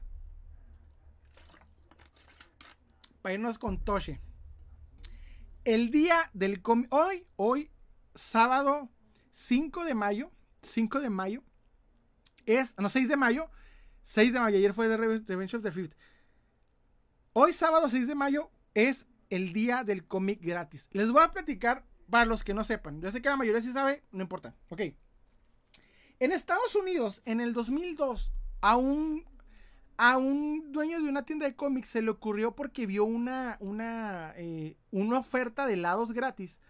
[3.28, 4.18] Para irnos con Toshi.
[5.62, 6.90] El día del cómic.
[6.90, 7.70] Hoy, hoy,
[8.14, 8.88] sábado
[9.32, 10.32] 5 de mayo.
[10.62, 11.42] 5 de mayo.
[12.46, 12.74] Es.
[12.78, 13.50] No, 6 de mayo.
[14.04, 14.56] 6 de mayo.
[14.56, 15.92] Ayer fue de Revenge of the Fifth.
[17.34, 20.88] Hoy, sábado 6 de mayo, es el día del cómic gratis.
[20.92, 23.02] Les voy a platicar para los que no sepan.
[23.02, 24.56] Yo sé que la mayoría sí sabe, no importa.
[24.70, 24.80] Ok.
[26.18, 28.32] En Estados Unidos, en el 2002,
[28.62, 29.26] a un,
[29.98, 34.32] a un dueño de una tienda de cómics se le ocurrió porque vio una, una,
[34.36, 36.60] eh, una oferta de helados gratis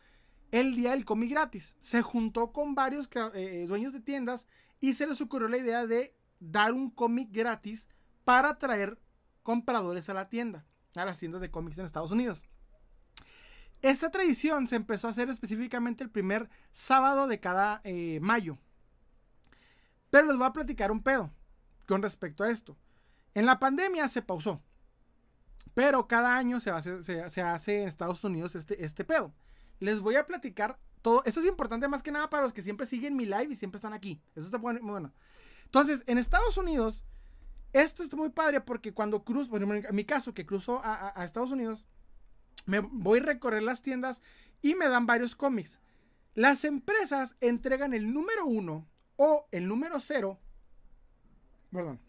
[0.51, 1.77] el día del cómic gratis.
[1.79, 4.47] Se juntó con varios eh, dueños de tiendas
[4.81, 7.91] y se les ocurrió la idea de dar un cómic gratis
[8.25, 8.99] para atraer
[9.43, 10.65] compradores a la tienda,
[10.97, 12.47] a las tiendas de cómics en Estados Unidos.
[13.83, 18.57] Esta tradición se empezó a hacer específicamente el primer sábado de cada eh, mayo.
[20.09, 21.31] Pero les voy a platicar un pedo
[21.87, 22.75] con respecto a esto.
[23.39, 24.61] En la pandemia se pausó.
[25.73, 29.33] Pero cada año se hace, en Estados Unidos este, este pedo.
[29.79, 31.23] Les voy a platicar todo.
[31.25, 33.77] Esto es importante más que nada para los que siempre siguen mi live y siempre
[33.77, 34.21] están aquí.
[34.35, 35.13] Eso está muy bueno.
[35.67, 37.05] Entonces, en Estados Unidos,
[37.73, 41.53] esto está muy padre porque cuando cruzo, en mi caso, que cruzo a, a Estados
[41.53, 41.87] Unidos,
[42.67, 44.21] me voy a recorrer las tiendas
[44.63, 45.79] y me dan varios cómics.
[46.35, 50.41] Las empresas entregan el número uno o el número cero,
[51.71, 52.01] perdón,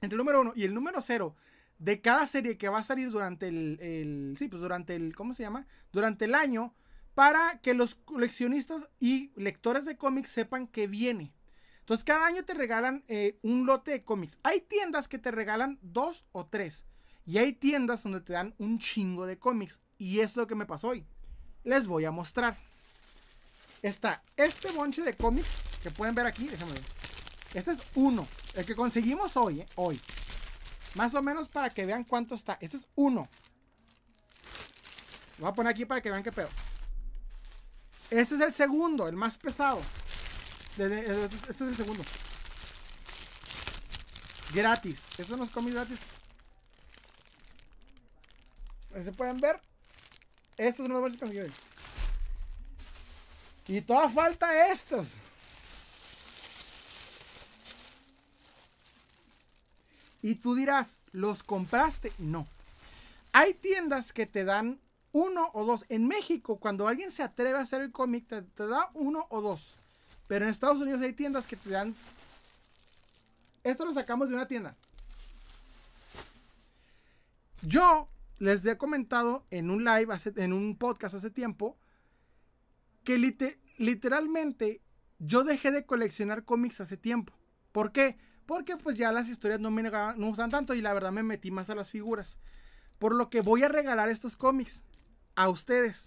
[0.00, 1.34] entre el número uno y el número cero
[1.78, 5.42] de cada serie que va a salir durante el, sí, pues durante el, ¿cómo se
[5.42, 5.66] llama?
[5.92, 6.74] Durante el año,
[7.14, 11.32] para que los coleccionistas y lectores de cómics sepan que viene.
[11.80, 14.38] Entonces, cada año te regalan eh, un lote de cómics.
[14.42, 16.84] Hay tiendas que te regalan dos o tres.
[17.26, 19.80] Y hay tiendas donde te dan un chingo de cómics.
[19.98, 21.04] Y es lo que me pasó hoy.
[21.64, 22.56] Les voy a mostrar.
[23.82, 25.48] Está este bonche de cómics
[25.82, 26.46] que pueden ver aquí.
[26.46, 26.84] Déjenme ver.
[27.54, 28.28] Este es uno.
[28.54, 29.66] El que conseguimos hoy, ¿eh?
[29.76, 30.00] Hoy.
[30.94, 32.58] Más o menos para que vean cuánto está.
[32.60, 33.28] Este es uno.
[35.38, 36.48] Lo voy a poner aquí para que vean qué pedo.
[38.10, 39.80] Este es el segundo, el más pesado.
[40.70, 42.02] Este es el segundo.
[44.52, 45.00] Gratis.
[45.10, 45.98] Estos son los cómics gratis.
[49.04, 49.60] ¿Se pueden ver?
[50.56, 51.52] Estos son los que conseguí
[53.68, 55.08] Y toda falta estos.
[60.22, 62.12] Y tú dirás, ¿los compraste?
[62.18, 62.46] No.
[63.32, 64.80] Hay tiendas que te dan
[65.12, 65.84] uno o dos.
[65.88, 69.76] En México, cuando alguien se atreve a hacer el cómic, te, da uno o dos.
[70.26, 71.94] Pero en Estados Unidos hay tiendas que te dan...
[73.62, 74.76] Esto lo sacamos de una tienda.
[77.62, 78.08] Yo
[78.38, 81.76] les he comentado en un live, en un podcast hace tiempo,
[83.04, 83.18] que
[83.78, 84.80] literalmente
[85.18, 87.34] yo dejé de coleccionar cómics hace tiempo.
[87.72, 88.18] ¿Por qué?
[88.46, 91.50] Porque pues ya las historias no me no gustan tanto y la verdad me metí
[91.50, 92.36] más a las figuras.
[92.98, 94.82] Por lo que voy a regalar estos cómics
[95.36, 96.06] a ustedes.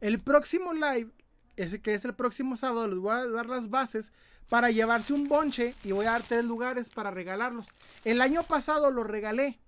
[0.00, 1.10] El próximo live,
[1.56, 4.12] ese que es el próximo sábado, les voy a dar las bases
[4.48, 7.66] para llevarse un bonche y voy a dar tres lugares para regalarlos.
[8.04, 9.58] El año pasado los regalé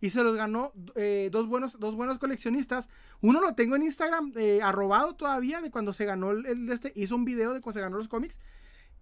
[0.00, 2.90] y se los ganó eh, dos, buenos, dos buenos coleccionistas.
[3.22, 6.92] Uno lo tengo en Instagram, eh, arrobado todavía, de cuando se ganó el, el, este,
[6.94, 8.38] hizo un video de cuando se ganó los cómics.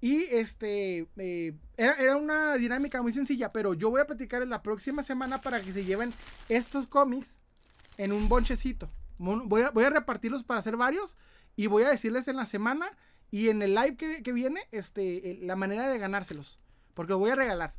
[0.03, 4.61] Y este, eh, era, una dinámica muy sencilla, pero yo voy a platicar en la
[4.61, 6.13] próxima semana para que se lleven
[6.49, 7.29] estos cómics
[7.99, 8.91] en un bonchecito.
[9.19, 11.15] Voy a, voy a repartirlos para hacer varios
[11.55, 12.91] y voy a decirles en la semana
[13.31, 16.59] y en el live que, viene este, la manera de ganárselos.
[16.95, 17.73] Porque los voy a regalar.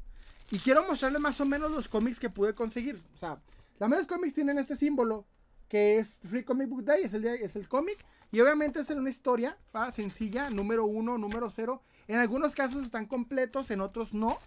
[0.49, 3.01] Y quiero mostrarles más o menos los cómics que pude conseguir.
[3.15, 3.41] O sea,
[3.79, 5.25] la mayoría de cómics tienen este símbolo
[5.67, 7.97] que es Free Comic Book Day, es el, es el cómic.
[8.31, 9.57] Y obviamente es una historia
[9.91, 11.83] sencilla, número uno, número cero.
[12.07, 14.39] En algunos casos están completos, en otros no.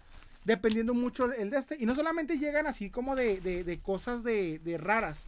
[0.45, 1.75] Dependiendo mucho el de este.
[1.77, 5.25] Y no solamente llegan así como de, cosas de, raras.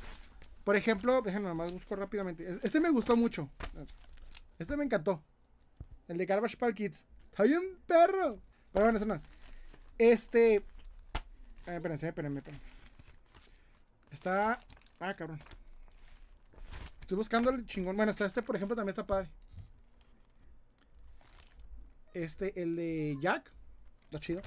[0.63, 2.59] Por ejemplo, déjenme nomás busco rápidamente.
[2.63, 3.49] Este me gustó mucho.
[4.57, 5.21] Este me encantó.
[6.07, 7.03] El de Garbage Pail Kids.
[7.31, 8.39] Está bien perro.
[8.71, 9.21] Pero bueno, eso no
[9.97, 10.55] Este.
[10.55, 10.63] Eh,
[11.65, 12.65] espérense, espérenme, espérenme.
[14.11, 14.59] Está.
[14.99, 15.41] Ah, cabrón.
[17.01, 17.97] Estoy buscando el chingón.
[17.97, 19.29] Bueno, está este, por ejemplo, también está padre.
[22.23, 23.51] Este, el de Jack.
[24.05, 24.41] Está chido.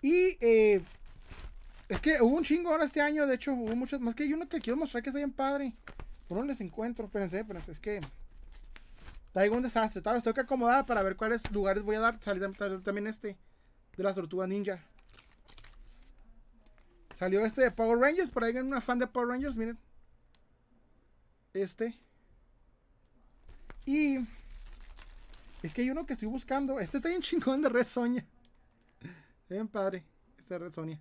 [0.00, 0.82] Y eh,
[1.88, 3.26] es que hubo un chingo ahora este año.
[3.26, 4.00] De hecho, hubo muchos.
[4.00, 5.74] Más que hay uno que quiero mostrar que está bien padre.
[6.28, 7.04] Por les encuentro.
[7.06, 7.72] Espérense, espérense.
[7.72, 8.00] Es que.
[9.32, 10.00] Traigo un desastre.
[10.00, 12.18] Tal, los tengo que acomodar para ver cuáles lugares voy a dar.
[12.22, 12.50] Salió
[12.82, 13.36] también este.
[13.96, 14.82] De las tortugas ninja.
[17.18, 18.30] Salió este de Power Rangers.
[18.30, 19.56] Por ahí hay una fan de Power Rangers.
[19.56, 19.78] Miren.
[21.52, 21.94] Este.
[23.84, 24.20] Y.
[25.62, 26.80] Es que hay uno que estoy buscando.
[26.80, 28.24] Este está bien chingón de Red Sonia.
[29.48, 30.04] bien padre.
[30.38, 31.00] Este es Red Sonia.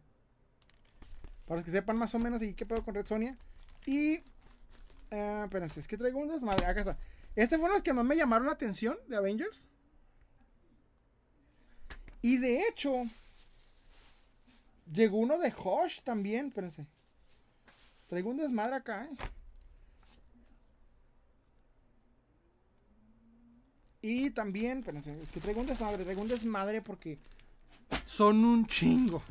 [1.45, 3.37] Para los que sepan más o menos y qué pedo con Red Sonia.
[3.85, 4.19] Y.
[5.11, 6.65] Uh, espérense, es que traigo un desmadre.
[6.65, 6.97] Acá está.
[7.35, 9.65] Este fue los que más me llamaron la atención de Avengers.
[12.21, 13.03] Y de hecho.
[14.91, 16.47] Llegó uno de Hosh también.
[16.47, 16.85] Espérense.
[18.07, 19.15] Traigo un desmadre acá, eh.
[24.01, 27.19] Y también, espérense, es que traigo un desmadre, traigo un desmadre porque
[28.05, 29.21] son un chingo.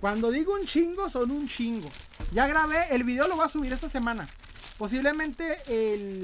[0.00, 1.88] Cuando digo un chingo, son un chingo.
[2.32, 4.26] Ya grabé, el video lo voy a subir esta semana.
[4.78, 6.20] Posiblemente el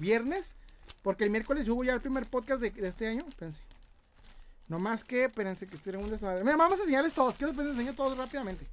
[0.00, 0.54] viernes,
[1.02, 3.24] porque el miércoles subo ya el primer podcast de, este año.
[3.28, 3.60] Espérense.
[4.68, 6.42] No más que, espérense que estoy en un desmadre.
[6.42, 7.36] Mira, vamos a enseñarles todos.
[7.36, 8.66] Quiero les enseño todos rápidamente.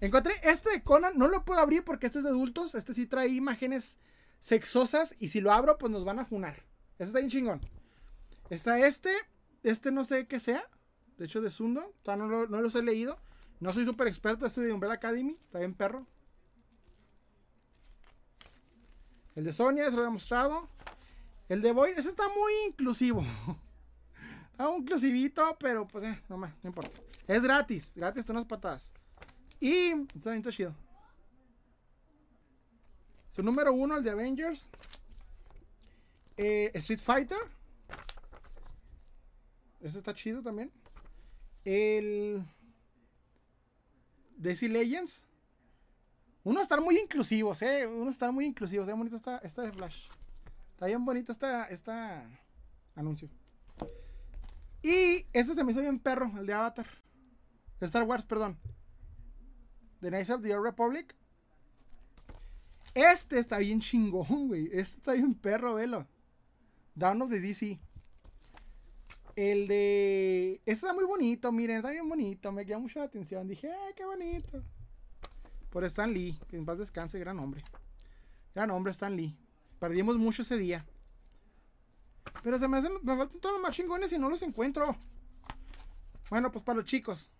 [0.00, 2.74] Encontré este de Conan, no lo puedo abrir porque este es de adultos.
[2.74, 3.96] Este sí trae imágenes
[4.42, 6.64] sexosas y si lo abro, pues nos van a funar.
[6.92, 7.60] Este está bien chingón.
[8.50, 9.14] Está este,
[9.62, 10.68] este no sé qué sea.
[11.16, 13.18] De hecho, de Sundo, no, no los he leído.
[13.60, 14.44] No soy súper experto.
[14.44, 16.06] Este de Umbrella Academy, está bien perro.
[19.36, 20.68] El de Sonia, se lo he mostrado.
[21.48, 23.24] El de Boy, ese está muy inclusivo.
[24.50, 26.98] está un inclusivito, pero pues eh, no más, no importa.
[27.28, 28.90] Es gratis, gratis, unas patadas.
[29.60, 30.74] Y está bien, chido.
[33.34, 34.68] Su número uno, el de Avengers.
[36.36, 37.38] Eh, Street Fighter.
[39.80, 40.70] Ese está chido también.
[41.64, 42.44] El.
[44.36, 45.24] DC Legends.
[46.44, 47.86] Uno estar muy inclusivos, eh.
[47.86, 48.86] Uno estar muy inclusivos.
[48.86, 50.08] Está bonito esta, esta de Flash.
[50.72, 52.28] Está bien bonito esta, esta
[52.96, 53.28] anuncio.
[54.82, 56.86] Y este también soy un perro, el de Avatar.
[57.78, 58.58] De Star Wars, perdón.
[60.00, 61.14] The Knights of the Old Republic.
[62.94, 64.66] Este está bien chingón, güey.
[64.66, 66.06] Este está bien perro, velo.
[67.00, 67.80] Of the DC.
[69.34, 70.54] El de.
[70.66, 72.52] Este está muy bonito, miren, está bien bonito.
[72.52, 73.48] Me llama mucho la atención.
[73.48, 74.62] Dije, ay, qué bonito.
[75.70, 77.64] Por Stan Lee, que en paz descanse, gran hombre.
[78.54, 79.34] Gran hombre, Stan Lee.
[79.78, 80.84] Perdimos mucho ese día.
[82.42, 84.96] Pero se me, hacen, me faltan todos los más chingones y no los encuentro.
[86.28, 87.30] Bueno, pues para los chicos.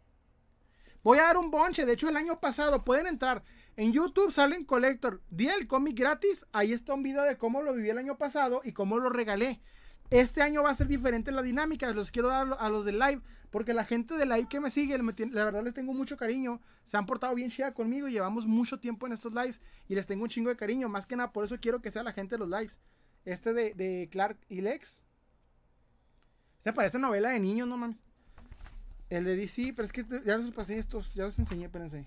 [1.03, 1.85] Voy a dar un bonche.
[1.85, 3.43] De hecho, el año pasado pueden entrar.
[3.77, 5.23] En YouTube salen Collector.
[5.31, 6.45] Día el cómic gratis.
[6.53, 9.61] Ahí está un video de cómo lo viví el año pasado y cómo lo regalé.
[10.11, 11.91] Este año va a ser diferente la dinámica.
[11.95, 13.23] Los quiero dar a los de live.
[13.51, 16.61] Porque la gente de live que me sigue, la verdad les tengo mucho cariño.
[16.85, 18.09] Se han portado bien chida conmigo.
[18.09, 19.59] Llevamos mucho tiempo en estos lives.
[19.89, 20.91] Y les tengo un chingo de cariño.
[20.91, 22.79] Más que nada, por eso quiero que sea la gente de los lives.
[23.25, 25.01] Este de, de Clark y Lex.
[26.63, 27.97] Se parece novela de niños, no mames.
[29.09, 32.07] El de DC, pero es que ya los pasé estos, ya los enseñé, espérense.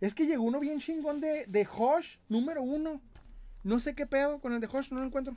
[0.00, 3.00] Es que llegó uno bien chingón de, de Hosh, número uno.
[3.62, 5.34] No sé qué pedo con el de Hosh, no lo encuentro.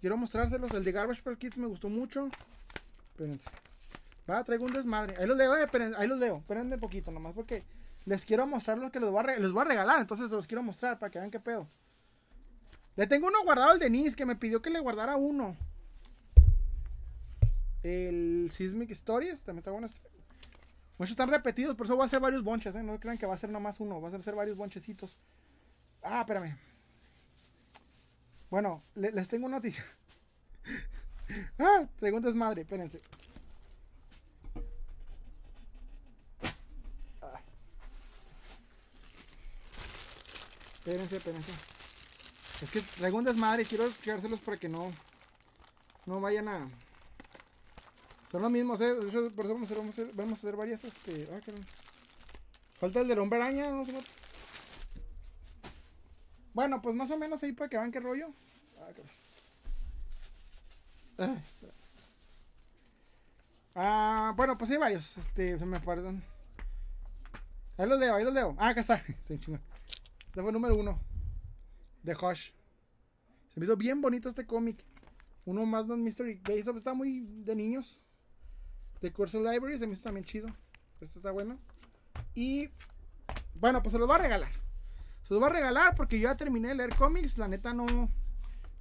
[0.00, 0.70] Quiero mostrárselos.
[0.72, 2.28] El de Garbage Pail Kids me gustó mucho.
[3.12, 3.48] Espérense.
[4.28, 5.16] Va, traigo un desmadre.
[5.18, 6.38] Ahí los leo, eh, ahí los leo.
[6.38, 7.64] Espérenme un poquito nomás porque
[8.06, 10.00] les quiero mostrar lo que les voy, a les voy a regalar.
[10.00, 11.68] Entonces los quiero mostrar para que vean qué pedo.
[12.96, 15.56] Le tengo uno guardado al Denise que me pidió que le guardara uno.
[17.82, 19.88] El Sismic Stories, también está bueno.
[20.96, 22.82] Muchos están repetidos, por eso voy a hacer varios bonches, ¿eh?
[22.82, 25.16] No crean que va a ser nomás uno, va a ser varios bonchecitos.
[26.02, 26.56] Ah, espérame.
[28.48, 29.84] Bueno, les tengo una noticia.
[31.58, 33.00] ah, traigo un desmadre, espérense.
[37.20, 37.40] Ah.
[40.74, 41.52] Espérense, espérense.
[42.62, 44.92] Es que traigo un desmadre quiero echárselos para que no,
[46.06, 46.68] no vayan a,
[48.34, 48.96] son lo mismo, ¿eh?
[49.36, 51.28] por eso vamos a, hacer, vamos a hacer, varias, este...
[51.32, 51.38] Ah,
[52.80, 53.96] Falta el del hombre araña, no sé
[56.52, 58.32] Bueno, pues más o menos ahí para que vean qué rollo.
[61.16, 61.36] Ah,
[63.76, 65.16] ah, bueno, pues hay varios.
[65.16, 66.20] Este, se me perdón.
[67.78, 68.56] Ahí los leo, ahí los leo.
[68.58, 68.96] Ah, acá está.
[69.28, 70.98] Este fue número uno.
[72.02, 72.50] De Hush.
[73.52, 74.84] Se me hizo bien bonito este cómic.
[75.44, 78.00] Uno más de Mystery Base Está muy de niños
[79.04, 80.48] de Curse Library, se me hizo también chido.
[81.00, 81.58] Este está bueno.
[82.34, 82.70] Y
[83.54, 84.50] bueno, pues se los va a regalar.
[85.28, 87.36] Se los va a regalar porque yo ya terminé de leer cómics.
[87.36, 88.08] La neta no.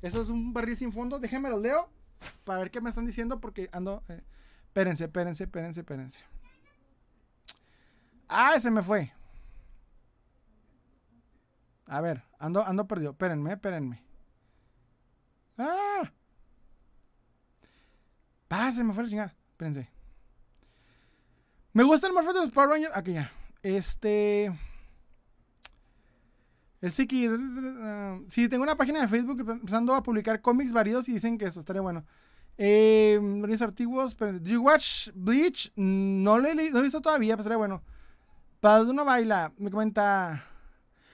[0.01, 1.19] Eso es un barril sin fondo.
[1.19, 1.89] Déjenme los leo
[2.45, 4.01] para ver qué me están diciendo porque ando.
[4.07, 4.21] Eh,
[4.67, 6.19] espérense, espérense, espérense, espérense.
[8.29, 9.11] Ah, ese me fue.
[11.85, 13.11] A ver, ando, ando perdido.
[13.11, 14.03] Espérenme, espérenme.
[15.57, 16.09] Ah.
[18.49, 19.35] Ah, se me fue la chingada.
[19.51, 20.02] Espérense.
[21.73, 22.95] Me gusta el Morpho de los Power Rangers.
[22.95, 23.31] Aquí ya.
[23.63, 24.51] Este.
[26.81, 27.27] El Siki.
[27.27, 31.45] Uh, sí, tengo una página de Facebook empezando a publicar cómics varios y dicen que
[31.45, 32.05] eso estaría bueno.
[32.59, 33.19] Eh,
[33.61, 34.13] antiguos.
[34.13, 35.71] Pero, ¿Do you watch Bleach?
[35.75, 37.81] No lo he, no he visto todavía, pero estaría bueno.
[38.59, 40.45] Para uno baila, me comenta.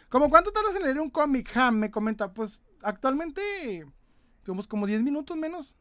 [0.10, 1.56] ¿Cómo cuánto tardas en leer un cómic?
[1.56, 2.34] Ham me comenta.
[2.34, 3.88] Pues actualmente.
[4.46, 5.74] Como, como 10 minutos menos.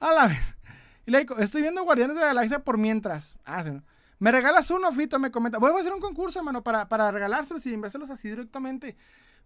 [0.00, 0.36] A la ver.
[1.06, 3.38] Y le digo, estoy viendo Guardianes de la Galaxia por mientras.
[3.46, 3.70] Ah, sí.
[4.18, 5.58] Me regalas uno, Fito, me comenta.
[5.58, 8.96] Voy a hacer un concurso, hermano, para, para regalárselos y enviárselos así directamente.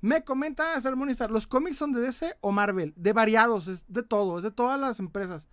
[0.01, 2.93] Me comenta Salmonista, ¿los cómics son de DC o Marvel?
[2.97, 5.49] De variados, es de todo, es de todas las empresas.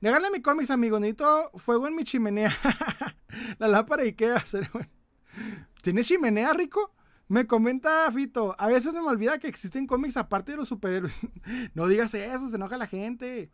[0.00, 0.98] Regálame mi cómics, amigo.
[1.00, 2.52] Necesito fuego en mi chimenea.
[3.58, 4.44] la lámpara de Ikea.
[5.82, 6.92] ¿Tienes chimenea, rico?
[7.28, 8.54] Me comenta Fito.
[8.58, 11.16] A veces me olvida que existen cómics aparte de los superhéroes.
[11.74, 13.50] no digas eso, se enoja la gente.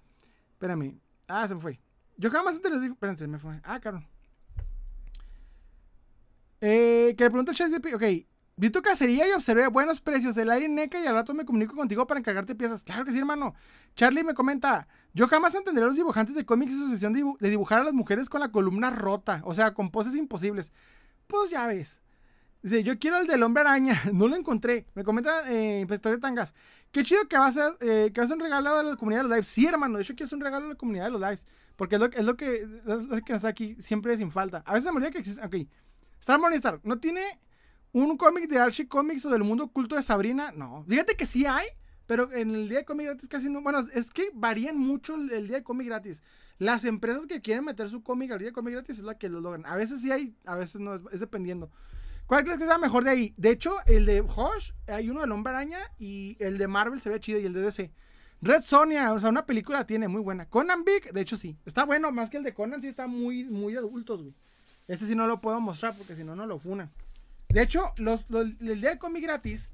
[0.53, 1.01] Espérame.
[1.29, 1.81] Ah, se me fue.
[2.17, 2.95] Yo jamás antes les digo.
[2.95, 3.61] Espérense, me fue.
[3.63, 4.03] Ah, claro.
[6.61, 8.27] Eh, que le pregunta el Ok.
[8.61, 11.75] Vi tu cacería y observé buenos precios del aire NECA y al rato me comunico
[11.75, 12.83] contigo para encargarte piezas.
[12.83, 13.55] Claro que sí, hermano.
[13.97, 17.49] Charlie me comenta, yo jamás entenderé a los dibujantes de cómics y su obsesión de,
[17.49, 20.73] dibujar a las mujeres con la columna rota, o sea, con poses imposibles.
[21.27, 22.01] Pues ya ves.
[22.63, 23.99] Dice, yo quiero el del hombre araña.
[24.13, 24.87] No lo encontré.
[24.95, 26.53] Me comenta eh, de Tangas.
[26.93, 29.29] Qué chido que va a eh, que va a un regalo a la comunidad de
[29.29, 29.49] los lives.
[29.49, 29.97] Sí, hermano.
[29.97, 31.47] De hecho, que es un regalo a la comunidad de los lives.
[31.77, 34.63] Porque es lo, es lo que, es lo que está aquí siempre sin falta.
[34.67, 35.43] A veces me olvida que existe.
[35.43, 35.67] Ok.
[36.20, 37.40] Star Star no tiene
[37.92, 40.52] ¿Un cómic de Archie Comics o del mundo oculto de Sabrina?
[40.52, 40.84] No.
[40.89, 41.66] Fíjate que sí hay,
[42.07, 43.62] pero en el día de cómic gratis casi no.
[43.62, 46.23] Bueno, es que varían mucho el, día de cómic gratis.
[46.58, 49.28] Las empresas que quieren meter su cómic al día de cómic gratis es la que
[49.28, 49.66] lo logran.
[49.66, 51.68] A veces sí hay, a veces no, es, dependiendo.
[52.26, 53.34] ¿Cuál crees que sea mejor de ahí?
[53.36, 57.08] De hecho, el de Hush, hay uno del Hombre Araña y el de Marvel se
[57.08, 57.90] ve chido y el de DC.
[58.40, 60.49] Red Sonia, o sea, una película tiene muy buena.
[60.49, 61.58] Conan Big, de hecho sí.
[61.66, 64.34] Está bueno, más que el de Conan sí está muy, muy adultos, güey.
[64.91, 66.91] Este sí no lo puedo mostrar porque si no, no lo funan.
[67.49, 69.69] De hecho, los, el día de cómic gratis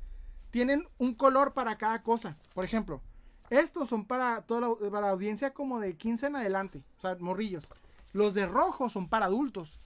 [0.50, 2.36] tienen un color para cada cosa.
[2.52, 3.00] Por ejemplo,
[3.48, 7.64] estos son para toda la, para audiencia como de 15 en adelante, o sea, morrillos.
[8.12, 9.80] Los de rojo son para adultos.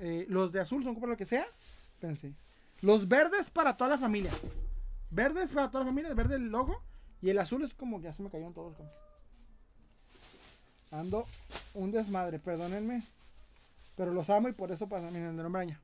[0.00, 1.46] Eh, los de azul son para lo que sea.
[1.94, 2.34] Espérense.
[2.82, 4.30] Los verdes para toda la familia.
[5.10, 6.82] Verdes para toda la familia, el verde el logo.
[7.22, 8.88] Y el azul es como que ya se me cayeron todos los
[10.90, 11.24] Ando
[11.72, 13.02] un desmadre, perdónenme.
[13.96, 15.10] Pero los amo y por eso pasa.
[15.10, 15.78] Miren, de nombre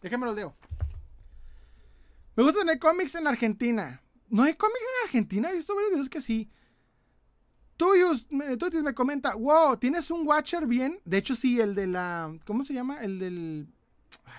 [0.00, 0.54] Déjame lo leo.
[2.34, 4.02] Me gusta tener cómics en Argentina.
[4.28, 5.50] ¿No hay cómics en Argentina?
[5.50, 6.50] He visto varios videos que sí.
[7.76, 8.26] Tuyos,
[8.58, 10.98] Tutis me comenta, wow, ¿tienes un Watcher bien?
[11.04, 12.34] De hecho, sí, el de la.
[12.46, 13.02] ¿Cómo se llama?
[13.02, 13.68] El del.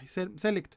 [0.07, 0.75] Select.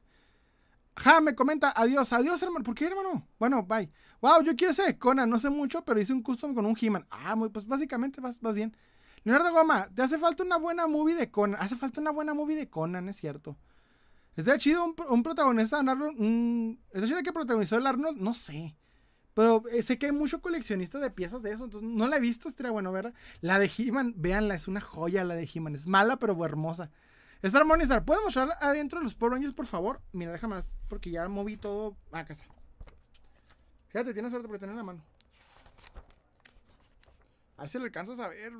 [0.97, 2.63] Ja, me comenta, adiós, adiós, hermano.
[2.63, 3.27] ¿Por qué, hermano?
[3.39, 3.89] Bueno, bye.
[4.21, 7.07] Wow, yo quiero ese Conan, no sé mucho, pero hice un custom con un He-Man.
[7.09, 8.75] Ah, pues básicamente vas, vas bien.
[9.23, 11.61] Leonardo Goma, te hace falta una buena movie de Conan.
[11.61, 13.57] Hace falta una buena movie de Conan, es cierto.
[14.35, 16.19] Está chido un, protagonista Arnold.
[16.19, 18.17] Un, ¿Está chido que protagonizó el Arnold?
[18.17, 18.75] No sé.
[19.33, 21.65] Pero eh, sé que hay mucho coleccionista de piezas de eso.
[21.65, 22.49] Entonces no la he visto.
[22.49, 23.13] Estaría bueno verla.
[23.41, 24.55] La de He-Man, véanla.
[24.55, 25.75] Es una joya la de He-Man.
[25.75, 26.89] Es mala, pero hermosa.
[27.41, 29.99] Star Morningstar, ¿puedes mostrar adentro de los Power Rangers, por favor?
[30.11, 30.71] Mira, déjame más.
[30.87, 31.97] Porque ya moví todo.
[32.11, 32.45] Ah, acá está.
[33.89, 35.03] Fíjate, tienes suerte por tener la mano.
[37.57, 38.53] A ver si lo alcanzas a ver.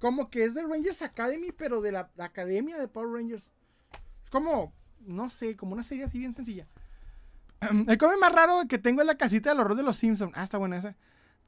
[0.00, 3.52] Como que es de Rangers Academy, pero de la academia de Power Rangers
[4.30, 6.66] como, no sé, como una serie así bien sencilla.
[7.60, 10.32] El cómic más raro que tengo es la casita del horror de los Simpsons.
[10.34, 10.96] Ah, está buena esa.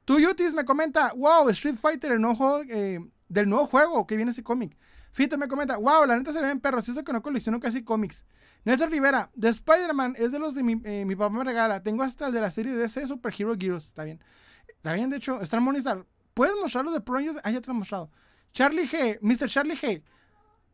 [0.05, 2.99] Tú, Yutis, me comenta, wow, Street Fighter, el nuevo juego, eh,
[3.29, 4.77] del nuevo juego que viene ese cómic.
[5.11, 8.25] Fito me comenta, wow, la neta se ven perros, eso que no colecciono casi cómics.
[8.65, 11.83] Nelson Rivera, de Spider-Man es de los de mi, eh, mi, papá me regala.
[11.83, 13.87] Tengo hasta el de la serie DC Super Hero Gears.
[13.87, 14.21] Está bien.
[14.67, 16.05] Está bien, de hecho, Star Monistar.
[16.33, 18.09] ¿Puedes mostrarlo de Pro Ah, ya te lo he mostrado.
[18.53, 19.49] Charlie G, Mr.
[19.49, 20.03] Charlie G.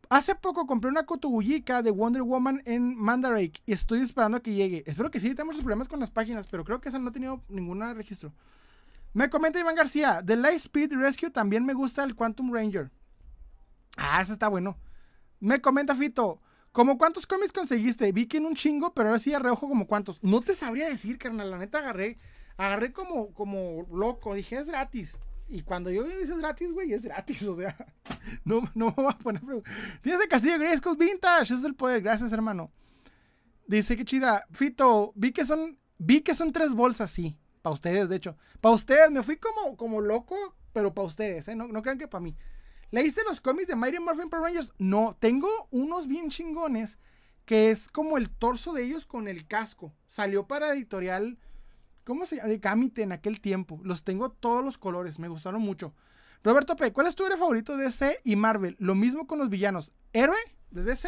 [0.10, 4.54] Hace poco compré una cotubullica de Wonder Woman en Mandarake y estoy esperando a que
[4.54, 4.84] llegue.
[4.86, 7.42] Espero que sí, tenemos problemas con las páginas, pero creo que esa no ha tenido
[7.48, 8.34] ningún registro.
[9.14, 12.92] Me comenta Iván García, de Light Speed Rescue también me gusta el Quantum Ranger.
[13.98, 14.78] Ah, ese está bueno.
[15.40, 16.42] Me comenta Fito,
[16.72, 18.12] ¿Cómo cuántos cómics conseguiste?
[18.12, 20.22] Vi que en un chingo, pero ahora sí a reojo como cuántos.
[20.22, 21.50] No te sabría decir, carnal.
[21.50, 22.20] La neta agarré,
[22.58, 24.36] agarré como, como loco.
[24.36, 25.18] Dije, es gratis.
[25.50, 27.76] Y cuando yo dices gratis, güey, es gratis, o sea,
[28.46, 29.42] no, no me voy a poner.
[30.02, 32.72] Tienes el castillo de Grayskull Vintage, es el poder, gracias, hermano.
[33.68, 38.10] Dice que chida, Fito, vi que son, vi que son tres bolsas, sí, para ustedes,
[38.10, 38.38] de hecho.
[38.62, 40.36] Para ustedes, me fui como, como loco,
[40.74, 41.56] pero para ustedes, ¿eh?
[41.56, 42.36] No, no crean que para mí.
[42.92, 44.74] ¿Leíste los cómics de Mighty Morphin Power Rangers?
[44.80, 46.98] No, tengo unos bien chingones
[47.46, 49.94] que es como el torso de ellos con el casco.
[50.08, 51.40] Salió para editorial
[52.10, 52.50] ¿Cómo se llama?
[52.50, 53.80] De Kamite en aquel tiempo.
[53.84, 55.94] Los tengo todos los colores, me gustaron mucho.
[56.44, 58.76] Roberto P., ¿cuál es tu héroe favorito de DC y Marvel?
[58.80, 59.92] Lo mismo con los villanos.
[60.12, 60.40] ¿Héroe
[60.72, 61.08] de DC?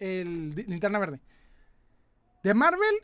[0.00, 1.20] El Linterna Verde.
[2.42, 2.96] De Marvel,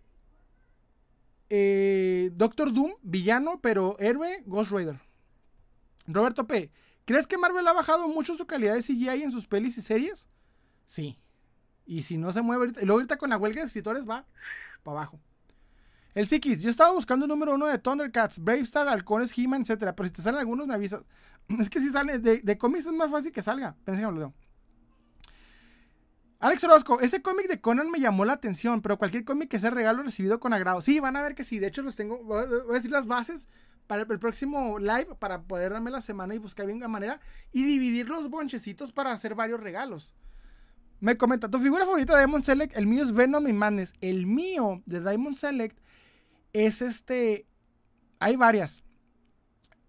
[1.51, 5.01] eh, Doctor Doom, villano, pero héroe, Ghost Rider.
[6.09, 6.73] Roberto P.,
[7.05, 10.27] ¿crees que Marvel ha bajado mucho su calidad de CGI en sus pelis y series?
[10.85, 11.21] Sí.
[11.85, 14.27] Y si no se mueve ahorita, luego ahorita con la huelga de escritores va
[14.83, 15.21] para abajo.
[16.17, 19.93] El Sikis, yo estaba buscando el número uno de Thundercats, Bravestar, Halcones, He-Man, etc.
[19.95, 21.03] Pero si te salen algunos, me avisas.
[21.61, 23.77] Es que si sale, de, de cómics es más fácil que salga.
[23.85, 24.33] Pensé que me lo
[26.41, 29.69] Alex Orozco, ese cómic de Conan me llamó la atención, pero cualquier cómic que sea
[29.69, 30.81] regalo recibido con agrado.
[30.81, 31.59] Sí, van a ver que sí.
[31.59, 32.25] De hecho, los tengo.
[32.25, 33.47] Voy a decir las bases
[33.87, 37.21] para el próximo live para poder darme la semana y buscar bien la manera
[37.53, 40.15] y dividir los bonchecitos para hacer varios regalos.
[40.99, 43.93] Me comenta, tu figura favorita de Diamond Select, el mío es Venom y Madness.
[44.01, 45.79] El mío de Diamond Select
[46.65, 47.47] es este.
[48.19, 48.83] Hay varias.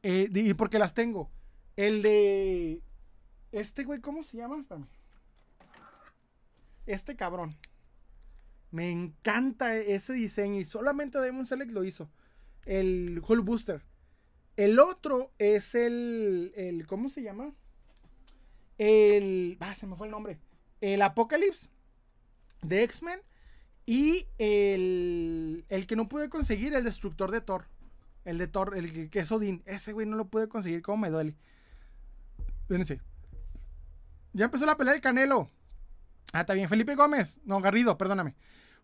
[0.03, 1.29] Eh, y porque las tengo.
[1.75, 2.81] El de.
[3.51, 4.65] Este güey, ¿cómo se llama?
[6.85, 7.55] Este cabrón.
[8.71, 12.09] Me encanta ese diseño y solamente Diamond Select lo hizo
[12.67, 13.81] el Hulk Booster.
[14.57, 17.53] El otro es el, el ¿cómo se llama?
[18.77, 20.39] El, ah, se me fue el nombre.
[20.81, 21.69] El Apocalypse
[22.61, 23.21] de X-Men
[23.87, 27.65] y el, el que no pude conseguir, el Destructor de Thor.
[28.25, 29.63] El de Thor, el que es Odin.
[29.65, 31.35] Ese güey no lo pude conseguir, cómo me duele.
[34.33, 35.49] Ya empezó la pelea del Canelo.
[36.33, 36.67] Ah, está bien.
[36.67, 37.39] Felipe Gómez.
[37.45, 38.35] No, Garrido, perdóname.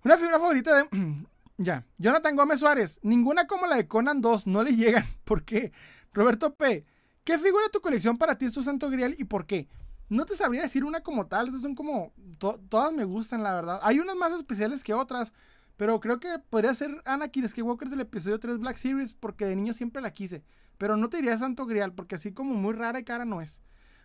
[0.05, 1.25] Una figura favorita de,
[1.57, 1.85] Ya.
[1.97, 2.99] Jonathan Gómez Suárez.
[3.03, 4.47] Ninguna como la de Conan 2.
[4.47, 5.05] No le llegan.
[5.25, 5.73] ¿Por qué?
[6.13, 6.85] Roberto P.
[7.25, 9.67] ¿Qué figura de tu colección para ti es tu santo grial y por qué?
[10.09, 11.47] No te sabría decir una como tal.
[11.47, 12.13] Estas son como.
[12.39, 13.79] todas me gustan, la verdad.
[13.83, 15.33] Hay unas más especiales que otras.
[15.77, 19.13] Pero creo que podría ser Anakin Skywalker del episodio 3 Black Series.
[19.13, 20.43] Porque de niño siempre la quise.
[20.77, 21.93] Pero no te diría santo grial.
[21.93, 23.61] Porque así como muy rara y cara no es.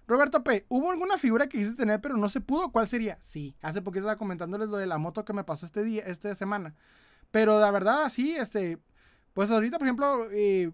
[0.09, 0.65] Roberto P.
[0.69, 2.73] ¿Hubo alguna figura que quisiste tener pero no se pudo?
[2.73, 3.19] ¿Cuál sería?
[3.21, 3.55] Sí.
[3.61, 6.75] Hace poquito estaba comentándoles lo de la moto que me pasó este día, esta semana.
[7.31, 8.79] Pero la verdad, sí, este.
[9.35, 10.73] Pues ahorita, por ejemplo, eh,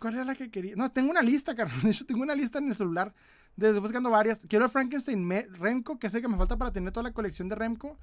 [0.00, 0.76] ¿cuál era la que quería?
[0.76, 1.80] No, tengo una lista, carnal.
[1.82, 3.14] De hecho, tengo una lista en el celular.
[3.56, 4.40] Desde buscando varias.
[4.46, 7.54] Quiero el Frankenstein Remco, que el que me falta para tener toda la colección de
[7.54, 7.98] Remco.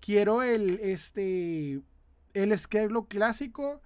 [0.00, 1.82] Quiero el, este,
[2.32, 2.52] el
[3.08, 3.82] clásico.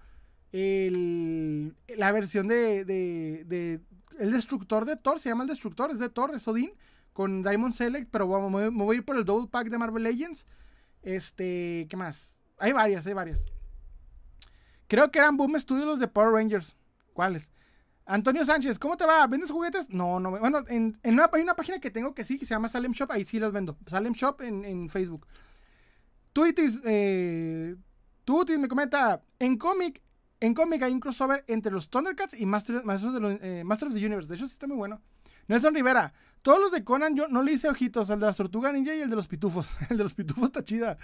[0.53, 3.81] El, la versión de, de, de,
[4.19, 6.71] El destructor de Thor, se llama el destructor, es de Thor, es Odin.
[7.13, 10.03] Con Diamond Select, pero vamos, me voy a ir por el Double Pack de Marvel
[10.03, 10.45] Legends.
[11.01, 12.39] Este, ¿qué más?
[12.57, 13.43] Hay varias, hay varias.
[14.87, 16.75] Creo que eran Boom Studios los de Power Rangers.
[17.13, 17.49] ¿Cuáles?
[18.05, 19.25] Antonio Sánchez, ¿cómo te va?
[19.27, 19.89] ¿Vendes juguetes?
[19.89, 20.31] No, no.
[20.31, 23.11] Bueno, en, una, hay una página que tengo que sí, que se llama Salem Shop.
[23.11, 23.77] Ahí sí las vendo.
[23.87, 25.27] Salem Shop en, Facebook.
[26.33, 27.75] Tuitis, eh,
[28.23, 30.01] Tutis me comenta, en cómic,
[30.39, 33.99] en cómic hay un crossover entre los Thundercats y Masters, de los, eh, Masters of
[33.99, 34.29] the Universe.
[34.29, 35.01] De hecho, sí está muy bueno.
[35.47, 38.73] Nelson Rivera, todos los de Conan yo no le hice ojitos, el de las tortugas
[38.73, 39.71] ninja y el de los pitufos.
[39.89, 40.97] el de los pitufos está chida.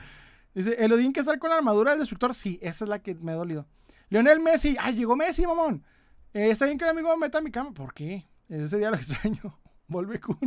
[0.53, 2.33] Dice, ¿el Odín que estar con la armadura del destructor?
[2.33, 3.67] Sí, esa es la que me ha dolido.
[4.09, 5.83] Leonel Messi, ¡ay, llegó Messi, mamón!
[6.37, 7.73] Eh, está bien que el amigo me meta a mi cama.
[7.73, 8.27] ¿Por qué?
[8.47, 9.59] Ese día lo extraño.
[9.87, 10.37] Vuelve con.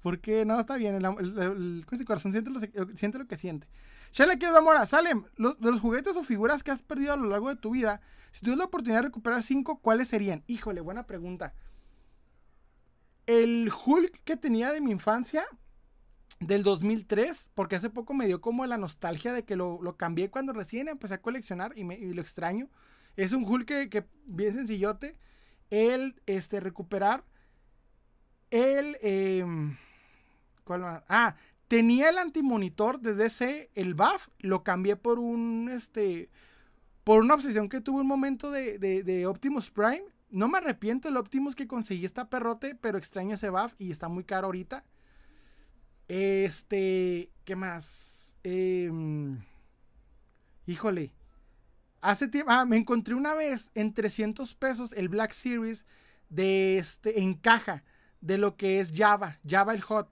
[0.00, 0.44] ¿Por qué?
[0.44, 0.94] No, está bien.
[0.94, 2.60] El, corazón siente lo,
[2.94, 3.66] siente lo que siente.
[4.12, 7.48] Shale quiero Mora, Salem, de los juguetes o figuras que has perdido a lo largo
[7.48, 8.00] de tu vida,
[8.30, 10.44] si tuvieras la oportunidad de recuperar cinco, ¿cuáles serían?
[10.46, 11.52] Híjole, buena pregunta.
[13.26, 15.46] El Hulk que tenía de mi infancia,
[16.38, 20.52] del 2003, porque hace poco me dio como la nostalgia de que lo, cambié cuando
[20.52, 22.68] recién empecé a coleccionar y, me, lo extraño.
[23.16, 25.16] Es un Hulk que, bien sencillote.
[25.70, 27.24] El, este, recuperar.
[28.50, 29.76] El, em,
[30.64, 31.02] ¿cuál más?
[31.08, 31.36] Ah,
[31.68, 36.28] tenía el antimonitor de DC, el buff, lo cambié por un, este,
[37.04, 40.02] por una obsesión que tuve un momento de, de, de Optimus Prime.
[40.30, 44.08] No me arrepiento del Optimus que conseguí esta perrote, pero extraño ese buff y está
[44.08, 44.84] muy caro ahorita.
[46.08, 48.34] Este, ¿qué más?
[48.42, 49.38] Em,
[50.66, 51.12] híjole.
[52.00, 55.84] Hace tiempo, ah, me encontré una vez en 300 pesos el Black Series
[56.30, 57.84] de este, en caja
[58.20, 60.10] de lo que es Java, Java el Hot.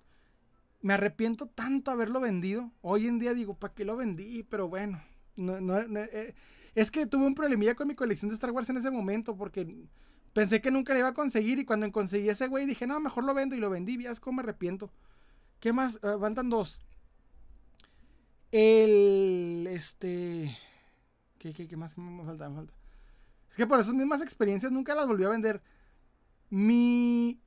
[0.81, 2.70] Me arrepiento tanto haberlo vendido.
[2.83, 4.42] Hoy en día digo, ¿para qué lo vendí?
[4.44, 5.02] Pero bueno,
[5.36, 6.34] no, eh,
[6.75, 9.67] es que tuve un problemilla con mi colección de Star Wars en ese momento porque
[10.33, 13.25] pensé que nunca le iba a conseguir y cuando conseguí ese güey dije, no, mejor
[13.25, 13.97] lo vendo y lo vendí.
[13.97, 14.91] ¿Vías cómo me arrepiento?
[15.58, 15.99] ¿Qué más?
[16.02, 16.81] Uh, dos.
[18.52, 19.67] El.
[19.70, 20.57] Este.
[21.39, 22.49] ¿Qué, qué, qué más me falta?
[22.49, 22.75] Me falta.
[23.50, 25.62] Es que por esas mismas experiencias nunca las volví a vender.
[26.50, 27.41] Mi.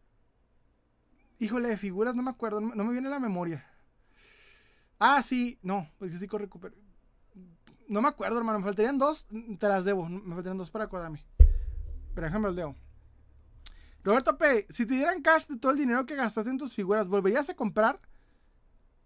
[1.39, 3.65] Híjole, de figuras no me acuerdo, no, me viene a la memoria.
[4.99, 6.75] Ah, sí, no, pues sí recupero.
[7.87, 9.25] No me acuerdo, hermano, me faltarían dos,
[9.57, 11.25] te las debo, me faltarían dos para acordarme.
[12.13, 12.75] Pero déjame el dedo.
[14.03, 17.07] Roberto P., si te dieran cash de todo el dinero que gastaste en tus figuras,
[17.07, 17.99] ¿volverías a comprar?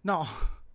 [0.02, 0.26] No.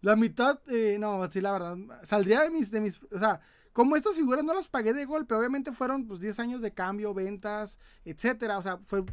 [0.00, 1.76] La mitad, eh, no, sí, la verdad.
[2.02, 3.40] Saldría de mis, de mis, o sea,
[3.72, 7.14] como estas figuras no las pagué de golpe, obviamente fueron pues 10 años de cambio,
[7.14, 9.04] ventas, etcétera, o sea, fue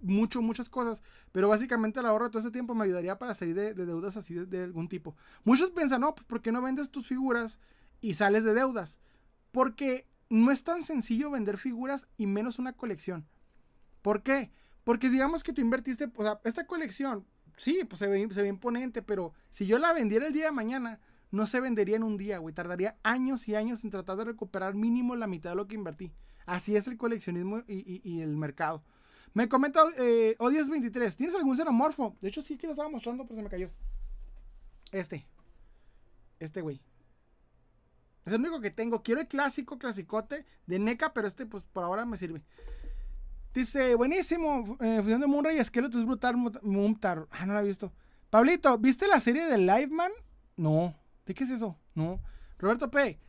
[0.00, 3.54] mucho, muchas cosas, pero básicamente el ahorro de todo ese tiempo me ayudaría para salir
[3.54, 5.16] de, deudas así de, de, algún tipo.
[5.44, 7.58] Muchos piensan, no, pues ¿por qué no vendes tus figuras
[8.00, 8.98] y sales de deudas?
[9.50, 13.26] Porque no es tan sencillo vender figuras y menos una colección.
[14.02, 14.50] ¿Por qué?
[14.84, 17.24] Porque digamos que tú invertiste, o sea, esta colección,
[17.56, 21.00] sí, pues se ve, imponente, pero si yo la vendiera el día de mañana,
[21.30, 22.54] no se vendería en un día, güey.
[22.54, 26.12] Tardaría años y años en tratar de recuperar mínimo la mitad de lo que invertí.
[26.46, 28.82] Así es el coleccionismo y, el mercado.
[29.32, 32.16] Me comenta eh, Odies23, ¿tienes algún xenomorfo?
[32.20, 33.70] De hecho, sí que lo estaba mostrando, pero se me cayó.
[34.92, 35.26] Este.
[36.38, 36.80] Este, güey.
[38.24, 39.02] Es el único que tengo.
[39.02, 42.42] Quiero el clásico, clasicote de NECA, pero este, pues por ahora me sirve.
[43.54, 44.76] Dice, buenísimo.
[44.80, 46.36] Eh, fusión de Munra y Esqueleto es brutal.
[46.36, 47.28] Mumtar.
[47.30, 47.92] Ah, no la he visto.
[48.28, 50.10] Pablito, ¿viste la serie de Liveman?
[50.56, 50.94] No.
[51.24, 51.78] ¿De qué es eso?
[51.94, 52.20] No.
[52.58, 53.20] Roberto P.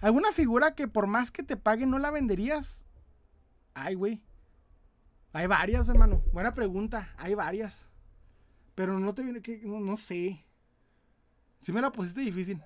[0.00, 2.84] ¿Alguna figura que por más que te paguen no la venderías?
[3.74, 4.22] Ay, güey.
[5.32, 6.22] Hay varias, hermano.
[6.32, 7.08] Buena pregunta.
[7.16, 7.88] Hay varias.
[8.76, 9.60] Pero no te viene que.
[9.64, 10.44] No, no sé.
[11.58, 12.62] Si me la pusiste difícil.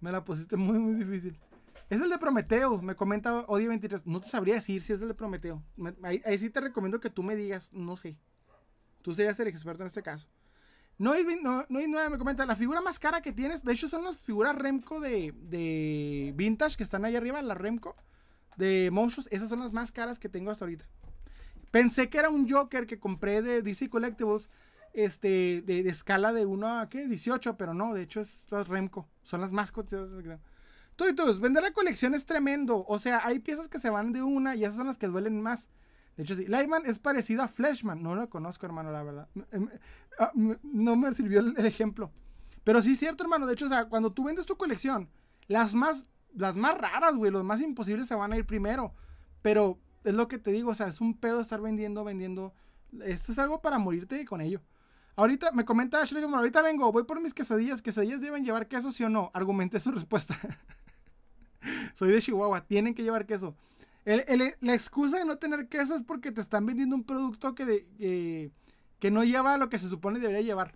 [0.00, 1.40] Me la pusiste muy, muy difícil.
[1.88, 4.06] Es el de Prometeo, me comenta Odio 23.
[4.06, 5.62] No te sabría decir si es el de Prometeo.
[6.02, 8.18] ahí, sí te recomiendo que tú me digas, no sé.
[9.02, 10.28] Tú serías el experto en este caso.
[10.98, 14.02] No hay, no, no me comenta, la figura más cara que tienes, de hecho son
[14.02, 17.94] las figuras Remco de, de Vintage que están ahí arriba, la Remco
[18.56, 20.84] de monstruos, esas son las más caras que tengo hasta ahorita.
[21.70, 24.48] Pensé que era un Joker que compré de DC Collectibles,
[24.92, 27.06] este, de, escala de 1 a, ¿qué?
[27.06, 30.10] 18, pero no, de hecho es las Remco, son las más cotizadas.
[30.98, 34.12] Tú y tú, vender la colección es tremendo, o sea, hay piezas que se van
[34.12, 35.68] de una y esas son las que duelen más.
[36.16, 39.28] De hecho, sí, Lightman es parecido a Fleshman, no lo conozco, hermano, la verdad.
[40.18, 42.10] Ah, no me sirvió el, ejemplo.
[42.64, 45.08] Pero sí es cierto, hermano, de hecho, o sea, cuando tú vendes tu colección,
[45.46, 48.92] las más, las más raras, güey, los más imposibles se van a ir primero.
[49.40, 52.52] Pero es lo que te digo, o sea, es un pedo estar vendiendo, vendiendo.
[53.04, 54.60] Esto es algo para morirte con ello.
[55.14, 57.82] Ahorita me comenta Ashley, ahorita vengo, voy por mis quesadillas.
[57.82, 59.30] ¿Quesadillas deben llevar queso, sí o no?
[59.32, 60.36] Argumenté su respuesta.
[61.94, 63.56] Soy de Chihuahua, tienen que llevar queso.
[64.04, 68.52] la excusa de no tener queso es porque te están vendiendo un producto que,
[68.98, 70.74] que no lleva lo que se supone debería llevar.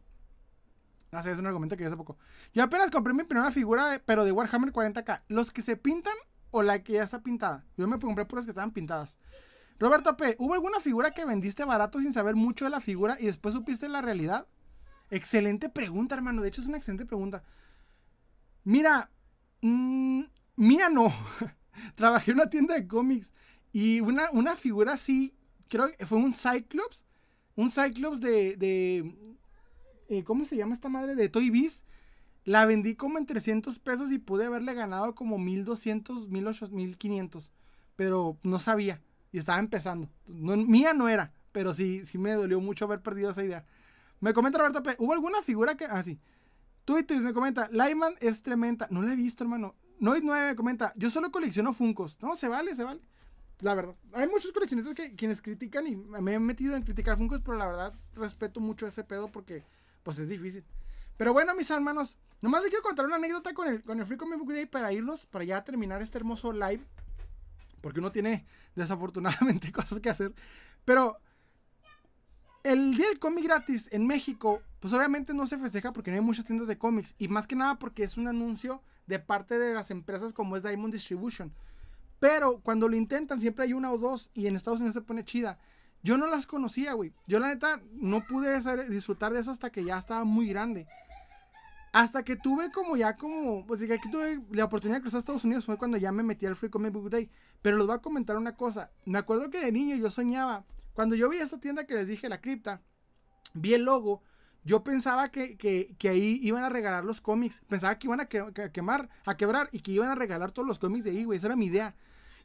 [1.12, 2.16] No sé, es un argumento que yo hace poco.
[2.54, 5.22] Yo apenas compré mi primera figura, pero de Warhammer 40k.
[5.28, 6.14] Los que se pintan
[6.50, 7.64] o la que ya está pintada.
[7.76, 9.18] Yo me compré puras que estaban pintadas.
[9.78, 13.26] Roberto P., ¿hubo alguna figura que vendiste barato sin saber mucho de la figura y
[13.26, 14.46] después supiste la realidad?
[15.10, 16.40] Excelente pregunta, hermano.
[16.40, 17.42] De hecho, es una excelente pregunta.
[18.64, 19.10] Mira,
[19.60, 20.22] mm,
[20.56, 21.12] mía no.
[21.94, 23.32] Trabajé en una tienda de cómics
[23.72, 25.34] y una, una figura así,
[25.68, 27.04] creo que fue un Cyclops.
[27.56, 28.56] Un Cyclops de.
[28.56, 29.14] de
[30.08, 31.14] eh, ¿Cómo se llama esta madre?
[31.14, 31.84] De Toy Biz.
[32.44, 37.52] La vendí como en 300 pesos y pude haberle ganado como 1200, 1800, 1500.
[37.94, 39.00] Pero no sabía
[39.32, 40.10] y estaba empezando.
[40.26, 43.64] mía no era, pero sí, sí me dolió mucho haber perdido esa idea.
[44.20, 44.94] Me comenta Roberto P.
[44.98, 45.86] ¿Hubo alguna figura que.?
[45.86, 46.20] Ah, sí.
[46.84, 47.68] Tweet me comenta.
[47.70, 48.86] Lyman es tremenda.
[48.90, 49.74] No la he visto, hermano.
[50.02, 50.92] Noid 9 me comenta.
[50.96, 52.18] Yo solo colecciono Funcos.
[52.20, 53.00] No, se vale, se vale.
[53.60, 53.94] La verdad.
[54.12, 57.66] Hay muchos coleccionistas que quienes critican y me he metido en criticar Funcos, pero la
[57.66, 59.62] verdad respeto mucho ese pedo porque,
[60.02, 60.64] pues es difícil.
[61.16, 64.16] Pero bueno, mis hermanos, nomás les quiero contar una anécdota con el, con el Free
[64.16, 66.84] Comic Book Day para irnos, para ya terminar este hermoso live
[67.82, 70.32] porque uno tiene desafortunadamente cosas que hacer.
[70.86, 71.18] Pero
[72.62, 76.22] el día del cómic gratis en México, pues obviamente no se festeja porque no hay
[76.22, 77.14] muchas tiendas de cómics.
[77.18, 80.62] Y más que nada porque es un anuncio de parte de las empresas como es
[80.62, 81.52] Diamond Distribution.
[82.20, 85.24] Pero cuando lo intentan, siempre hay una o dos y en Estados Unidos se pone
[85.24, 85.58] chida.
[86.04, 87.12] Yo no las conocía, güey.
[87.26, 90.86] Yo la neta no pude disfrutar de eso hasta que ya estaba muy grande.
[91.92, 95.66] Hasta que tuve como ya como, pues que tuve la oportunidad de cruzar Estados Unidos
[95.66, 97.28] fue cuando ya me metí al Free Comic Book Day.
[97.60, 98.90] Pero les voy a comentar una cosa.
[99.04, 100.64] Me acuerdo que de niño yo soñaba,
[100.94, 102.82] cuando yo vi esa tienda que les dije, la cripta,
[103.54, 104.22] vi el logo,
[104.64, 107.62] yo pensaba que, que, ahí iban a regalar los cómics.
[107.68, 111.04] Pensaba que iban a, quemar, a quebrar y que iban a regalar todos los cómics
[111.04, 111.38] de ahí, güey.
[111.38, 111.96] Esa era mi idea.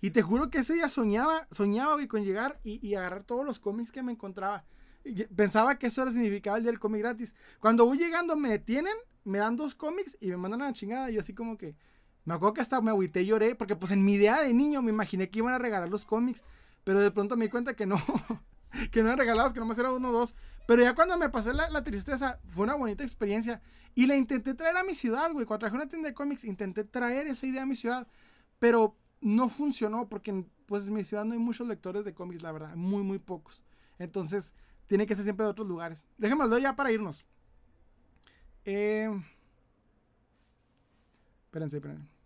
[0.01, 3.45] Y te juro que ese día soñaba, soñaba, güey, con llegar y, y agarrar todos
[3.45, 4.65] los cómics que me encontraba.
[5.35, 7.35] Pensaba que eso era significaba el día del cómic gratis.
[7.59, 8.95] Cuando voy llegando me detienen
[9.27, 11.09] me dan dos cómics y me mandan a la chingada.
[11.09, 11.75] Yo así como que,
[12.23, 14.81] me acuerdo que hasta me agüité y lloré, porque pues en mi idea de niño
[14.81, 16.43] me imaginé que iban a regalar los cómics,
[16.87, 17.97] pero de pronto me di cuenta que no,
[18.93, 20.35] que no eran regalados, que nomás era uno o dos.
[20.67, 23.61] Pero ya cuando me pasé la, tristeza, fue una bonita experiencia.
[23.93, 25.45] Y la intenté traer a mi ciudad, güey.
[25.45, 28.07] Cuando traje una tienda de cómics, intenté traer esa idea a mi ciudad,
[28.57, 32.53] pero no funcionó porque pues en mi ciudad no hay muchos lectores de cómics, la
[32.53, 33.65] verdad, muy, muy pocos.
[33.99, 34.53] Entonces,
[34.85, 36.07] tiene que ser siempre de otros lugares.
[36.17, 37.25] Déjenmelo ya para irnos.
[38.63, 39.09] Eh,
[41.47, 42.16] espérense, espérense.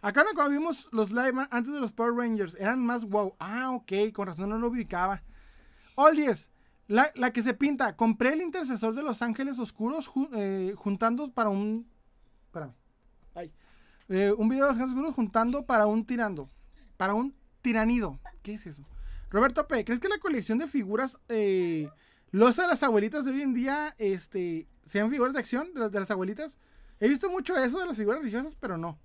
[0.00, 3.34] Acá cuando vimos los live antes de los Power Rangers, eran más wow.
[3.38, 5.22] Ah, ok, con razón no lo ubicaba.
[6.14, 6.50] 10,
[6.86, 7.96] la, la, que se pinta.
[7.96, 11.88] Compré el intercesor de los ángeles oscuros eh, juntando para un.
[12.46, 12.74] Espérame.
[13.34, 13.52] Ay.
[14.08, 16.48] Eh, un video de los ángeles oscuros juntando para un tirando.
[16.96, 18.20] Para un tiranido.
[18.42, 18.84] ¿Qué es eso?
[19.30, 21.90] Roberto P., ¿crees que la colección de figuras eh,
[22.30, 26.00] los de las abuelitas de hoy en día, este, sean figuras de acción de, de
[26.00, 26.58] las abuelitas.
[27.00, 28.98] He visto mucho eso de las figuras religiosas, pero no.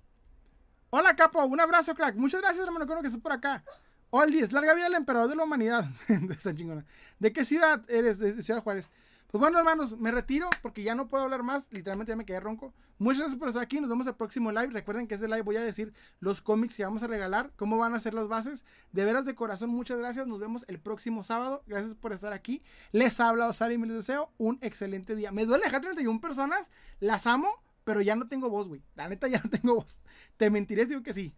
[0.96, 2.14] Hola, capo, un abrazo, crack.
[2.14, 3.64] Muchas gracias, hermano, que estás por acá.
[4.10, 5.90] Hola, 10, larga vida al emperador de la humanidad.
[6.30, 6.84] Está chingona.
[7.18, 8.20] ¿De qué ciudad eres?
[8.20, 8.88] De Ciudad Juárez.
[9.26, 11.66] Pues bueno, hermanos, me retiro porque ya no puedo hablar más.
[11.72, 12.72] Literalmente ya me quedé ronco.
[12.98, 13.80] Muchas gracias por estar aquí.
[13.80, 14.68] Nos vemos el próximo live.
[14.68, 17.94] Recuerden que este live voy a decir los cómics que vamos a regalar, cómo van
[17.94, 18.64] a ser las bases.
[18.92, 20.28] De veras, de corazón, muchas gracias.
[20.28, 21.64] Nos vemos el próximo sábado.
[21.66, 22.62] Gracias por estar aquí.
[22.92, 25.32] Les ha hablado Salim y les deseo un excelente día.
[25.32, 26.70] Me duele dejar 31 personas.
[27.00, 28.82] Las amo, pero ya no tengo voz, güey.
[28.94, 29.98] La neta, ya no tengo voz.
[30.36, 31.34] Te mentiré si digo que sí.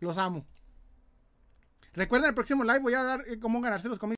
[0.00, 0.46] Los amo.
[1.94, 4.14] Recuerden, el próximo live voy a dar eh, cómo ganarse los cómics.